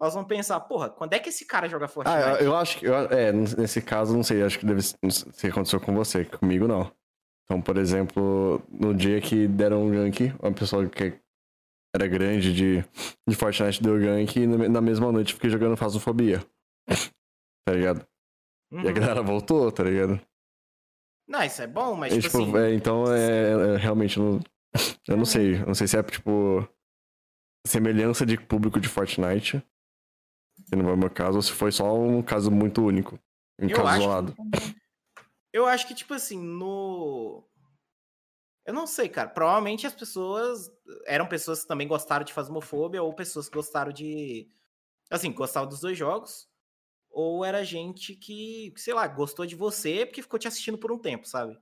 elas 0.00 0.14
vão 0.14 0.24
pensar, 0.24 0.60
porra, 0.60 0.90
quando 0.90 1.12
é 1.14 1.18
que 1.18 1.28
esse 1.28 1.44
cara 1.46 1.68
joga 1.68 1.88
Fortnite? 1.88 2.16
Ah, 2.22 2.34
eu, 2.34 2.46
eu 2.46 2.56
acho 2.56 2.78
que. 2.78 2.86
eu- 2.86 2.94
é, 2.94 3.32
nesse 3.32 3.80
caso, 3.82 4.14
não 4.14 4.22
sei, 4.22 4.42
acho 4.42 4.58
que 4.58 4.66
deve 4.66 4.82
se 4.82 5.46
aconteceu 5.48 5.80
com 5.80 5.94
você, 5.94 6.24
comigo 6.24 6.68
não. 6.68 6.92
Então, 7.44 7.60
por 7.62 7.78
exemplo, 7.78 8.62
no 8.70 8.94
dia 8.94 9.20
que 9.20 9.48
deram 9.48 9.84
um 9.86 9.90
gank, 9.90 10.32
uma 10.40 10.52
pessoa 10.52 10.86
que 10.88 11.18
era 11.94 12.06
grande 12.06 12.52
de, 12.54 12.84
de 13.28 13.36
Fortnite 13.36 13.82
deu 13.82 13.98
gank 13.98 14.38
e 14.38 14.46
na 14.46 14.80
mesma 14.80 15.10
noite 15.12 15.34
fiquei 15.34 15.50
jogando 15.50 15.76
Fasofobia. 15.76 16.44
Tá 17.66 17.74
ligado? 17.74 18.06
E 18.72 18.76
a 18.78 18.80
Uhum. 18.82 18.94
galera 18.94 19.22
voltou, 19.22 19.70
tá 19.70 19.84
ligado? 19.84 20.18
Não, 21.28 21.42
isso 21.42 21.60
é 21.60 21.66
bom, 21.66 21.94
mas 21.94 22.14
tipo, 22.14 22.26
tipo, 22.26 22.56
assim. 22.56 22.56
é, 22.56 22.72
então 22.74 23.04
é, 23.12 23.74
é, 23.74 23.76
realmente 23.76 24.18
não. 24.18 24.40
Eu 25.06 25.16
não 25.16 25.22
É. 25.24 25.26
sei. 25.26 25.54
eu 25.60 25.66
Não 25.66 25.74
sei 25.74 25.86
se 25.86 25.98
é 25.98 26.02
tipo. 26.02 26.66
Semelhança 27.66 28.24
de 28.24 28.38
público 28.38 28.80
de 28.80 28.88
Fortnite. 28.88 29.62
Que 30.66 30.76
não 30.76 30.88
é 30.88 30.92
o 30.94 30.96
meu 30.96 31.10
caso, 31.10 31.36
ou 31.36 31.42
se 31.42 31.52
foi 31.52 31.70
só 31.70 31.94
um 31.94 32.22
caso 32.22 32.50
muito 32.50 32.82
único. 32.82 33.18
Um 33.60 33.68
Eu 33.68 33.76
caso 33.76 34.10
acho 34.10 34.32
que-. 34.34 34.76
Eu 35.52 35.66
acho 35.66 35.86
que, 35.88 35.94
tipo 35.94 36.14
assim, 36.14 36.38
no. 36.38 37.44
Eu 38.68 38.74
não 38.74 38.86
sei, 38.86 39.08
cara. 39.08 39.30
Provavelmente 39.30 39.86
as 39.86 39.94
pessoas 39.94 40.70
eram 41.06 41.26
pessoas 41.26 41.62
que 41.62 41.68
também 41.68 41.88
gostaram 41.88 42.22
de 42.22 42.34
Fasmofobia, 42.34 43.02
ou 43.02 43.14
pessoas 43.14 43.48
que 43.48 43.54
gostaram 43.56 43.90
de. 43.90 44.46
Assim, 45.10 45.32
gostavam 45.32 45.66
dos 45.68 45.80
dois 45.80 45.96
jogos. 45.96 46.46
Ou 47.10 47.42
era 47.44 47.64
gente 47.64 48.14
que, 48.14 48.72
sei 48.76 48.92
lá, 48.92 49.06
gostou 49.08 49.46
de 49.46 49.56
você 49.56 50.04
porque 50.04 50.20
ficou 50.20 50.38
te 50.38 50.46
assistindo 50.46 50.76
por 50.76 50.92
um 50.92 50.98
tempo, 50.98 51.26
sabe? 51.26 51.58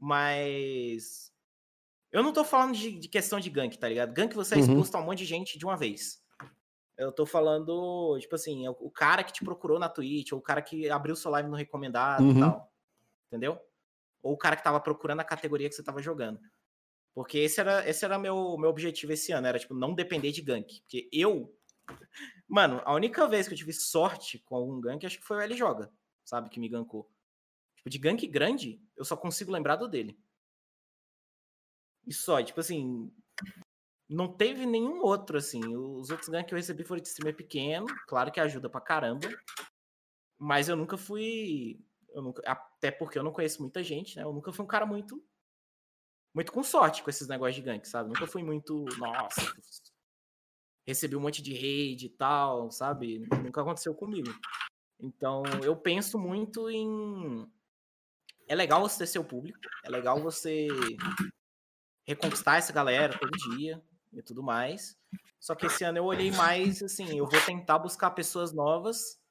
Mas. 0.00 1.32
Eu 2.12 2.22
não 2.22 2.32
tô 2.32 2.44
falando 2.44 2.74
de, 2.76 2.98
de 2.98 3.08
questão 3.08 3.40
de 3.40 3.50
gank, 3.50 3.76
tá 3.78 3.88
ligado? 3.88 4.12
Gank 4.12 4.34
você 4.34 4.54
é 4.54 4.58
Uhum. 4.58 4.64
exposto 4.64 4.94
a 4.96 5.00
um 5.00 5.04
monte 5.06 5.18
de 5.18 5.24
gente 5.24 5.58
de 5.58 5.64
uma 5.64 5.76
vez. 5.76 6.22
Eu 6.96 7.10
tô 7.12 7.26
falando, 7.26 8.18
tipo 8.20 8.34
assim, 8.34 8.68
o 8.68 8.76
o 8.80 8.90
cara 8.90 9.24
que 9.24 9.32
te 9.32 9.44
procurou 9.44 9.78
na 9.78 9.88
Twitch, 9.88 10.32
ou 10.32 10.38
o 10.38 10.42
cara 10.42 10.62
que 10.62 10.88
abriu 10.90 11.16
sua 11.16 11.32
live 11.32 11.48
no 11.48 11.56
recomendado 11.56 12.22
Uhum. 12.22 12.36
e 12.36 12.40
tal. 12.40 12.72
Entendeu? 13.28 13.60
Ou 14.22 14.34
o 14.34 14.38
cara 14.38 14.56
que 14.56 14.64
tava 14.64 14.80
procurando 14.80 15.20
a 15.20 15.24
categoria 15.24 15.68
que 15.68 15.74
você 15.74 15.82
tava 15.82 16.00
jogando. 16.00 16.40
Porque 17.14 17.38
esse 17.38 17.60
era, 17.60 17.88
esse 17.88 18.04
era 18.04 18.18
meu, 18.18 18.56
meu 18.56 18.70
objetivo 18.70 19.12
esse 19.12 19.32
ano, 19.32 19.46
era, 19.46 19.58
tipo, 19.58 19.74
não 19.74 19.94
depender 19.94 20.32
de 20.32 20.40
gank. 20.40 20.80
Porque 20.82 21.08
eu. 21.12 21.54
Mano, 22.48 22.80
a 22.84 22.94
única 22.94 23.26
vez 23.26 23.46
que 23.46 23.54
eu 23.54 23.58
tive 23.58 23.72
sorte 23.72 24.38
com 24.40 24.56
algum 24.56 24.80
gank, 24.80 25.04
acho 25.04 25.18
que 25.18 25.26
foi 25.26 25.38
o 25.38 25.40
L 25.40 25.54
Joga, 25.56 25.92
sabe? 26.24 26.48
Que 26.48 26.60
me 26.60 26.68
gankou. 26.68 27.10
Tipo, 27.76 27.90
de 27.90 27.98
gank 27.98 28.26
grande, 28.28 28.80
eu 28.96 29.04
só 29.04 29.16
consigo 29.16 29.52
lembrar 29.52 29.76
do 29.76 29.88
dele. 29.88 30.18
E 32.06 32.14
só, 32.14 32.42
tipo 32.42 32.60
assim. 32.60 33.12
Não 34.08 34.28
teve 34.28 34.66
nenhum 34.66 35.00
outro, 35.02 35.38
assim. 35.38 35.60
Os 35.74 36.10
outros 36.10 36.28
ganks 36.28 36.48
que 36.48 36.54
eu 36.54 36.58
recebi 36.58 36.84
foram 36.84 37.00
de 37.00 37.08
streamer 37.08 37.34
pequeno. 37.34 37.86
Claro 38.06 38.30
que 38.30 38.40
ajuda 38.40 38.68
pra 38.68 38.80
caramba. 38.80 39.28
Mas 40.38 40.68
eu 40.68 40.76
nunca 40.76 40.96
fui. 40.96 41.80
Eu 42.10 42.22
nunca, 42.22 42.42
até 42.82 42.90
porque 42.90 43.16
eu 43.16 43.22
não 43.22 43.30
conheço 43.30 43.62
muita 43.62 43.80
gente, 43.80 44.16
né? 44.16 44.24
Eu 44.24 44.32
nunca 44.32 44.52
fui 44.52 44.64
um 44.64 44.68
cara 44.68 44.84
muito. 44.84 45.24
Muito 46.34 46.50
com 46.50 46.64
sorte 46.64 47.00
com 47.00 47.10
esses 47.10 47.28
negócios 47.28 47.64
gank, 47.64 47.86
sabe? 47.86 48.08
Nunca 48.08 48.26
fui 48.26 48.42
muito. 48.42 48.84
Nossa. 48.98 49.54
Recebi 50.84 51.14
um 51.14 51.20
monte 51.20 51.40
de 51.40 51.54
raid 51.54 52.06
e 52.06 52.08
tal, 52.08 52.72
sabe? 52.72 53.20
Nunca 53.44 53.60
aconteceu 53.60 53.94
comigo. 53.94 54.34
Então, 54.98 55.44
eu 55.62 55.76
penso 55.76 56.18
muito 56.18 56.68
em. 56.68 57.48
É 58.48 58.54
legal 58.56 58.80
você 58.80 58.98
ter 58.98 59.06
seu 59.06 59.24
público. 59.24 59.60
É 59.84 59.88
legal 59.88 60.20
você 60.20 60.66
reconquistar 62.04 62.56
essa 62.56 62.72
galera 62.72 63.16
todo 63.16 63.30
dia 63.56 63.80
e 64.12 64.20
tudo 64.22 64.42
mais. 64.42 64.98
Só 65.38 65.54
que 65.54 65.66
esse 65.66 65.84
ano 65.84 65.98
eu 65.98 66.04
olhei 66.04 66.32
mais 66.32 66.82
assim, 66.82 67.16
eu 67.16 67.28
vou 67.28 67.40
tentar 67.46 67.78
buscar 67.78 68.10
pessoas 68.10 68.52
novas 68.52 69.21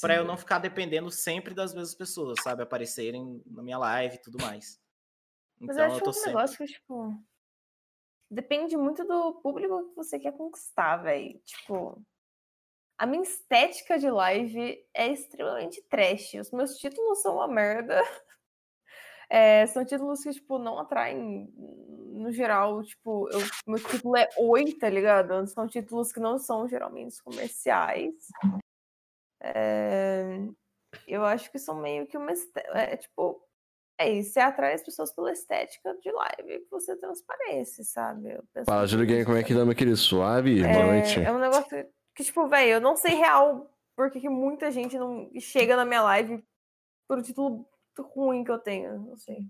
para 0.00 0.16
eu 0.16 0.24
não 0.24 0.36
ficar 0.36 0.58
dependendo 0.58 1.10
sempre 1.10 1.54
das 1.54 1.74
mesmas 1.74 1.94
pessoas, 1.94 2.40
sabe? 2.42 2.62
Aparecerem 2.62 3.42
na 3.46 3.62
minha 3.62 3.78
live 3.78 4.16
e 4.16 4.20
tudo 4.22 4.38
mais. 4.42 4.80
Mas 5.60 5.76
Então 5.76 5.84
eu 5.86 5.90
eu 5.90 5.94
acho 5.96 6.04
tô 6.04 6.10
um 6.10 6.12
sempre. 6.12 6.28
negócio 6.34 6.58
que, 6.58 6.66
tipo. 6.72 7.22
Depende 8.30 8.76
muito 8.76 9.04
do 9.04 9.34
público 9.42 9.90
que 9.90 9.94
você 9.96 10.18
quer 10.18 10.32
conquistar, 10.32 10.96
velho. 10.98 11.38
Tipo. 11.44 12.02
A 12.98 13.06
minha 13.06 13.22
estética 13.22 13.98
de 13.98 14.08
live 14.10 14.78
é 14.94 15.08
extremamente 15.08 15.82
trash. 15.90 16.34
Os 16.34 16.50
meus 16.52 16.76
títulos 16.76 17.20
são 17.22 17.36
uma 17.36 17.48
merda. 17.48 18.00
É, 19.30 19.66
são 19.66 19.82
títulos 19.82 20.22
que, 20.22 20.30
tipo, 20.30 20.58
não 20.58 20.78
atraem. 20.78 21.50
No 21.56 22.30
geral, 22.30 22.82
tipo, 22.82 23.28
eu, 23.30 23.40
meu 23.66 23.82
título 23.82 24.14
é 24.14 24.28
oi, 24.38 24.74
tá 24.74 24.90
ligado? 24.90 25.46
São 25.46 25.66
títulos 25.66 26.12
que 26.12 26.20
não 26.20 26.38
são 26.38 26.68
geralmente 26.68 27.22
comerciais. 27.22 28.12
É, 29.42 30.38
eu 31.06 31.24
acho 31.24 31.50
que 31.50 31.58
são 31.58 31.80
meio 31.80 32.06
que 32.06 32.16
uma. 32.16 32.32
esté- 32.32 32.64
É, 32.72 32.96
tipo, 32.96 33.42
é 33.98 34.10
isso, 34.10 34.32
você 34.32 34.40
atrai 34.40 34.74
as 34.74 34.82
pessoas 34.82 35.12
pela 35.12 35.32
estética 35.32 35.94
de 35.98 36.10
live 36.12 36.60
que 36.60 36.70
você 36.70 36.96
transparece, 36.96 37.84
sabe? 37.84 38.38
Fala, 38.64 38.86
Júlio 38.86 39.06
Game, 39.06 39.24
como 39.24 39.36
é 39.36 39.42
que 39.42 39.52
meu 39.54 39.74
querido? 39.74 39.96
Suave? 39.96 40.62
Boa 40.62 40.86
noite. 40.86 41.18
É, 41.20 41.24
é 41.24 41.32
um 41.32 41.38
negócio 41.38 41.86
que, 42.14 42.22
tipo, 42.24 42.46
velho, 42.48 42.70
eu 42.72 42.80
não 42.80 42.96
sei 42.96 43.14
real 43.14 43.68
porque 43.96 44.20
que 44.20 44.28
muita 44.28 44.70
gente 44.70 44.96
não 44.98 45.30
chega 45.38 45.76
na 45.76 45.84
minha 45.84 46.02
live 46.02 46.42
por 47.08 47.18
um 47.18 47.22
título 47.22 47.66
ruim 47.98 48.42
que 48.44 48.50
eu 48.50 48.58
tenho. 48.58 48.98
Não 49.00 49.16
sei. 49.16 49.46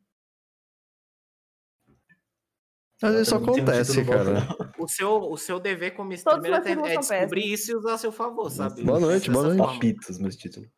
Às 3.03 3.13
vezes 3.13 3.29
só 3.29 3.37
um 3.37 3.43
acontece, 3.43 4.03
bom, 4.05 4.13
cara. 4.13 4.35
Não. 4.83 4.87
O 4.87 4.89
seu, 4.89 5.17
o 5.33 5.37
seu 5.37 5.61
dever 5.61 5.93
como 5.95 6.13
streamer 6.13 6.53
é, 6.67 6.93
é 6.93 6.99
descobrir 6.99 7.53
isso 7.53 7.73
e 7.73 7.75
usar 7.77 7.95
a 7.95 7.99
seu 7.99 8.13
favor, 8.13 8.51
sabe? 8.51 8.83
Boa 8.83 9.01
noite, 9.01 9.31
boa 9.31 9.45
noite. 9.45 9.59
forma. 9.59 9.73
Papitos, 9.75 10.19
meus 10.19 10.37
títulos. 10.37 10.69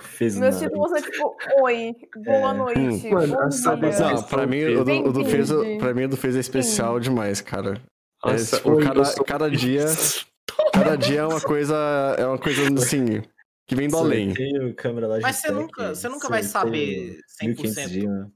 Fez 0.00 0.36
Meus 0.36 0.54
nada. 0.56 0.66
títulos 0.68 0.90
são 0.90 1.00
tipo, 1.10 1.36
oi, 1.62 1.94
boa 2.24 2.50
É. 2.50 2.54
noite, 2.54 3.10
Mano, 3.10 3.26
dia. 3.26 3.50
Sabe- 3.52 3.90
Não, 3.98 4.22
pra 4.24 4.46
mim, 4.46 4.64
o 4.64 4.84
do, 4.84 4.92
o 5.08 5.12
do 5.12 5.24
Fez, 5.24 5.50
Entendi. 5.50 5.78
pra 5.78 5.94
mim, 5.94 6.04
o 6.04 6.08
do 6.08 6.16
Fez 6.16 6.36
é 6.36 6.40
especial 6.40 6.98
demais, 7.00 7.40
cara. 7.40 7.80
É, 8.24 8.32
Nossa, 8.32 8.56
tipo, 8.56 8.70
oi, 8.72 8.84
cada, 8.84 9.04
sou- 9.04 9.24
cada 9.24 9.48
dia, 9.50 9.84
cada 10.74 10.96
dia 10.96 11.20
é 11.20 11.26
uma 11.26 11.40
coisa, 11.40 11.76
é 12.18 12.26
uma 12.26 12.38
coisa 12.38 12.62
assim, 12.76 13.22
que 13.66 13.74
vem 13.76 13.88
do 13.88 13.96
além. 13.96 14.34
Câmera 14.76 15.06
lá, 15.06 15.18
Mas 15.20 15.36
você 15.36 15.52
nunca, 15.52 15.94
você 15.94 16.08
nunca 16.08 16.28
vai 16.28 16.42
saber 16.42 17.18
1500 17.40 17.74
100%. 17.76 17.88
dias. 17.88 18.28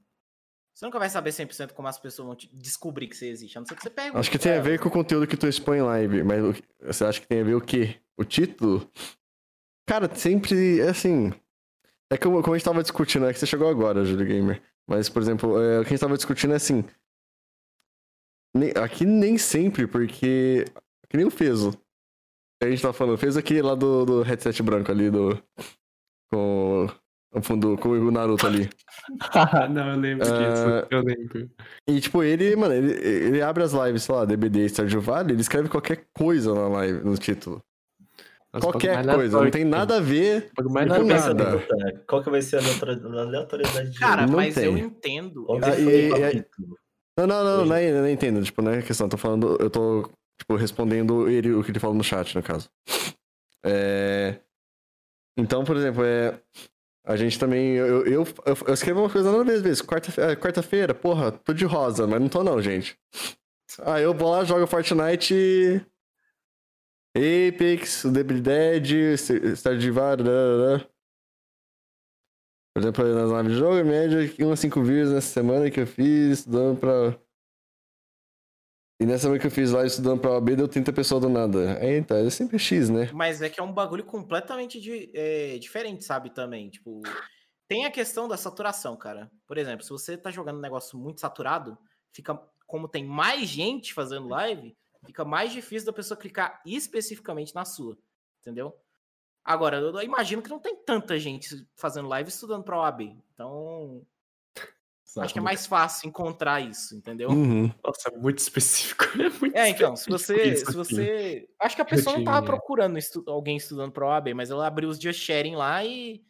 Você 0.83 0.87
nunca 0.87 0.99
vai 0.99 1.09
saber 1.09 1.29
100% 1.29 1.71
como 1.71 1.87
as 1.87 1.97
pessoas 1.97 2.27
vão 2.27 2.37
descobrir 2.51 3.07
que 3.07 3.15
você 3.15 3.29
existe. 3.29 3.57
A 3.57 3.61
não 3.61 3.65
ser 3.65 3.73
que 3.73 3.83
você 3.83 3.89
pergunte. 3.89 4.19
Acho 4.19 4.29
que 4.29 4.37
tem 4.37 4.51
a 4.51 4.59
ver 4.59 4.77
com 4.81 4.89
o 4.89 4.91
conteúdo 4.91 5.25
que 5.25 5.37
tu 5.37 5.47
expõe 5.47 5.77
em 5.77 5.81
live, 5.81 6.23
mas 6.23 6.61
você 6.81 7.05
acha 7.05 7.21
que 7.21 7.27
tem 7.27 7.39
a 7.39 7.43
ver 7.45 7.55
o 7.55 7.61
quê? 7.61 7.95
O 8.17 8.25
título? 8.25 8.85
Cara, 9.87 10.13
sempre, 10.13 10.81
é 10.81 10.89
assim... 10.89 11.31
É 12.11 12.17
como, 12.17 12.41
como 12.43 12.53
a 12.53 12.57
gente 12.57 12.65
tava 12.65 12.81
discutindo, 12.81 13.25
é 13.25 13.31
que 13.31 13.39
você 13.39 13.45
chegou 13.45 13.69
agora, 13.69 14.03
Júlio 14.03 14.27
Gamer. 14.27 14.61
Mas, 14.85 15.07
por 15.07 15.21
exemplo, 15.21 15.57
é, 15.57 15.79
o 15.79 15.83
que 15.83 15.87
a 15.87 15.89
gente 15.91 16.01
tava 16.01 16.17
discutindo 16.17 16.51
é 16.51 16.57
assim... 16.57 16.83
aqui 18.83 19.05
nem 19.05 19.37
sempre, 19.37 19.87
porque... 19.87 20.65
Que 21.07 21.15
nem 21.15 21.25
o 21.25 21.31
Fezo. 21.31 21.79
A 22.61 22.69
gente 22.69 22.81
tava 22.81 22.93
falando, 22.93 23.17
fez 23.17 23.37
aqui 23.37 23.61
lá 23.61 23.73
do, 23.73 24.03
do 24.03 24.21
headset 24.21 24.61
branco 24.61 24.91
ali, 24.91 25.09
do... 25.09 25.41
Com... 26.29 26.89
No 27.33 27.41
fundo, 27.41 27.77
com 27.77 27.89
o 27.89 28.11
Naruto 28.11 28.45
ali. 28.45 28.69
não, 29.71 29.89
eu 29.91 29.99
lembro 29.99 30.27
Ah, 30.27 30.31
disso. 30.31 30.87
Eu 30.91 31.01
lembro. 31.01 31.49
E, 31.87 31.99
tipo, 31.99 32.21
ele, 32.23 32.55
mano, 32.55 32.73
ele, 32.73 32.91
ele 32.93 33.41
abre 33.41 33.63
as 33.63 33.73
lives, 33.73 34.03
sei 34.03 34.13
lá, 34.15 34.25
DBD 34.25 34.69
Stardew 34.69 35.01
Valley, 35.01 35.33
ele 35.33 35.41
escreve 35.41 35.67
qualquer 35.67 36.05
coisa 36.15 36.53
na 36.53 36.67
live, 36.67 37.03
no 37.03 37.17
título. 37.17 37.61
Nossa, 38.53 38.67
qualquer 38.67 39.03
coisa, 39.03 39.41
não 39.41 39.49
tem 39.49 39.65
nada 39.65 39.97
a 39.97 39.99
ver. 39.99 40.51
mais 40.69 40.87
com 40.87 40.93
Qual 40.93 41.01
que 41.01 41.09
vai 41.09 41.19
ser 41.19 41.31
a 41.31 41.33
nada. 41.33 42.03
Qual 42.07 42.23
que 42.23 42.29
vai 42.29 42.41
ser 42.43 42.55
a 42.57 42.59
aleatori- 42.59 43.01
a 43.17 43.21
aleatoriedade 43.21 43.89
de 43.89 43.99
Cara, 43.99 44.27
Não 44.27 44.35
mas 44.35 44.55
eu 44.57 44.75
tem. 44.75 44.83
entendo. 44.83 45.45
Eu 45.49 45.59
que 45.59 45.65
Ah, 45.65 45.79
e- 45.79 46.07
e- 46.07 46.09
capítulo? 46.09 46.77
Não, 47.17 47.27
não, 47.27 47.43
não, 47.43 47.65
não, 47.65 47.75
é, 47.75 47.91
não 47.91 48.09
entendo, 48.09 48.43
tipo, 48.43 48.61
não 48.61 48.71
é 48.71 48.81
questão, 48.83 49.09
tô 49.09 49.17
falando, 49.17 49.57
eu 49.59 49.69
tô, 49.71 50.07
tipo, 50.39 50.55
respondendo 50.55 51.27
ele, 51.29 51.51
o 51.53 51.63
que 51.63 51.71
ele 51.71 51.79
falou 51.79 51.95
no 51.95 52.03
chat, 52.03 52.35
no 52.35 52.43
caso. 52.43 52.69
É... 53.65 54.39
Então, 55.37 55.63
por 55.63 55.75
exemplo, 55.77 56.03
é... 56.03 56.39
A 57.05 57.17
gente 57.17 57.37
também, 57.37 57.75
eu, 57.75 58.05
eu, 58.05 58.25
eu, 58.45 58.73
escrevo 58.73 59.01
uma 59.01 59.09
coisa 59.09 59.29
nada 59.29 59.43
ver, 59.43 59.55
às 59.55 59.61
vezes, 59.61 59.81
quarta-feira, 59.81 60.35
quarta-feira, 60.37 60.93
porra, 60.93 61.33
tô 61.33 61.53
de 61.53 61.65
rosa, 61.65 62.07
mas 62.07 62.21
não 62.21 62.29
tô 62.29 62.43
não, 62.43 62.61
gente. 62.61 62.97
Ah, 63.81 63.99
eu 63.99 64.13
vou 64.13 64.31
lá, 64.31 64.45
jogo 64.45 64.65
Fortnite, 64.65 65.85
Apex, 67.15 68.05
Devil 68.05 68.41
Dead, 68.41 69.17
Stardew 69.55 69.93
Valley. 69.93 70.87
Por 72.73 72.81
exemplo, 72.81 73.05
nas 73.13 73.31
lives 73.31 73.51
de 73.51 73.59
jogo, 73.59 73.85
média, 73.85 74.33
1 74.39 74.51
a 74.51 74.55
5 74.55 74.83
views 74.83 75.11
nessa 75.11 75.27
semana 75.27 75.69
que 75.69 75.81
eu 75.81 75.87
fiz, 75.87 76.39
estudando 76.39 76.79
pra... 76.79 77.22
E 78.99 79.05
nessa 79.05 79.23
semana 79.23 79.39
que 79.39 79.47
eu 79.47 79.51
fiz 79.51 79.71
live 79.71 79.87
estudando 79.87 80.21
pra 80.21 80.31
OAB, 80.31 80.55
deu 80.55 80.67
30 80.67 80.93
pessoas 80.93 81.21
do 81.21 81.29
nada. 81.29 81.77
Então, 81.81 82.15
é 82.17 82.29
sempre 82.29 82.57
X, 82.59 82.89
né? 82.89 83.09
Mas 83.13 83.41
é 83.41 83.49
que 83.49 83.59
é 83.59 83.63
um 83.63 83.73
bagulho 83.73 84.05
completamente 84.05 84.79
di- 84.79 85.11
é, 85.13 85.57
diferente, 85.57 86.03
sabe? 86.05 86.29
Também. 86.29 86.69
Tipo, 86.69 87.01
tem 87.67 87.85
a 87.85 87.91
questão 87.91 88.27
da 88.27 88.37
saturação, 88.37 88.95
cara. 88.95 89.29
Por 89.47 89.57
exemplo, 89.57 89.83
se 89.83 89.89
você 89.89 90.15
tá 90.15 90.31
jogando 90.31 90.57
um 90.57 90.61
negócio 90.61 90.97
muito 90.97 91.19
saturado, 91.19 91.77
fica. 92.13 92.39
Como 92.65 92.87
tem 92.87 93.05
mais 93.05 93.49
gente 93.49 93.93
fazendo 93.93 94.27
live, 94.29 94.75
fica 95.05 95.25
mais 95.25 95.51
difícil 95.51 95.85
da 95.85 95.93
pessoa 95.93 96.17
clicar 96.17 96.61
especificamente 96.65 97.53
na 97.53 97.65
sua. 97.65 97.97
Entendeu? 98.41 98.73
Agora, 99.43 99.77
eu 99.77 100.01
imagino 100.01 100.41
que 100.41 100.49
não 100.49 100.59
tem 100.59 100.75
tanta 100.85 101.19
gente 101.19 101.67
fazendo 101.75 102.07
live 102.07 102.29
estudando 102.29 102.63
pra 102.63 102.79
OAB. 102.79 103.01
Então, 103.33 104.01
acho 105.21 105.33
que 105.33 105.39
é 105.39 105.41
mais 105.41 105.65
fácil 105.67 106.07
encontrar 106.07 106.59
isso, 106.61 106.95
entendeu? 106.95 107.29
Uhum. 107.29 107.69
Nossa, 107.83 108.09
é 108.09 108.17
muito 108.17 108.39
específico. 108.39 109.03
É, 109.21 109.29
muito 109.29 109.55
É, 109.55 109.69
então, 109.69 109.95
se 109.95 110.09
você, 110.09 110.35
isso 110.53 110.65
se 110.71 110.75
você, 110.77 111.47
acho 111.59 111.75
que 111.75 111.81
a 111.81 111.85
pessoa 111.85 112.17
não 112.17 112.23
tava 112.23 112.37
tinha. 112.41 112.47
procurando 112.51 112.97
estu- 112.97 113.23
alguém 113.27 113.57
estudando 113.57 113.91
para 113.91 114.07
OAB, 114.07 114.33
mas 114.33 114.49
ela 114.49 114.65
abriu 114.65 114.89
os 114.89 114.97
dias 114.97 115.15
sharing 115.15 115.55
lá 115.55 115.83
e, 115.83 116.21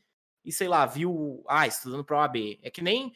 e 0.44 0.52
sei 0.52 0.68
lá, 0.68 0.86
viu, 0.86 1.44
ah, 1.48 1.66
estudando 1.68 2.04
para 2.04 2.18
OAB. 2.18 2.60
É 2.62 2.70
que 2.70 2.82
nem 2.82 3.14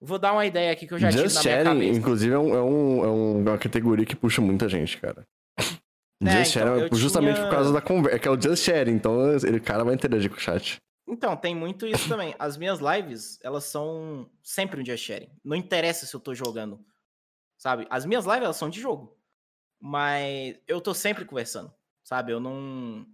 vou 0.00 0.18
dar 0.18 0.32
uma 0.32 0.44
ideia 0.46 0.70
aqui 0.72 0.86
que 0.86 0.94
eu 0.94 0.98
já 0.98 1.08
tive 1.10 1.22
Just 1.24 1.36
na 1.36 1.42
minha 1.42 1.54
Sharing, 1.64 1.78
cabeça. 1.80 1.98
inclusive, 1.98 2.34
é, 2.34 2.38
um, 2.38 2.54
é, 2.54 2.62
um- 2.62 3.04
é 3.04 3.08
um- 3.08 3.38
uma 3.42 3.58
categoria 3.58 4.04
que 4.06 4.14
puxa 4.14 4.40
muita 4.42 4.68
gente, 4.68 4.98
cara. 4.98 5.26
É, 5.58 5.64
Just 6.44 6.56
então, 6.56 6.66
Sharing 6.76 6.84
é 6.84 6.96
justamente 6.96 7.34
tinha- 7.36 7.46
por 7.46 7.50
causa 7.54 7.72
da 7.72 7.80
conversa. 7.80 8.16
É 8.16 8.18
que 8.20 8.28
é 8.28 8.30
o 8.30 8.40
Just 8.40 8.64
Sharing, 8.64 8.92
então 8.92 9.32
ele, 9.36 9.56
o 9.58 9.62
cara 9.62 9.82
vai 9.84 9.94
interagir 9.94 10.30
com 10.30 10.36
o 10.36 10.40
chat. 10.40 10.76
Então, 11.06 11.36
tem 11.36 11.54
muito 11.54 11.86
isso 11.86 12.08
também. 12.08 12.34
As 12.38 12.56
minhas 12.56 12.80
lives, 12.80 13.38
elas 13.42 13.64
são 13.64 14.30
sempre 14.42 14.80
um 14.80 14.82
dia 14.82 14.96
sharing. 14.96 15.30
Não 15.44 15.56
interessa 15.56 16.06
se 16.06 16.14
eu 16.14 16.20
tô 16.20 16.34
jogando, 16.34 16.84
sabe? 17.58 17.86
As 17.90 18.04
minhas 18.06 18.24
lives, 18.24 18.44
elas 18.44 18.56
são 18.56 18.70
de 18.70 18.80
jogo. 18.80 19.16
Mas 19.80 20.58
eu 20.66 20.80
tô 20.80 20.94
sempre 20.94 21.24
conversando, 21.24 21.72
sabe? 22.02 22.32
Eu 22.32 22.40
não 22.40 23.06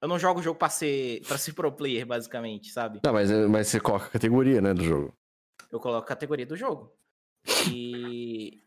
eu 0.00 0.08
não 0.08 0.18
jogo 0.18 0.40
o 0.40 0.42
jogo 0.42 0.58
pra 0.58 0.70
ser 0.70 1.20
para 1.26 1.36
ser 1.36 1.52
pro 1.52 1.70
player, 1.70 2.06
basicamente, 2.06 2.70
sabe? 2.70 3.00
Não, 3.04 3.12
mas, 3.12 3.30
mas 3.30 3.68
você 3.68 3.78
coloca 3.78 4.06
a 4.06 4.10
categoria, 4.10 4.60
né, 4.60 4.72
do 4.72 4.82
jogo. 4.82 5.14
eu 5.70 5.78
coloco 5.78 6.04
a 6.04 6.08
categoria 6.08 6.46
do 6.46 6.56
jogo. 6.56 6.90
E. 7.70 8.62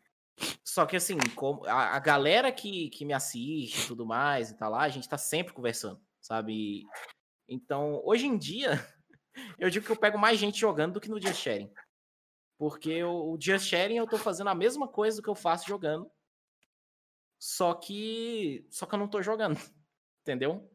Só 0.64 0.86
que 0.86 0.96
assim, 0.96 1.18
como 1.36 1.66
a, 1.66 1.96
a 1.96 2.00
galera 2.00 2.52
que, 2.52 2.90
que 2.90 3.06
me 3.06 3.14
assiste 3.14 3.84
e 3.84 3.88
tudo 3.88 4.06
mais 4.06 4.50
e 4.50 4.58
tá 4.58 4.68
lá, 4.68 4.82
a 4.82 4.90
gente 4.90 5.08
tá 5.08 5.18
sempre 5.18 5.54
conversando, 5.54 6.00
sabe? 6.20 6.84
Então, 7.54 8.02
hoje 8.04 8.26
em 8.26 8.36
dia, 8.36 8.72
eu 9.60 9.70
digo 9.70 9.86
que 9.86 9.92
eu 9.92 10.00
pego 10.00 10.18
mais 10.18 10.40
gente 10.40 10.60
jogando 10.60 10.94
do 10.94 11.02
que 11.02 11.10
no 11.10 11.22
Just 11.22 11.40
Sharing. 11.40 11.72
Porque 12.58 13.04
o, 13.04 13.34
o 13.34 13.38
Just 13.40 13.68
Sharing 13.68 13.98
eu 13.98 14.08
tô 14.08 14.18
fazendo 14.18 14.50
a 14.50 14.56
mesma 14.56 14.88
coisa 14.88 15.18
do 15.18 15.24
que 15.24 15.30
eu 15.30 15.36
faço 15.36 15.68
jogando. 15.68 16.10
Só 17.40 17.74
que. 17.76 18.66
Só 18.72 18.86
que 18.88 18.96
eu 18.96 19.00
não 19.00 19.08
tô 19.08 19.22
jogando. 19.22 19.56
Entendeu? 20.22 20.68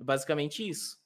É 0.00 0.04
basicamente 0.04 0.66
isso. 0.66 1.02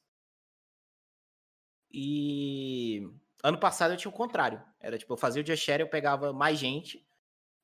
E 1.90 3.02
ano 3.42 3.58
passado 3.58 3.94
eu 3.94 3.96
tinha 3.96 4.10
o 4.10 4.16
contrário. 4.16 4.62
Era 4.78 4.96
tipo, 4.96 5.12
eu 5.12 5.16
fazia 5.16 5.42
o 5.42 5.46
Just 5.46 5.64
Share, 5.64 5.80
eu 5.80 5.88
pegava 5.88 6.32
mais 6.32 6.58
gente, 6.58 7.04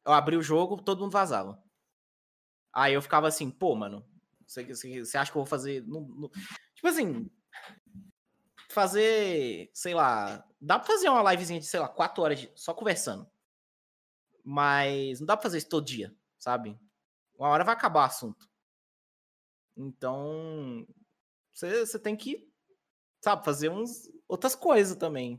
eu 0.04 0.12
abria 0.12 0.38
o 0.38 0.42
jogo, 0.42 0.82
todo 0.82 1.00
mundo 1.00 1.12
vazava. 1.12 1.62
Aí 2.72 2.94
eu 2.94 3.02
ficava 3.02 3.28
assim, 3.28 3.50
pô, 3.50 3.74
mano, 3.76 4.04
você, 4.46 4.62
acha 5.16 5.30
que 5.30 5.36
eu 5.36 5.42
vou 5.42 5.46
fazer. 5.46 5.84
Tipo 6.74 6.88
assim. 6.88 7.30
Fazer, 8.70 9.70
sei 9.74 9.94
lá. 9.94 10.46
Dá 10.60 10.78
pra 10.78 10.86
fazer 10.86 11.08
uma 11.08 11.30
livezinha 11.30 11.60
de, 11.60 11.66
sei 11.66 11.80
lá, 11.80 11.88
quatro 11.88 12.22
horas 12.22 12.40
de- 12.40 12.52
só 12.54 12.72
conversando. 12.72 13.30
Mas 14.44 15.20
não 15.20 15.26
dá 15.26 15.36
pra 15.36 15.42
fazer 15.42 15.58
isso 15.58 15.68
todo 15.68 15.84
dia, 15.84 16.14
sabe? 16.38 16.78
Uma 17.34 17.48
hora 17.48 17.64
vai 17.64 17.74
acabar 17.74 18.00
o 18.00 18.04
assunto. 18.06 18.48
Então. 19.76 20.86
Você, 21.52 21.98
tem 21.98 22.16
que, 22.16 22.48
sabe, 23.22 23.44
fazer 23.44 23.68
uns, 23.68 24.08
outras 24.26 24.54
coisas 24.54 24.96
também. 24.96 25.38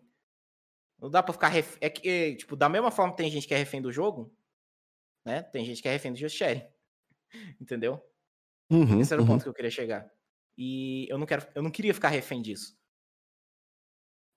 Não 0.99 1.09
dá 1.09 1.23
pra 1.23 1.33
ficar. 1.33 1.47
Ref... 1.47 1.77
É 1.81 1.89
que, 1.89 2.07
é, 2.07 2.35
tipo, 2.35 2.55
da 2.55 2.69
mesma 2.69 2.91
forma 2.91 3.11
que 3.11 3.17
tem 3.17 3.31
gente 3.31 3.47
que 3.47 3.53
é 3.53 3.57
refém 3.57 3.81
do 3.81 3.91
jogo, 3.91 4.35
né? 5.25 5.41
Tem 5.41 5.65
gente 5.65 5.81
que 5.81 5.87
é 5.87 5.91
refém 5.91 6.13
do 6.13 6.19
Just 6.19 6.37
Share. 6.37 6.71
Entendeu? 7.59 8.01
Uhum, 8.69 9.01
Esse 9.01 9.11
era 9.13 9.21
o 9.21 9.25
uhum. 9.25 9.31
ponto 9.31 9.43
que 9.43 9.49
eu 9.49 9.53
queria 9.53 9.71
chegar. 9.71 10.09
E 10.57 11.07
eu 11.09 11.17
não 11.17 11.25
quero, 11.25 11.45
eu 11.55 11.61
não 11.63 11.71
queria 11.71 11.93
ficar 11.93 12.09
refém 12.09 12.41
disso. 12.41 12.77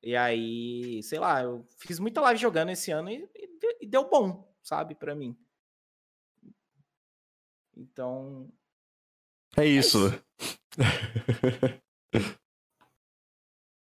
E 0.03 0.15
aí, 0.17 1.03
sei 1.03 1.19
lá, 1.19 1.43
eu 1.43 1.67
fiz 1.79 1.99
muita 1.99 2.21
live 2.21 2.41
jogando 2.41 2.71
esse 2.71 2.91
ano 2.93 3.11
e, 3.11 3.29
e 3.35 3.47
e 3.83 3.87
deu 3.87 4.09
bom, 4.09 4.53
sabe, 4.63 4.95
pra 4.95 5.15
mim. 5.15 5.37
Então, 7.77 8.51
É 9.57 9.65
isso. 9.65 9.99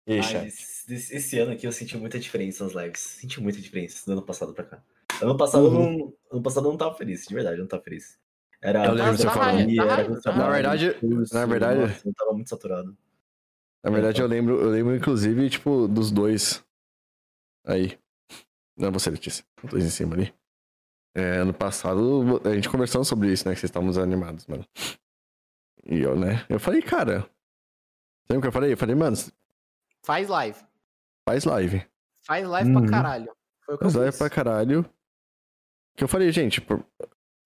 e 0.07 0.13
aí, 0.15 0.23
chat? 0.23 0.45
Mas 0.45 0.89
esse 0.91 1.15
esse 1.17 1.39
ano 1.39 1.53
aqui 1.53 1.67
eu 1.67 1.73
senti 1.73 1.97
muita 1.97 2.19
diferença 2.19 2.65
nas 2.65 2.75
lives. 2.75 3.01
Senti 3.01 3.41
muita 3.41 3.61
diferença 3.61 4.05
do 4.07 4.13
ano 4.13 4.23
passado 4.23 4.53
pra 4.55 4.65
cá. 4.65 4.85
Ano 5.23 5.37
passado, 5.37 5.67
Uhum. 5.67 5.93
eu 5.93 5.99
não, 5.99 6.15
ano 6.33 6.43
passado 6.43 6.67
eu 6.67 6.71
não 6.73 6.79
tava 6.79 6.95
feliz, 6.97 7.25
de 7.27 7.35
verdade, 7.35 7.57
eu 7.59 7.63
não 7.63 7.69
tava 7.69 7.83
feliz. 7.83 8.19
Era 8.65 8.87
Eu 8.87 8.95
lembro 8.95 9.17
você 9.19 9.29
falando. 9.29 9.59
Na 9.75 10.51
verdade- 10.51 10.95
curso, 10.95 11.35
na 11.35 11.45
verdade- 11.47 11.81
nossa, 11.81 12.09
eu 12.09 12.15
tava 12.15 12.33
muito 12.33 12.49
saturado. 12.49 12.97
Na 13.85 13.91
verdade, 13.91 14.23
eu 14.23 14.27
lembro, 14.27 14.59
eu 14.59 14.71
lembro, 14.71 14.97
inclusive, 14.97 15.51
tipo, 15.51 15.87
dos 15.87 16.11
dois. 16.11 16.65
Aí. 17.67 17.99
Não, 18.77 18.91
você, 18.91 19.11
Letícia. 19.11 19.45
Os 19.63 19.71
dois 19.71 19.85
em 19.85 19.91
cima 19.91 20.15
ali. 20.15 20.35
É, 21.15 21.37
ano 21.37 21.53
passado, 21.53 22.41
a 22.45 22.55
gente 22.55 22.69
conversando 22.71 23.05
sobre 23.05 23.31
isso, 23.31 23.47
né? 23.47 23.55
Que 23.55 23.61
vocês 23.61 23.69
estavam 23.69 23.89
desanimados, 23.91 24.47
mano. 24.47 24.65
E 25.85 26.01
eu, 26.01 26.19
né? 26.19 26.45
Eu 26.49 26.59
falei, 26.59 26.81
cara. 26.81 27.29
Sabe 28.27 28.39
o 28.39 28.41
que 28.41 28.49
eu 28.49 28.53
falei? 28.53 28.73
Eu 28.73 28.77
falei, 28.79 28.95
mano, 28.97 29.15
faz 30.03 30.29
live. 30.29 30.59
faz 31.29 31.45
live. 31.45 31.87
Faz 32.27 32.49
live 32.49 32.71
Uhum. 32.71 32.81
pra 32.81 32.91
caralho. 32.91 33.33
Foi 33.67 33.75
o 33.75 33.79
que 33.79 33.85
eu 33.85 33.91
Faz 33.91 33.95
live 33.95 34.13
fiz. 34.13 34.19
pra 34.19 34.31
caralho. 34.31 34.91
Que 35.95 36.05
eu 36.05 36.09
falei, 36.09 36.33
gente, 36.33 36.61
por- 36.63 36.85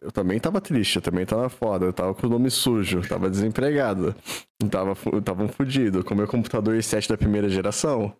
eu 0.00 0.12
também 0.12 0.38
tava 0.38 0.60
triste, 0.60 0.96
eu 0.96 1.02
também 1.02 1.26
tava 1.26 1.48
foda, 1.48 1.84
eu 1.86 1.92
tava 1.92 2.14
com 2.14 2.26
o 2.26 2.30
nome 2.30 2.50
sujo, 2.50 3.00
tava 3.08 3.28
desempregado, 3.28 4.14
eu 4.62 4.68
tava, 4.68 4.94
eu 5.12 5.20
tava 5.22 5.42
um 5.42 5.48
fudido, 5.48 6.04
com 6.04 6.14
meu 6.14 6.26
computador 6.28 6.76
i7 6.76 7.08
da 7.08 7.16
primeira 7.18 7.48
geração, 7.48 8.16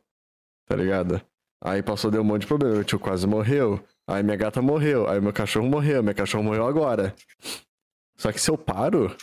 tá 0.67 0.75
ligado? 0.77 1.21
Aí 1.63 1.83
passou, 1.83 2.11
deu 2.11 2.23
um 2.23 2.25
monte 2.25 2.43
de 2.43 2.47
problema, 2.47 2.75
meu 2.77 2.85
tio 2.85 2.99
quase 3.01 3.27
morreu, 3.27 3.83
aí 4.09 4.23
minha 4.23 4.37
gata 4.37 4.63
morreu, 4.63 5.09
aí 5.09 5.21
meu 5.21 5.33
cachorro 5.33 5.69
morreu, 5.69 6.03
meu 6.03 6.15
cachorro 6.15 6.45
morreu 6.45 6.67
agora. 6.67 7.15
Só 8.17 8.33
que 8.33 8.41
se 8.41 8.51
eu 8.51 8.59
paro, 8.59 9.17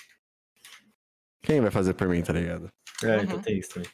quem 1.43 1.61
vai 1.61 1.71
fazer 1.71 1.93
por 1.93 2.07
mim, 2.07 2.21
tá 2.21 2.33
ligado? 2.33 2.69
É, 3.03 3.17
Uhum. 3.17 3.23
então 3.23 3.41
tem 3.41 3.57
isso 3.59 3.73
também. 3.73 3.89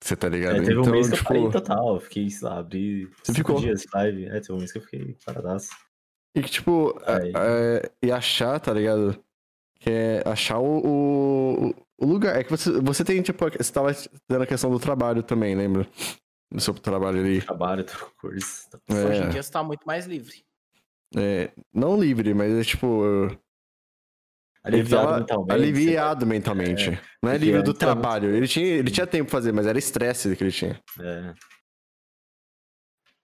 Você 0.00 0.16
tá 0.16 0.26
É, 0.26 0.30
ligado? 0.30 0.56
teve 0.64 0.76
um 0.76 0.80
então, 0.80 0.92
mês 0.92 1.06
que 1.06 1.14
eu 1.14 1.18
tipo, 1.18 1.28
parei 1.28 1.50
total. 1.50 1.94
Eu 1.94 2.00
fiquei, 2.00 2.28
sei 2.28 2.48
lá, 2.48 2.58
abri 2.58 3.08
Você 3.22 3.32
ficou? 3.32 3.60
dias 3.60 3.82
de 3.82 3.86
live. 3.94 4.24
É, 4.26 4.40
teve 4.40 4.52
um 4.52 4.58
mês 4.58 4.72
que 4.72 4.78
eu 4.78 4.82
fiquei 4.82 5.16
paradaço. 5.24 5.70
E 6.36 6.42
que, 6.42 6.50
tipo, 6.50 6.94
e 8.02 8.12
achar, 8.12 8.60
tá 8.60 8.72
ligado? 8.72 9.18
Que 9.80 9.90
é 9.90 10.22
achar 10.26 10.58
o, 10.58 10.78
o, 10.84 11.74
o 11.98 12.06
lugar. 12.06 12.36
É 12.36 12.44
que 12.44 12.50
você, 12.50 12.70
você 12.80 13.02
tem, 13.04 13.22
tipo, 13.22 13.42
você 13.50 13.72
tava 13.72 13.90
dando 14.28 14.42
a 14.42 14.46
questão 14.46 14.70
do 14.70 14.78
trabalho 14.78 15.22
também, 15.22 15.54
lembra? 15.54 15.86
Do 16.52 16.60
seu 16.60 16.74
trabalho 16.74 17.20
ali. 17.20 17.40
Trabalho, 17.42 17.84
tô 17.84 17.92
com 17.98 18.10
curso. 18.28 18.68
tá- 18.70 18.78
Hoje 18.90 19.22
em 19.22 19.26
É, 19.26 19.28
dia 19.30 19.42
você 19.42 19.50
tá 19.50 19.62
muito 19.64 19.84
mais 19.86 20.06
livre. 20.06 20.44
é, 21.16 21.50
não 21.72 21.98
livre, 21.98 22.34
mas 22.34 22.52
é 22.52 22.62
tipo. 22.62 23.02
Aliviado 24.62 25.06
tava 25.06 25.18
mentalmente. 25.20 25.52
aliviado 25.52 26.26
mentalmente. 26.26 27.00
Não 27.22 27.30
é 27.30 27.38
livre 27.38 27.62
do 27.62 27.72
trabalho. 27.72 28.34
Ele 28.34 28.48
tinha, 28.48 28.66
ele 28.66 28.90
tinha 28.90 29.06
tempo 29.06 29.30
pra 29.30 29.38
fazer, 29.38 29.52
mas 29.52 29.64
era 29.66 29.78
estresse 29.78 30.34
que 30.34 30.42
ele 30.42 30.50
tinha. 30.52 30.80
É. 31.00 31.32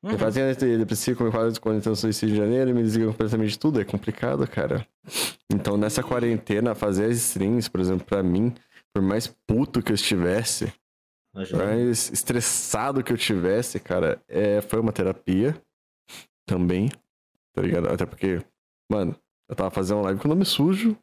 Ele 0.05 0.15
Uhum. 0.15 0.19
fazia 0.19 0.53
depressivo, 0.55 1.19
como 1.19 1.31
quase 1.31 1.61
quando 1.61 1.79
então 1.79 1.95
suicídio 1.95 2.35
em 2.35 2.39
janeiro, 2.39 2.75
me 2.75 2.83
desliga 2.83 3.07
completamente 3.07 3.51
de 3.51 3.59
tudo. 3.59 3.81
É 3.81 3.85
complicado, 3.85 4.47
cara. 4.49 4.87
Então, 5.53 5.77
nessa 5.77 6.03
quarentena, 6.03 6.75
fazer 6.75 7.05
as 7.05 7.17
streams, 7.19 7.71
por 7.71 7.81
exemplo, 7.81 8.05
pra 8.05 8.21
mim, 8.23 8.53
por 8.93 9.01
mais 9.01 9.29
puto 9.47 9.81
que 9.81 9.93
eu 9.93 9.95
estivesse, 9.95 10.73
por 11.33 11.59
mais 11.67 12.11
estressado 12.11 13.03
que 13.05 13.13
eu 13.13 13.17
tivesse, 13.17 13.79
cara, 13.79 14.21
é, 14.27 14.61
foi 14.61 14.81
uma 14.81 14.93
terapia 14.93 15.55
também, 16.47 16.89
tá 17.55 17.63
ligado? 17.63 17.89
Até 17.89 18.05
porque, 18.05 18.45
mano, 18.91 19.15
eu 19.49 19.55
tava 19.55 19.71
fazendo 19.71 19.99
uma 19.99 20.05
live 20.07 20.21
com 20.21 20.27
o 20.27 20.31
nome 20.31 20.45
sujo, 20.45 20.99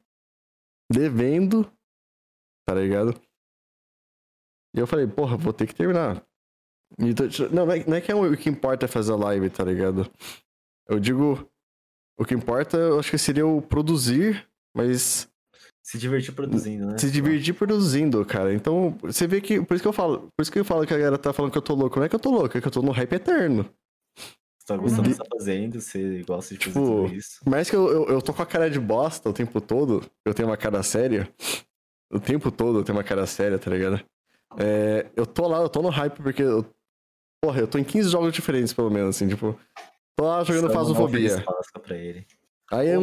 devendo, 0.91 1.63
tá 2.67 2.76
ligado? 2.76 3.13
E 4.76 4.80
eu 4.80 4.85
falei, 4.85 5.07
porra, 5.07 5.38
vou 5.38 5.53
ter 5.53 5.65
que 5.67 5.73
terminar. 5.73 6.23
Não, 6.98 7.66
não 7.66 7.72
é, 7.72 7.84
não 7.86 7.95
é 7.98 8.02
que 8.02 8.11
é 8.11 8.16
o 8.16 8.36
que 8.36 8.49
importa 8.49 8.86
é 8.86 8.88
fazer 8.90 9.11
a 9.14 9.16
live, 9.16 9.49
tá 9.49 9.64
ligado? 9.64 10.10
Eu 10.88 10.99
digo, 10.99 11.48
o 12.20 12.26
que 12.26 12.34
importa, 12.34 12.78
eu 12.78 12.99
acho 12.99 13.11
que 13.11 13.18
seria 13.18 13.45
o 13.45 13.61
produzir, 13.61 14.45
mas 14.76 15.30
Se 15.84 15.98
divertir 15.98 16.34
produzindo, 16.34 16.88
né? 16.88 16.98
se 16.98 17.10
divertir 17.11 17.53
produzindo, 17.53 18.26
cara. 18.26 18.53
Então, 18.53 18.98
você 19.02 19.28
vê 19.28 19.40
que. 19.40 19.61
Por 19.61 19.76
isso 19.76 19.82
que 19.84 19.88
eu 19.88 19.94
falo. 19.94 20.30
Por 20.36 20.41
isso 20.41 20.52
que 20.52 20.60
eu 20.60 20.66
falo 20.66 20.86
que 20.86 20.94
a 20.94 20.98
galera 20.98 21.18
tá 21.18 21.32
falando 21.32 21.52
que 21.52 21.57
eu 21.57 21.61
tô 21.61 21.76
louco. 21.76 21.98
Não 21.99 22.06
é 22.06 22.10
que 22.10 22.16
eu 22.16 22.20
tô 22.20 22.32
louco, 22.32 22.57
é 22.57 22.61
que 22.61 22.68
eu 22.68 22.72
tô 22.72 22.82
no 22.82 22.91
hype 22.91 23.14
eterno. 23.14 23.64
Você 24.60 24.66
tá 24.68 24.78
gostando 24.78 25.03
do 25.03 25.07
Uhum. 25.07 25.11
que 25.11 25.18
você 25.18 25.24
tá 25.24 25.38
fazendo, 25.38 25.82
você 25.82 26.24
gosta 26.28 26.53
de 26.56 26.60
fazer 26.66 26.74
Tipo, 26.80 27.03
tudo 27.03 27.14
isso. 27.16 27.40
Mais 27.48 27.70
que 27.70 27.76
eu, 27.76 27.88
eu, 27.88 28.06
eu 28.10 28.22
tô 28.22 28.34
com 28.34 28.41
a 28.41 28.45
cara 28.45 28.70
de 28.70 28.80
bosta 28.80 29.30
o 29.30 29.34
tempo 29.34 29.60
todo, 29.61 30.03
eu 30.26 30.34
tenho 30.34 30.48
uma 30.49 30.57
cara 30.57 30.84
séria. 30.84 31.28
O 32.11 32.20
tempo 32.20 32.52
todo 32.52 32.80
eu 32.80 32.84
tenho 32.84 32.98
uma 32.98 33.03
cara 33.03 33.26
séria, 33.26 33.57
tá 33.60 33.70
ligado? 33.72 33.99
É, 34.57 35.06
eu 35.16 35.26
tô 35.28 35.48
lá, 35.48 35.60
eu 35.61 35.70
tô 35.70 35.82
no 35.82 35.90
hype 35.90 36.22
porque. 36.22 36.41
Eu, 36.44 36.66
porra, 37.41 37.61
eu 37.61 37.68
tô 37.68 37.78
em 37.78 37.84
15 37.84 38.10
jogos 38.10 38.34
diferentes, 38.34 38.74
pelo 38.74 38.90
menos, 38.90 39.16
assim, 39.16 39.28
tipo. 39.28 39.57
Tô 40.16 40.26
lá 40.26 40.44
jogando 40.44 40.66
um 40.66 40.74
Fasofobia. 40.74 41.30
Aí 42.72 42.88
eu, 42.90 43.02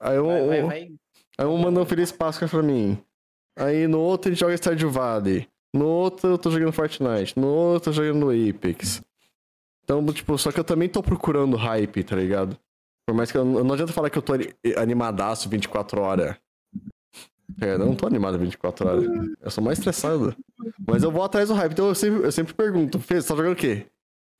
aí 0.00 0.16
vai. 0.42 0.60
Aí 1.38 1.46
um 1.46 1.56
manda 1.58 1.80
um 1.80 1.86
Feliz 1.86 2.10
Páscoa 2.10 2.48
pra 2.48 2.62
mim. 2.62 3.00
Aí 3.56 3.86
no 3.86 4.00
outro 4.00 4.28
ele 4.28 4.36
joga 4.36 4.56
Stardew 4.56 4.90
Valley. 4.90 5.48
No 5.74 5.86
outro 5.86 6.30
eu 6.30 6.38
tô 6.38 6.50
jogando 6.50 6.72
Fortnite. 6.72 7.38
No 7.38 7.46
outro 7.48 7.90
eu 7.90 7.94
tô 7.94 8.02
jogando 8.04 8.30
Apex. 8.30 9.02
Então, 9.84 10.04
tipo, 10.12 10.36
só 10.36 10.50
que 10.52 10.58
eu 10.60 10.64
também 10.64 10.88
tô 10.88 11.02
procurando 11.02 11.56
hype, 11.56 12.02
tá 12.04 12.16
ligado? 12.16 12.58
Por 13.06 13.14
mais 13.14 13.30
que 13.32 13.38
eu 13.38 13.44
não 13.44 13.72
adianta 13.72 13.92
falar 13.92 14.10
que 14.10 14.18
eu 14.18 14.22
tô 14.22 14.34
ani- 14.34 14.52
animadaço 14.76 15.48
24 15.48 16.00
horas. 16.02 16.36
É, 17.60 17.72
eu 17.74 17.78
não 17.78 17.94
tô 17.94 18.06
animado 18.06 18.38
24 18.38 18.86
horas. 18.88 19.04
Eu 19.40 19.50
sou 19.50 19.62
mais 19.64 19.78
estressado. 19.78 20.36
Mas 20.86 21.02
eu 21.02 21.10
vou 21.10 21.22
atrás 21.22 21.48
do 21.48 21.54
hype. 21.54 21.72
Então 21.72 21.88
eu 21.88 21.94
sempre, 21.94 22.24
eu 22.24 22.32
sempre 22.32 22.54
pergunto, 22.54 22.98
Fê, 23.00 23.20
você 23.20 23.28
tá 23.28 23.34
jogando 23.36 23.52
o 23.52 23.56
quê? 23.56 23.86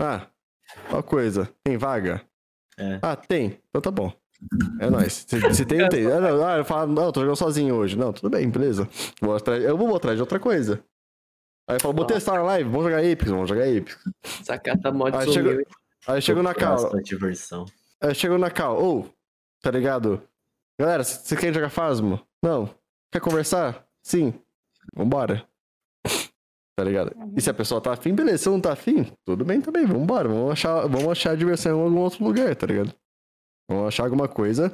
Ah, 0.01 0.27
qual 0.89 1.03
coisa? 1.03 1.49
Tem 1.65 1.77
vaga? 1.77 2.21
É. 2.79 2.99
Ah, 3.03 3.17
tem. 3.17 3.59
Então 3.71 3.81
tá 3.81 3.91
bom. 3.91 4.13
É 4.79 4.89
nóis. 4.89 5.25
Se, 5.29 5.55
se 5.55 5.65
tem, 5.67 5.89
tem. 5.89 6.07
Ah, 6.07 6.21
não, 6.21 6.47
ah, 6.47 6.59
eu 6.59 6.65
falo, 6.65 6.93
não, 6.93 7.11
tô 7.11 7.21
jogando 7.21 7.37
sozinho 7.37 7.75
hoje. 7.75 7.97
Não, 7.99 8.13
tudo 8.13 8.31
bem, 8.31 8.49
beleza. 8.49 8.89
Vou 9.21 9.35
atrás, 9.35 9.65
eu 9.65 9.77
vou 9.77 9.97
atrás 9.97 10.17
de 10.17 10.23
outra 10.23 10.39
coisa. 10.39 10.81
Aí 11.69 11.77
eu 11.77 11.81
falo, 11.81 11.95
vou 11.95 12.05
testar 12.05 12.35
na 12.35 12.43
live, 12.43 12.71
vamos 12.71 12.85
jogar 12.85 12.99
Apex, 12.99 13.25
vamos 13.31 13.49
jogar 13.49 13.65
Apex. 13.65 13.99
Sacata 14.45 14.93
mod 14.93 15.17
Aí 15.17 15.25
sumiu. 15.25 15.51
chega- 15.53 15.67
Aí 16.07 16.23
chego 16.23 16.43
na 16.43 16.55
cal, 16.55 17.03
diversão. 17.03 17.67
aí 18.01 18.15
chego 18.15 18.39
na 18.39 18.51
cal, 18.51 18.83
ô, 18.83 19.05
tá 19.61 19.71
ligado? 19.71 20.23
Galera, 20.81 21.03
você 21.05 21.37
quer 21.37 21.53
jogar 21.53 21.69
Fasmo? 21.69 22.21
Não. 22.43 22.71
Quer 23.11 23.21
conversar? 23.21 23.87
Sim. 24.03 24.35
Vambora. 24.95 25.47
Tá 26.77 26.85
ligado? 26.85 27.13
E 27.37 27.41
se 27.41 27.51
a 27.51 27.55
pessoa 27.55 27.81
tá 27.81 27.93
afim, 27.93 28.15
beleza. 28.15 28.45
Se 28.45 28.49
não 28.49 28.61
tá 28.61 28.73
afim, 28.73 29.05
tudo 29.25 29.45
bem 29.45 29.61
também, 29.61 29.85
vambora. 29.85 30.29
Vamos 30.29 30.53
achar, 30.53 30.83
vamos 30.87 31.09
achar 31.09 31.37
diversão 31.37 31.77
em 31.79 31.83
algum 31.85 31.99
outro 31.99 32.25
lugar, 32.25 32.55
tá 32.55 32.67
ligado? 32.67 32.95
Vamos 33.69 33.89
achar 33.89 34.05
alguma 34.05 34.29
coisa 34.29 34.73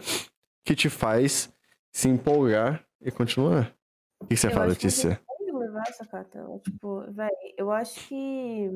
que 0.65 0.74
te 0.74 0.90
faz 0.90 1.51
se 1.93 2.09
empolgar 2.09 2.85
e 3.01 3.11
continuar. 3.11 3.74
O 4.20 4.27
que 4.27 4.36
você 4.36 4.48
Eu 4.48 4.51
fala, 4.51 4.66
Letícia? 4.66 5.20
levar 5.55 5.82
essa 5.89 6.05
carta. 6.06 6.44
Tipo, 6.62 7.11
véi, 7.12 7.31
eu 7.56 7.70
acho 7.70 8.06
que 8.09 8.70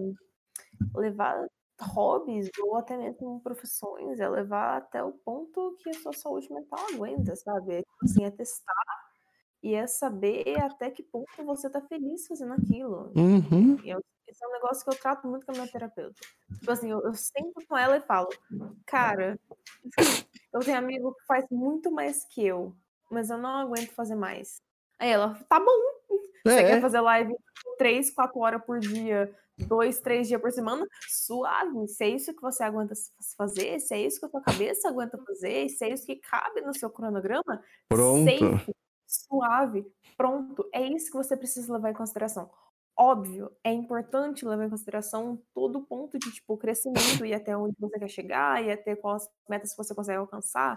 levar 0.97 1.47
hobbies 1.81 2.49
ou 2.61 2.77
até 2.77 2.97
mesmo 2.97 3.41
profissões 3.41 4.19
é 4.21 4.29
levar 4.29 4.79
até 4.79 5.03
o 5.03 5.13
ponto 5.13 5.77
que 5.83 5.91
a 5.91 5.95
sua 5.95 6.13
saúde 6.13 6.53
mental 6.53 6.79
aguenta, 6.95 7.37
sabe? 7.37 7.75
É, 7.75 7.79
tipo 7.79 8.05
assim, 8.05 8.25
é 8.25 8.31
testar 8.31 8.73
e 9.63 9.75
é 9.75 9.87
saber 9.87 10.59
até 10.61 10.91
que 10.91 11.03
ponto 11.03 11.27
você 11.45 11.69
tá 11.69 11.81
feliz 11.81 12.27
fazendo 12.27 12.55
aquilo. 12.55 13.13
Uhum. 13.17 13.77
Eu- 13.85 14.03
esse 14.27 14.45
é 14.45 14.49
um 14.49 14.53
negócio 14.53 14.85
que 14.85 14.91
eu 14.91 14.99
trato 15.01 15.27
muito 15.27 15.47
com 15.47 15.53
a 15.53 15.55
minha 15.55 15.67
terapeuta. 15.73 16.21
Tipo 16.59 16.71
assim, 16.71 16.91
eu, 16.91 17.01
eu 17.03 17.15
sento 17.15 17.55
com 17.67 17.77
ela 17.77 17.97
e 17.97 18.01
falo, 18.03 18.29
cara, 18.87 19.39
eu 20.53 20.61
tenho 20.61 20.77
amigo 20.79 21.15
que 21.15 21.25
faz 21.27 21.47
muito 21.51 21.91
mais 21.91 22.25
que 22.25 22.47
eu, 22.47 22.75
mas 23.11 23.31
eu 23.31 23.39
não 23.39 23.57
aguento 23.57 23.91
fazer 23.95 24.15
mais. 24.15 24.61
Aí 24.99 25.11
ela, 25.11 25.35
tá 25.49 25.59
bom, 25.59 26.19
você 26.45 26.61
É, 26.61 26.67
quer 26.67 26.81
fazer 26.81 27.01
live 27.01 27.35
três, 27.79 28.11
quatro 28.11 28.39
horas 28.41 28.63
por 28.65 28.79
dia, 28.81 29.35
dois, 29.67 29.99
três 30.01 30.29
dias 30.29 30.41
por 30.41 30.51
semana? 30.53 30.87
Suave. 31.09 31.87
Se 31.89 32.05
é 32.05 32.09
isso 32.11 32.35
que 32.35 32.41
você 32.43 32.63
aguenta 32.65 32.95
fazer, 33.37 33.79
se 33.81 33.95
é 33.95 34.01
isso 34.01 34.21
que 34.21 34.27
a 34.27 34.29
tua 34.29 34.43
cabeça 34.43 34.89
aguenta 34.89 35.17
fazer, 35.19 35.69
se 35.71 35.85
é 35.85 35.93
isso 35.93 36.05
que 36.05 36.17
cabe 36.17 36.61
no 36.61 36.75
seu 36.77 36.91
cronograma, 36.91 37.63
Pronto. 37.89 38.25
safe, 38.31 38.75
suave, 39.29 39.87
pronto. 40.17 40.69
É 40.73 40.83
isso 40.83 41.11
que 41.11 41.17
você 41.17 41.37
precisa 41.37 41.73
levar 41.73 41.91
em 41.91 41.95
consideração. 41.95 42.51
Óbvio, 43.01 43.53
é 43.63 43.73
importante 43.73 44.45
levar 44.45 44.65
em 44.67 44.71
consideração 44.71 45.41
todo 45.55 45.79
o 45.79 45.87
ponto 45.87 46.19
de 46.19 46.33
tipo 46.33 46.57
crescimento 46.57 47.25
e 47.25 47.33
até 47.33 47.57
onde 47.57 47.77
você 47.79 47.99
quer 47.99 48.09
chegar 48.09 48.65
e 48.65 48.73
até 48.73 48.97
quais 48.97 49.29
metas 49.49 49.73
você 49.77 49.95
consegue 49.95 50.19
alcançar, 50.19 50.75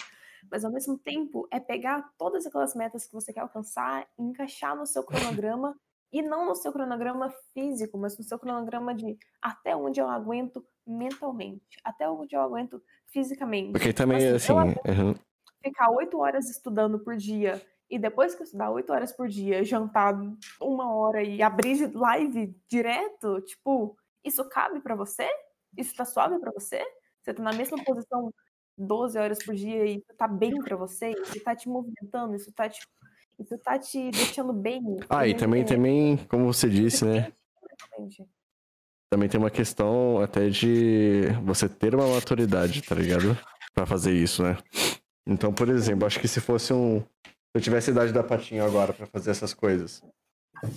mas 0.52 0.64
ao 0.64 0.72
mesmo 0.72 0.99
tempo 0.99 1.48
é 1.52 1.60
pegar 1.60 2.11
todas 2.19 2.45
aquelas 2.45 2.76
metas 2.76 3.07
que 3.07 3.14
você 3.14 3.34
quer 3.34 3.40
alcançar 3.40 4.07
e 4.19 4.23
encaixar 4.23 4.76
no 4.76 4.86
seu 4.86 5.03
cronograma 5.03 5.76
e 6.14 6.22
não 6.22 6.45
no 6.45 6.56
seu 6.56 6.72
cronograma 6.72 7.32
físico, 7.53 7.98
mas 7.98 8.15
no 8.18 8.23
seu 8.23 8.38
cronograma 8.38 8.94
de 8.94 9.18
até 9.41 9.76
onde 9.76 9.99
eu 9.99 10.07
aguento 10.07 10.64
mentalmente, 10.86 11.80
até 11.84 12.07
onde 12.07 12.36
eu 12.36 12.41
aguento 12.41 12.84
fisicamente. 13.07 13.72
porque 13.72 13.94
também, 13.94 14.18
Assim, 14.18 14.53
assim, 14.53 14.53
eu 14.53 14.57
uhum. 14.94 15.15
ficar 15.64 15.90
oito 15.91 16.19
horas 16.19 16.49
estudando 16.49 16.99
por 16.99 17.15
dia 17.18 17.61
e 17.92 18.00
depois 18.00 18.34
que 18.34 18.42
eu 18.42 18.46
estudar 18.46 18.72
oito 18.72 18.92
horas 18.94 19.12
por 19.12 19.28
dia, 19.28 19.64
jantar 19.64 20.18
uma 20.60 20.96
hora 20.96 21.22
e 21.22 21.42
abrir 21.42 21.94
live 21.94 22.56
direto, 22.68 23.42
tipo, 23.42 23.98
isso 24.24 24.44
cabe 24.46 24.80
pra 24.80 24.96
você? 24.96 25.30
Isso 25.78 25.94
tá 25.96 26.06
suave 26.06 26.40
pra 26.40 26.52
você? 26.52 26.82
Você 27.22 27.34
tá 27.34 27.44
na 27.44 27.54
mesma 27.54 27.84
posição 27.84 28.34
12 28.78 29.20
horas 29.20 29.44
por 29.44 29.54
dia 29.54 29.86
e 29.86 29.98
isso 29.98 30.14
tá 30.18 30.28
bem 30.28 30.58
pra 30.62 30.76
você? 30.76 31.12
Isso 31.12 31.44
tá 31.44 31.56
te 31.56 31.68
movimentando? 31.68 32.36
Isso 32.36 32.52
tá 32.54 32.70
te, 32.70 32.80
isso 33.38 33.58
tá 33.58 33.78
te 33.78 34.10
deixando 34.10 34.54
bem? 34.54 34.82
Ah, 35.10 35.28
e 35.28 35.36
também, 35.36 35.66
também, 35.66 36.18
como 36.30 36.52
você 36.52 36.70
disse, 36.70 37.06
né? 37.06 37.32
Também 39.10 39.28
tem 39.28 39.38
uma 39.38 39.52
questão 39.52 40.22
até 40.22 40.48
de 40.50 41.24
você 41.44 41.68
ter 41.68 41.94
uma 41.94 42.08
maturidade, 42.08 42.82
tá 42.82 42.96
ligado? 42.96 43.38
Pra 43.74 43.86
fazer 43.86 44.14
isso, 44.14 44.42
né? 44.42 44.58
Então, 45.28 45.54
por 45.54 45.70
exemplo, 45.70 46.06
acho 46.06 46.20
que 46.20 46.28
se 46.28 46.40
fosse 46.40 46.74
um. 46.74 47.04
Se 47.52 47.57
eu 47.57 47.61
tivesse 47.61 47.90
a 47.90 47.94
idade 47.94 48.14
da 48.14 48.23
patinha 48.23 48.64
agora 48.64 48.94
pra 48.94 49.06
fazer 49.06 49.32
essas 49.32 49.53
coisas, 49.53 50.02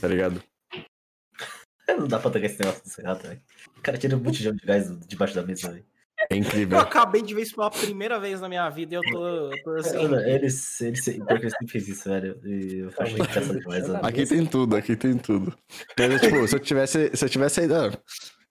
tá 0.01 0.09
ligado? 0.09 0.42
Não 1.86 2.09
dá 2.09 2.18
pra 2.18 2.32
tacar 2.32 2.51
esse 2.51 2.59
negócio 2.60 2.82
do 2.84 3.02
gato, 3.02 3.28
velho. 3.28 3.40
O 3.78 3.80
cara 3.80 3.96
tira 3.96 4.16
um 4.16 4.18
botijão 4.18 4.52
de 4.52 4.66
gás 4.66 4.90
debaixo 5.06 5.36
da 5.36 5.44
mesa, 5.44 5.70
velho. 5.70 5.86
É 6.30 6.36
incrível. 6.36 6.78
Eu 6.78 6.82
acabei 6.82 7.22
de 7.22 7.32
ver 7.32 7.42
isso 7.42 7.55
pela 7.55 7.70
primeira 7.70 8.18
vez 8.18 8.40
na 8.40 8.48
minha 8.48 8.68
vida 8.70 8.94
e 8.94 8.96
eu 8.96 9.02
tô, 9.02 9.52
eu 9.52 9.62
tô 9.62 9.70
assim. 9.76 9.96
Mano, 9.98 10.18
ele, 10.20 10.51
sempre 10.51 11.68
fez 11.68 11.86
isso, 11.86 12.09
velho. 12.09 12.40
E 12.44 12.78
eu 12.78 12.92
acho 12.98 13.14
engraçado 13.14 13.60
demais. 13.60 13.90
Aqui 13.90 14.26
tem 14.26 14.44
tudo, 14.44 14.74
aqui 14.74 14.96
tem 14.96 15.16
tudo. 15.16 15.56
Mas, 15.96 16.20
tipo, 16.20 16.48
se 16.48 16.56
eu 16.56 16.60
tivesse, 16.60 17.10
se 17.14 17.24
eu 17.24 17.28
tivesse 17.28 17.60
ainda. 17.60 17.96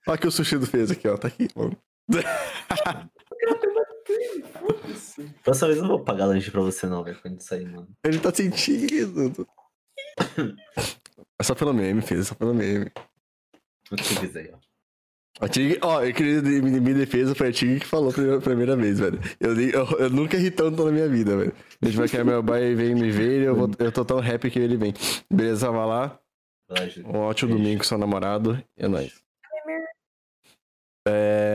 Olha 0.07 0.17
que 0.17 0.27
o 0.27 0.31
sushi 0.31 0.57
do 0.57 0.65
fez 0.65 0.91
aqui, 0.91 1.07
ó. 1.07 1.17
Tá 1.17 1.27
aqui, 1.27 1.47
mano. 1.55 1.77
Próxima 5.43 5.67
vez 5.67 5.77
eu 5.77 5.83
não 5.83 5.97
vou 5.97 6.03
pagar 6.03 6.25
lanche 6.25 6.51
pra 6.51 6.61
você, 6.61 6.87
não, 6.87 7.03
velho, 7.03 7.19
quando 7.21 7.41
sair, 7.41 7.65
mano. 7.65 7.87
Ele 8.03 8.19
tá 8.19 8.33
sentindo. 8.33 9.47
É 11.39 11.43
só 11.43 11.55
pelo 11.55 11.73
meme, 11.73 12.01
fez, 12.01 12.21
é 12.21 12.23
só 12.23 12.35
pelo 12.35 12.53
meme. 12.53 12.91
O 13.91 13.95
que 13.95 14.03
você 14.03 14.27
diz 14.27 14.35
aí, 14.35 14.51
ó. 14.53 14.57
A 15.39 15.47
Tig, 15.47 15.79
ó, 15.81 16.03
eu 16.03 16.13
queria 16.13 16.37
em 16.37 16.61
minha 16.61 16.93
defesa 16.93 17.33
foi 17.33 17.49
a 17.49 17.51
Tig 17.51 17.79
que 17.79 17.87
falou 17.87 18.13
pela 18.13 18.39
primeira 18.39 18.75
vez, 18.75 18.99
velho. 18.99 19.19
Eu, 19.39 19.59
eu, 19.59 19.85
eu 19.99 20.09
nunca 20.09 20.37
ri 20.37 20.51
tanto 20.51 20.85
na 20.85 20.91
minha 20.91 21.09
vida, 21.09 21.35
velho. 21.35 21.53
A 21.81 21.85
gente 21.85 21.97
vai 21.97 22.07
querer 22.07 22.23
meu 22.23 22.43
pai 22.43 22.75
vem 22.75 22.93
me 22.93 23.09
ver 23.09 23.41
e 23.41 23.45
eu, 23.45 23.55
vou, 23.55 23.69
eu 23.79 23.91
tô 23.91 24.05
tão 24.05 24.19
happy 24.19 24.51
que 24.51 24.59
ele 24.59 24.77
vem. 24.77 24.93
Beleza, 25.29 25.71
vai 25.71 25.87
lá. 25.87 26.19
Um 27.03 27.17
ótimo 27.17 27.49
Beijo. 27.49 27.63
domingo 27.63 27.79
com 27.79 27.83
seu 27.83 27.97
namorado. 27.97 28.63
É 28.77 28.87
nóis. 28.87 29.21
É... 31.07 31.52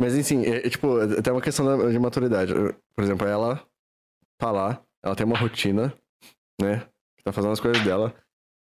Mas 0.00 0.14
enfim, 0.16 0.42
é, 0.44 0.66
é, 0.66 0.70
tipo, 0.70 0.88
tem 1.22 1.32
uma 1.32 1.42
questão 1.42 1.64
da- 1.66 1.90
de 1.90 1.98
maturidade. 1.98 2.52
Por 2.94 3.02
exemplo, 3.04 3.26
ela 3.26 3.66
tá 4.38 4.50
lá, 4.52 4.82
ela 5.02 5.16
tem 5.16 5.26
uma 5.26 5.36
rotina, 5.38 5.92
né? 6.60 6.88
Tá 7.24 7.32
fazendo 7.32 7.52
as 7.52 7.60
coisas 7.60 7.82
dela. 7.84 8.14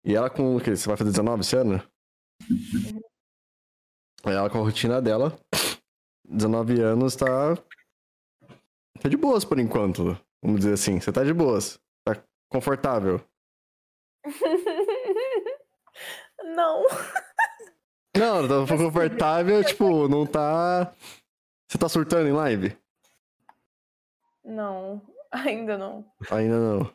E 0.05 0.15
ela 0.15 0.29
com. 0.29 0.57
o 0.57 0.61
quê? 0.61 0.77
Você 0.77 0.87
vai 0.87 0.97
fazer 0.97 1.11
19 1.11 1.41
esse 1.41 1.57
ano? 1.57 1.83
Ela 4.25 4.51
com 4.51 4.59
a 4.59 4.63
rotina 4.63 5.01
dela, 5.01 5.39
19 6.25 6.81
anos, 6.81 7.17
tá. 7.17 7.57
Tá 9.01 9.09
de 9.09 9.17
boas 9.17 9.45
por 9.45 9.59
enquanto. 9.59 10.19
Vamos 10.43 10.61
dizer 10.61 10.75
assim. 10.75 11.01
Você 11.01 11.11
tá 11.13 11.25
de 11.25 11.33
boas. 11.33 11.79
Tá 12.07 12.23
confortável. 12.51 13.21
Não. 16.43 16.85
Não, 18.17 18.67
tá 18.67 18.77
confortável, 18.77 19.65
tipo, 19.65 20.09
não 20.09 20.25
tá. 20.25 20.93
Você 21.69 21.79
tá 21.79 21.89
surtando 21.89 22.29
em 22.29 22.33
live? 22.33 22.77
Não. 24.45 25.03
Ainda 25.33 25.77
não. 25.77 26.05
Ainda 26.31 26.59
não. 26.59 26.95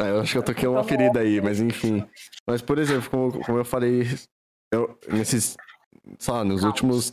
Ah, 0.00 0.08
eu 0.08 0.20
acho 0.20 0.32
que 0.32 0.38
eu 0.38 0.42
toquei 0.42 0.66
uma 0.66 0.82
ferida 0.82 1.20
aí, 1.20 1.40
mas 1.40 1.60
enfim. 1.60 2.04
Mas, 2.46 2.62
por 2.62 2.78
exemplo, 2.78 3.08
como, 3.10 3.44
como 3.44 3.58
eu 3.58 3.64
falei, 3.64 4.02
eu, 4.72 4.98
nesses. 5.08 5.56
Lá, 6.26 6.42
nos 6.42 6.64
últimos. 6.64 7.12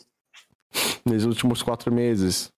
Nos 1.06 1.26
últimos 1.26 1.62
quatro 1.62 1.94
meses. 1.94 2.52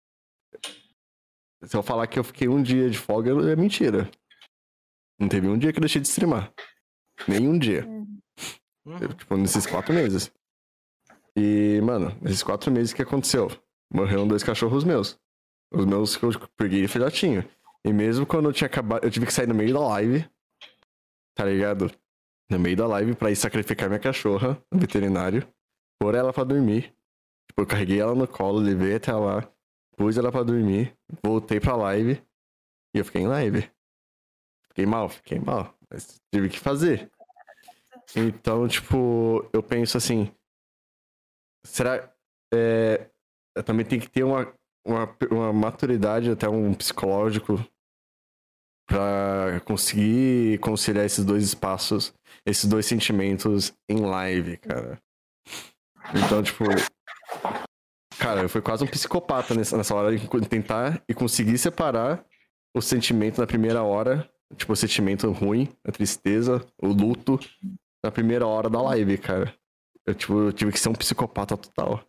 Se 1.63 1.75
eu 1.75 1.81
falar 1.81 2.07
que 2.07 2.19
eu 2.19 2.23
fiquei 2.23 2.47
um 2.47 2.61
dia 2.61 2.89
de 2.89 2.97
folga, 2.97 3.31
é 3.51 3.55
mentira. 3.55 4.09
Não 5.19 5.27
teve 5.27 5.47
um 5.47 5.57
dia 5.57 5.71
que 5.71 5.79
eu 5.79 5.81
deixei 5.81 6.01
de 6.01 6.07
streamar. 6.07 6.53
Nenhum 7.27 7.57
dia. 7.57 7.85
Uhum. 7.85 8.02
Uhum. 8.85 8.99
Tipo, 8.99 9.37
nesses 9.37 9.65
quatro 9.65 9.93
meses. 9.93 10.31
E, 11.35 11.81
mano, 11.81 12.15
nesses 12.21 12.43
quatro 12.43 12.71
meses 12.71 12.91
o 12.91 12.95
que 12.95 13.01
aconteceu? 13.01 13.49
Morreram 13.91 14.27
dois 14.27 14.43
cachorros 14.43 14.83
meus. 14.83 15.19
Os 15.73 15.85
meus 15.85 16.15
que 16.15 16.25
eu 16.25 16.31
peguei 16.57 16.87
filhotinho. 16.87 17.47
E 17.85 17.91
mesmo 17.91 18.25
quando 18.25 18.49
eu 18.49 18.53
tinha 18.53 18.67
acabado. 18.67 19.03
Eu 19.03 19.11
tive 19.11 19.25
que 19.25 19.33
sair 19.33 19.47
no 19.47 19.55
meio 19.55 19.73
da 19.73 19.79
live. 19.79 20.29
Tá 21.35 21.45
ligado? 21.45 21.91
No 22.49 22.59
meio 22.59 22.77
da 22.77 22.85
live 22.85 23.15
pra 23.15 23.31
ir 23.31 23.35
sacrificar 23.35 23.89
minha 23.89 23.99
cachorra 23.99 24.61
no 24.71 24.79
veterinário. 24.79 25.47
Pôr 25.99 26.15
ela 26.15 26.31
pra 26.31 26.43
dormir. 26.43 26.93
Tipo, 27.47 27.61
eu 27.61 27.67
carreguei 27.67 27.99
ela 27.99 28.13
no 28.13 28.27
colo, 28.27 28.59
levei 28.59 28.95
até 28.95 29.13
lá. 29.13 29.47
Pus 29.97 30.17
ela 30.17 30.31
pra 30.31 30.43
dormir. 30.43 30.95
Voltei 31.23 31.59
pra 31.59 31.75
live. 31.75 32.21
E 32.95 32.99
eu 32.99 33.05
fiquei 33.05 33.21
em 33.21 33.27
live. 33.27 33.69
Fiquei 34.67 34.85
mal, 34.85 35.09
fiquei 35.09 35.39
mal. 35.39 35.75
Mas 35.89 36.19
tive 36.33 36.49
que 36.49 36.59
fazer. 36.59 37.11
Então, 38.15 38.67
tipo, 38.67 39.49
eu 39.53 39.63
penso 39.63 39.97
assim. 39.97 40.31
Será. 41.65 42.11
É, 42.53 43.09
também 43.65 43.85
tem 43.85 43.99
que 43.99 44.09
ter 44.09 44.23
uma, 44.23 44.53
uma, 44.85 45.17
uma 45.31 45.53
maturidade, 45.53 46.29
até 46.29 46.47
um 46.47 46.73
psicológico, 46.73 47.63
pra 48.87 49.61
conseguir 49.65 50.59
conciliar 50.59 51.05
esses 51.05 51.25
dois 51.25 51.43
espaços, 51.43 52.13
esses 52.45 52.65
dois 52.65 52.85
sentimentos 52.85 53.73
em 53.89 54.01
live, 54.01 54.57
cara. 54.57 54.99
Então, 56.13 56.43
tipo. 56.43 56.63
Cara, 58.19 58.41
eu 58.41 58.49
fui 58.49 58.61
quase 58.61 58.83
um 58.83 58.87
psicopata 58.87 59.53
nessa, 59.53 59.75
nessa 59.75 59.93
hora 59.95 60.15
de 60.15 60.47
tentar 60.47 61.03
e 61.09 61.13
conseguir 61.13 61.57
separar 61.57 62.23
o 62.75 62.81
sentimento 62.81 63.41
na 63.41 63.47
primeira 63.47 63.83
hora, 63.83 64.29
tipo, 64.55 64.71
o 64.71 64.75
sentimento 64.75 65.29
ruim, 65.31 65.67
a 65.83 65.91
tristeza, 65.91 66.65
o 66.81 66.87
luto, 66.87 67.39
na 68.03 68.11
primeira 68.11 68.45
hora 68.45 68.69
da 68.69 68.81
live, 68.81 69.17
cara. 69.17 69.55
Eu, 70.05 70.13
tipo, 70.13 70.33
eu 70.33 70.53
tive 70.53 70.71
que 70.71 70.79
ser 70.79 70.89
um 70.89 70.93
psicopata 70.93 71.55
total. 71.57 72.05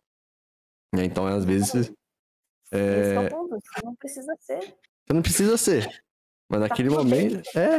Então, 0.96 1.26
às 1.26 1.44
vezes, 1.44 1.74
Esse 1.74 1.94
é 2.72 3.14
é, 3.14 3.26
o 3.26 3.30
ponto. 3.30 3.56
Você 3.60 3.84
não 3.84 3.94
precisa 3.94 4.36
ser. 4.40 4.60
você 4.60 5.12
não 5.12 5.22
precisa 5.22 5.56
ser. 5.56 6.04
Mas 6.50 6.60
naquele 6.60 6.88
tudo 6.88 7.04
bem. 7.04 7.28
momento. 7.30 7.58
É, 7.58 7.78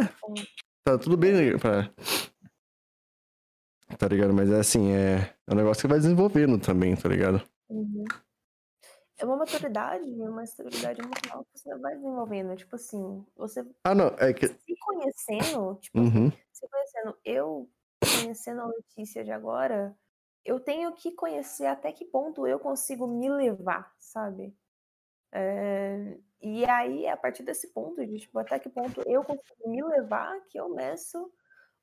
tá 0.84 0.98
tudo 0.98 1.18
bem 1.18 1.58
pra. 1.58 1.92
Tá 3.98 4.08
ligado? 4.08 4.34
Mas 4.34 4.50
é 4.52 4.60
assim, 4.60 4.92
é, 4.92 5.36
é 5.48 5.54
um 5.54 5.56
negócio 5.56 5.82
que 5.82 5.88
vai 5.88 6.00
desenvolvendo 6.00 6.60
também, 6.60 6.96
tá 6.96 7.08
ligado? 7.08 7.42
Uhum. 7.70 8.04
É 9.18 9.26
uma 9.26 9.38
maturidade, 9.38 10.04
uma 10.10 10.44
estabilidade 10.44 11.00
emocional 11.02 11.46
que 11.46 11.60
você 11.60 11.78
vai 11.78 11.96
desenvolvendo. 11.96 12.56
Tipo 12.58 12.76
assim, 12.76 13.26
você 13.36 13.66
Ah, 13.84 13.96
não, 13.96 14.08
é 14.18 14.34
que. 14.34 14.48
se 14.48 14.76
conhecendo, 14.80 15.76
tipo, 15.76 16.00
Uhum. 16.00 16.32
se 16.52 16.68
conhecendo, 16.68 17.18
eu 17.24 17.70
conhecendo 18.06 18.62
a 18.62 18.68
Letícia 18.68 19.24
de 19.24 19.32
agora, 19.32 19.96
eu 20.44 20.60
tenho 20.60 20.94
que 20.94 21.12
conhecer 21.12 21.66
até 21.66 21.92
que 21.92 22.06
ponto 22.06 22.48
eu 22.48 22.60
consigo 22.60 23.08
me 23.08 23.30
levar, 23.30 23.94
sabe? 24.00 24.56
É, 25.32 26.18
e 26.42 26.66
aí, 26.66 27.08
a 27.08 27.18
partir 27.18 27.44
desse 27.44 27.74
ponto, 27.74 28.06
de 28.06 28.20
tipo, 28.20 28.38
até 28.40 28.60
que 28.60 28.70
ponto 28.70 29.02
eu 29.06 29.24
consigo 29.24 29.70
me 29.70 29.84
levar, 29.84 30.40
que 30.48 30.60
eu 30.60 30.70
meço 30.70 31.32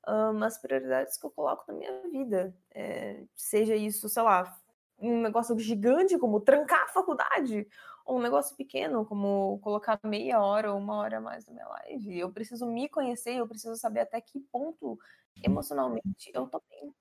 ahn, 0.07 0.43
as 0.43 0.57
prioridades 0.57 1.17
que 1.17 1.25
eu 1.25 1.31
coloco 1.31 1.65
na 1.67 1.77
minha 1.77 2.09
vida. 2.09 2.55
É, 2.73 3.25
seja 3.35 3.75
isso, 3.75 4.09
sei 4.09 4.23
lá, 4.23 4.57
um 4.99 5.21
negócio 5.21 5.57
gigante 5.59 6.17
como 6.17 6.39
trancar 6.39 6.83
a 6.83 6.87
faculdade, 6.87 7.67
ou 8.05 8.17
um 8.17 8.21
negócio 8.21 8.55
pequeno 8.55 9.05
como 9.05 9.59
colocar 9.61 9.99
meia 10.03 10.41
hora 10.41 10.71
ou 10.73 10.79
uma 10.79 10.95
hora 10.97 11.17
a 11.17 11.21
mais 11.21 11.45
na 11.45 11.53
minha 11.53 11.67
live. 11.67 12.19
Eu 12.19 12.31
preciso 12.31 12.65
me 12.65 12.89
conhecer, 12.89 13.35
eu 13.35 13.47
preciso 13.47 13.75
saber 13.75 14.01
até 14.01 14.19
que 14.21 14.39
ponto 14.51 14.99
emocionalmente 15.41 16.31
eu 16.33 16.47
tô 16.47 16.61
bem. 16.69 16.93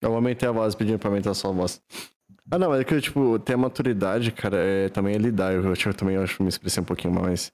Eu 0.00 0.14
aumentei 0.14 0.48
a 0.48 0.52
voz 0.52 0.74
pedindo 0.74 0.98
pra 0.98 1.08
aumentar 1.08 1.32
só 1.34 1.48
a 1.48 1.52
voz. 1.52 1.82
Ah, 2.50 2.58
não, 2.58 2.74
é 2.74 2.84
que, 2.84 3.00
tipo, 3.00 3.38
ter 3.38 3.54
a 3.54 3.56
maturidade, 3.56 4.30
cara, 4.30 4.56
é, 4.58 4.88
também 4.90 5.14
é 5.14 5.18
lidar. 5.18 5.54
Eu, 5.54 5.62
eu 5.64 5.94
também 5.94 6.16
acho 6.16 6.36
que 6.36 6.42
me 6.42 6.48
expressei 6.48 6.82
um 6.82 6.86
pouquinho 6.86 7.14
mais. 7.14 7.50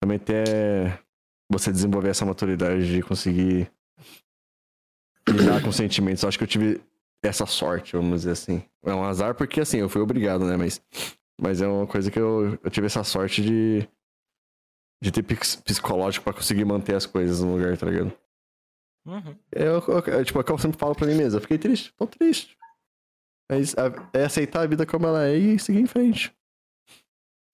Também 0.00 0.18
ter 0.18 1.00
você 1.50 1.70
desenvolver 1.70 2.08
essa 2.08 2.26
maturidade 2.26 2.86
de 2.86 3.02
conseguir 3.02 3.70
lidar 5.28 5.62
com 5.62 5.70
sentimentos. 5.70 6.22
Eu 6.22 6.28
acho 6.28 6.38
que 6.38 6.44
eu 6.44 6.48
tive 6.48 6.80
essa 7.22 7.46
sorte, 7.46 7.92
vamos 7.92 8.22
dizer 8.22 8.32
assim. 8.32 8.64
É 8.84 8.92
um 8.92 9.04
azar 9.04 9.34
porque, 9.36 9.60
assim, 9.60 9.78
eu 9.78 9.88
fui 9.88 10.02
obrigado, 10.02 10.44
né? 10.44 10.56
Mas, 10.56 10.82
mas 11.40 11.62
é 11.62 11.68
uma 11.68 11.86
coisa 11.86 12.10
que 12.10 12.18
eu, 12.18 12.58
eu 12.64 12.70
tive 12.70 12.86
essa 12.86 13.04
sorte 13.04 13.42
de, 13.42 13.88
de 15.00 15.12
ter 15.12 15.22
psicológico 15.22 16.24
pra 16.24 16.32
conseguir 16.32 16.64
manter 16.64 16.96
as 16.96 17.06
coisas 17.06 17.40
no 17.40 17.54
lugar, 17.54 17.78
tá 17.78 17.86
ligado? 17.86 18.12
Uhum. 19.04 19.36
Eu, 19.50 19.80
eu- 19.80 20.04
eu, 20.18 20.24
tipo, 20.24 20.38
é 20.38 20.42
o 20.42 20.44
que 20.44 20.52
eu 20.52 20.58
sempre 20.58 20.78
falo 20.78 20.94
pra 20.94 21.06
mim 21.06 21.14
mesmo. 21.14 21.38
Eu 21.38 21.42
fiquei 21.42 21.58
triste, 21.58 21.92
tô 21.96 22.06
triste. 22.06 22.56
Mas 23.50 23.74
a- 23.76 24.10
é 24.18 24.24
aceitar 24.24 24.62
a 24.62 24.66
vida 24.66 24.86
como 24.86 25.06
ela 25.06 25.26
é 25.26 25.36
e 25.36 25.58
seguir 25.58 25.80
em 25.80 25.86
frente. 25.86 26.32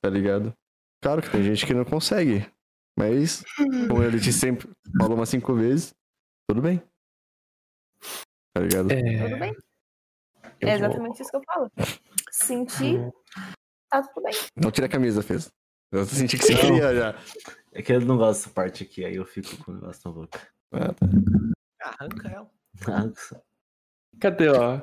Tá 0.03 0.11
ligado? 0.11 0.53
Claro 1.03 1.23
que 1.23 1.31
tem 1.31 1.43
gente 1.43 1.67
que 1.67 1.75
não 1.75 1.85
consegue. 1.85 2.47
Mas, 2.99 3.45
como 3.89 4.03
ele 4.03 4.21
te 4.21 4.33
sempre 4.33 4.69
falou 5.01 5.17
umas 5.17 5.29
cinco 5.29 5.55
vezes, 5.55 5.95
tudo 6.49 6.61
bem. 6.61 6.83
Tá 8.55 8.61
ligado? 8.63 8.91
É, 8.91 9.29
Tudo 9.29 9.39
bem? 9.39 9.55
eu 10.61 10.69
É 10.69 10.77
vou- 10.79 10.87
exatamente 10.87 11.23
isso 11.23 11.31
que 11.31 11.37
eu 11.37 11.43
falo. 11.45 11.71
Sentir, 12.31 12.99
tá 13.89 14.03
tudo 14.03 14.25
bem. 14.25 14.35
Não 14.57 14.71
tira 14.73 14.87
a 14.87 14.91
camisa, 14.91 15.23
fez. 15.23 15.49
Eu 15.93 16.05
senti 16.07 16.37
que 16.37 16.45
você 16.45 16.55
queria 16.57 16.95
já. 16.95 17.15
É 17.73 17.81
que 17.83 17.93
eu 17.93 18.01
não 18.01 18.17
gosto 18.19 18.41
dessa 18.43 18.51
parte 18.55 18.83
aqui, 18.83 19.05
aí 19.05 19.15
eu 19.15 19.25
fico 19.25 19.57
com 19.65 19.71
o 19.71 19.75
negócio 19.77 20.03
na 20.05 20.13
boca. 20.13 20.49
Ah, 20.73 20.93
tá. 20.93 21.07
Arranca 21.83 22.29
ela. 22.29 22.51
Nossa. 22.87 23.43
Cadê, 24.21 24.49
ó? 24.51 24.81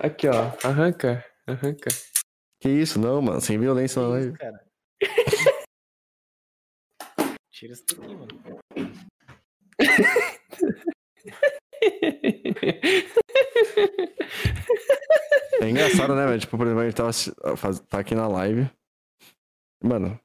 Aqui, 0.00 0.28
ó. 0.28 0.52
Arranca. 0.66 1.24
Arranca. 1.46 1.88
Que 2.60 2.68
isso, 2.68 2.98
não, 2.98 3.20
mano. 3.22 3.40
Sem 3.40 3.58
violência 3.58 4.00
na 4.02 4.08
live. 4.08 4.36
cara? 4.38 4.64
Tira 7.52 7.72
isso 7.72 7.84
daqui, 7.86 8.14
mano. 8.14 8.28
É 15.60 15.68
engraçado, 15.70 16.14
né, 16.14 16.26
velho? 16.26 16.40
Tipo, 16.40 16.56
por 16.58 16.66
exemplo, 16.66 16.82
a 16.82 16.88
gente 16.88 16.96
tava 16.96 17.56
faz- 17.56 17.80
tá 17.80 17.98
aqui 18.00 18.14
na 18.14 18.26
live. 18.28 18.70
Mano. 19.82 20.18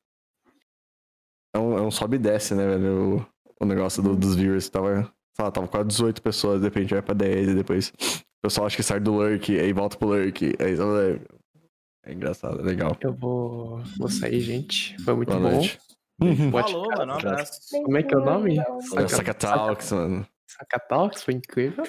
É 1.55 1.59
um, 1.59 1.77
é 1.77 1.81
um 1.81 1.91
sobe 1.91 2.15
e 2.15 2.19
desce, 2.19 2.55
né, 2.55 2.65
velho? 2.65 3.25
O, 3.61 3.65
negócio 3.65 4.01
do- 4.01 4.15
dos 4.15 4.35
viewers. 4.35 4.69
Tava, 4.69 5.03
sei 5.35 5.45
lá, 5.45 5.51
tava 5.51 5.67
quase 5.67 5.87
18 5.87 6.21
pessoas, 6.21 6.59
de 6.61 6.67
repente 6.67 6.93
vai 6.93 7.01
pra 7.01 7.13
10 7.13 7.49
e 7.49 7.55
depois. 7.55 7.89
O 7.89 8.47
pessoal 8.47 8.67
acha 8.67 8.75
que 8.75 8.83
sai 8.83 8.99
do 8.99 9.13
lurk, 9.13 9.57
aí 9.59 9.71
volta 9.71 9.97
pro 9.97 10.09
lurk. 10.09 10.43
Aí, 10.59 10.73
é, 10.73 12.09
é 12.09 12.13
engraçado, 12.13 12.59
é 12.59 12.63
legal. 12.63 12.97
Eu 13.01 13.13
vou, 13.13 13.77
vou 13.97 14.09
sair, 14.09 14.39
gente. 14.39 14.97
Foi 15.03 15.13
muito 15.15 15.29
Boa 15.29 15.39
bom. 15.39 15.51
noite. 15.51 15.79
Pode 16.51 16.71
Falou, 16.73 16.87
mano. 16.97 17.13
Um 17.13 17.15
abraço. 17.17 17.59
Como 17.83 17.97
é 17.97 18.03
que 18.03 18.13
é 18.13 18.17
o 18.17 18.25
nome? 18.25 18.57
Olha, 18.93 19.07
Saca 19.07 19.33
Talks, 19.33 19.91
mano. 19.91 20.27
Sacatalks, 20.47 21.23
foi 21.23 21.33
incrível. 21.35 21.83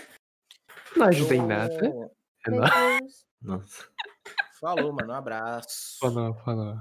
Não 0.96 1.06
ajudei 1.06 1.38
em 1.38 1.46
nada. 1.46 2.10
É 2.46 2.50
nóis. 2.50 3.24
Nossa. 3.42 3.86
Falou, 4.60 4.92
mano. 4.92 5.12
Um 5.12 5.16
abraço. 5.16 5.98
Falou, 6.00 6.34
falou. 6.44 6.76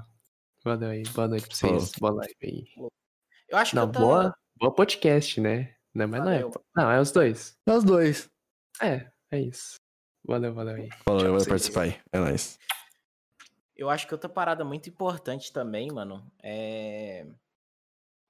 Valeu 0.64 0.90
aí. 0.90 1.02
Boa 1.14 1.28
noite 1.28 1.46
pra 1.46 1.56
vocês. 1.56 1.92
Boa 1.98 2.12
live 2.14 2.34
aí. 2.42 2.64
Eu 3.48 3.58
acho 3.58 3.72
que 3.72 3.78
eu 3.78 3.90
tô... 3.90 4.00
boa, 4.00 4.34
boa 4.58 4.74
podcast, 4.74 5.40
né? 5.40 5.74
Não, 5.94 6.08
mas 6.08 6.20
não 6.24 6.30
é. 6.30 6.38
Valeu. 6.42 6.64
Não, 6.74 6.90
é 6.90 7.00
os 7.00 7.10
dois. 7.12 7.58
É 7.66 7.72
os 7.72 7.84
dois. 7.84 8.30
É, 8.80 9.10
é 9.30 9.40
isso. 9.40 9.76
Valeu, 10.24 10.54
valeu 10.54 10.76
aí. 10.76 10.88
Falou, 11.04 11.22
eu 11.24 11.30
vou 11.32 11.38
Tchau 11.40 11.46
pra 11.48 11.58
vocês. 11.58 11.74
participar 11.74 11.82
aí. 11.82 12.00
É 12.12 12.18
nóis. 12.18 12.58
Eu 13.76 13.90
acho 13.90 14.06
que 14.06 14.14
outra 14.14 14.28
parada 14.28 14.64
muito 14.64 14.88
importante 14.88 15.52
também, 15.52 15.90
mano, 15.90 16.30
é. 16.42 17.26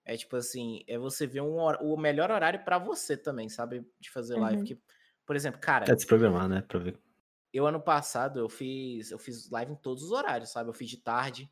É 0.04 0.16
tipo 0.16 0.34
assim, 0.36 0.82
é 0.88 0.98
você 0.98 1.26
ver 1.28 1.42
um, 1.42 1.54
hor- 1.58 1.78
o 1.80 1.96
melhor 1.96 2.30
horário 2.30 2.64
pra 2.64 2.76
você 2.78 3.16
também, 3.16 3.48
sabe? 3.48 3.86
De 4.00 4.10
fazer 4.10 4.36
live. 4.36 4.58
Uhum. 4.58 4.64
Que, 4.64 4.80
por 5.24 5.36
exemplo, 5.36 5.60
cara, 5.60 5.84
É 5.88 5.94
desprogramar, 5.94 6.48
né? 6.48 6.62
Pra 6.66 6.80
ver. 6.80 6.98
eu 7.52 7.66
ano 7.66 7.80
passado 7.80 8.40
eu 8.40 8.48
fiz, 8.48 9.12
eu 9.12 9.18
fiz 9.18 9.48
live 9.50 9.72
em 9.72 9.76
todos 9.76 10.02
os 10.02 10.10
horários, 10.10 10.50
sabe? 10.50 10.70
Eu 10.70 10.74
fiz 10.74 10.88
de 10.90 10.96
tarde. 10.96 11.48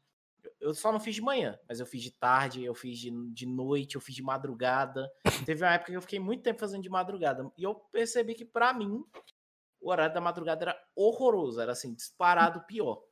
Eu- 0.60 0.74
só 0.74 0.92
não 0.92 1.00
fiz 1.00 1.14
de 1.14 1.22
manhã, 1.22 1.58
mas 1.68 1.80
eu 1.80 1.86
fiz 1.86 2.02
de 2.02 2.10
tarde, 2.10 2.62
eu 2.64 2.74
fiz 2.74 2.98
de, 2.98 3.10
de 3.32 3.46
noite, 3.46 3.94
eu 3.96 4.00
fiz 4.00 4.14
de 4.14 4.22
madrugada. 4.22 5.10
Teve 5.44 5.64
uma 5.64 5.72
época 5.72 5.90
que 5.92 5.96
eu 5.96 6.02
fiquei 6.02 6.20
muito 6.20 6.42
tempo 6.42 6.60
fazendo 6.60 6.82
de 6.82 6.88
madrugada. 6.90 7.50
E 7.56 7.62
eu 7.62 7.74
percebi 7.74 8.34
que, 8.34 8.44
pra 8.44 8.72
mim, 8.72 9.04
o 9.80 9.90
horário 9.90 10.14
da 10.14 10.20
madrugada 10.20 10.64
era 10.64 10.84
horroroso. 10.94 11.60
Era 11.60 11.72
assim, 11.72 11.94
disparado 11.94 12.60
pior. 12.66 13.02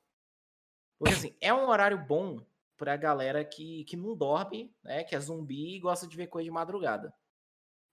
Porque 0.98 1.14
assim, 1.14 1.36
é 1.40 1.52
um 1.54 1.68
horário 1.68 1.98
bom 2.06 2.44
pra 2.76 2.96
galera 2.96 3.44
que, 3.44 3.84
que 3.84 3.96
não 3.96 4.16
dorme, 4.16 4.74
né? 4.82 5.04
Que 5.04 5.14
é 5.16 5.20
zumbi 5.20 5.76
e 5.76 5.80
gosta 5.80 6.06
de 6.06 6.16
ver 6.16 6.26
coisa 6.26 6.44
de 6.44 6.50
madrugada. 6.50 7.12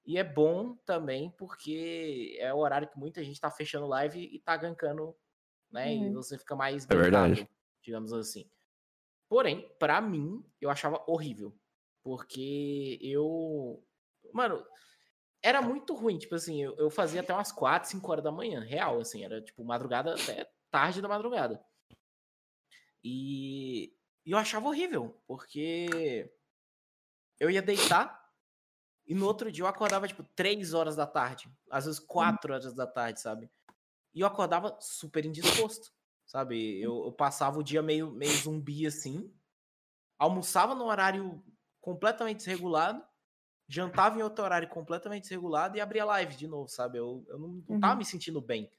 E 0.05 0.17
é 0.17 0.23
bom 0.23 0.75
também 0.85 1.31
porque 1.31 2.35
é 2.39 2.53
o 2.53 2.57
horário 2.57 2.87
que 2.87 2.97
muita 2.99 3.23
gente 3.23 3.39
tá 3.39 3.49
fechando 3.49 3.87
live 3.87 4.19
e 4.19 4.39
tá 4.39 4.55
gankando, 4.57 5.15
né? 5.71 5.95
E 5.95 6.07
Uhum. 6.09 6.13
você 6.13 6.37
fica 6.37 6.55
mais 6.55 6.87
É 6.89 6.95
verdade. 6.95 7.49
digamos 7.81 8.13
assim. 8.13 8.47
Porém, 9.27 9.67
pra 9.79 9.99
mim, 10.01 10.43
eu 10.61 10.69
achava 10.69 11.03
horrível. 11.07 11.57
Porque 12.03 12.99
eu. 13.01 13.83
Mano, 14.31 14.65
era 15.41 15.61
muito 15.61 15.95
ruim. 15.95 16.17
Tipo 16.17 16.35
assim, 16.35 16.61
eu, 16.61 16.75
eu 16.77 16.89
fazia 16.89 17.21
até 17.21 17.33
umas 17.33 17.51
4, 17.51 17.89
5 17.89 18.11
horas 18.11 18.23
da 18.23 18.31
manhã. 18.31 18.61
Real, 18.61 18.99
assim. 18.99 19.23
Era 19.23 19.41
tipo 19.41 19.63
madrugada 19.63 20.13
até 20.13 20.49
tarde 20.69 21.01
da 21.01 21.07
madrugada. 21.07 21.63
E, 23.03 23.93
e 24.25 24.31
eu 24.31 24.37
achava 24.37 24.67
horrível. 24.67 25.19
Porque 25.27 26.31
eu 27.39 27.49
ia 27.49 27.61
deitar. 27.61 28.23
E 29.07 29.13
no 29.13 29.25
outro 29.25 29.51
dia 29.51 29.63
eu 29.63 29.67
acordava, 29.67 30.07
tipo, 30.07 30.23
3 30.35 30.73
horas 30.73 30.95
da 30.95 31.05
tarde. 31.05 31.49
Às 31.69 31.85
vezes 31.85 31.99
4 31.99 32.53
horas 32.53 32.73
da 32.73 32.87
tarde, 32.87 33.21
sabe? 33.21 33.49
E 34.15 34.21
eu 34.21 34.27
acordava 34.27 34.77
super 34.79 35.25
indisposto, 35.25 35.91
sabe? 36.25 36.79
Eu, 36.81 37.05
eu 37.05 37.11
passava 37.11 37.59
o 37.59 37.63
dia 37.63 37.81
meio, 37.81 38.11
meio 38.11 38.31
zumbi 38.33 38.85
assim. 38.85 39.31
Almoçava 40.17 40.73
num 40.75 40.85
horário 40.85 41.43
completamente 41.81 42.37
desregulado. 42.37 43.03
Jantava 43.67 44.19
em 44.19 44.21
outro 44.23 44.43
horário 44.43 44.67
completamente 44.69 45.23
desregulado 45.23 45.75
e 45.77 45.81
abria 45.81 46.05
live 46.05 46.35
de 46.35 46.47
novo, 46.47 46.67
sabe? 46.69 46.97
Eu, 46.99 47.25
eu 47.27 47.39
não, 47.39 47.63
não 47.67 47.79
tava 47.79 47.93
Uhum. 47.93 47.99
me 47.99 48.05
sentindo 48.05 48.39
bem 48.39 48.71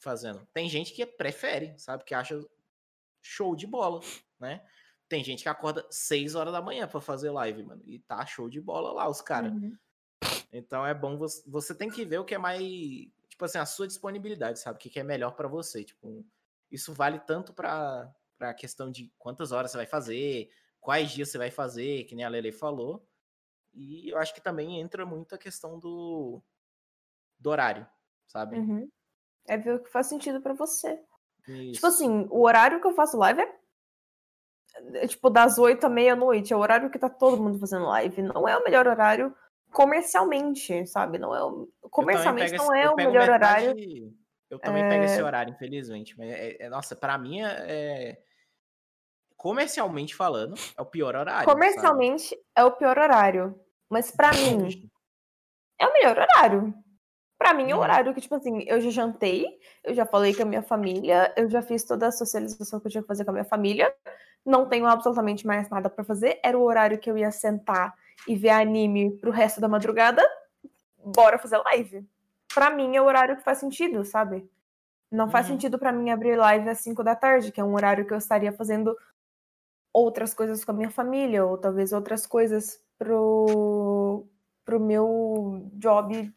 fazendo. 0.00 0.46
Tem 0.52 0.68
gente 0.68 0.92
que 0.92 1.06
prefere, 1.06 1.78
sabe? 1.78 2.04
Que 2.04 2.14
acha 2.14 2.44
show 3.22 3.54
de 3.54 3.66
bola, 3.66 4.00
né? 4.38 4.64
Tem 5.08 5.22
gente 5.22 5.42
que 5.42 5.48
acorda 5.48 5.86
6 5.90 6.34
horas 6.34 6.52
da 6.52 6.60
manhã 6.60 6.88
pra 6.88 7.00
fazer 7.00 7.30
live, 7.30 7.62
mano. 7.62 7.82
E 7.86 7.98
tá 8.00 8.24
show 8.26 8.48
de 8.48 8.60
bola 8.60 8.92
lá, 8.92 9.08
os 9.08 9.20
caras. 9.20 9.52
Uhum. 9.52 9.76
Então 10.52 10.84
é 10.86 10.94
bom 10.94 11.16
você, 11.16 11.42
você 11.48 11.74
tem 11.74 11.88
que 11.90 12.04
ver 12.04 12.18
o 12.18 12.24
que 12.24 12.34
é 12.34 12.38
mais, 12.38 12.60
tipo 13.28 13.44
assim, 13.44 13.58
a 13.58 13.66
sua 13.66 13.86
disponibilidade, 13.86 14.58
sabe? 14.58 14.76
O 14.76 14.80
que 14.80 14.90
que 14.90 14.98
é 15.00 15.04
melhor 15.04 15.32
pra 15.32 15.46
você, 15.48 15.84
tipo, 15.84 16.24
isso 16.74 16.92
vale 16.92 17.18
tanto 17.20 17.52
para 17.54 18.12
a 18.40 18.54
questão 18.54 18.90
de 18.90 19.12
quantas 19.18 19.52
horas 19.52 19.70
você 19.70 19.76
vai 19.78 19.86
fazer, 19.86 20.50
quais 20.80 21.10
dias 21.12 21.28
você 21.30 21.38
vai 21.38 21.50
fazer, 21.50 22.04
que 22.04 22.14
nem 22.14 22.24
a 22.24 22.28
Lele 22.28 22.52
falou. 22.52 23.06
E 23.72 24.08
eu 24.10 24.18
acho 24.18 24.34
que 24.34 24.40
também 24.40 24.80
entra 24.80 25.04
muito 25.06 25.34
a 25.34 25.38
questão 25.38 25.78
do 25.78 26.42
do 27.38 27.50
horário, 27.50 27.86
sabe? 28.26 28.56
Uhum. 28.58 28.88
É 29.46 29.56
ver 29.58 29.74
o 29.74 29.82
que 29.82 29.90
faz 29.90 30.06
sentido 30.06 30.40
pra 30.40 30.54
você. 30.54 31.02
Isso. 31.48 31.72
Tipo 31.74 31.86
assim, 31.88 32.26
o 32.30 32.42
horário 32.42 32.80
que 32.80 32.86
eu 32.86 32.94
faço 32.94 33.18
live 33.18 33.40
é, 33.42 33.58
é, 34.94 35.06
tipo 35.06 35.28
das 35.28 35.58
8 35.58 35.84
à 35.84 35.88
meia-noite. 35.90 36.52
É 36.52 36.56
o 36.56 36.60
horário 36.60 36.90
que 36.90 36.98
tá 36.98 37.10
todo 37.10 37.42
mundo 37.42 37.58
fazendo 37.58 37.84
live. 37.86 38.22
Não 38.22 38.48
é 38.48 38.56
o 38.56 38.64
melhor 38.64 38.86
horário 38.86 39.34
comercialmente, 39.70 40.86
sabe? 40.86 41.18
Não 41.18 41.34
é 41.34 41.42
o... 41.44 41.68
Comercialmente 41.90 42.52
não 42.56 42.72
esse- 42.74 42.84
é 42.84 42.90
o 42.90 42.96
melhor 42.96 43.28
metade- 43.28 43.68
horário. 43.68 44.14
Eu 44.50 44.58
também 44.58 44.86
pego 44.88 45.04
esse 45.04 45.18
É. 45.20 45.24
horário, 45.24 45.52
infelizmente. 45.52 46.16
Mas 46.18 46.28
é, 46.30 46.62
é- 46.64 46.68
nossa, 46.68 46.94
pra 46.94 47.16
mim 47.18 47.40
é, 47.42 47.46
é- 47.66 48.18
comercialmente 49.36 50.14
falando, 50.14 50.54
é 50.76 50.82
o 50.82 50.86
pior 50.86 51.14
horário. 51.16 51.44
sabe? 51.48 51.52
Comercialmente 51.52 52.36
é 52.56 52.64
o 52.64 52.72
pior 52.72 52.98
horário. 52.98 53.58
Mas 53.90 54.10
pra 54.10 54.30
mim, 54.68 54.90
é 55.78 55.86
o 55.86 55.92
melhor 55.92 56.18
horário. 56.18 56.74
Pra 57.36 57.52
mim 57.52 57.70
é 57.70 57.74
o 57.74 57.78
Uhum. 57.78 57.82
horário 57.82 58.14
que, 58.14 58.20
tipo 58.20 58.34
assim, 58.36 58.64
eu 58.66 58.80
já 58.80 58.90
jantei, 58.90 59.44
eu 59.82 59.92
já 59.92 60.06
falei 60.06 60.34
com 60.34 60.42
a 60.42 60.46
minha 60.46 60.62
família, 60.62 61.32
eu 61.36 61.50
já 61.50 61.60
fiz 61.60 61.84
toda 61.84 62.06
a 62.06 62.12
socialização 62.12 62.80
que 62.80 62.86
eu 62.86 62.90
tinha 62.90 63.02
que 63.02 63.08
fazer 63.08 63.24
com 63.24 63.30
a 63.30 63.34
minha 63.34 63.44
família. 63.44 63.94
Não 64.46 64.68
tenho 64.68 64.86
absolutamente 64.86 65.46
mais 65.46 65.68
nada 65.68 65.90
pra 65.90 66.04
fazer. 66.04 66.38
Era 66.42 66.56
o 66.56 66.62
horário 66.62 66.98
que 66.98 67.10
eu 67.10 67.18
ia 67.18 67.30
sentar 67.30 67.94
e 68.28 68.36
ver 68.36 68.50
anime 68.50 69.18
pro 69.18 69.30
resto 69.30 69.60
da 69.60 69.68
madrugada. 69.68 70.22
Bora 71.04 71.38
fazer 71.38 71.58
live. 71.58 72.06
Pra 72.54 72.70
mim 72.70 72.96
é 72.96 73.02
o 73.02 73.04
horário 73.04 73.36
que 73.36 73.42
faz 73.42 73.58
sentido, 73.58 74.04
sabe? 74.04 74.48
Não 75.10 75.28
faz 75.28 75.46
Uhum. 75.46 75.54
sentido 75.54 75.78
pra 75.78 75.92
mim 75.92 76.10
abrir 76.10 76.36
live 76.36 76.68
às 76.68 76.78
5 76.78 77.02
da 77.02 77.14
tarde, 77.14 77.52
que 77.52 77.60
é 77.60 77.64
um 77.64 77.74
horário 77.74 78.06
que 78.06 78.12
eu 78.12 78.18
estaria 78.18 78.52
fazendo 78.52 78.96
outras 79.92 80.34
coisas 80.34 80.64
com 80.64 80.70
a 80.72 80.74
minha 80.74 80.90
família, 80.90 81.44
ou 81.44 81.56
talvez 81.58 81.92
outras 81.92 82.26
coisas 82.26 82.80
pro, 82.98 84.26
pro 84.64 84.80
meu 84.80 85.68
job 85.74 86.32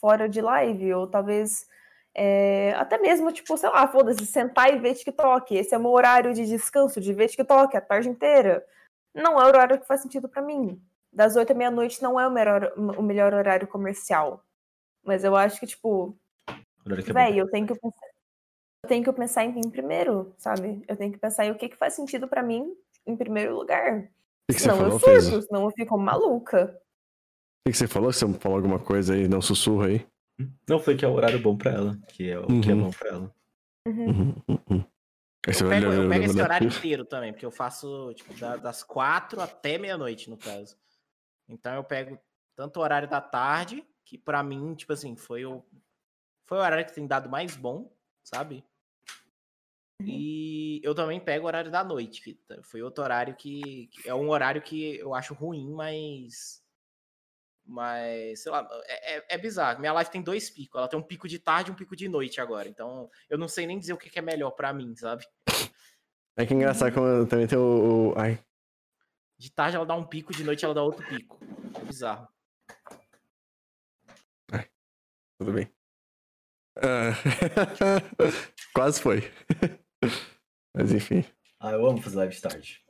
fora 0.00 0.28
de 0.28 0.40
live, 0.40 0.94
ou 0.94 1.06
talvez 1.06 1.66
é, 2.14 2.72
até 2.76 2.96
mesmo, 2.98 3.32
tipo, 3.32 3.56
sei 3.58 3.68
lá, 3.70 3.88
foda-se, 3.88 4.24
sentar 4.24 4.72
e 4.72 4.78
ver 4.78 4.94
TikTok. 4.94 5.54
Esse 5.54 5.74
é 5.74 5.78
o 5.78 5.80
meu 5.80 5.90
horário 5.90 6.32
de 6.32 6.46
descanso, 6.46 7.00
de 7.00 7.12
ver 7.12 7.28
TikTok 7.28 7.76
a 7.76 7.80
tarde 7.80 8.08
inteira. 8.08 8.64
Não 9.14 9.40
é 9.40 9.44
o 9.44 9.48
horário 9.48 9.78
que 9.80 9.86
faz 9.86 10.00
sentido 10.00 10.28
pra 10.28 10.40
mim. 10.40 10.80
Das 11.12 11.36
oito 11.36 11.52
à 11.52 11.54
meia-noite 11.54 12.02
não 12.02 12.18
é 12.18 12.26
o 12.26 12.30
melhor, 12.30 12.72
o 12.76 13.02
melhor 13.02 13.34
horário 13.34 13.66
comercial. 13.68 14.42
Mas 15.04 15.22
eu 15.24 15.36
acho 15.36 15.60
que, 15.60 15.66
tipo, 15.66 16.16
é. 16.48 17.12
Véi, 17.12 17.38
eu 17.40 17.48
tenho 17.50 17.66
que 17.66 17.74
pensar, 17.74 18.06
eu 18.84 18.88
tenho 18.88 19.04
que 19.04 19.12
pensar 19.12 19.44
em 19.44 19.52
mim 19.54 19.70
primeiro, 19.70 20.34
sabe? 20.38 20.82
Eu 20.88 20.96
tenho 20.96 21.12
que 21.12 21.18
pensar 21.18 21.44
em 21.44 21.50
o 21.50 21.56
que, 21.56 21.68
que 21.68 21.76
faz 21.76 21.94
sentido 21.94 22.26
pra 22.26 22.42
mim 22.42 22.74
em 23.06 23.16
primeiro 23.16 23.54
lugar. 23.56 23.98
O 23.98 24.02
que, 24.02 24.54
que 24.54 24.60
Senão 24.60 24.76
falou, 24.76 24.92
eu 24.92 25.00
surto, 25.00 25.38
O 25.38 25.42
senão 25.42 25.64
eu 25.64 25.70
fico 25.70 25.98
maluca. 25.98 26.80
que, 27.66 27.72
que 27.72 27.78
você 27.78 27.86
falou? 27.86 28.12
Você 28.12 28.26
falou 28.34 28.56
alguma 28.56 28.78
coisa 28.78 29.14
aí? 29.14 29.28
Não 29.28 29.40
sussurra 29.42 29.88
aí. 29.88 30.06
Não, 30.68 30.78
foi 30.78 30.96
que 30.96 31.04
é 31.04 31.08
o 31.08 31.12
horário 31.12 31.38
bom 31.40 31.56
pra 31.56 31.70
ela. 31.72 31.98
Que 32.08 32.30
é 32.30 32.38
o 32.38 32.46
que 32.46 32.70
é 32.70 32.74
Uhum. 32.74 32.82
bom 32.82 32.90
pra 32.90 33.08
ela. 33.08 33.34
Uhum. 33.86 34.06
Uhum, 34.08 34.34
uhum, 34.48 34.58
uhum. 34.70 34.84
Eu 35.46 35.52
vai 35.68 35.78
pego, 35.80 35.92
eu 35.92 36.00
olhando 36.00 36.08
pego 36.08 36.24
esse 36.24 36.40
horário 36.40 36.66
inteiro 36.68 37.04
também, 37.04 37.32
porque 37.32 37.44
eu 37.44 37.50
faço 37.50 38.12
tipo, 38.14 38.32
da- 38.40 38.56
das 38.56 38.82
quatro 38.82 39.42
até 39.42 39.76
meia-noite, 39.76 40.30
no 40.30 40.38
caso. 40.38 40.74
Então 41.46 41.74
eu 41.74 41.84
pego 41.84 42.18
tanto 42.56 42.78
o 42.78 42.82
horário 42.82 43.08
da 43.08 43.20
tarde, 43.20 43.84
que 44.04 44.18
pra 44.18 44.42
mim, 44.42 44.74
tipo 44.74 44.92
assim, 44.92 45.16
foi 45.16 45.44
o, 45.44 45.64
foi 46.46 46.58
o 46.58 46.60
horário 46.60 46.84
que 46.84 46.92
tem 46.94 47.06
dado 47.06 47.28
mais 47.28 47.56
bom, 47.56 47.90
sabe? 48.22 48.64
E 50.02 50.80
eu 50.84 50.94
também 50.94 51.20
pego 51.20 51.44
o 51.44 51.46
horário 51.46 51.70
da 51.70 51.82
noite, 51.84 52.20
que 52.20 52.38
foi 52.62 52.82
outro 52.82 53.02
horário 53.02 53.34
que, 53.34 53.86
que 53.86 54.08
é 54.08 54.14
um 54.14 54.28
horário 54.28 54.60
que 54.60 54.96
eu 54.96 55.14
acho 55.14 55.32
ruim, 55.34 55.70
mas. 55.72 56.62
Mas, 57.66 58.42
sei 58.42 58.52
lá, 58.52 58.68
é, 58.86 59.16
é- 59.16 59.24
é 59.30 59.38
bizarro. 59.38 59.80
Minha 59.80 59.92
live 59.94 60.10
tem 60.10 60.20
dois 60.20 60.50
picos. 60.50 60.78
Ela 60.78 60.88
tem 60.88 60.98
um 60.98 61.02
pico 61.02 61.26
de 61.26 61.38
tarde 61.38 61.70
e 61.70 61.72
um 61.72 61.76
pico 61.76 61.96
de 61.96 62.08
noite 62.08 62.38
agora. 62.40 62.68
Então, 62.68 63.08
eu 63.30 63.38
não 63.38 63.48
sei 63.48 63.66
nem 63.66 63.78
dizer 63.78 63.94
o 63.94 63.96
que 63.96 64.10
que 64.10 64.18
é 64.18 64.22
melhor 64.22 64.50
pra 64.50 64.72
mim, 64.74 64.94
sabe? 64.96 65.24
É 66.36 66.44
que 66.44 66.52
é 66.52 66.56
engraçado 66.56 66.92
como 66.92 67.26
também 67.26 67.46
tem 67.46 67.56
o. 67.56 68.10
o- 68.12 68.18
Ai, 68.18 68.38
De 69.38 69.50
tarde 69.50 69.76
ela 69.76 69.86
dá 69.86 69.94
um 69.94 70.04
pico, 70.04 70.32
de 70.34 70.44
noite 70.44 70.64
ela 70.64 70.74
dá 70.74 70.82
outro 70.82 71.06
pico. 71.06 71.38
É 71.80 71.84
bizarro. 71.84 72.28
Tudo 75.38 75.52
bem. 75.52 75.68
Ah, 76.76 77.12
Quase 78.74 79.00
foi. 79.00 79.22
Mas 80.74 80.92
enfim. 80.92 81.24
Ah, 81.60 81.72
eu 81.72 81.86
amo 81.86 82.00
fazer 82.02 82.16
live 82.16 82.34
de 82.34 82.40
tarde. 82.42 82.80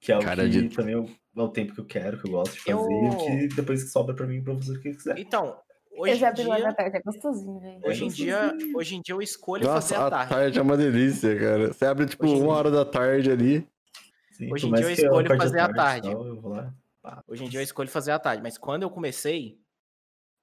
Que 0.00 0.12
é 0.12 0.18
o 0.18 0.22
Cara, 0.22 0.44
que 0.44 0.48
de- 0.50 0.68
também 0.70 0.94
é 0.94 0.98
o, 0.98 1.04
é 1.04 1.42
o 1.42 1.48
tempo 1.48 1.74
que 1.74 1.80
eu 1.80 1.84
quero, 1.84 2.20
que 2.20 2.26
eu 2.28 2.32
gosto 2.32 2.52
de 2.54 2.60
fazer. 2.60 3.06
Eu- 3.08 3.16
Que 3.16 3.48
depois 3.56 3.82
que 3.84 3.90
sobra 3.90 4.14
pra 4.14 4.26
mim, 4.26 4.42
pra 4.42 4.54
fazer 4.54 4.76
o 4.76 4.80
que 4.80 4.94
quiser. 4.94 5.18
Então, 5.18 5.58
hoje 5.98 6.12
eu 6.12 6.16
já 6.16 6.30
da 6.30 6.42
dia, 6.42 6.72
tarde, 6.74 6.96
é 6.96 7.02
gostosinho, 7.02 7.60
velho. 7.60 7.80
hoje 7.84 8.04
em 8.04 8.08
É 8.08 8.10
dia, 8.10 8.52
hoje 8.74 8.96
em 8.96 9.02
dia 9.02 9.14
eu 9.14 9.22
escolho 9.22 9.64
Nossa, 9.64 9.94
fazer 9.94 10.06
a 10.06 10.10
tarde. 10.10 10.30
tarde 10.32 10.58
é 10.58 10.62
uma 10.62 10.76
delícia, 10.76 11.38
cara. 11.38 11.72
Você 11.72 11.84
abre, 11.84 12.06
tipo, 12.06 12.24
Hoje 12.24 12.34
uma 12.34 12.42
dia- 12.44 12.52
hora 12.52 12.70
da 12.70 12.84
tarde 12.84 13.30
ali. 13.30 13.66
Sim, 14.32 14.52
Hoje 14.52 14.66
em 14.68 14.72
dia 14.74 14.84
eu 14.84 14.90
escolho 14.90 15.36
fazer 15.36 15.58
e 15.58 15.74
tarde. 15.74 16.14
vou 16.14 16.48
lá. 16.50 16.74
Hoje 17.28 17.44
em 17.44 17.48
dia 17.48 17.60
eu 17.60 17.64
escolho 17.64 17.88
fazer 17.88 18.10
à 18.12 18.18
tarde, 18.18 18.42
mas 18.42 18.58
quando 18.58 18.82
eu 18.82 18.90
comecei, 18.90 19.58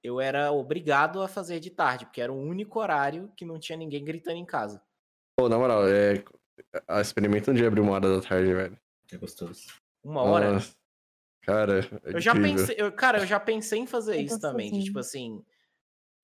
eu 0.04 0.20
era 0.20 0.52
obrigado 0.52 1.22
a 1.22 1.26
fazer 1.26 1.58
de 1.58 1.70
tarde, 1.70 2.04
porque 2.04 2.20
era 2.20 2.30
o 2.30 2.38
único 2.38 2.78
horário 2.78 3.32
que 3.34 3.44
não 3.44 3.58
tinha 3.58 3.78
ninguém 3.78 4.04
gritando 4.04 4.36
em 4.36 4.44
casa. 4.44 4.82
Pô, 5.34 5.48
na 5.48 5.58
moral, 5.58 5.88
é. 5.88 6.22
a- 6.86 7.00
Experimenta 7.00 7.50
um 7.50 7.54
dia 7.54 7.66
abrir 7.66 7.80
uma 7.80 7.92
hora 7.92 8.14
da 8.14 8.20
tarde, 8.20 8.52
velho. 8.52 8.78
É 9.10 9.16
gostoso. 9.16 9.62
Uma 10.04 10.22
hora. 10.22 10.52
Nossa. 10.52 10.74
Cara, 11.42 11.80
é 12.04 12.14
Eu 12.16 12.20
já 12.20 12.34
pensei, 12.34 12.76
eu- 12.78 12.92
cara, 12.92 13.18
eu 13.18 13.26
já 13.26 13.40
pensei 13.40 13.78
em 13.80 13.86
fazer 13.86 14.16
É 14.16 14.20
isso 14.20 14.38
também, 14.38 14.70
de 14.70 14.84
tipo 14.84 14.98
assim, 14.98 15.42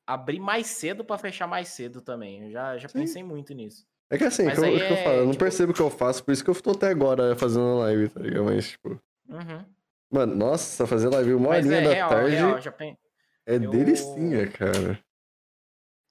abrir 0.06 0.40
mais 0.40 0.66
cedo 0.66 1.04
pra 1.04 1.16
fechar 1.18 1.46
mais 1.46 1.68
cedo 1.68 2.00
também. 2.02 2.44
Eu 2.44 2.50
já, 2.50 2.76
já 2.78 2.88
Sim. 2.88 2.98
pensei 3.00 3.22
muito 3.22 3.54
nisso. 3.54 3.86
É 4.10 4.18
que 4.18 4.24
assim, 4.24 4.50
que 4.50 4.58
eu, 4.58 4.64
aí 4.64 4.76
que 4.76 4.82
eu 4.92 4.96
é, 4.96 5.04
falo, 5.04 5.16
eu 5.16 5.24
não 5.24 5.32
tipo- 5.32 5.44
percebo 5.44 5.72
o 5.72 5.74
que 5.74 5.80
eu 5.82 5.90
faço, 5.90 6.22
por 6.24 6.32
isso 6.32 6.42
que 6.44 6.50
eu 6.50 6.54
tô 6.62 6.72
até 6.72 6.88
agora 6.88 7.34
fazendo 7.36 7.78
live, 7.78 8.08
tá 8.08 8.20
ligado? 8.20 8.44
Mas, 8.44 8.70
tipo. 8.70 9.00
Uhum. 9.28 9.64
Mano, 10.10 10.34
nossa, 10.34 10.86
fazer 10.86 11.08
live 11.08 11.34
uma 11.34 11.50
Mas 11.50 11.64
horinha 11.66 11.80
é 11.80 11.84
da 11.84 11.92
real, 11.94 12.08
tarde 12.10 12.34
real, 12.34 12.60
já 12.60 12.72
pen... 12.72 12.98
é 13.46 13.56
eu- 13.56 13.70
delicinha, 13.70 14.46
cara. 14.48 14.98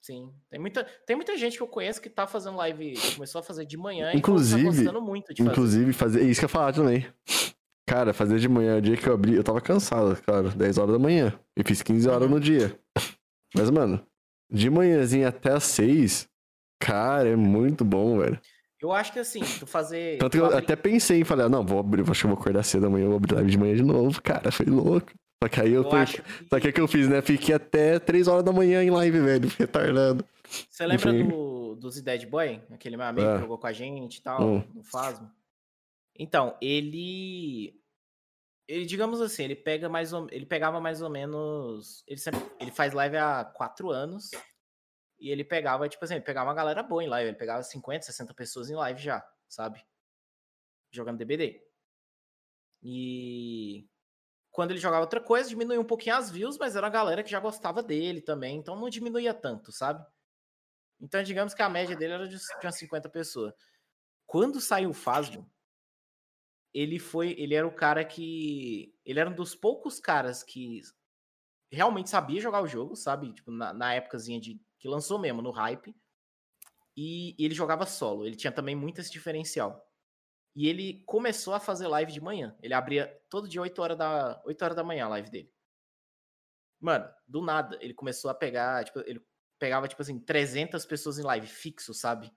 Sim. 0.02 0.32
Tem 0.50 0.58
muita, 0.58 0.84
tem 1.06 1.14
muita 1.14 1.36
gente 1.36 1.56
que 1.56 1.62
eu 1.62 1.66
conheço 1.68 2.00
que 2.00 2.08
tá 2.08 2.26
fazendo 2.26 2.56
live, 2.56 2.94
começou 3.14 3.40
a 3.40 3.42
fazer 3.42 3.66
de 3.66 3.76
manhã 3.76 4.12
e 4.12 4.16
Inclusive- 4.16 4.62
tá 4.64 4.70
gostando 4.70 5.02
muito 5.02 5.34
de. 5.34 5.42
Inclusive, 5.42 5.92
fazer. 5.92 6.22
Isso 6.22 6.40
que 6.40 6.44
eu 6.44 6.48
ia 6.48 6.52
falar 6.52 6.72
também. 6.72 7.06
Cara, 7.86 8.14
fazer 8.14 8.38
de 8.38 8.48
manhã, 8.48 8.78
o 8.78 8.80
dia 8.80 8.96
que 8.96 9.06
eu 9.06 9.12
abri, 9.12 9.34
eu 9.34 9.44
tava 9.44 9.60
cansado, 9.60 10.16
cara, 10.22 10.48
10 10.50 10.78
horas 10.78 10.92
da 10.92 10.98
manhã. 10.98 11.38
E 11.56 11.62
fiz 11.64 11.82
15 11.82 12.08
horas 12.08 12.22
Uhum. 12.28 12.34
no 12.34 12.40
dia. 12.40 12.78
Mas, 13.54 13.68
mano, 13.68 14.04
de 14.50 14.70
manhãzinha 14.70 15.28
até 15.28 15.52
as 15.52 15.64
6, 15.64 16.28
cara, 16.80 17.28
é 17.28 17.36
muito 17.36 17.84
bom, 17.84 18.18
velho. 18.18 18.40
Eu 18.80 18.92
acho 18.92 19.12
que 19.12 19.18
assim, 19.18 19.40
tu 19.58 19.66
fazer. 19.66 20.16
Tanto 20.18 20.32
que 20.32 20.38
eu 20.38 20.46
abrir- 20.46 20.58
até 20.58 20.76
pensei, 20.76 21.22
falei, 21.24 21.44
ah, 21.44 21.48
não, 21.48 21.66
vou 21.66 21.78
abrir, 21.80 22.00
acho 22.08 22.20
que 22.20 22.26
eu 22.26 22.30
vou 22.30 22.38
acordar 22.40 22.62
cedo 22.62 22.86
amanhã, 22.86 23.04
eu 23.04 23.08
vou 23.10 23.16
abrir 23.18 23.34
live 23.34 23.50
de 23.50 23.58
manhã 23.58 23.74
de 23.74 23.82
novo, 23.82 24.22
cara, 24.22 24.50
foi 24.50 24.64
louco. 24.66 25.12
Só 25.42 25.48
que 25.48 25.60
aí 25.60 25.72
eu, 25.72 25.82
eu 25.84 25.90
fui- 25.90 26.06
que... 26.06 26.48
Só 26.48 26.60
que 26.60 26.68
o 26.68 26.72
que 26.72 26.80
eu 26.80 26.88
fiz, 26.88 27.08
né? 27.08 27.22
Fiquei 27.22 27.54
até 27.54 27.98
3 27.98 28.28
horas 28.28 28.44
da 28.44 28.52
manhã 28.52 28.82
em 28.82 28.90
live, 28.90 29.20
velho, 29.20 29.48
retardado. 29.58 30.24
Você 30.68 30.86
lembra 30.86 31.10
Enfim. 31.10 31.28
do, 31.28 31.76
do 31.76 31.90
Zdead 31.90 32.26
Boy? 32.26 32.62
Aquele 32.70 32.96
meu 32.96 33.06
amigo 33.06 33.26
Ah. 33.26 33.34
que 33.36 33.40
jogou 33.40 33.56
com 33.58 33.66
a 33.66 33.72
gente 33.72 34.16
e 34.18 34.22
tal, 34.22 34.42
Hum. 34.42 34.64
no 34.74 34.82
Fasmo? 34.82 35.30
Então, 36.18 36.56
ele. 36.60 37.80
Ele, 38.68 38.84
digamos 38.84 39.20
assim, 39.20 39.42
ele 39.44 39.56
pega 39.56 39.88
mais 39.88 40.12
ou, 40.12 40.28
ele 40.30 40.44
pegava 40.46 40.78
mais 40.80 41.00
ou 41.02 41.08
menos. 41.08 42.04
Ele 42.06 42.18
sempre. 42.20 42.40
Ele 42.60 42.70
faz 42.70 42.92
live 42.92 43.16
há 43.16 43.44
quatro 43.44 43.90
anos. 43.90 44.30
E 45.18 45.30
ele 45.30 45.42
pegava, 45.44 45.88
tipo 45.88 46.04
assim, 46.04 46.14
ele 46.14 46.24
pegava 46.24 46.48
uma 46.48 46.54
galera 46.54 46.82
boa 46.82 47.02
em 47.02 47.08
live. 47.08 47.30
Ele 47.30 47.36
pegava 47.38 47.62
50, 47.62 48.04
60 48.06 48.34
pessoas 48.34 48.68
em 48.70 48.74
live 48.74 49.00
já, 49.00 49.26
sabe? 49.48 49.82
Jogando 50.92 51.18
DBD. 51.18 51.60
E 52.82 53.86
quando 54.50 54.72
ele 54.72 54.80
jogava 54.80 55.02
outra 55.02 55.20
coisa, 55.20 55.48
diminuía 55.48 55.80
um 55.80 55.84
pouquinho 55.84 56.16
as 56.16 56.30
views, 56.30 56.58
mas 56.58 56.74
era 56.76 56.86
a 56.86 56.90
galera 56.90 57.22
que 57.22 57.30
já 57.30 57.40
gostava 57.40 57.82
dele 57.82 58.20
também, 58.20 58.56
então 58.56 58.78
não 58.78 58.88
diminuía 58.88 59.32
tanto, 59.32 59.70
sabe? 59.70 60.04
Então, 61.00 61.22
digamos 61.22 61.54
que 61.54 61.62
a 61.62 61.68
média 61.68 61.96
dele 61.96 62.14
era 62.14 62.28
de 62.28 62.36
de 62.36 62.66
umas 62.66 62.76
50 62.76 63.08
pessoas. 63.08 63.54
Quando 64.26 64.60
saiu 64.60 64.90
o 64.90 64.94
Fasmo, 64.94 65.50
ele 66.74 66.98
foi, 66.98 67.34
ele 67.38 67.54
era 67.54 67.66
o 67.66 67.74
cara 67.74 68.04
que, 68.04 68.94
ele 69.04 69.18
era 69.18 69.30
um 69.30 69.34
dos 69.34 69.54
poucos 69.54 69.98
caras 69.98 70.42
que 70.42 70.82
realmente 71.70 72.10
sabia 72.10 72.40
jogar 72.40 72.62
o 72.62 72.66
jogo, 72.66 72.96
sabe? 72.96 73.32
Tipo, 73.32 73.50
na, 73.50 73.72
na 73.72 73.94
épocazinha 73.94 74.40
de 74.40 74.60
que 74.78 74.88
lançou 74.88 75.18
mesmo, 75.18 75.42
no 75.42 75.50
hype. 75.50 75.94
E, 76.96 77.34
e 77.38 77.44
ele 77.44 77.54
jogava 77.54 77.86
solo, 77.86 78.26
ele 78.26 78.36
tinha 78.36 78.52
também 78.52 78.74
muito 78.74 79.00
esse 79.00 79.10
diferencial. 79.10 79.89
E 80.54 80.68
ele 80.68 81.02
começou 81.06 81.54
a 81.54 81.60
fazer 81.60 81.86
live 81.86 82.12
de 82.12 82.20
manhã. 82.20 82.56
Ele 82.62 82.74
abria 82.74 83.06
todo 83.28 83.48
dia 83.48 83.62
8 83.62 83.80
horas 83.80 83.98
da, 83.98 84.42
8 84.44 84.62
horas 84.62 84.76
da 84.76 84.84
manhã 84.84 85.06
a 85.06 85.08
live 85.08 85.30
dele. 85.30 85.52
Mano, 86.80 87.08
do 87.26 87.42
nada, 87.42 87.78
ele 87.80 87.94
começou 87.94 88.30
a 88.30 88.34
pegar, 88.34 88.84
tipo, 88.84 89.00
ele 89.00 89.24
pegava, 89.58 89.86
tipo 89.86 90.00
assim, 90.00 90.18
300 90.18 90.84
pessoas 90.86 91.18
em 91.18 91.22
live 91.22 91.46
fixo, 91.46 91.92
sabe? 91.92 92.32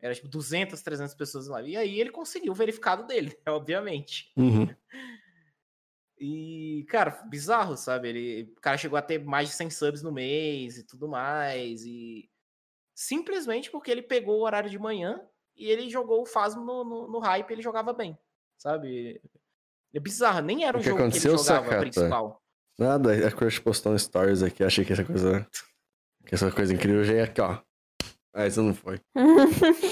Era, 0.00 0.14
tipo, 0.14 0.28
200, 0.28 0.80
300 0.80 1.14
pessoas 1.14 1.48
em 1.48 1.50
live. 1.50 1.70
E 1.72 1.76
aí 1.76 2.00
ele 2.00 2.10
conseguiu 2.10 2.52
o 2.52 2.54
verificado 2.54 3.06
dele, 3.06 3.36
obviamente. 3.46 4.32
Uhum. 4.36 4.66
E, 6.20 6.84
cara, 6.88 7.10
bizarro, 7.28 7.76
sabe? 7.76 8.08
Ele, 8.08 8.52
o 8.56 8.60
cara 8.60 8.76
chegou 8.76 8.98
a 8.98 9.02
ter 9.02 9.24
mais 9.24 9.50
de 9.50 9.54
100 9.54 9.70
subs 9.70 10.02
no 10.02 10.10
mês 10.10 10.76
e 10.76 10.84
tudo 10.84 11.06
mais. 11.06 11.84
E 11.84 12.28
simplesmente 12.92 13.70
porque 13.70 13.88
ele 13.88 14.02
pegou 14.02 14.40
o 14.40 14.42
horário 14.44 14.68
de 14.68 14.80
manhã 14.80 15.24
e 15.58 15.68
ele 15.70 15.88
jogou 15.90 16.22
o 16.22 16.26
Fasmo 16.26 16.64
no, 16.64 16.84
no, 16.84 17.08
no 17.08 17.18
hype 17.18 17.50
ele 17.50 17.62
jogava 17.62 17.92
bem, 17.92 18.16
sabe? 18.56 19.20
É 19.92 19.98
bizarro, 20.00 20.40
nem 20.42 20.64
era 20.64 20.76
o, 20.76 20.80
O 20.80 20.82
que 20.82 20.88
jogo 20.88 20.96
que 20.98 21.02
ele 21.02 21.08
aconteceu, 21.08 21.38
jogava 21.38 21.64
Sakata? 21.64 21.80
principal. 21.80 22.42
Nada, 22.78 23.26
a 23.26 23.30
Crush 23.32 23.58
postou 23.58 23.92
um 23.92 23.98
stories 23.98 24.42
aqui, 24.42 24.62
achei 24.62 24.84
que 24.84 24.92
essa 24.92 25.04
coisa. 25.04 25.46
Que 26.26 26.34
essa 26.34 26.50
coisa 26.52 26.74
incrível 26.74 27.02
já 27.04 27.14
ia 27.14 27.24
aqui, 27.24 27.40
ó. 27.40 27.58
Ah, 28.34 28.46
isso 28.46 28.60
não 28.62 28.74
foi. 28.74 29.00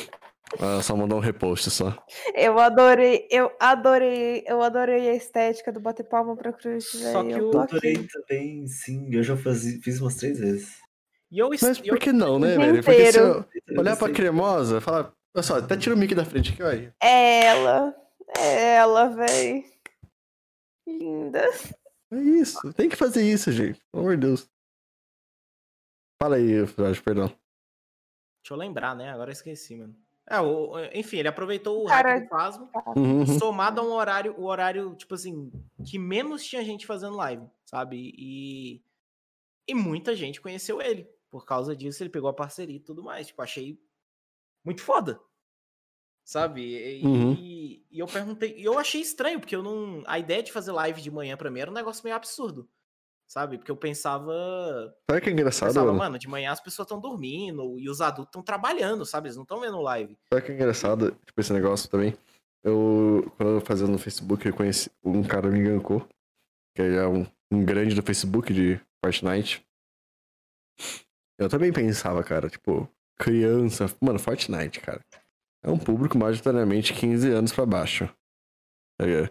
Ela 0.58 0.82
só 0.82 0.94
mandou 0.96 1.18
um 1.18 1.20
repost 1.20 1.70
só. 1.70 1.96
eu 2.34 2.58
adorei, 2.58 3.26
eu 3.30 3.50
adorei, 3.58 4.44
eu 4.46 4.62
adorei 4.62 5.08
a 5.08 5.14
estética 5.14 5.72
do 5.72 5.80
bater 5.80 6.04
palma 6.04 6.36
pra 6.36 6.52
Cruz, 6.52 6.86
Só 6.90 7.22
velho. 7.22 7.28
que 7.34 7.40
Eu 7.40 7.52
Eu 7.52 7.60
aqui. 7.60 7.74
adorei 7.76 8.06
também, 8.08 8.66
sim. 8.66 9.08
Eu 9.14 9.22
já 9.22 9.36
fazia, 9.36 9.80
fiz 9.82 10.00
umas 10.00 10.14
três 10.16 10.38
vezes. 10.38 10.76
E 11.30 11.38
eu, 11.38 11.48
Mas 11.60 11.80
por 11.80 11.98
que 11.98 12.12
não, 12.12 12.38
né, 12.38 12.56
velho? 12.56 12.82
Porque 12.84 13.12
se 13.12 13.18
eu 13.18 13.44
olhar 13.76 13.96
pra 13.96 14.10
cremosa, 14.12 14.80
falar. 14.80 15.12
Olha 15.36 15.42
só, 15.42 15.58
até 15.58 15.76
tira 15.76 15.94
o 15.94 15.98
mic 15.98 16.14
da 16.14 16.24
frente 16.24 16.50
aqui, 16.54 16.62
olha. 16.62 16.96
É 16.98 17.44
ela, 17.44 17.94
é 18.38 18.76
ela, 18.76 19.08
velho. 19.10 19.64
Linda. 20.86 21.44
É 22.10 22.16
isso. 22.16 22.72
Tem 22.72 22.88
que 22.88 22.96
fazer 22.96 23.22
isso, 23.22 23.52
gente. 23.52 23.78
Pelo 23.92 24.04
amor 24.04 24.16
de 24.16 24.26
Deus. 24.26 24.48
Fala 26.22 26.36
aí, 26.36 26.64
Jorge, 26.64 27.02
perdão. 27.02 27.26
Deixa 27.26 28.54
eu 28.54 28.56
lembrar, 28.56 28.96
né? 28.96 29.10
Agora 29.10 29.28
eu 29.28 29.34
esqueci, 29.34 29.76
mano. 29.76 29.94
É, 30.26 30.40
o- 30.40 30.72
enfim, 30.94 31.18
ele 31.18 31.28
aproveitou 31.28 31.84
o 31.84 31.86
Cara, 31.86 32.12
hype 32.12 32.22
do 32.24 32.28
Fasmo, 32.30 32.70
Uhum, 32.96 33.18
uhum. 33.18 33.38
somado 33.38 33.80
a 33.80 33.84
um 33.84 33.92
horário, 33.92 34.34
o 34.38 34.44
horário, 34.46 34.94
tipo 34.94 35.14
assim, 35.14 35.52
que 35.84 35.98
menos 35.98 36.42
tinha 36.44 36.64
gente 36.64 36.86
fazendo 36.86 37.14
live, 37.14 37.46
sabe? 37.66 38.14
E, 38.16 38.82
e 39.68 39.74
muita 39.74 40.16
gente 40.16 40.40
conheceu 40.40 40.80
ele. 40.80 41.06
Por 41.30 41.44
causa 41.44 41.76
disso, 41.76 42.02
ele 42.02 42.08
pegou 42.10 42.30
a 42.30 42.34
parceria 42.34 42.76
e 42.76 42.80
tudo 42.80 43.02
mais. 43.04 43.26
Tipo, 43.26 43.42
achei 43.42 43.78
muito 44.66 44.82
foda. 44.82 45.18
Sabe? 46.24 46.60
E, 47.00 47.06
Uhum. 47.06 47.32
e- 47.34 47.86
e 47.90 47.98
eu 48.00 48.06
perguntei, 48.06 48.54
e 48.58 48.64
eu 48.64 48.78
achei 48.78 49.00
estranho, 49.00 49.38
porque 49.38 49.54
eu 49.54 49.62
não. 49.62 50.02
A 50.06 50.18
ideia 50.18 50.42
de 50.42 50.52
fazer 50.52 50.72
live 50.72 51.00
de 51.00 51.10
manhã 51.10 51.36
pra 51.36 51.50
mim 51.50 51.60
era 51.60 51.70
um 51.70 51.74
negócio 51.74 52.02
meio 52.04 52.16
absurdo. 52.16 52.68
Sabe? 53.28 53.58
Porque 53.58 53.70
eu 53.70 53.76
pensava. 53.76 54.32
Sabe 55.10 55.20
que 55.20 55.30
é 55.30 55.32
engraçado, 55.32 55.68
pensava, 55.68 55.86
mano? 55.86 55.98
mano, 55.98 56.18
de 56.18 56.28
manhã 56.28 56.50
as 56.52 56.60
pessoas 56.60 56.86
estão 56.86 57.00
dormindo 57.00 57.78
e 57.78 57.88
os 57.88 58.00
adultos 58.00 58.28
estão 58.30 58.42
trabalhando, 58.42 59.04
sabe? 59.06 59.26
Eles 59.28 59.36
não 59.36 59.42
estão 59.44 59.60
vendo 59.60 59.80
live. 59.80 60.16
Sabe 60.32 60.46
que 60.46 60.52
é 60.52 60.54
engraçado? 60.54 61.12
Tipo, 61.24 61.40
esse 61.40 61.52
negócio 61.52 61.88
também. 61.88 62.16
Eu, 62.62 63.32
quando 63.36 63.52
eu 63.54 63.60
fazia 63.60 63.86
no 63.86 63.98
Facebook, 63.98 64.46
eu 64.46 64.54
conheci 64.54 64.90
um 65.04 65.22
cara 65.24 65.48
me 65.48 65.62
gankou. 65.62 66.06
Que 66.74 66.82
é 66.82 67.06
um, 67.06 67.24
um 67.52 67.64
grande 67.64 67.94
do 67.94 68.02
Facebook 68.02 68.52
de 68.52 68.80
Fortnite. 69.04 69.64
Eu 71.38 71.48
também 71.48 71.72
pensava, 71.72 72.22
cara, 72.22 72.48
tipo, 72.48 72.88
criança. 73.18 73.86
Mano, 74.00 74.18
Fortnite, 74.18 74.80
cara. 74.80 75.00
É 75.62 75.70
um 75.70 75.78
público 75.78 76.16
majoritariamente 76.16 76.94
15 76.94 77.30
anos 77.30 77.52
pra 77.52 77.66
baixo. 77.66 78.08
Ligado? 79.00 79.30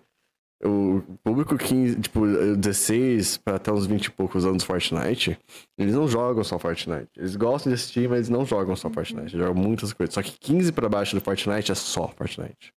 O 0.63 1.01
público 1.23 1.57
15, 1.57 2.01
tipo, 2.01 2.25
16 2.25 3.37
pra 3.37 3.55
até 3.55 3.71
uns 3.71 3.85
20 3.85 4.05
e 4.05 4.11
poucos 4.11 4.45
anos 4.45 4.63
Fortnite, 4.63 5.37
eles 5.77 5.93
não 5.93 6.07
jogam 6.07 6.43
só 6.43 6.57
Fortnite. 6.57 7.09
Eles 7.15 7.35
gostam 7.35 7.69
de 7.71 7.75
assistir, 7.75 8.09
mas 8.09 8.29
não 8.29 8.45
jogam 8.45 8.75
só 8.75 8.89
Fortnite. 8.89 9.35
Eles 9.35 9.45
jogam 9.45 9.61
muitas 9.61 9.91
coisas. 9.93 10.13
Só 10.13 10.23
que 10.23 10.31
15 10.39 10.71
pra 10.71 10.89
baixo 10.89 11.15
do 11.15 11.21
Fortnite 11.21 11.71
é 11.71 11.75
só 11.75 12.07
Fortnite. 12.07 12.73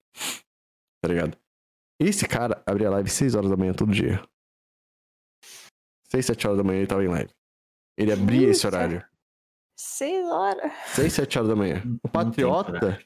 Tá 1.03 1.09
ligado? 1.09 1.37
Esse 2.01 2.27
cara 2.27 2.63
abria 2.67 2.91
live 2.91 3.09
6 3.09 3.35
horas 3.35 3.51
da 3.51 3.57
manhã 3.57 3.73
todo 3.73 3.93
dia. 3.93 4.23
6, 6.11 6.27
7 6.27 6.47
horas 6.47 6.59
da 6.59 6.65
manhã 6.65 6.79
ele 6.79 6.87
tava 6.87 7.05
em 7.05 7.09
live. 7.09 7.31
Ele 7.97 8.13
abria 8.13 8.49
esse 8.49 8.67
horário. 8.67 9.05
Seis 9.77 10.27
horas. 10.27 10.73
6, 10.95 11.13
7 11.13 11.39
horas 11.39 11.49
da 11.51 11.57
manhã. 11.57 11.83
O 12.03 12.09
Patriota, 12.09 12.99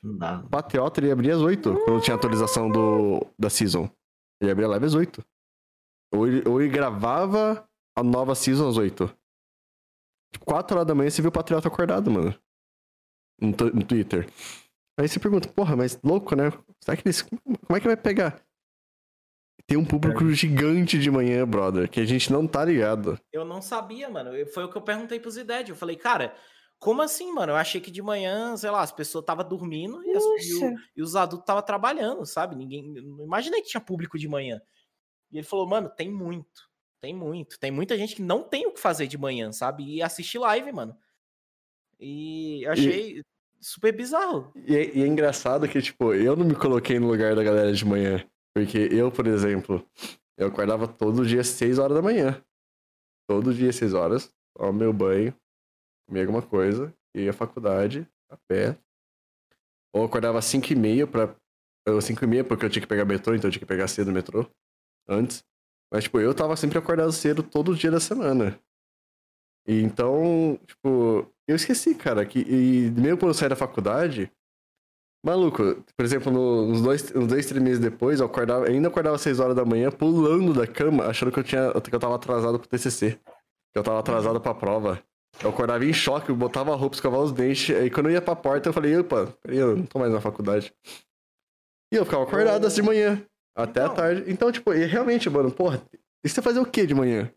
o 0.44 0.48
Patriota 0.48 1.00
ele 1.00 1.10
abria 1.10 1.34
às 1.34 1.40
8, 1.40 1.84
quando 1.84 2.00
tinha 2.00 2.14
atualização 2.14 2.70
do, 2.70 3.26
da 3.36 3.50
Season. 3.50 3.90
Ele 4.40 4.52
abria 4.52 4.68
live 4.68 4.86
às 4.86 4.94
8. 4.94 5.24
Ou 6.14 6.28
ele, 6.28 6.48
ou 6.48 6.60
ele 6.60 6.70
gravava 6.70 7.68
a 7.96 8.02
nova 8.04 8.34
Season 8.36 8.68
às 8.68 8.76
8. 8.76 9.06
Tipo, 10.32 10.44
4 10.46 10.76
horas 10.76 10.86
da 10.86 10.94
manhã 10.94 11.10
você 11.10 11.20
viu 11.20 11.28
o 11.30 11.32
Patriota 11.32 11.66
acordado, 11.66 12.08
mano. 12.10 12.34
no, 13.40 13.48
no 13.50 13.84
Twitter. 13.84 14.30
Aí 14.98 15.08
você 15.08 15.18
pergunta, 15.18 15.48
porra, 15.48 15.74
mas 15.74 15.98
louco, 16.04 16.36
né? 16.36 16.52
Será 16.80 16.96
que 16.96 17.02
eles. 17.06 17.22
Como 17.22 17.76
é 17.76 17.80
que 17.80 17.86
vai 17.86 17.96
pegar? 17.96 18.40
Tem 19.66 19.76
um 19.78 19.84
público 19.84 20.28
gigante 20.30 20.98
de 20.98 21.10
manhã, 21.10 21.46
brother, 21.46 21.88
que 21.88 22.00
a 22.00 22.04
gente 22.04 22.32
não 22.32 22.46
tá 22.46 22.64
ligado. 22.64 23.18
Eu 23.32 23.44
não 23.44 23.62
sabia, 23.62 24.08
mano. 24.08 24.30
Foi 24.48 24.64
o 24.64 24.68
que 24.70 24.76
eu 24.76 24.82
perguntei 24.82 25.18
pro 25.18 25.30
Zided. 25.30 25.70
Eu 25.70 25.76
falei, 25.76 25.96
cara, 25.96 26.34
como 26.80 27.02
assim, 27.02 27.30
mano? 27.32 27.52
Eu 27.52 27.56
achei 27.56 27.80
que 27.80 27.90
de 27.90 28.02
manhã, 28.02 28.56
sei 28.56 28.70
lá, 28.70 28.80
as 28.80 28.90
pessoas 28.90 29.22
estavam 29.22 29.46
dormindo 29.48 30.02
e, 30.04 30.10
as- 30.16 30.24
e 30.24 30.54
o- 30.54 30.60
e 30.96 31.02
os 31.02 31.14
adultos 31.14 31.44
estavam 31.44 31.62
trabalhando, 31.62 32.24
sabe? 32.26 32.56
Ninguém. 32.56 32.82
Não 33.02 33.24
imaginei 33.24 33.60
que 33.62 33.68
tinha 33.68 33.80
público 33.80 34.18
de 34.18 34.26
manhã. 34.28 34.60
E 35.30 35.36
ele 35.38 35.46
falou, 35.46 35.68
mano, 35.68 35.88
tem 35.90 36.10
muito. 36.10 36.68
Tem 37.00 37.14
muito. 37.14 37.58
Tem 37.60 37.70
muita 37.70 37.96
gente 37.96 38.16
que 38.16 38.22
não 38.22 38.42
tem 38.42 38.66
o 38.66 38.72
que 38.72 38.80
fazer 38.80 39.06
de 39.06 39.16
manhã, 39.18 39.52
sabe? 39.52 39.84
E 39.84 40.02
assiste 40.02 40.38
live, 40.38 40.72
mano. 40.72 40.96
E 41.98 42.62
eu 42.64 42.72
achei 42.72 43.22
super 43.60 43.94
bizarro. 43.94 44.50
E 44.56 44.74
é, 44.76 44.96
e 44.96 45.02
é 45.02 45.06
engraçado 45.06 45.68
que, 45.68 45.80
tipo, 45.82 46.14
eu 46.14 46.34
não 46.34 46.44
me 46.46 46.54
coloquei 46.54 46.98
no 46.98 47.08
lugar 47.08 47.34
da 47.34 47.42
galera 47.42 47.72
de 47.72 47.84
manhã. 47.84 48.24
Porque 48.54 48.88
eu, 48.90 49.12
por 49.12 49.26
exemplo, 49.26 49.86
eu 50.36 50.48
acordava 50.48 50.88
todo 50.88 51.26
dia 51.26 51.40
às 51.42 51.48
6 51.48 51.78
horas 51.78 51.94
da 51.96 52.02
manhã. 52.02 52.42
Todo 53.28 53.54
dia 53.54 53.70
às 53.70 53.76
6 53.76 53.94
horas, 53.94 54.32
tomava 54.56 54.76
meu 54.76 54.92
banho, 54.92 55.34
comia 56.10 56.22
alguma 56.24 56.42
coisa, 56.42 56.92
ia 57.14 57.30
à 57.30 57.32
faculdade, 57.32 58.06
a 58.28 58.36
pé. 58.48 58.76
Ou 59.94 60.04
acordava 60.04 60.38
às 60.38 60.44
5 60.44 60.72
e 60.72 60.76
meia 60.76 61.06
pra... 61.06 61.34
Eu 61.86 62.00
5 62.00 62.24
e 62.24 62.26
meia 62.26 62.44
porque 62.44 62.64
eu 62.64 62.70
tinha 62.70 62.82
que 62.82 62.88
pegar 62.88 63.04
metrô, 63.04 63.32
então 63.34 63.48
eu 63.48 63.52
tinha 63.52 63.60
que 63.60 63.66
pegar 63.66 63.86
cedo 63.86 64.08
o 64.08 64.12
metrô. 64.12 64.44
Antes. 65.08 65.44
Mas, 65.92 66.04
tipo, 66.04 66.20
eu 66.20 66.34
tava 66.34 66.56
sempre 66.56 66.78
acordado 66.78 67.10
cedo 67.12 67.42
todo 67.42 67.74
dia 67.74 67.90
da 67.90 68.00
semana. 68.00 68.58
E 69.66 69.80
então, 69.82 70.58
tipo, 70.66 71.26
eu 71.48 71.56
esqueci, 71.56 71.94
cara, 71.94 72.26
que 72.26 72.40
e 72.40 72.90
mesmo 72.90 73.18
quando 73.18 73.28
eu 73.30 73.34
saí 73.34 73.48
da 73.48 73.56
faculdade, 73.56 74.30
maluco, 75.24 75.62
por 75.96 76.04
exemplo, 76.04 76.30
no- 76.32 76.66
nos 76.68 76.82
dois, 76.82 77.14
uns 77.14 77.26
dois, 77.28 77.46
três 77.46 77.62
meses 77.62 77.78
depois, 77.78 78.20
eu 78.20 78.26
acordava, 78.26 78.66
ainda 78.66 78.88
acordava 78.88 79.16
às 79.16 79.22
6 79.22 79.38
horas 79.40 79.54
da 79.56 79.64
manhã, 79.64 79.90
pulando 79.90 80.54
da 80.54 80.66
cama, 80.66 81.06
achando 81.06 81.32
que 81.32 81.38
eu 81.38 81.44
tinha, 81.44 81.72
que 81.72 81.94
eu 81.94 82.00
tava 82.00 82.14
atrasado 82.16 82.58
pro 82.58 82.68
TCC, 82.68 83.18
que 83.72 83.78
eu 83.78 83.82
tava 83.82 83.98
atrasado 84.00 84.40
pra 84.40 84.54
prova. 84.54 85.02
Eu 85.42 85.50
acordava 85.50 85.84
em 85.84 85.92
choque, 85.92 86.28
eu 86.28 86.36
botava 86.36 86.72
a 86.72 86.76
roupa, 86.76 86.96
escovava 86.96 87.22
os 87.22 87.32
dentes, 87.32 87.74
aí 87.74 87.90
quando 87.90 88.06
eu 88.06 88.12
ia 88.12 88.20
pra 88.22 88.36
porta, 88.36 88.68
eu 88.68 88.72
falei, 88.72 88.96
opa, 88.98 89.32
eu 89.44 89.76
não 89.76 89.86
tô 89.86 89.98
mais 89.98 90.12
na 90.12 90.20
faculdade. 90.20 90.72
E 91.92 91.96
eu 91.96 92.04
ficava 92.04 92.24
acordado 92.24 92.66
assim 92.66 92.82
de 92.82 92.86
manhã, 92.86 93.24
até 93.54 93.80
a 93.80 93.84
Então. 93.84 93.94
tarde. 93.96 94.24
Então, 94.30 94.52
tipo, 94.52 94.72
e 94.74 94.84
realmente, 94.84 95.28
mano, 95.30 95.50
porra, 95.50 95.82
e 96.22 96.28
você 96.28 96.42
fazia 96.42 96.60
o 96.60 96.66
que 96.66 96.86
de 96.86 96.94
manhã? 96.94 97.32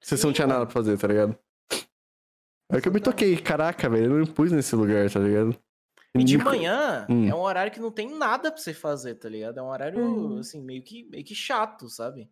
Se 0.00 0.16
você 0.16 0.24
não 0.26 0.32
tinha 0.32 0.46
mano. 0.46 0.60
nada 0.60 0.66
pra 0.70 0.72
fazer, 0.80 0.96
tá 0.96 1.08
ligado? 1.08 1.36
Aí 2.70 2.80
que 2.80 2.88
eu 2.88 2.92
me 2.92 3.00
toquei, 3.00 3.36
caraca, 3.36 3.88
velho, 3.90 4.04
eu 4.04 4.10
não 4.10 4.16
me 4.18 4.26
pus 4.26 4.50
nesse 4.52 4.74
lugar, 4.76 5.10
tá 5.10 5.18
ligado? 5.18 5.54
E 6.14 6.24
de 6.24 6.38
manhã 6.38 7.06
Hum. 7.10 7.28
é 7.28 7.34
um 7.34 7.40
horário 7.40 7.72
que 7.72 7.80
não 7.80 7.90
tem 7.90 8.16
nada 8.16 8.50
pra 8.52 8.60
você 8.60 8.72
fazer, 8.72 9.16
tá 9.16 9.28
ligado? 9.28 9.58
É 9.58 9.62
um 9.62 9.68
horário, 9.68 9.98
Uhum. 9.98 10.38
assim, 10.38 10.60
meio 10.62 10.82
que, 10.82 11.04
meio 11.10 11.24
que 11.24 11.34
chato, 11.34 11.88
sabe? 11.88 12.30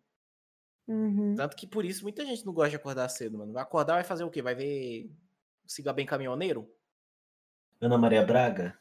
Uhum. 0.91 1.35
Tanto 1.35 1.55
que 1.55 1.65
por 1.65 1.85
isso 1.85 2.03
muita 2.03 2.25
gente 2.25 2.45
não 2.45 2.51
gosta 2.51 2.71
de 2.71 2.75
acordar 2.75 3.07
cedo, 3.07 3.37
mano. 3.37 3.53
Vai 3.53 3.63
acordar, 3.63 3.93
vai 3.93 4.03
fazer 4.03 4.25
o 4.25 4.29
quê? 4.29 4.41
Vai 4.41 4.53
ver 4.53 5.09
Siga 5.65 5.93
Bem 5.93 6.05
Caminhoneiro? 6.05 6.69
Ana 7.79 7.97
Maria 7.97 8.25
Braga? 8.25 8.77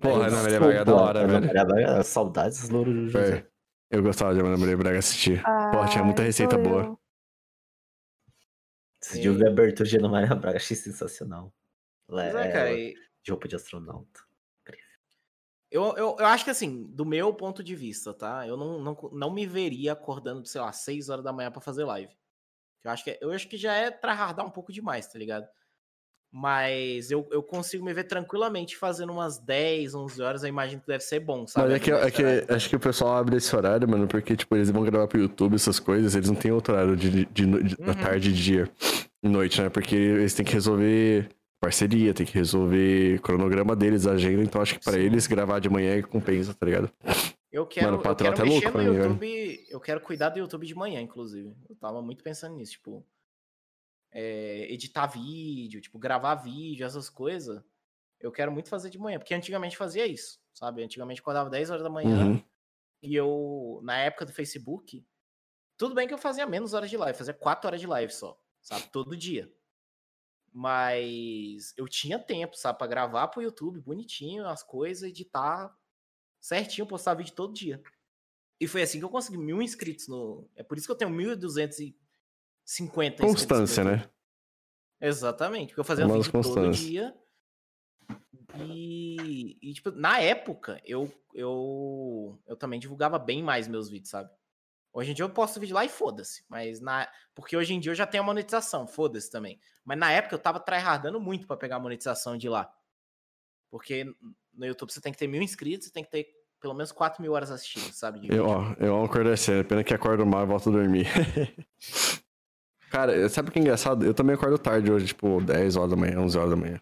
Porra, 0.00 0.26
Ana 0.26 0.26
Ana 0.28 0.42
Maria 0.42 0.60
Braga 0.60 0.80
é 0.80 0.84
da 0.84 0.94
hora, 0.94 1.18
Ana 1.20 1.40
velho. 1.40 1.46
Maria 1.46 1.64
Braga, 1.64 2.02
saudades 2.02 2.66
do 2.68 2.74
Louro 2.74 2.92
do 2.92 3.06
José. 3.08 3.30
Velho, 3.30 3.46
Eu 3.90 4.02
gostava 4.02 4.32
de 4.34 4.40
Ana 4.40 4.56
Maria 4.56 4.76
Braga 4.78 4.98
assistir. 4.98 5.42
Porra, 5.42 5.88
tinha 5.88 6.02
muita 6.02 6.22
receita 6.22 6.56
boa. 6.56 6.84
eu. 6.84 6.98
Esse 9.02 9.20
dia 9.20 9.30
eu 9.30 9.34
vi 9.34 9.44
a 9.44 9.50
abertura 9.50 9.86
de 9.86 9.96
Ana 9.98 10.08
Maria 10.08 10.34
Braga, 10.34 10.56
achei 10.56 10.76
sensacional. 10.76 11.52
Ela 12.08 12.24
é, 12.24 12.48
é, 12.48 12.52
cara. 12.52 12.72
e 12.72 12.94
de 13.22 13.30
roupa 13.30 13.46
de 13.46 13.56
astronauta. 13.56 14.20
Eu, 15.72 15.96
eu, 15.96 16.16
eu 16.18 16.26
acho 16.26 16.44
que 16.44 16.50
assim, 16.50 16.84
do 16.90 17.04
meu 17.06 17.32
ponto 17.32 17.64
de 17.64 17.74
vista, 17.74 18.12
tá? 18.12 18.46
Eu 18.46 18.56
não, 18.58 18.78
não, 18.78 18.96
não 19.12 19.32
me 19.32 19.46
veria 19.46 19.92
acordando, 19.94 20.46
sei 20.46 20.60
lá, 20.60 20.70
6 20.70 21.08
horas 21.08 21.24
da 21.24 21.32
manhã 21.32 21.50
pra 21.50 21.62
fazer 21.62 21.84
live. 21.84 22.12
Eu 22.84 22.90
acho 22.90 23.02
que, 23.04 23.18
eu 23.22 23.30
acho 23.32 23.48
que 23.48 23.56
já 23.56 23.72
é 23.72 23.90
tryhardar 23.90 24.44
um 24.44 24.50
pouco 24.50 24.72
demais, 24.72 25.06
tá 25.06 25.18
ligado? 25.18 25.46
Mas 26.30 27.10
eu, 27.10 27.28
eu 27.30 27.42
consigo 27.42 27.84
me 27.84 27.92
ver 27.92 28.04
tranquilamente 28.04 28.76
fazendo 28.76 29.12
umas 29.12 29.38
10, 29.38 29.94
11 29.94 30.20
horas. 30.22 30.42
Eu 30.42 30.48
imagino 30.48 30.80
que 30.80 30.86
deve 30.86 31.04
ser 31.04 31.20
bom, 31.20 31.46
sabe? 31.46 31.68
Mas 31.68 31.76
é 31.76 31.80
que, 31.84 31.90
é 31.92 32.10
que 32.10 32.52
acho 32.52 32.68
que 32.70 32.76
o 32.76 32.80
pessoal 32.80 33.16
abre 33.16 33.36
esse 33.36 33.54
horário, 33.54 33.88
mano, 33.88 34.06
porque, 34.08 34.34
tipo, 34.36 34.56
eles 34.56 34.70
vão 34.70 34.82
gravar 34.82 35.06
pro 35.08 35.20
YouTube 35.20 35.54
essas 35.54 35.78
coisas, 35.78 36.14
eles 36.14 36.28
não 36.28 36.36
têm 36.36 36.50
outro 36.50 36.72
horário 36.74 36.96
de, 36.96 37.26
de, 37.26 37.26
de- 37.26 37.76
da 37.76 37.92
Uhum. 37.92 37.94
tarde 38.00 38.30
e 38.30 38.32
dia 38.32 38.70
e 39.22 39.28
noite, 39.28 39.60
né? 39.60 39.68
Porque 39.68 39.94
eles 39.94 40.32
têm 40.34 40.44
que 40.44 40.52
resolver 40.54 41.28
parceria, 41.62 42.12
tem 42.12 42.26
que 42.26 42.34
resolver 42.34 43.20
cronograma 43.20 43.76
deles, 43.76 44.04
agenda, 44.06 44.42
então 44.42 44.60
acho 44.60 44.74
que 44.78 44.84
pra 44.84 44.94
Sim. 44.94 44.98
eles 44.98 45.28
gravar 45.28 45.60
de 45.60 45.70
manhã 45.70 45.94
é 45.96 46.02
compensa, 46.02 46.52
tá 46.52 46.66
ligado? 46.66 46.90
Eu 47.52 47.64
quero, 47.66 47.86
Mano, 47.86 47.98
eu 47.98 48.02
patrão 48.02 48.32
quero 48.32 48.48
mexer 48.48 48.64
louco 48.64 48.78
no 48.78 48.84
pra 48.84 48.92
mim. 48.92 48.98
YouTube. 48.98 49.66
Eu 49.70 49.80
quero 49.80 50.00
cuidar 50.00 50.30
do 50.30 50.38
YouTube 50.40 50.66
de 50.66 50.74
manhã, 50.74 51.00
inclusive. 51.00 51.54
Eu 51.68 51.76
tava 51.76 52.02
muito 52.02 52.24
pensando 52.24 52.56
nisso, 52.56 52.72
tipo. 52.72 53.06
é, 54.10 54.66
editar 54.72 55.06
vídeo, 55.06 55.80
tipo, 55.80 55.98
gravar 55.98 56.34
vídeo, 56.34 56.84
essas 56.84 57.08
coisas. 57.08 57.62
Eu 58.20 58.30
quero 58.32 58.50
muito 58.52 58.68
fazer 58.68 58.90
de 58.90 58.98
manhã, 58.98 59.18
porque 59.18 59.32
antigamente 59.34 59.76
fazia 59.76 60.06
isso, 60.06 60.38
sabe? 60.52 60.82
Antigamente 60.82 61.20
acordava 61.20 61.48
10 61.48 61.70
horas 61.70 61.82
da 61.82 61.88
manhã 61.90 62.26
Uhum. 62.26 62.42
e 63.02 63.14
eu, 63.14 63.80
na 63.82 63.96
época 63.98 64.26
do 64.26 64.32
Facebook, 64.32 65.04
tudo 65.78 65.94
bem 65.94 66.06
que 66.06 66.12
eu 66.14 66.18
fazia 66.18 66.46
menos 66.46 66.74
horas 66.74 66.90
de 66.90 66.96
live, 66.96 67.16
fazia 67.18 67.32
4 67.34 67.66
horas 67.68 67.80
de 67.80 67.86
live 67.86 68.12
só, 68.12 68.38
sabe? 68.60 68.84
Todo 68.92 69.16
dia. 69.16 69.50
Mas 70.52 71.72
eu 71.76 71.88
tinha 71.88 72.18
tempo, 72.18 72.56
sabe, 72.56 72.78
pra 72.78 72.86
gravar 72.86 73.28
pro 73.28 73.42
YouTube 73.42 73.80
bonitinho 73.80 74.46
as 74.46 74.62
coisas, 74.62 75.08
editar 75.08 75.74
certinho, 76.38 76.86
postar 76.86 77.14
vídeo 77.14 77.34
todo 77.34 77.54
dia. 77.54 77.82
E 78.60 78.68
foi 78.68 78.82
assim 78.82 78.98
que 78.98 79.04
eu 79.04 79.08
consegui 79.08 79.38
mil 79.38 79.62
inscritos 79.62 80.08
no. 80.08 80.48
É 80.54 80.62
por 80.62 80.76
isso 80.76 80.86
que 80.86 80.92
eu 80.92 80.96
tenho 80.96 81.10
1.250 81.10 81.94
inscritos. 82.64 83.20
no 83.20 83.26
Constância, 83.26 83.82
né? 83.82 84.08
Exatamente, 85.00 85.68
porque 85.68 85.80
eu 85.80 85.84
fazia 85.84 86.06
Famosa 86.06 86.18
vídeo 86.20 86.32
todo 86.32 86.54
constância. 86.54 86.86
dia. 86.86 87.16
E, 88.58 89.58
e, 89.62 89.72
tipo, 89.72 89.90
na 89.92 90.20
época, 90.20 90.80
eu, 90.84 91.10
eu, 91.34 92.38
eu 92.46 92.56
também 92.56 92.78
divulgava 92.78 93.18
bem 93.18 93.42
mais 93.42 93.66
meus 93.66 93.88
vídeos, 93.88 94.10
sabe? 94.10 94.30
Hoje 94.92 95.10
em 95.10 95.14
dia 95.14 95.24
eu 95.24 95.30
posto 95.30 95.58
vídeo 95.58 95.74
lá 95.74 95.84
e 95.84 95.88
foda-se. 95.88 96.44
Mas 96.48 96.80
na. 96.80 97.08
Porque 97.34 97.56
hoje 97.56 97.72
em 97.72 97.80
dia 97.80 97.92
eu 97.92 97.96
já 97.96 98.06
tenho 98.06 98.22
a 98.22 98.26
monetização, 98.26 98.86
foda-se 98.86 99.30
também. 99.30 99.58
Mas 99.84 99.98
na 99.98 100.12
época 100.12 100.34
eu 100.34 100.38
tava 100.38 100.60
tryhardando 100.60 101.20
muito 101.20 101.46
pra 101.46 101.56
pegar 101.56 101.76
a 101.76 101.80
monetização 101.80 102.36
de 102.36 102.48
lá. 102.48 102.70
Porque 103.70 104.04
no 104.52 104.66
YouTube 104.66 104.92
você 104.92 105.00
tem 105.00 105.12
que 105.12 105.18
ter 105.18 105.26
mil 105.26 105.40
inscritos 105.40 105.88
e 105.88 105.92
tem 105.92 106.04
que 106.04 106.10
ter 106.10 106.26
pelo 106.60 106.74
menos 106.74 106.92
4 106.92 107.20
mil 107.20 107.32
horas 107.32 107.50
assistidas, 107.50 107.96
sabe? 107.96 108.20
de 108.20 108.32
Eu, 108.32 108.46
ó, 108.46 108.74
eu 108.78 108.94
amo 108.94 109.06
acordar 109.06 109.36
cedo, 109.36 109.66
pena 109.66 109.82
que 109.82 109.92
acordo 109.92 110.24
mal 110.24 110.44
e 110.44 110.46
volto 110.46 110.68
a 110.68 110.72
dormir. 110.72 111.06
Cara, 112.88 113.28
sabe 113.28 113.48
o 113.48 113.52
que 113.52 113.58
é 113.58 113.62
engraçado? 113.62 114.04
Eu 114.04 114.14
também 114.14 114.36
acordo 114.36 114.58
tarde 114.58 114.92
hoje, 114.92 115.06
tipo, 115.06 115.40
10 115.40 115.76
horas 115.76 115.90
da 115.90 115.96
manhã, 115.96 116.20
11 116.20 116.38
horas 116.38 116.50
da 116.50 116.56
manhã. 116.56 116.80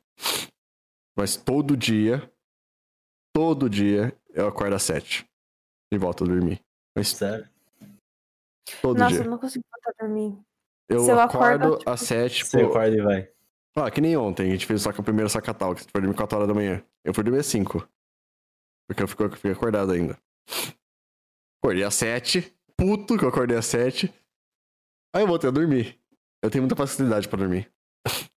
Mas 1.17 1.37
todo 1.37 1.77
dia, 1.77 2.31
todo 3.33 3.71
dia, 3.71 4.15
eu 4.31 4.49
acordo 4.49 4.75
às 4.75 4.83
7 4.83 5.25
e 5.93 5.97
volto 5.97 6.25
a 6.25 6.27
dormir. 6.27 6.61
Mas 6.95 7.09
Sério? 7.11 7.49
Todo 8.81 8.99
Nossa, 8.99 9.15
dia. 9.15 9.25
eu 9.25 9.31
não 9.31 9.39
consigo 9.39 9.65
voltar 9.73 9.91
a 10.05 10.07
dormir. 10.07 10.39
Eu 10.89 11.01
se 11.01 11.11
eu 11.11 11.21
acordo, 11.21 11.65
acordo 11.65 11.79
tipo, 11.79 11.91
às 11.91 12.01
7, 12.01 12.45
Você 12.45 12.59
pô. 12.59 12.67
acorda 12.71 12.97
e 12.97 13.01
vai. 13.03 13.31
Ah, 13.77 13.91
que 13.91 14.01
nem 14.01 14.17
ontem, 14.17 14.49
a 14.49 14.51
gente 14.53 14.67
fez 14.67 14.83
só 14.83 14.93
que 14.93 15.01
o 15.01 15.05
primeiro 15.05 15.31
sacatal, 15.31 15.75
que 15.75 15.83
você 15.83 15.89
foi 15.91 16.01
dormir 16.01 16.17
4 16.17 16.37
horas 16.37 16.49
da 16.49 16.55
manhã. 16.55 16.85
Eu 17.05 17.15
fui 17.15 17.23
dormir 17.23 17.39
às 17.39 17.47
5. 17.47 17.89
Porque 18.89 19.03
eu 19.03 19.27
eu 19.27 19.31
fiquei 19.37 19.53
acordado 19.53 19.93
ainda. 19.93 20.19
Acordei 21.63 21.85
às 21.85 21.95
7, 21.95 22.53
puto 22.77 23.17
que 23.17 23.25
eu 23.25 23.29
acordei 23.29 23.57
às 23.57 23.67
7. 23.67 24.13
Aí 25.15 25.23
eu 25.23 25.27
voltei 25.29 25.49
a 25.49 25.53
dormir. 25.53 26.01
Eu 26.43 26.51
tenho 26.51 26.63
muita 26.63 26.75
facilidade 26.75 27.29
pra 27.29 27.39
dormir. 27.39 27.71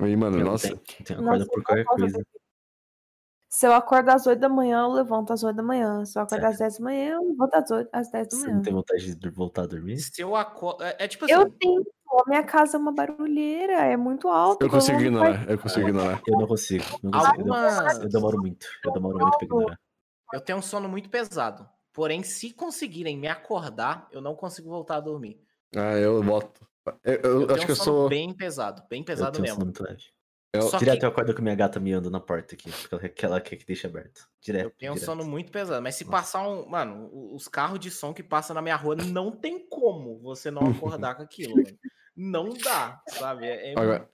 Aí, 0.00 0.16
mano, 0.16 0.38
Eu 0.40 0.44
nossa. 0.46 0.68
tenho, 0.68 0.80
tenho 1.04 1.20
acorda 1.20 1.38
Nossa, 1.38 1.50
por 1.50 1.62
qualquer 1.62 1.84
posso 1.84 1.98
coisa. 2.00 2.26
Se 3.54 3.68
eu 3.68 3.72
acordo 3.72 4.08
às 4.08 4.26
8 4.26 4.40
da 4.40 4.48
manhã, 4.48 4.80
eu 4.82 4.88
levanto 4.90 5.32
às 5.32 5.44
8 5.44 5.54
da 5.54 5.62
manhã. 5.62 6.04
Se 6.04 6.18
eu 6.18 6.22
acordo 6.22 6.44
às 6.44 6.58
10 6.58 6.78
da 6.78 6.84
manhã, 6.84 7.12
eu 7.14 7.22
levanto 7.28 7.54
às, 7.54 7.70
8, 7.70 7.88
às 7.92 8.10
10 8.10 8.28
da 8.28 8.36
Você 8.36 8.42
manhã. 8.46 8.54
não 8.56 8.62
tem 8.62 8.72
vontade 8.72 9.14
de 9.14 9.30
voltar 9.30 9.62
a 9.62 9.66
dormir? 9.66 9.96
Se 9.98 10.20
eu 10.20 10.34
acordo. 10.34 10.82
É, 10.82 10.96
é 10.98 11.06
tipo 11.06 11.24
assim. 11.24 11.34
Eu 11.34 11.48
tenho. 11.50 11.84
A 12.26 12.28
minha 12.28 12.42
casa 12.42 12.76
é 12.76 12.80
uma 12.80 12.92
barulheira, 12.92 13.72
é 13.74 13.96
muito 13.96 14.28
alto. 14.28 14.60
Eu 14.64 14.68
consigo 14.70 14.98
vou 14.98 15.10
no 15.10 15.18
ignorar, 15.18 15.50
eu 15.50 15.58
consigo 15.58 15.88
ignorar. 15.88 16.22
Eu 16.26 16.38
não 16.38 16.46
consigo. 16.48 16.84
Não 17.02 17.10
consigo. 17.12 17.26
Eu, 17.48 17.54
Algumas- 17.54 17.98
eu 18.00 18.08
demoro 18.08 18.38
muito. 18.40 18.66
Eu 18.84 18.92
demoro 18.92 19.18
muito 19.18 19.38
pra 19.38 19.44
ignorar. 19.46 19.80
Eu 20.32 20.40
tenho 20.40 20.58
um 20.58 20.62
sono 20.62 20.88
muito 20.88 21.08
pesado. 21.08 21.68
Porém, 21.92 22.22
se 22.24 22.52
conseguirem 22.52 23.16
me 23.16 23.28
acordar, 23.28 24.08
eu 24.10 24.20
não 24.20 24.34
consigo 24.34 24.68
voltar 24.68 24.96
a 24.96 25.00
dormir. 25.00 25.40
Ah, 25.76 25.96
eu 25.96 26.20
voto. 26.22 26.66
Eu, 27.04 27.14
eu 27.14 27.40
Eu, 27.42 27.46
tenho 27.46 27.54
acho 27.56 27.66
que 27.66 27.72
eu 27.72 27.76
sono 27.76 27.98
sou. 27.98 28.08
bem 28.08 28.32
pesado, 28.34 28.82
bem 28.90 29.00
Eu 29.00 29.06
pesado 29.06 29.38
um 29.38 29.42
mesmo. 29.42 29.72
Eu- 30.54 30.62
Só 30.62 30.78
Direto 30.78 31.00
que 31.00 31.04
eu 31.04 31.08
acordo 31.08 31.34
com 31.34 31.42
minha 31.42 31.54
gata 31.56 31.80
miando 31.80 32.08
na 32.08 32.20
porta 32.20 32.54
aqui. 32.54 32.70
Porque 32.70 32.94
ela, 32.94 33.08
que 33.08 33.26
ela 33.26 33.40
quer 33.40 33.56
que 33.56 33.66
deixe 33.66 33.88
aberto. 33.88 34.28
Direto. 34.40 34.66
eu 34.66 34.70
tenho 34.70 34.92
um 34.92 34.96
sono 34.96 35.24
muito 35.24 35.50
pesado. 35.50 35.82
Mas 35.82 35.96
se 35.96 36.04
Nossa. 36.04 36.16
passar 36.16 36.48
um. 36.48 36.68
Mano, 36.68 37.10
os 37.34 37.48
carros 37.48 37.80
de 37.80 37.90
som 37.90 38.14
que 38.14 38.22
passam 38.22 38.54
na 38.54 38.62
minha 38.62 38.76
rua, 38.76 38.94
não 38.94 39.32
tem 39.32 39.58
como 39.68 40.20
você 40.20 40.52
não 40.52 40.68
acordar 40.70 41.16
com 41.16 41.22
aquilo, 41.22 41.56
mano. 41.56 41.76
Não 42.16 42.50
dá, 42.50 43.02
sabe? 43.08 43.46
É, 43.46 43.72
é 43.72 43.74
Agora, 43.76 44.08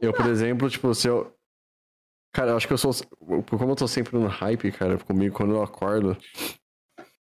eu, 0.00 0.12
por 0.14 0.24
exemplo, 0.26 0.70
tipo, 0.70 0.94
se 0.94 1.06
eu. 1.06 1.36
Cara, 2.32 2.52
eu 2.52 2.56
acho 2.56 2.66
que 2.66 2.72
eu 2.72 2.78
sou. 2.78 2.92
Como 3.18 3.72
eu 3.72 3.76
tô 3.76 3.86
sempre 3.86 4.18
no 4.18 4.26
hype, 4.26 4.72
cara, 4.72 4.96
comigo, 4.98 5.36
quando 5.36 5.52
eu 5.52 5.62
acordo. 5.62 6.16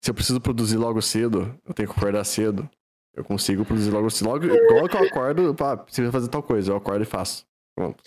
Se 0.02 0.10
eu 0.10 0.14
preciso 0.14 0.40
produzir 0.40 0.76
logo 0.76 1.00
cedo, 1.00 1.56
eu 1.64 1.72
tenho 1.72 1.88
que 1.88 1.96
acordar 1.96 2.24
cedo. 2.24 2.68
Eu 3.14 3.24
consigo 3.24 3.64
produzir 3.64 3.90
logo 3.90 4.10
cedo. 4.10 4.28
Logo, 4.28 4.46
logo 4.46 4.88
que 4.88 4.96
eu 4.96 5.06
acordo, 5.06 5.54
pá, 5.54 5.76
preciso 5.76 6.10
fazer 6.10 6.28
tal 6.28 6.42
coisa. 6.42 6.72
Eu 6.72 6.76
acordo 6.76 7.02
e 7.02 7.06
faço. 7.06 7.47
Pronto. 7.78 8.02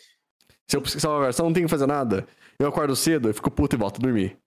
Se 0.68 0.76
eu 0.76 0.82
precisar 0.82 1.32
se 1.34 1.42
eu 1.42 1.46
não 1.46 1.54
tenho 1.54 1.66
que 1.66 1.72
fazer 1.72 1.86
nada, 1.88 2.28
eu 2.60 2.68
acordo 2.68 2.94
cedo, 2.94 3.30
eu 3.30 3.34
fico 3.34 3.50
puto 3.50 3.74
e 3.76 3.80
volto 3.80 4.00
a 4.00 4.02
dormir. 4.02 4.38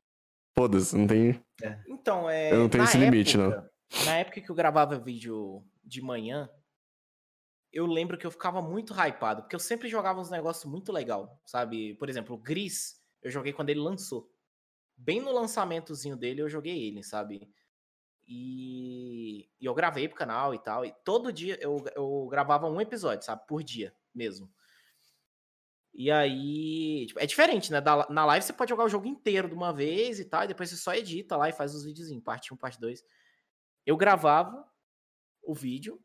Foda-se, 0.54 0.94
não 0.94 1.06
tem. 1.06 1.42
Então, 1.88 2.28
é. 2.28 2.52
Eu 2.52 2.58
não 2.58 2.68
tenho 2.68 2.84
na 2.84 2.90
esse 2.90 2.98
limite, 2.98 3.40
época- 3.40 3.70
Na 4.04 4.16
época 4.18 4.40
que 4.42 4.50
eu 4.50 4.54
gravava 4.54 4.98
vídeo 4.98 5.64
de 5.82 6.02
manhã, 6.02 6.48
eu 7.72 7.86
lembro 7.86 8.18
que 8.18 8.26
eu 8.26 8.30
ficava 8.30 8.60
muito 8.60 8.92
hypado, 8.92 9.42
porque 9.42 9.56
eu 9.56 9.60
sempre 9.60 9.88
jogava 9.88 10.20
uns 10.20 10.30
negócios 10.30 10.70
muito 10.70 10.92
legal, 10.92 11.40
sabe? 11.46 11.94
Por 11.94 12.10
exemplo, 12.10 12.34
o 12.36 12.38
Gris, 12.38 13.00
eu 13.22 13.30
joguei 13.30 13.52
quando 13.54 13.70
ele 13.70 13.80
lançou. 13.80 14.30
Bem 14.96 15.20
no 15.22 15.32
lançamentozinho 15.32 16.16
dele, 16.18 16.42
eu 16.42 16.48
joguei 16.50 16.86
ele, 16.86 17.02
sabe? 17.02 17.48
E, 18.28 19.48
e 19.60 19.64
eu 19.64 19.74
gravei 19.74 20.06
pro 20.06 20.16
canal 20.16 20.54
e 20.54 20.58
tal. 20.58 20.84
E 20.84 20.92
todo 21.04 21.32
dia 21.32 21.58
eu, 21.60 21.82
eu 21.96 22.26
gravava 22.30 22.68
um 22.68 22.80
episódio, 22.80 23.24
sabe? 23.24 23.46
Por 23.46 23.62
dia 23.62 23.94
mesmo. 24.14 24.48
E 25.94 26.10
aí, 26.10 27.06
tipo, 27.06 27.20
é 27.20 27.26
diferente, 27.26 27.70
né? 27.70 27.80
Da- 27.80 28.06
na 28.10 28.24
live 28.26 28.44
você 28.44 28.52
pode 28.52 28.70
jogar 28.70 28.84
o 28.84 28.88
jogo 28.88 29.06
inteiro 29.06 29.48
de 29.48 29.54
uma 29.54 29.72
vez 29.72 30.18
e 30.20 30.24
tal, 30.24 30.44
e 30.44 30.48
depois 30.48 30.68
você 30.70 30.76
só 30.76 30.94
edita 30.94 31.36
lá 31.36 31.48
e 31.48 31.52
faz 31.52 31.74
os 31.74 31.84
videozinhos, 31.84 32.22
parte 32.24 32.52
1, 32.52 32.56
parte 32.56 32.80
2. 32.80 33.02
Eu 33.86 33.96
gravava 33.96 34.66
o 35.44 35.54
vídeo 35.54 36.00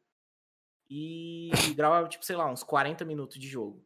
e 0.90 1.50
gravava, 1.76 2.10
tipo, 2.10 2.26
sei 2.26 2.36
lá, 2.36 2.52
uns 2.52 2.64
40 2.64 3.06
minutos 3.06 3.40
de 3.40 3.48
jogo. 3.48 3.86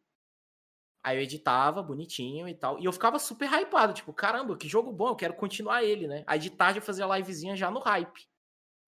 Aí 1.03 1.17
eu 1.17 1.21
editava 1.21 1.83
bonitinho 1.83 2.47
e 2.47 2.55
tal. 2.55 2.79
E 2.79 2.85
eu 2.85 2.93
ficava 2.93 3.19
super 3.19 3.49
hypado, 3.51 3.93
tipo, 3.93 4.13
caramba, 4.13 4.55
que 4.57 4.67
jogo 4.69 4.91
bom, 4.91 5.09
eu 5.09 5.15
quero 5.15 5.33
continuar 5.33 5.83
ele, 5.83 6.07
né? 6.07 6.23
Aí 6.25 6.39
de 6.39 6.49
tarde 6.49 6.79
eu 6.79 6.83
fazia 6.83 7.05
livezinha 7.05 7.55
já 7.55 7.69
no 7.69 7.79
hype. 7.79 8.25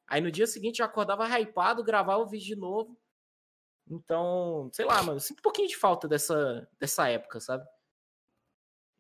Aí 0.08 0.22
no 0.22 0.32
dia 0.32 0.48
seguinte 0.48 0.80
eu 0.82 0.86
acordava 0.88 1.28
hypado, 1.28 1.84
gravava 1.84 2.22
o 2.24 2.28
vídeo 2.28 2.48
de 2.48 2.58
novo. 2.58 2.98
Então, 3.90 4.70
sei 4.74 4.86
lá, 4.86 5.02
mano, 5.04 5.18
eu 5.18 5.20
sinto 5.20 5.40
um 5.40 5.44
pouquinho 5.44 5.68
de 5.68 5.78
falta 5.78 6.08
dessa, 6.08 6.68
dessa 6.80 7.08
época, 7.08 7.40
sabe? 7.40 7.66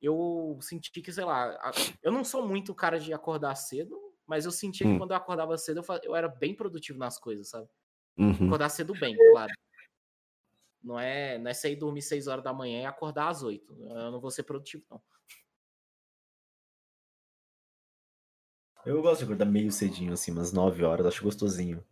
Eu 0.02 0.60
senti 0.62 1.02
que, 1.02 1.12
sei 1.12 1.24
lá, 1.26 1.58
eu 2.04 2.12
não 2.12 2.24
sou 2.24 2.48
muito 2.48 2.72
o 2.72 2.76
cara 2.76 3.00
de 3.00 3.14
acordar 3.14 3.56
cedo, 3.56 3.98
mas 4.28 4.46
eu 4.46 4.52
senti 4.52 4.84
que 4.84 4.90
Hum. 4.90 4.98
quando 4.98 5.12
eu 5.12 5.18
acordava 5.18 5.58
cedo 5.58 5.80
eu, 5.82 6.00
eu 6.04 6.16
era 6.16 6.28
bem 6.28 6.56
produtivo 6.56 7.00
nas 7.00 7.18
coisas, 7.18 7.50
sabe? 7.50 7.68
Uhum. 8.18 8.48
Acordar 8.48 8.70
cedo 8.70 8.94
bem, 8.94 9.16
claro. 9.32 9.52
Não 10.82 11.00
é, 11.00 11.38
não 11.40 11.50
é 11.50 11.54
sair 11.54 11.76
dormir 11.76 12.02
6 12.02 12.28
horas 12.28 12.44
da 12.44 12.54
manhã 12.54 12.82
e 12.84 12.86
acordar 12.86 13.30
às 13.30 13.42
8. 13.44 13.74
Eu 13.82 14.12
não 14.12 14.20
vou 14.22 14.30
ser 14.32 14.44
produtivo, 14.44 14.86
não. 14.90 15.02
Eu 18.86 19.02
gosto 19.02 19.18
de 19.20 19.24
acordar 19.26 19.44
meio 19.46 19.70
cedinho, 19.70 20.14
assim, 20.14 20.32
umas 20.32 20.54
9 20.54 20.82
horas, 20.86 21.06
acho 21.06 21.24
gostosinho. 21.24 21.84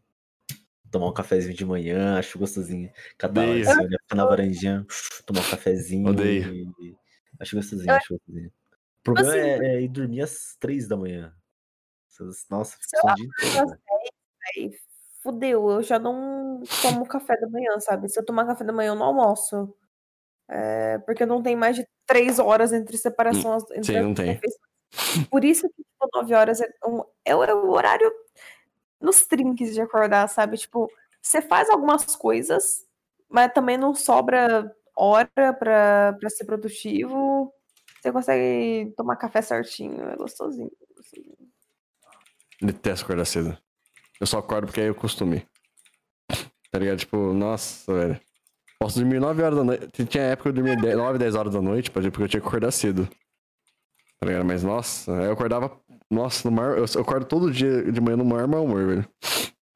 Tomar 0.93 1.07
um 1.07 1.13
cafezinho 1.13 1.55
de 1.55 1.65
manhã, 1.65 2.19
acho 2.19 2.37
gostosinho. 2.37 2.91
Catar 3.17 3.41
assim, 3.41 3.83
olhar, 3.83 3.99
na 4.13 4.25
varandinha, 4.25 4.85
tomar 5.25 5.39
um 5.41 5.49
cafezinho. 5.49 6.07
Odeio. 6.07 6.53
e- 6.79 6.95
Acho 7.39 7.55
gostosinho, 7.55 7.95
acho 7.95 8.13
gostosinho. 8.13 8.49
O 8.49 9.03
problema 9.03 9.31
Assim, 9.31 9.39
é, 9.39 9.75
é 9.75 9.81
ir 9.81 9.87
dormir 9.87 10.21
às 10.21 10.55
3 10.59 10.87
da 10.87 10.95
manhã. 10.95 11.33
Nossa, 12.47 12.77
fica 12.79 13.11
o 13.11 13.15
dia 13.15 13.25
inteiro. 13.25 13.79
Aí, 14.55 14.71
fudeu, 15.23 15.71
eu 15.71 15.81
já 15.81 15.97
não 15.97 16.61
tomo 16.79 17.07
café 17.07 17.35
da 17.39 17.49
manhã, 17.49 17.79
sabe? 17.79 18.07
Se 18.07 18.19
eu 18.19 18.23
tomar 18.25 18.45
café 18.45 18.63
da 18.63 18.71
manhã, 18.71 18.89
eu 18.91 18.95
não 18.95 19.07
almoço. 19.07 19.75
É, 20.47 20.99
porque 20.99 21.25
não 21.25 21.41
tem 21.41 21.55
mais 21.55 21.75
de 21.75 21.87
três 22.05 22.37
horas 22.37 22.71
entre 22.71 22.97
separação 22.97 23.53
as- 23.53 23.63
entre 23.71 23.79
Hum, 23.79 23.83
sim, 23.83 23.95
as 23.97 24.03
não 24.03 24.13
tem. 24.13 24.39
Por 25.31 25.43
isso 25.43 25.67
que, 25.69 25.83
tipo, 25.83 26.09
nove 26.13 26.33
horas 26.35 26.61
é, 26.61 26.69
um- 26.85 27.01
é 27.25 27.31
é 27.31 27.35
o 27.55 27.69
horário 27.71 28.11
nos 29.03 29.23
trinques 29.23 29.73
de 29.73 29.81
acordar, 29.81 30.27
sabe? 30.29 30.57
Tipo, 30.57 30.89
você 31.21 31.41
faz 31.41 31.69
algumas 31.69 32.15
coisas, 32.15 32.85
mas 33.29 33.51
também 33.53 33.77
não 33.77 33.93
sobra 33.93 34.73
hora 34.95 35.53
pra 35.53 36.29
ser 36.29 36.45
produtivo. 36.45 37.53
Você 38.01 38.11
consegue 38.11 38.93
tomar 38.95 39.17
café 39.17 39.41
certinho, 39.41 40.01
é 40.09 40.15
gostosinho. 40.15 40.71
gostosinho. 40.95 41.35
Detesto 42.61 43.03
acordar 43.05 43.25
cedo. 43.25 43.57
Eu 44.19 44.27
só 44.27 44.39
acordo 44.39 44.67
porque 44.67 44.81
aí 44.81 44.87
eu 44.87 44.95
costume. 44.95 45.45
Tá 46.71 46.79
ligado? 46.79 46.99
Tipo, 46.99 47.33
nossa, 47.33 47.93
velho. 47.93 48.21
Posso 48.79 48.99
dormir 48.99 49.19
9 49.19 49.43
horas 49.43 49.57
da 49.57 49.63
noite. 49.63 50.05
Tinha 50.05 50.23
época 50.23 50.43
que 50.43 50.49
eu 50.49 50.63
dormia 50.63 50.75
10, 50.75 50.97
9, 50.97 51.19
10 51.19 51.35
horas 51.35 51.53
da 51.53 51.61
noite, 51.61 51.91
porque 51.91 52.07
eu 52.07 52.27
tinha 52.27 52.41
que 52.41 52.47
acordar 52.47 52.71
cedo. 52.71 53.07
Tá 54.19 54.27
ligado? 54.27 54.45
Mas, 54.45 54.63
nossa, 54.63 55.11
eu 55.11 55.33
acordava. 55.33 55.77
Nossa, 56.13 56.49
no 56.49 56.55
maior, 56.55 56.77
eu 56.77 56.85
eu 56.95 57.01
acordo 57.01 57.25
todo 57.25 57.51
dia 57.51 57.91
de 57.91 57.99
manhã 58.01 58.17
no 58.17 58.25
maior 58.25 58.47
mau 58.47 58.63
humor, 58.65 58.85
velho. 58.87 59.09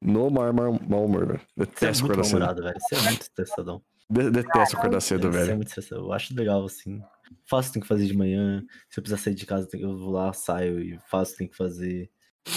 No 0.00 0.30
maior 0.30 0.52
mau 0.52 1.04
humor, 1.04 1.26
velho. 1.26 1.40
Você 1.56 1.62
é 1.62 1.66
Detesto 1.66 2.04
acordar 2.04 2.24
cedo. 2.24 2.62
velho. 2.62 2.74
Você 2.80 2.94
é 2.94 3.00
muito 3.02 3.22
estressadão. 3.22 3.82
De- 4.10 4.30
detesto 4.30 4.76
acordar 4.76 5.00
cedo, 5.00 5.30
Você 5.32 5.38
é 5.38 5.42
velho. 5.44 5.56
muito 5.56 5.68
estressadão. 5.68 6.04
Eu 6.06 6.12
acho 6.12 6.34
legal, 6.34 6.64
assim. 6.64 7.00
Faço 7.44 7.68
o 7.68 7.70
que 7.70 7.74
tem 7.74 7.82
que 7.82 7.88
fazer 7.88 8.06
de 8.06 8.16
manhã. 8.16 8.64
Se 8.88 8.98
eu 9.00 9.02
precisar 9.02 9.22
sair 9.22 9.34
de 9.34 9.44
casa, 9.44 9.68
eu 9.74 9.98
vou 9.98 10.10
lá, 10.10 10.32
saio 10.32 10.80
e 10.80 10.98
faço 11.10 11.30
o 11.30 11.34
que 11.34 11.38
tem 11.38 11.48
que 11.48 11.56
fazer. 11.56 12.10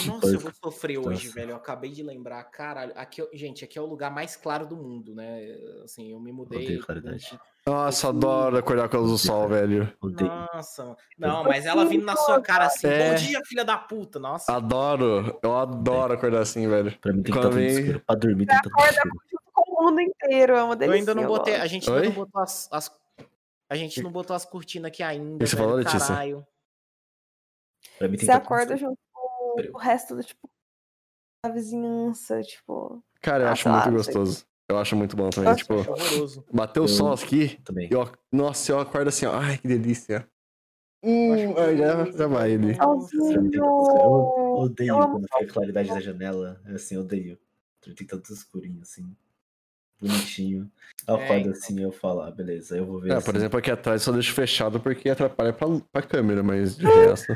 Nossa, 0.07 0.27
eu 0.27 0.39
vou 0.39 0.51
sofrer 0.63 0.97
hoje, 0.99 1.25
Nossa. 1.25 1.35
velho. 1.39 1.51
Eu 1.51 1.55
acabei 1.57 1.91
de 1.91 2.01
lembrar, 2.03 2.41
caralho. 2.45 2.93
Aqui, 2.95 3.21
eu- 3.21 3.29
gente, 3.33 3.65
aqui 3.65 3.77
é 3.77 3.81
o 3.81 3.85
lugar 3.85 4.09
mais 4.13 4.37
claro 4.37 4.65
do 4.65 4.77
mundo, 4.77 5.13
né? 5.13 5.41
Assim, 5.83 6.11
eu 6.11 6.19
me 6.21 6.31
mudei. 6.31 6.63
Odeio 6.63 6.85
claridade. 6.85 7.37
Nossa, 7.65 8.09
adoro 8.09 8.57
acordar 8.57 8.89
com 8.89 8.97
a 8.97 8.99
luz 9.01 9.11
do 9.11 9.17
sol, 9.19 9.47
velho. 9.47 9.95
Odeio. 10.01 10.31
Nossa, 10.53 10.95
não, 11.17 11.43
mas 11.43 11.65
ela 11.65 11.85
vindo 11.85 12.03
na 12.03 12.15
sua 12.15 12.41
cara 12.41 12.65
assim, 12.65 12.87
É. 12.87 13.09
bom 13.11 13.15
dia, 13.15 13.39
filha 13.45 13.63
da 13.63 13.77
puta. 13.77 14.17
Nossa, 14.19 14.51
Adoro. 14.51 15.39
Eu 15.43 15.55
adoro 15.55 16.13
acordar 16.13 16.39
assim, 16.41 16.67
velho. 16.67 16.97
Pra 16.99 17.13
mim 17.13 17.21
tem 17.21 17.31
que 17.31 17.37
estar 17.39 17.49
tudo 17.49 17.55
vem- 17.59 17.67
escuro. 17.67 17.99
Pra 18.05 18.15
dormir 18.15 18.45
tem 18.47 18.55
escuro. 18.55 18.75
Junto 19.29 19.43
com 19.53 19.71
o 19.73 19.85
mundo 19.85 20.01
inteiro, 20.01 20.55
é 20.55 20.63
uma 20.63 20.73
eu 20.73 20.77
delícia. 20.77 20.99
ainda 21.01 21.15
não 21.15 21.27
botei, 21.27 21.55
a 21.55 21.67
gente 21.67 21.87
ainda 21.89 22.03
não 22.05 22.11
botou 22.11 22.41
as, 22.41 22.67
as- 22.71 22.91
a 23.69 23.75
gente 23.75 24.01
não 24.01 24.11
botou 24.11 24.35
as 24.35 24.43
cortinas 24.43 24.89
aqui 24.89 25.03
ainda, 25.03 25.45
você 25.45 25.55
velho, 25.55 25.67
falou, 25.67 25.77
Letícia? 25.77 25.99
caralho. 26.07 26.47
Pra 27.99 28.07
mim 28.07 28.17
tem 28.17 28.25
Você 28.25 28.31
tudo 28.33 28.41
acorda 28.43 28.75
junto 28.75 28.97
com 29.13 29.55
o 29.73 29.77
resto 29.77 30.15
do, 30.15 30.23
tipo, 30.23 30.49
da 31.45 31.51
vizinhança, 31.51 32.41
tipo... 32.41 33.03
Cara, 33.21 33.43
eu 33.43 33.47
acho 33.49 33.69
muito 33.69 33.91
gostoso. 33.91 34.45
Eu 34.69 34.77
acho 34.77 34.95
muito 34.95 35.15
bom 35.17 35.29
também. 35.29 35.49
Nossa, 35.51 35.61
Tipo, 35.63 35.73
É 35.75 36.43
bateu 36.55 36.83
o 36.83 36.85
Eu- 36.85 36.89
sol 36.89 37.13
aqui. 37.13 37.59
Também. 37.63 37.89
Eu, 37.91 38.09
nossa, 38.31 38.71
eu 38.71 38.79
acordo 38.79 39.09
assim, 39.09 39.25
ó. 39.25 39.33
Ai, 39.33 39.57
que 39.57 39.67
delícia. 39.67 40.27
Hum, 41.03 41.33
aí 41.57 41.77
já, 41.77 42.05
já 42.11 42.27
vai 42.27 42.51
ele. 42.51 42.77
Tem 42.77 43.49
que. 43.49 43.57
Eu 43.57 44.53
odeio 44.55 44.95
quando 45.09 45.23
fica 45.23 45.43
a 45.43 45.47
claridade 45.47 45.89
da 45.89 45.99
janela. 45.99 46.61
É 46.65 46.73
Assim, 46.73 46.95
eu 46.95 47.01
odeio. 47.01 47.37
Tem 47.81 47.93
que 47.95 48.05
tudo 48.05 48.31
escurinho, 48.31 48.81
assim. 48.81 49.03
Bonitinho. 49.99 50.71
Eu 51.07 51.15
É, 51.15 51.23
acordo 51.25 51.39
então. 51.41 51.51
assim 51.51 51.79
e 51.79 51.83
eu 51.83 51.91
falo, 51.91 52.21
ah, 52.21 52.31
beleza, 52.31 52.77
eu 52.77 52.85
vou 52.85 52.99
ver. 52.99 53.11
É, 53.11 53.15
assim. 53.15 53.25
por 53.25 53.35
exemplo, 53.35 53.59
aqui 53.59 53.69
atrás 53.71 54.01
eu 54.01 54.05
só 54.05 54.11
deixo 54.11 54.33
fechado 54.33 54.79
porque 54.79 55.09
atrapalha 55.09 55.53
pra, 55.53 55.67
pra 55.91 56.01
câmera, 56.01 56.41
mas 56.43 56.75
de 56.77 56.85
resto. 57.25 57.33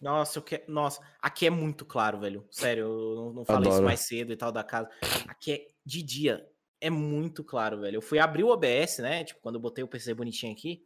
Nossa, 0.00 0.38
eu 0.38 0.42
que... 0.42 0.62
Nossa, 0.68 1.00
aqui 1.20 1.46
é 1.46 1.50
muito 1.50 1.84
claro, 1.84 2.20
velho. 2.20 2.46
Sério, 2.50 2.82
eu 2.84 3.16
não, 3.16 3.32
não 3.34 3.44
falei 3.44 3.62
isso 3.68 3.72
Adoro. 3.72 3.84
mais 3.86 4.00
cedo 4.00 4.32
e 4.32 4.36
tal 4.36 4.52
da 4.52 4.62
casa. 4.64 4.88
Aqui 5.26 5.52
é 5.52 5.66
de 5.84 6.02
dia. 6.02 6.46
É 6.80 6.90
muito 6.90 7.42
claro, 7.42 7.80
velho. 7.80 7.96
Eu 7.96 8.02
fui 8.02 8.18
abrir 8.18 8.44
o 8.44 8.48
OBS, 8.48 8.98
né? 8.98 9.24
Tipo, 9.24 9.40
quando 9.40 9.56
eu 9.56 9.60
botei 9.60 9.82
o 9.82 9.88
PC 9.88 10.14
bonitinho 10.14 10.52
aqui. 10.52 10.84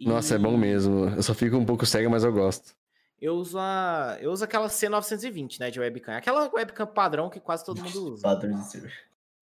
Nossa, 0.00 0.34
é 0.34 0.38
bom 0.38 0.54
e 0.54 0.58
mesmo. 0.58 1.06
Eu 1.08 1.22
só 1.22 1.34
fico 1.34 1.56
um 1.56 1.66
pouco 1.66 1.86
cego, 1.86 2.10
mas 2.10 2.24
eu 2.24 2.32
gosto. 2.32 2.74
Eu 3.20 3.34
uso, 3.34 3.58
a... 3.58 4.18
eu 4.20 4.32
uso 4.32 4.44
aquela 4.44 4.68
C920, 4.68 5.60
né? 5.60 5.70
De 5.70 5.78
webcam. 5.78 6.16
Aquela 6.16 6.50
webcam 6.52 6.86
padrão 6.86 7.30
que 7.30 7.40
quase 7.40 7.64
todo 7.64 7.82
mundo 7.82 8.12
usa. 8.12 8.22
Padrão 8.22 8.54
de 8.58 8.66
ser. 8.66 8.92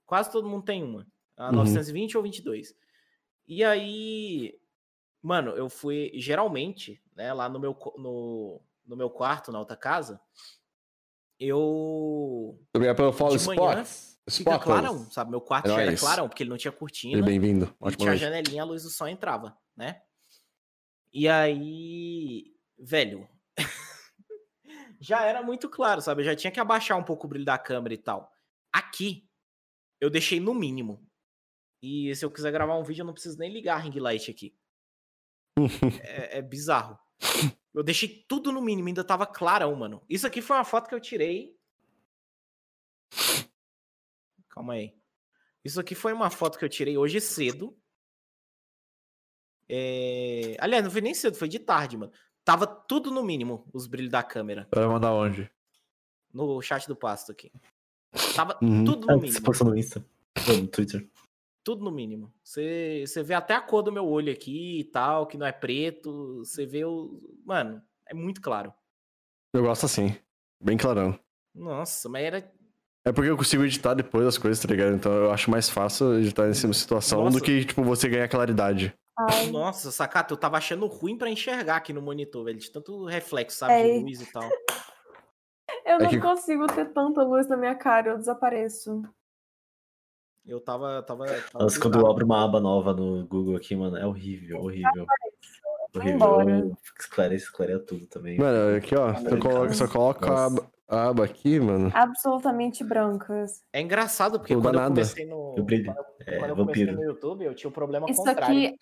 Quase 0.06 0.30
todo 0.30 0.48
mundo 0.48 0.64
tem 0.64 0.82
uma. 0.82 1.06
A 1.36 1.46
Uhum. 1.46 1.56
920 1.56 2.16
ou 2.16 2.22
22. 2.22 2.74
E 3.48 3.64
aí, 3.64 4.58
mano, 5.22 5.52
eu 5.52 5.68
fui 5.70 6.12
geralmente, 6.14 7.02
né, 7.16 7.32
lá 7.32 7.48
no 7.48 7.58
meu 7.58 7.76
no, 7.96 8.60
no 8.86 8.96
meu 8.96 9.08
quarto, 9.08 9.50
na 9.50 9.58
outra 9.58 9.76
casa, 9.76 10.20
eu 11.38 12.58
Obrigado 12.74 12.96
pelo 12.96 13.12
follow, 13.12 13.36
Spots. 13.36 14.09
Fica 14.28 14.50
Spots. 14.50 14.64
clarão, 14.64 15.10
sabe? 15.10 15.30
Meu 15.30 15.40
quarto 15.40 15.66
É 15.66 15.70
já 15.70 15.80
era 15.80 15.86
nóis. 15.90 16.00
clarão, 16.00 16.28
porque 16.28 16.42
ele 16.42 16.50
não 16.50 16.56
tinha 16.58 16.72
cortina. 16.72 17.24
bem-vindo. 17.24 17.66
Tinha 17.66 17.78
a 17.80 18.06
noite. 18.12 18.16
janelinha, 18.20 18.62
a 18.62 18.66
luz 18.66 18.82
do 18.82 18.90
sol 18.90 19.08
entrava, 19.08 19.56
né? 19.76 20.02
E 21.12 21.28
aí, 21.28 22.54
velho, 22.78 23.28
já 25.00 25.24
era 25.24 25.42
muito 25.42 25.68
claro, 25.68 26.00
sabe? 26.00 26.22
Eu 26.22 26.26
já 26.26 26.36
tinha 26.36 26.50
que 26.50 26.60
abaixar 26.60 26.96
um 26.98 27.02
pouco 27.02 27.26
o 27.26 27.28
brilho 27.30 27.44
da 27.44 27.58
câmera 27.58 27.94
e 27.94 27.98
tal. 27.98 28.30
Aqui, 28.72 29.28
eu 30.00 30.08
deixei 30.10 30.38
no 30.38 30.54
mínimo. 30.54 31.04
E 31.82 32.14
se 32.14 32.24
eu 32.24 32.30
quiser 32.30 32.52
gravar 32.52 32.76
um 32.76 32.84
vídeo, 32.84 33.02
eu 33.02 33.06
não 33.06 33.12
preciso 33.14 33.38
nem 33.38 33.50
ligar 33.52 33.76
a 33.76 33.78
ring 33.78 33.98
light 33.98 34.30
aqui. 34.30 34.54
é, 36.04 36.38
é 36.38 36.42
bizarro. 36.42 36.98
Eu 37.74 37.82
deixei 37.82 38.24
tudo 38.28 38.52
no 38.52 38.60
mínimo, 38.60 38.88
ainda 38.88 39.02
tava 39.02 39.26
clarão, 39.26 39.74
mano. 39.74 40.02
Isso 40.08 40.26
aqui 40.26 40.40
foi 40.42 40.56
uma 40.56 40.64
foto 40.64 40.88
que 40.88 40.94
eu 40.94 41.00
tirei. 41.00 41.56
Calma 44.50 44.74
aí. 44.74 44.94
Isso 45.64 45.80
aqui 45.80 45.94
foi 45.94 46.12
uma 46.12 46.28
foto 46.30 46.58
que 46.58 46.64
eu 46.64 46.68
tirei 46.68 46.96
hoje 46.98 47.20
cedo. 47.20 47.76
É... 49.68 50.56
Aliás, 50.58 50.84
não 50.84 50.90
foi 50.90 51.00
nem 51.00 51.14
cedo, 51.14 51.36
foi 51.36 51.48
de 51.48 51.58
tarde, 51.58 51.96
mano. 51.96 52.12
Tava 52.44 52.66
tudo 52.66 53.10
no 53.10 53.22
mínimo, 53.22 53.68
os 53.72 53.86
brilhos 53.86 54.10
da 54.10 54.22
câmera. 54.22 54.66
Vai 54.74 54.86
mandar 54.86 55.12
onde? 55.12 55.50
No 56.32 56.60
chat 56.62 56.86
do 56.88 56.96
pasto 56.96 57.30
aqui. 57.32 57.52
Tava 58.34 58.58
Uhum. 58.62 58.84
tudo 58.84 59.06
no 59.06 59.14
você 59.18 59.26
mínimo. 59.26 59.42
postou 59.42 59.68
no 59.68 59.76
Insta. 59.76 60.04
No 60.48 60.66
Twitter. 60.66 61.08
Tudo 61.62 61.84
no 61.84 61.90
mínimo. 61.90 62.32
Você, 62.42 63.04
você 63.06 63.22
vê 63.22 63.34
até 63.34 63.54
a 63.54 63.60
cor 63.60 63.82
do 63.82 63.92
meu 63.92 64.06
olho 64.08 64.32
aqui 64.32 64.80
e 64.80 64.84
tal, 64.84 65.26
que 65.26 65.36
não 65.36 65.46
é 65.46 65.52
preto. 65.52 66.38
Você 66.38 66.64
vê 66.66 66.84
o. 66.84 67.20
Mano, 67.44 67.82
é 68.06 68.14
muito 68.14 68.40
claro. 68.40 68.72
Eu 69.52 69.62
gosto 69.62 69.84
assim. 69.86 70.16
Bem 70.60 70.76
clarão. 70.76 71.18
Nossa, 71.54 72.08
mas 72.08 72.24
era. 72.24 72.52
É 73.10 73.12
porque 73.12 73.28
eu 73.28 73.36
consigo 73.36 73.64
editar 73.64 73.92
depois 73.92 74.24
as 74.24 74.38
coisas, 74.38 74.62
tá 74.62 74.68
ligado? 74.68 74.94
Então 74.94 75.10
eu 75.12 75.32
acho 75.32 75.50
mais 75.50 75.68
fácil 75.68 76.20
editar 76.20 76.46
nessa 76.46 76.72
situação 76.72 77.24
Nossa. 77.24 77.38
do 77.38 77.42
que, 77.44 77.64
tipo, 77.64 77.82
você 77.82 78.08
ganhar 78.08 78.28
claridade. 78.28 78.94
Ai, 79.18 79.50
Nossa, 79.50 79.90
sacata, 79.90 80.32
eu 80.32 80.36
tava 80.36 80.56
achando 80.58 80.86
ruim 80.86 81.18
pra 81.18 81.28
enxergar 81.28 81.74
aqui 81.74 81.92
no 81.92 82.00
monitor, 82.00 82.44
velho. 82.44 82.56
De 82.56 82.70
tanto 82.70 83.04
reflexo, 83.06 83.58
sabe? 83.58 83.72
É. 83.72 83.98
De 83.98 84.04
luz 84.04 84.20
e 84.20 84.32
tal. 84.32 84.48
eu 85.84 85.98
não 85.98 86.08
que- 86.08 86.20
consigo 86.20 86.68
ter 86.68 86.84
tanta 86.92 87.24
luz 87.24 87.48
na 87.48 87.56
minha 87.56 87.74
cara, 87.74 88.10
eu 88.10 88.16
desapareço. 88.18 89.02
Eu 90.46 90.60
tava. 90.60 91.02
tava, 91.02 91.26
tava 91.26 91.64
Nossa, 91.64 91.80
quando 91.80 91.98
eu 91.98 92.06
abro 92.08 92.24
uma 92.24 92.44
aba 92.44 92.60
nova 92.60 92.94
no 92.94 93.26
Google 93.26 93.56
aqui, 93.56 93.74
mano, 93.74 93.96
é 93.96 94.06
horrível, 94.06 94.60
horrível. 94.60 95.04
Horrível. 95.96 96.76
esclarece, 96.96 97.44
esclareia 97.46 97.80
tudo 97.80 98.06
também. 98.06 98.38
Mano, 98.38 98.76
aqui, 98.76 98.94
ó. 98.94 99.12
Você 99.14 99.36
coloca, 99.36 99.74
só 99.74 99.88
coloca 99.88 100.30
a 100.30 100.46
aba, 100.46 100.70
a 100.90 101.08
aba 101.08 101.24
aqui, 101.24 101.58
mano. 101.60 101.90
Absolutamente 101.94 102.82
brancas. 102.84 103.62
É 103.72 103.80
engraçado, 103.80 104.38
porque 104.38 104.54
quando 104.54 104.74
eu 104.78 104.84
comecei 104.88 105.24
no. 105.26 105.54
Eu. 105.56 105.64
Quando, 105.64 106.04
É, 106.26 106.38
quando 106.38 106.50
eu 106.50 106.56
comecei 106.56 106.86
no 106.92 107.02
YouTube, 107.04 107.44
eu 107.44 107.54
tinha 107.54 107.68
o 107.70 107.72
problema 107.72 108.06
Isso 108.10 108.22
contrário. 108.22 108.44
aqui, 108.68 108.76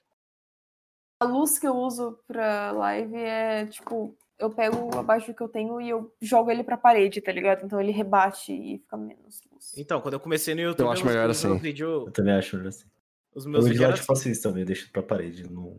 a 1.21 1.25
luz 1.27 1.59
que 1.59 1.67
eu 1.67 1.75
uso 1.77 2.19
pra 2.27 2.71
live 2.73 3.17
é 3.17 3.67
tipo, 3.67 4.17
eu 4.39 4.51
pego 4.51 4.95
o 4.95 4.99
abajur 4.99 5.35
que 5.35 5.43
eu 5.43 5.49
tenho 5.49 5.81
e 5.81 5.89
eu 5.91 6.15
jogo 6.21 6.51
ele 6.51 6.63
pra 6.63 6.77
parede, 6.77 7.21
tá 7.21 7.33
ligado? 7.33 7.65
Então 7.67 7.81
ele 7.81 7.91
rebate 7.93 8.53
e 8.53 8.79
fica 8.79 8.97
menos 8.97 9.41
luz. 9.53 9.73
Então, 9.77 10.01
quando 10.01 10.15
eu 10.15 10.21
comecei 10.21 10.55
no 10.55 10.61
YouTube, 10.61 10.91
acho 10.91 11.03
os- 11.03 11.09
melhor 11.09 11.29
assim. 11.29 11.57
vídeos. 11.59 12.07
Eu 12.07 12.13
também 12.13 12.35
acho 12.35 12.57
melhor 12.57 12.69
assim. 12.69 12.87
Os 13.35 13.45
Eu 13.45 13.51
meus 13.51 13.69
vídeos 13.69 13.99
eu 14.01 14.05
faço 14.05 14.29
isso 14.29 14.43
também, 14.43 14.63
eu 14.63 14.67
deixo 14.67 14.91
pra 14.91 15.03
parede, 15.03 15.49
não 15.51 15.77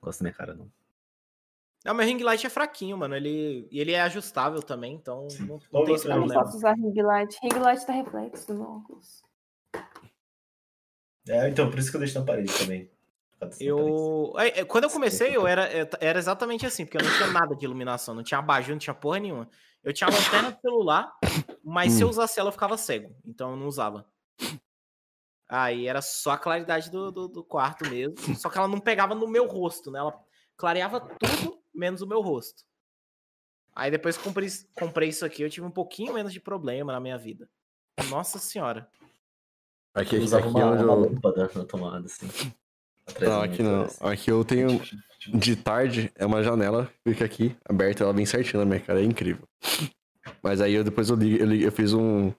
gosto 0.00 0.20
da 0.20 0.24
minha 0.24 0.34
cara, 0.34 0.54
não. 0.54 0.70
Não, 1.86 1.94
meu 1.94 2.04
ring 2.04 2.18
light 2.22 2.44
é 2.44 2.50
fraquinho, 2.50 2.98
mano. 2.98 3.14
Ele, 3.14 3.68
e 3.70 3.80
ele 3.80 3.92
é 3.92 4.00
ajustável 4.02 4.60
também, 4.62 4.94
então 4.94 5.28
não, 5.40 5.60
não 5.72 5.84
tem 5.84 5.94
esse 5.94 6.04
Eu 6.06 6.10
não 6.10 6.18
problema. 6.18 6.42
posso 6.42 6.56
usar 6.56 6.72
ring 6.74 7.00
light. 7.00 7.38
Ring 7.42 7.58
light 7.60 7.86
tá 7.86 7.92
reflexo 7.92 8.48
do 8.48 8.54
meu 8.54 8.64
óculos. 8.68 9.22
É, 11.28 11.48
então, 11.48 11.70
por 11.70 11.78
isso 11.78 11.90
que 11.90 11.96
eu 11.96 12.00
deixo 12.00 12.18
na 12.18 12.24
parede 12.24 12.52
também. 12.58 12.90
Eu. 13.60 14.32
é, 14.38 14.60
é, 14.60 14.64
Quando 14.64 14.84
eu 14.84 14.90
comecei, 14.90 15.36
eu 15.36 15.46
era, 15.46 15.68
era 16.00 16.18
exatamente 16.18 16.64
assim, 16.66 16.84
porque 16.84 16.96
eu 16.96 17.02
não 17.02 17.10
tinha 17.16 17.30
nada 17.30 17.54
de 17.54 17.64
iluminação, 17.64 18.14
não 18.14 18.22
tinha 18.22 18.38
abajur, 18.38 18.70
não 18.72 18.78
tinha 18.78 18.94
porra 18.94 19.18
nenhuma. 19.20 19.48
Eu 19.84 19.92
tinha 19.92 20.08
lanterna 20.10 20.50
do 20.50 20.60
celular, 20.60 21.12
mas 21.62 21.92
se 21.92 22.02
eu 22.02 22.08
Hum. 22.08 22.10
usasse 22.10 22.40
ela, 22.40 22.48
eu 22.48 22.52
ficava 22.52 22.76
cego. 22.76 23.14
Então 23.24 23.50
eu 23.50 23.56
não 23.56 23.66
usava. 23.66 24.04
Aí 25.48 25.86
era 25.86 26.02
só 26.02 26.32
a 26.32 26.38
claridade 26.38 26.90
do, 26.90 27.12
do, 27.12 27.28
do 27.28 27.44
quarto 27.44 27.88
mesmo. 27.88 28.16
Só 28.34 28.48
que 28.50 28.58
ela 28.58 28.66
não 28.66 28.80
pegava 28.80 29.14
no 29.14 29.28
meu 29.28 29.46
rosto, 29.46 29.90
né? 29.92 30.00
Ela 30.00 30.18
clareava 30.56 31.00
tudo 31.00 31.60
menos 31.76 32.00
o 32.02 32.06
meu 32.06 32.20
rosto. 32.20 32.64
Aí 33.74 33.90
depois 33.90 34.16
que 34.16 34.24
comprei, 34.24 34.48
comprei 34.74 35.08
isso 35.10 35.24
aqui, 35.24 35.42
eu 35.42 35.50
tive 35.50 35.66
um 35.66 35.70
pouquinho 35.70 36.14
menos 36.14 36.32
de 36.32 36.40
problema 36.40 36.92
na 36.92 37.00
minha 37.00 37.18
vida. 37.18 37.48
Nossa 38.08 38.38
senhora. 38.38 38.88
Aqui, 39.94 40.14
Eu 40.14 40.18
aqui, 40.18 40.24
usava 40.24 40.48
aqui 40.48 40.56
uma, 40.56 40.70
uma 40.72 40.80
eu... 40.80 41.00
lâmpada 41.00 41.50
na 41.54 41.64
tomada, 41.64 42.06
assim. 42.06 42.26
Não, 43.20 43.42
aqui 43.42 43.62
não. 43.62 43.82
assim. 43.82 44.04
Aqui 44.04 44.30
eu 44.30 44.44
tenho. 44.44 44.80
De 45.34 45.56
tarde 45.56 46.12
é 46.14 46.24
uma 46.24 46.42
janela, 46.42 46.90
fica 47.06 47.24
aqui, 47.24 47.56
aberta, 47.68 48.04
ela 48.04 48.12
vem 48.12 48.24
certinho 48.24 48.60
na 48.60 48.64
minha 48.64 48.78
cara, 48.80 49.00
é 49.00 49.04
incrível. 49.04 49.44
Mas 50.42 50.60
aí 50.60 50.72
eu 50.74 50.84
depois 50.84 51.08
eu 51.10 51.16
ligo, 51.16 51.42
eu, 51.42 51.46
ligo- 51.46 51.64
eu 51.64 51.72
fiz 51.72 51.92
um. 51.92 52.30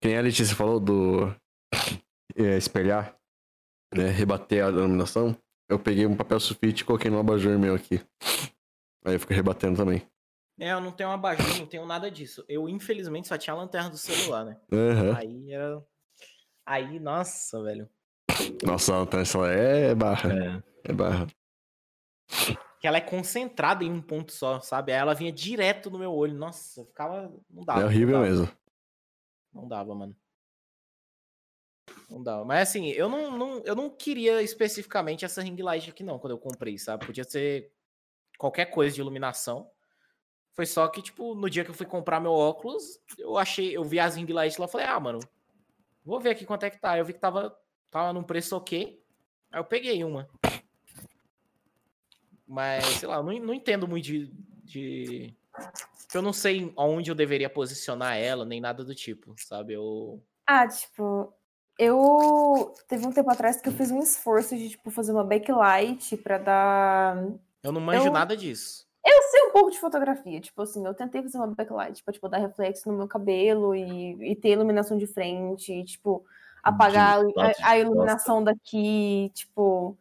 Que 0.00 0.08
nem 0.08 0.18
a 0.18 0.20
Letícia 0.22 0.56
falou 0.56 0.80
do. 0.80 1.34
é, 2.34 2.56
espelhar, 2.56 3.16
né? 3.94 4.08
Rebater 4.08 4.64
a 4.64 4.68
iluminação. 4.70 5.36
Eu 5.68 5.78
peguei 5.78 6.06
um 6.06 6.16
papel 6.16 6.38
sulfite 6.40 6.82
e 6.82 6.84
coloquei 6.84 7.10
no 7.10 7.18
abajur 7.18 7.58
meu 7.58 7.74
aqui. 7.74 8.00
Aí 9.04 9.14
eu 9.14 9.20
fico 9.20 9.32
rebatendo 9.32 9.76
também. 9.76 10.06
É, 10.58 10.72
eu 10.72 10.80
não 10.80 10.92
tenho 10.92 11.10
abajur, 11.10 11.58
não 11.58 11.66
tenho 11.66 11.84
nada 11.86 12.10
disso. 12.10 12.44
Eu, 12.48 12.68
infelizmente, 12.68 13.26
só 13.28 13.36
tinha 13.36 13.54
a 13.54 13.56
lanterna 13.56 13.90
do 13.90 13.98
celular, 13.98 14.44
né? 14.44 14.60
Aham. 14.72 15.16
Aí 15.16 15.52
era. 15.52 15.82
Aí, 16.64 17.00
nossa, 17.00 17.62
velho. 17.62 17.88
Nossa, 18.64 19.00
então 19.02 19.20
essa 19.20 19.38
é 19.48 19.94
barra. 19.94 20.32
É, 20.32 20.62
É 20.90 20.92
barra. 20.92 21.26
Que 22.80 22.86
ela 22.86 22.98
é 22.98 23.00
concentrada 23.00 23.82
em 23.84 23.90
um 23.90 24.00
ponto 24.02 24.32
só, 24.32 24.60
sabe? 24.60 24.92
Aí 24.92 24.98
ela 24.98 25.14
vinha 25.14 25.32
direto 25.32 25.90
no 25.90 25.98
meu 25.98 26.12
olho. 26.12 26.34
Nossa, 26.34 26.80
eu 26.80 26.86
ficava. 26.86 27.32
Não 27.50 27.64
dava. 27.64 27.80
É 27.80 27.82
não 27.82 27.88
horrível 27.88 28.14
dava. 28.20 28.24
mesmo. 28.26 28.48
Não 29.52 29.68
dava, 29.68 29.94
mano. 29.94 30.16
Não 32.14 32.22
dava. 32.22 32.44
Mas 32.44 32.68
assim, 32.68 32.90
eu 32.90 33.08
não, 33.08 33.36
não, 33.36 33.62
eu 33.64 33.74
não 33.74 33.90
queria 33.90 34.40
especificamente 34.40 35.24
essa 35.24 35.42
ring 35.42 35.60
light 35.60 35.90
aqui, 35.90 36.04
não, 36.04 36.16
quando 36.16 36.30
eu 36.30 36.38
comprei, 36.38 36.78
sabe? 36.78 37.04
Podia 37.04 37.24
ser 37.24 37.72
qualquer 38.38 38.66
coisa 38.66 38.94
de 38.94 39.00
iluminação. 39.00 39.68
Foi 40.52 40.64
só 40.64 40.86
que, 40.86 41.02
tipo, 41.02 41.34
no 41.34 41.50
dia 41.50 41.64
que 41.64 41.70
eu 41.70 41.74
fui 41.74 41.86
comprar 41.86 42.20
meu 42.20 42.30
óculos, 42.30 43.00
eu 43.18 43.36
achei, 43.36 43.76
eu 43.76 43.82
vi 43.82 43.98
as 43.98 44.14
ring 44.14 44.32
lights 44.32 44.58
lá 44.58 44.68
falei, 44.68 44.86
ah, 44.86 45.00
mano, 45.00 45.18
vou 46.04 46.20
ver 46.20 46.30
aqui 46.30 46.46
quanto 46.46 46.62
é 46.62 46.70
que 46.70 46.80
tá. 46.80 46.96
Eu 46.96 47.04
vi 47.04 47.14
que 47.14 47.18
tava, 47.18 47.58
tava 47.90 48.12
num 48.12 48.22
preço 48.22 48.56
ok. 48.56 49.02
Aí 49.50 49.58
eu 49.58 49.64
peguei 49.64 50.04
uma. 50.04 50.28
Mas, 52.46 52.84
sei 52.84 53.08
lá, 53.08 53.16
eu 53.16 53.24
não, 53.24 53.36
não 53.40 53.54
entendo 53.54 53.88
muito 53.88 54.04
de. 54.04 54.32
de... 54.62 55.34
Eu 56.14 56.22
não 56.22 56.32
sei 56.32 56.72
onde 56.76 57.10
eu 57.10 57.14
deveria 57.16 57.50
posicionar 57.50 58.16
ela, 58.16 58.44
nem 58.44 58.60
nada 58.60 58.84
do 58.84 58.94
tipo, 58.94 59.34
sabe? 59.36 59.72
Eu. 59.72 60.22
Ah, 60.46 60.68
tipo, 60.68 61.34
eu 61.78 62.74
teve 62.88 63.06
um 63.06 63.12
tempo 63.12 63.30
atrás 63.30 63.60
que 63.60 63.68
eu 63.68 63.72
fiz 63.72 63.90
um 63.90 64.00
esforço 64.00 64.56
de 64.56 64.70
tipo 64.70 64.90
fazer 64.90 65.12
uma 65.12 65.24
backlight 65.24 66.16
pra 66.18 66.38
dar 66.38 67.16
Eu 67.62 67.72
não 67.72 67.80
manjo 67.80 68.06
Eu- 68.06 68.12
nada 68.12 68.36
disso. 68.36 68.84
Eu 69.06 69.22
sei 69.30 69.42
um 69.42 69.52
pouco 69.52 69.70
de 69.70 69.78
fotografia, 69.78 70.40
tipo 70.40 70.62
assim, 70.62 70.84
eu 70.86 70.94
tentei 70.94 71.22
fazer 71.22 71.36
uma 71.36 71.48
backlight 71.48 72.02
pra, 72.02 72.10
tipo, 72.14 72.26
dar 72.26 72.38
reflexo 72.38 72.90
no 72.90 72.96
meu 72.96 73.06
cabelo 73.06 73.74
e, 73.74 74.32
e 74.32 74.34
ter 74.34 74.52
iluminação 74.52 74.96
de 74.96 75.06
frente, 75.06 75.70
e, 75.74 75.84
tipo, 75.84 76.24
apagar 76.62 77.18
a, 77.36 77.68
a 77.70 77.78
iluminação 77.78 78.42
daqui, 78.42 79.30
tipo, 79.34 79.94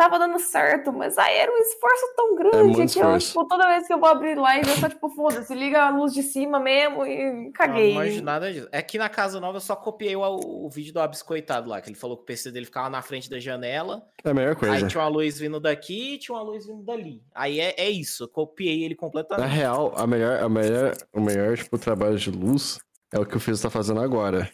tava 0.00 0.18
dando 0.18 0.38
certo, 0.38 0.90
mas 0.94 1.18
aí 1.18 1.36
era 1.36 1.52
um 1.52 1.58
esforço 1.58 2.06
tão 2.16 2.34
grande 2.34 2.56
muito 2.76 2.92
que 2.92 2.98
eu, 2.98 3.18
tipo, 3.18 3.44
toda 3.46 3.66
vez 3.68 3.86
que 3.86 3.92
eu 3.92 4.00
vou 4.00 4.08
abrir 4.08 4.34
live, 4.34 4.66
eu 4.66 4.76
só, 4.76 4.88
tipo, 4.88 5.10
foda-se, 5.10 5.54
liga 5.54 5.82
a 5.82 5.90
luz 5.90 6.14
de 6.14 6.22
cima 6.22 6.58
mesmo 6.58 7.04
e 7.04 7.20
Eu 7.20 7.34
não 7.34 7.52
caguei. 7.52 7.92
manjo 7.92 8.22
nada 8.22 8.50
disso. 8.50 8.66
É 8.72 8.80
que 8.80 8.96
na 8.96 9.10
casa 9.10 9.38
nova 9.38 9.58
eu 9.58 9.60
só 9.60 9.76
copiei 9.76 10.16
o, 10.16 10.22
o 10.22 10.70
vídeo 10.70 10.94
do 10.94 11.00
Abiscoitado 11.00 11.68
lá, 11.68 11.82
que 11.82 11.90
ele 11.90 11.96
falou 11.98 12.16
que 12.16 12.22
o 12.22 12.26
PC 12.26 12.50
dele 12.50 12.64
ficava 12.64 12.88
na 12.88 13.02
frente 13.02 13.28
da 13.28 13.38
janela, 13.38 14.02
É 14.24 14.30
a 14.30 14.34
melhor 14.34 14.52
aí 14.52 14.56
coisa. 14.56 14.86
tinha 14.88 15.02
uma 15.02 15.08
luz 15.10 15.38
vindo 15.38 15.60
daqui 15.60 16.14
e 16.14 16.18
tinha 16.18 16.34
uma 16.34 16.42
luz 16.44 16.66
vindo 16.66 16.82
dali. 16.82 17.22
Aí 17.34 17.60
é, 17.60 17.74
é 17.76 17.90
isso, 17.90 18.24
eu 18.24 18.28
copiei 18.28 18.82
ele 18.84 18.94
Na 18.94 19.00
completamente. 19.00 19.50
real, 19.52 19.92
a 19.96 20.06
melhor, 20.06 20.42
a 20.42 20.48
melhor, 20.48 20.96
o 21.12 21.20
melhor, 21.20 21.56
tipo, 21.58 21.76
trabalho 21.78 22.16
de 22.16 22.30
luz 22.30 22.78
é 23.12 23.18
o 23.18 23.26
que 23.26 23.36
o 23.36 23.40
Fiz 23.40 23.60
tá 23.60 23.68
fazendo 23.68 24.00
agora. 24.00 24.50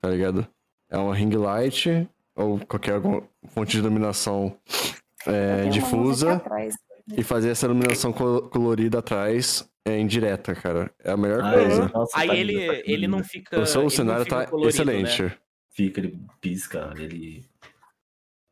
Tá 0.00 0.08
ligado? 0.08 0.46
É 0.88 0.96
uma 0.96 1.14
ring 1.14 1.30
light 1.36 2.08
ou 2.36 2.60
qualquer 2.66 3.00
fonte 3.48 3.72
de 3.72 3.78
iluminação 3.78 4.56
é, 5.26 5.68
difusa 5.68 6.40
e 7.16 7.22
fazer 7.22 7.50
essa 7.50 7.66
iluminação 7.66 8.12
colo- 8.12 8.48
colorida 8.50 8.98
atrás 8.98 9.68
é 9.84 9.98
indireta, 9.98 10.54
cara. 10.54 10.90
É 11.02 11.12
a 11.12 11.16
melhor 11.16 11.42
Ah, 11.42 11.52
coisa. 11.52 11.82
é. 11.84 11.88
Nossa, 11.92 12.18
Aí 12.18 12.28
tá 12.28 12.34
ele, 12.36 12.52
lindo, 12.58 12.72
tá 12.72 12.82
ele 12.84 13.08
não 13.08 13.24
fica. 13.24 13.60
O 13.60 13.66
seu 13.66 13.88
cenário 13.88 14.24
fica 14.24 14.44
tá 14.44 14.46
colorido, 14.46 14.84
né? 14.84 15.00
excelente. 15.00 15.38
Fica, 15.72 16.00
ele 16.00 16.18
pisca, 16.40 16.92
ele 16.96 17.44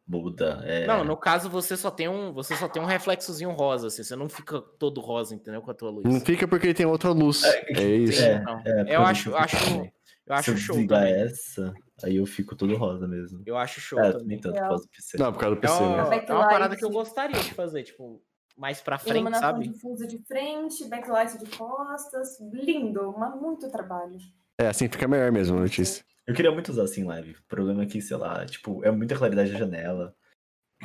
muda. 0.06 0.62
É... 0.64 0.86
Não, 0.86 1.02
no 1.04 1.16
caso 1.16 1.48
você 1.48 1.76
só 1.76 1.90
tem 1.90 2.08
um, 2.08 2.32
você 2.32 2.54
só 2.56 2.68
tem 2.68 2.80
um 2.82 2.86
reflexozinho 2.86 3.50
rosa, 3.50 3.86
assim, 3.88 4.02
você 4.02 4.14
não 4.14 4.28
fica 4.28 4.60
todo 4.78 5.00
rosa, 5.00 5.34
entendeu? 5.34 5.62
Com 5.62 5.70
a 5.70 5.74
tua 5.74 5.90
luz. 5.90 6.04
Não 6.04 6.20
fica 6.20 6.46
porque 6.46 6.66
ele 6.68 6.74
tem 6.74 6.86
outra 6.86 7.10
luz. 7.10 7.42
É, 7.44 7.72
É 7.82 7.96
isso. 7.96 8.22
É, 8.22 8.40
Não. 8.42 8.60
é, 8.64 8.96
Eu 8.96 9.02
acho- 9.02 9.34
acho- 9.34 9.56
também. 9.64 9.92
Eu 10.26 10.34
acho 10.34 10.44
Se 10.44 10.50
eu 10.52 10.56
show 10.56 10.86
também. 10.86 11.12
essa, 11.12 11.74
aí 12.02 12.16
eu 12.16 12.24
fico 12.26 12.56
todo 12.56 12.74
rosa 12.76 13.06
mesmo. 13.06 13.42
Eu 13.44 13.56
acho 13.58 13.80
show 13.80 13.98
É, 14.00 14.12
também. 14.12 14.40
tanto 14.40 14.56
É. 14.56 14.60
por 14.60 14.68
causa 14.68 14.84
do 14.84 14.90
PC. 14.90 15.18
Não, 15.18 15.32
por 15.32 15.38
causa 15.40 15.56
do 15.56 15.58
É 15.58 15.60
PC, 15.60 15.82
uma, 15.82 16.10
né? 16.10 16.24
é 16.26 16.32
uma 16.32 16.48
parada 16.48 16.76
que 16.76 16.84
eu 16.84 16.90
gostaria 16.90 17.40
de 17.42 17.52
fazer, 17.52 17.82
tipo, 17.82 18.22
mais 18.56 18.80
pra 18.80 18.98
frente, 18.98 19.16
Iluminação 19.16 19.50
sabe? 19.50 19.68
difusa 19.68 20.06
de 20.06 20.18
frente, 20.24 20.84
backlight 20.88 21.38
de 21.38 21.56
costas, 21.58 22.40
lindo, 22.40 23.14
mas 23.18 23.34
muito 23.38 23.70
trabalho. 23.70 24.16
É, 24.58 24.68
assim 24.68 24.88
fica 24.88 25.06
melhor 25.06 25.30
mesmo, 25.30 25.58
Letícia. 25.58 26.04
Eu 26.26 26.34
queria 26.34 26.50
muito 26.52 26.70
usar 26.70 26.84
assim 26.84 27.02
em 27.02 27.04
live. 27.04 27.32
O 27.32 27.42
problema 27.46 27.82
é 27.82 27.86
que, 27.86 28.00
sei 28.00 28.16
lá, 28.16 28.46
tipo, 28.46 28.82
é 28.82 28.90
muita 28.90 29.16
claridade 29.18 29.52
na 29.52 29.58
janela. 29.58 30.16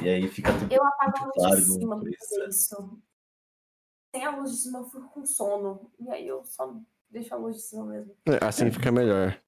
E 0.02 0.10
aí 0.10 0.28
fica 0.28 0.52
tudo 0.52 0.72
Eu 0.74 0.84
apago 0.86 1.18
a 1.18 1.22
muito 1.22 1.26
luz 1.28 1.36
claro 1.36 1.62
de 1.62 1.68
no 1.68 1.74
cima 1.76 2.00
pra 2.02 2.12
fazer 2.20 2.48
isso. 2.50 3.02
Sem 4.14 4.26
a 4.26 4.36
luz 4.36 4.52
de 4.52 4.58
cima 4.58 4.80
eu 4.80 4.86
fico 4.86 5.10
com 5.10 5.26
sono. 5.26 5.92
E 6.00 6.10
aí 6.12 6.28
eu 6.28 6.44
só 6.44 6.76
deixo 7.10 7.34
a 7.34 7.38
luz 7.38 7.56
de 7.58 7.62
cima 7.64 7.86
mesmo. 7.86 8.16
É, 8.28 8.46
assim 8.46 8.70
fica 8.72 8.92
melhor. 8.92 9.40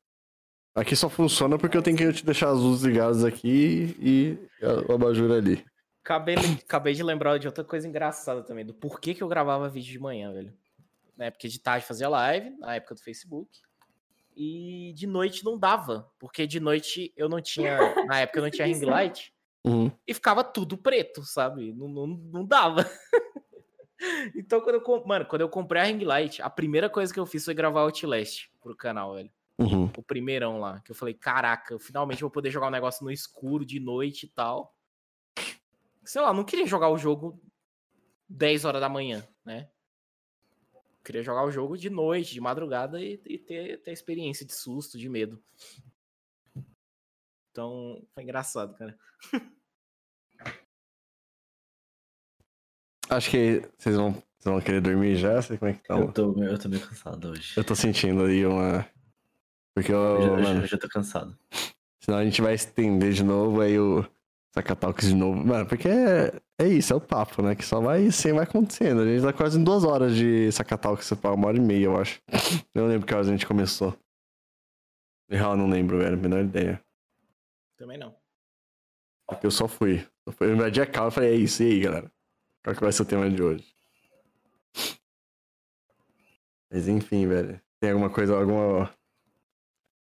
Aqui 0.73 0.95
só 0.95 1.09
funciona 1.09 1.57
porque 1.57 1.75
eu 1.77 1.81
tenho 1.81 1.97
que 1.97 2.23
deixar 2.25 2.49
as 2.49 2.59
luzes 2.59 2.83
ligadas 2.83 3.23
aqui 3.25 3.95
e 3.99 4.37
o 4.87 4.93
abajur 4.93 5.29
ali. 5.31 5.63
Acabei, 6.03 6.35
acabei 6.35 6.93
de 6.93 7.03
lembrar 7.03 7.37
de 7.37 7.45
outra 7.47 7.63
coisa 7.63 7.87
engraçada 7.87 8.41
também, 8.41 8.65
do 8.65 8.73
porquê 8.73 9.13
que 9.13 9.21
eu 9.21 9.27
gravava 9.27 9.69
vídeo 9.69 9.91
de 9.91 9.99
manhã, 9.99 10.31
velho. 10.33 10.53
Na 11.17 11.25
época 11.25 11.47
de 11.47 11.59
tarde 11.59 11.85
fazia 11.85 12.07
live, 12.09 12.49
na 12.57 12.75
época 12.75 12.95
do 12.95 13.01
Facebook. 13.01 13.49
E 14.35 14.93
de 14.95 15.05
noite 15.05 15.43
não 15.43 15.57
dava, 15.59 16.09
porque 16.17 16.47
de 16.47 16.59
noite 16.59 17.13
eu 17.17 17.27
não 17.27 17.41
tinha, 17.41 17.77
na 18.05 18.21
época 18.21 18.39
eu 18.39 18.43
não 18.43 18.49
tinha 18.49 18.65
ring 18.67 18.79
light, 18.85 19.33
Uhum. 19.63 19.91
e 20.07 20.13
ficava 20.13 20.43
tudo 20.43 20.75
preto, 20.75 21.23
sabe? 21.23 21.71
Não, 21.73 21.87
não, 21.87 22.07
não 22.07 22.43
dava. 22.45 22.83
então, 24.35 24.61
quando 24.61 24.75
eu, 24.75 25.05
mano, 25.05 25.25
quando 25.25 25.41
eu 25.41 25.49
comprei 25.49 25.81
a 25.81 25.85
ring 25.85 26.03
light, 26.03 26.41
a 26.41 26.49
primeira 26.49 26.89
coisa 26.89 27.13
que 27.13 27.19
eu 27.19 27.25
fiz 27.25 27.45
foi 27.45 27.53
gravar 27.53 27.81
Outlast 27.81 28.49
pro 28.61 28.75
canal, 28.75 29.15
velho. 29.15 29.31
Uhum. 29.57 29.91
O 29.95 30.03
primeirão 30.03 30.59
lá, 30.59 30.79
que 30.81 30.91
eu 30.91 30.95
falei, 30.95 31.13
caraca, 31.13 31.73
eu 31.73 31.79
finalmente 31.79 32.21
vou 32.21 32.31
poder 32.31 32.49
jogar 32.49 32.67
um 32.67 32.71
negócio 32.71 33.03
no 33.03 33.11
escuro, 33.11 33.65
de 33.65 33.79
noite 33.79 34.25
e 34.25 34.29
tal. 34.29 34.75
Sei 36.03 36.21
lá, 36.21 36.29
eu 36.29 36.33
não 36.33 36.43
queria 36.43 36.65
jogar 36.65 36.89
o 36.89 36.97
jogo 36.97 37.39
10 38.27 38.65
horas 38.65 38.81
da 38.81 38.89
manhã, 38.89 39.27
né? 39.45 39.69
Eu 40.73 41.03
queria 41.03 41.23
jogar 41.23 41.43
o 41.43 41.51
jogo 41.51 41.77
de 41.77 41.89
noite, 41.89 42.33
de 42.33 42.41
madrugada 42.41 42.99
e, 42.99 43.21
e 43.25 43.37
ter, 43.37 43.81
ter 43.81 43.91
a 43.91 43.93
experiência 43.93 44.45
de 44.45 44.53
susto, 44.53 44.97
de 44.97 45.07
medo. 45.07 45.41
Então, 47.51 48.01
foi 48.13 48.23
engraçado, 48.23 48.75
cara. 48.75 48.97
Acho 53.11 53.29
que 53.29 53.61
vocês 53.77 53.97
vão, 53.97 54.13
vocês 54.13 54.45
vão 54.45 54.61
querer 54.61 54.79
dormir 54.79 55.17
já? 55.17 55.41
Sei 55.41 55.57
como 55.57 55.69
é 55.69 55.73
que 55.73 55.83
tá. 55.83 55.95
Eu 55.95 56.11
tô, 56.13 56.41
eu 56.41 56.57
tô 56.57 56.69
meio 56.69 56.87
cansado 56.87 57.29
hoje. 57.29 57.53
Eu 57.57 57.63
tô 57.63 57.75
sentindo 57.75 58.23
aí 58.23 58.45
uma. 58.45 58.87
Porque 59.75 59.91
eu, 59.91 59.97
Eu 59.97 60.21
já, 60.21 60.43
mano, 60.43 60.61
eu 60.61 60.67
já 60.67 60.77
tô 60.77 60.87
cansado. 60.87 61.37
senão 62.01 62.17
a 62.17 62.23
gente 62.23 62.41
vai 62.41 62.53
estender 62.53 63.11
de 63.11 63.21
novo 63.21 63.59
aí 63.59 63.77
o 63.77 64.05
Sacatalks 64.55 65.09
de 65.09 65.15
novo. 65.15 65.45
Mano, 65.45 65.65
porque 65.65 65.89
é, 65.89 66.41
é 66.57 66.67
isso, 66.69 66.93
é 66.93 66.95
o 66.95 67.01
papo, 67.01 67.41
né? 67.41 67.53
Que 67.53 67.65
só 67.65 67.81
vai 67.81 68.07
assim, 68.07 68.31
vai 68.31 68.45
acontecendo. 68.45 69.01
A 69.01 69.05
gente 69.05 69.23
tá 69.23 69.33
quase 69.33 69.59
em 69.59 69.63
duas 69.63 69.83
horas 69.83 70.15
de 70.15 70.49
Sacatalks, 70.53 71.11
uma 71.11 71.47
hora 71.47 71.57
e 71.57 71.61
meia, 71.61 71.85
eu 71.85 71.97
acho. 71.97 72.21
Eu 72.73 72.83
não 72.83 72.87
lembro 72.87 73.05
que 73.05 73.13
horas 73.13 73.27
a 73.27 73.31
gente 73.31 73.45
começou. 73.45 73.93
Na 75.29 75.37
real, 75.37 75.51
eu 75.51 75.57
não 75.57 75.69
lembro, 75.69 75.97
velho. 75.97 76.17
Menor 76.17 76.45
ideia. 76.45 76.81
Também 77.77 77.97
não. 77.97 78.15
Porque 79.27 79.45
eu 79.45 79.51
só 79.51 79.67
fui. 79.67 80.07
Eu 80.39 80.53
invadi 80.53 80.79
a 80.81 80.85
cal 80.85 81.09
e 81.09 81.11
falei, 81.11 81.33
é 81.33 81.35
isso, 81.35 81.61
e 81.61 81.71
aí, 81.71 81.79
galera? 81.81 82.11
Qual 82.63 82.75
que 82.75 82.81
vai 82.81 82.91
ser 82.91 83.01
o 83.01 83.05
tema 83.05 83.29
de 83.29 83.41
hoje? 83.41 83.75
Mas 86.69 86.87
enfim, 86.87 87.27
velho. 87.27 87.61
Tem 87.79 87.91
alguma 87.91 88.11
coisa, 88.13 88.37
alguma. 88.37 88.93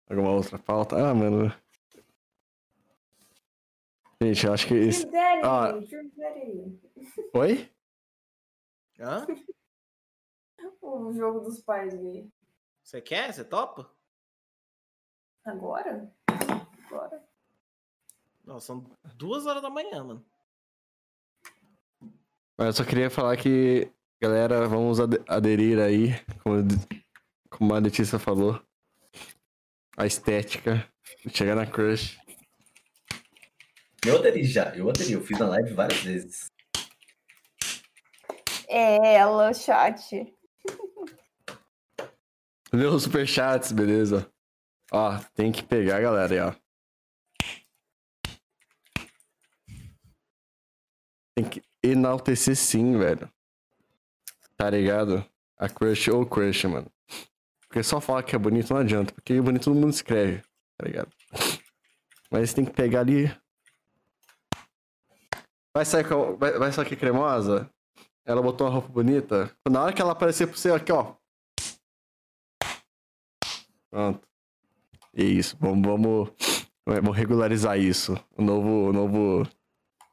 Alguma 0.10 0.32
outra 0.32 0.58
pauta? 0.58 0.96
Ah, 0.98 1.14
mano. 1.14 1.54
Gente, 4.22 4.46
eu 4.46 4.54
acho 4.54 4.68
que. 4.68 4.90
Daddy, 5.06 5.42
Ah. 5.44 5.74
Oi? 7.34 7.72
Hã? 9.00 9.28
O 10.82 11.14
jogo 11.14 11.42
dos 11.42 11.62
pais 11.62 11.94
gay. 11.94 12.28
Você 12.84 13.02
quer? 13.02 13.32
Você 13.34 13.44
topa? 13.44 13.90
Agora? 15.46 16.12
Agora. 16.88 17.24
Não, 18.44 18.60
são 18.60 18.84
duas 19.16 19.46
horas 19.46 19.62
da 19.62 19.70
manhã, 19.70 20.04
mano. 20.04 20.26
Mas 22.58 22.68
eu 22.68 22.74
só 22.74 22.84
queria 22.84 23.10
falar 23.10 23.38
que, 23.38 23.92
galera, 24.20 24.68
vamos 24.68 25.00
ade- 25.00 25.22
aderir 25.28 25.80
aí, 25.80 26.10
como, 26.44 26.64
como 27.52 27.74
a 27.76 27.80
Letícia 27.80 28.18
falou, 28.18 28.60
a 29.96 30.06
estética, 30.08 30.92
chegar 31.32 31.56
na 31.56 31.68
crush. 31.68 32.18
Eu 34.06 34.18
aderi 34.18 34.44
já, 34.44 34.76
eu 34.76 34.90
aderi, 34.90 35.14
eu 35.14 35.22
fiz 35.22 35.38
na 35.38 35.48
live 35.50 35.74
várias 35.74 36.02
vezes. 36.02 36.48
É 38.68 39.14
ela, 39.16 39.54
chat. 39.54 40.34
Lê 42.74 42.86
os 42.86 43.04
superchats, 43.04 43.72
beleza? 43.72 44.30
Ó, 44.92 45.18
tem 45.36 45.52
que 45.52 45.64
pegar, 45.64 46.02
galera, 46.02 46.34
aí, 46.34 46.40
ó. 46.40 46.68
Tem 51.36 51.48
que 51.48 51.62
enaltecer 51.92 52.56
sim, 52.56 52.98
velho. 52.98 53.30
Tá 54.56 54.70
ligado? 54.70 55.24
A 55.58 55.70
crush 55.70 56.10
ou 56.10 56.26
crush, 56.26 56.66
mano. 56.66 56.92
Porque 57.68 57.84
só 57.84 58.00
falar 58.00 58.24
que 58.24 58.36
é 58.36 58.40
bonito 58.40 58.74
não 58.74 58.82
adianta, 58.82 59.14
porque 59.14 59.40
bonito 59.42 59.66
todo 59.66 59.76
mundo 59.76 59.92
escreve, 59.94 60.42
tá 60.78 60.86
ligado? 60.88 61.12
Mas 62.32 62.54
tem 62.54 62.66
que 62.66 62.72
pegar 62.72 63.02
ali. 63.02 63.32
Vai 65.76 65.86
sair, 65.86 66.08
com- 66.08 66.36
vai, 66.38 66.58
vai 66.58 66.72
sair 66.72 66.86
aqui 66.86 66.96
cremosa? 66.96 67.70
Ela 68.26 68.42
botou 68.42 68.68
uma 68.68 68.74
roupa 68.74 68.90
bonita. 68.90 69.56
Na 69.70 69.84
hora 69.84 69.94
que 69.94 70.02
ela 70.02 70.12
aparecer 70.12 70.48
pro 70.48 70.58
você, 70.58 70.72
aqui, 70.72 70.92
ó. 70.92 71.14
Pronto. 73.90 74.28
É 75.16 75.24
isso. 75.24 75.56
Vamos, 75.60 75.86
vamos, 75.88 76.30
vamos 76.86 77.16
regularizar 77.16 77.78
isso. 77.80 78.16
O 78.38 78.42
novo, 78.42 78.90
o 78.90 78.94
novo, 78.94 79.48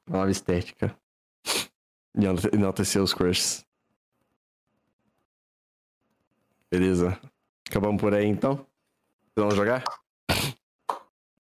nova 0.09 0.31
estética. 0.31 0.97
Enalte- 2.17 2.51
enaltecer 2.55 3.03
os 3.03 3.13
crushes. 3.15 3.65
Beleza. 6.71 7.19
Acabamos 7.69 8.01
por 8.01 8.15
aí 8.15 8.27
então? 8.27 8.67
Vamos 9.37 9.55
jogar? 9.55 9.85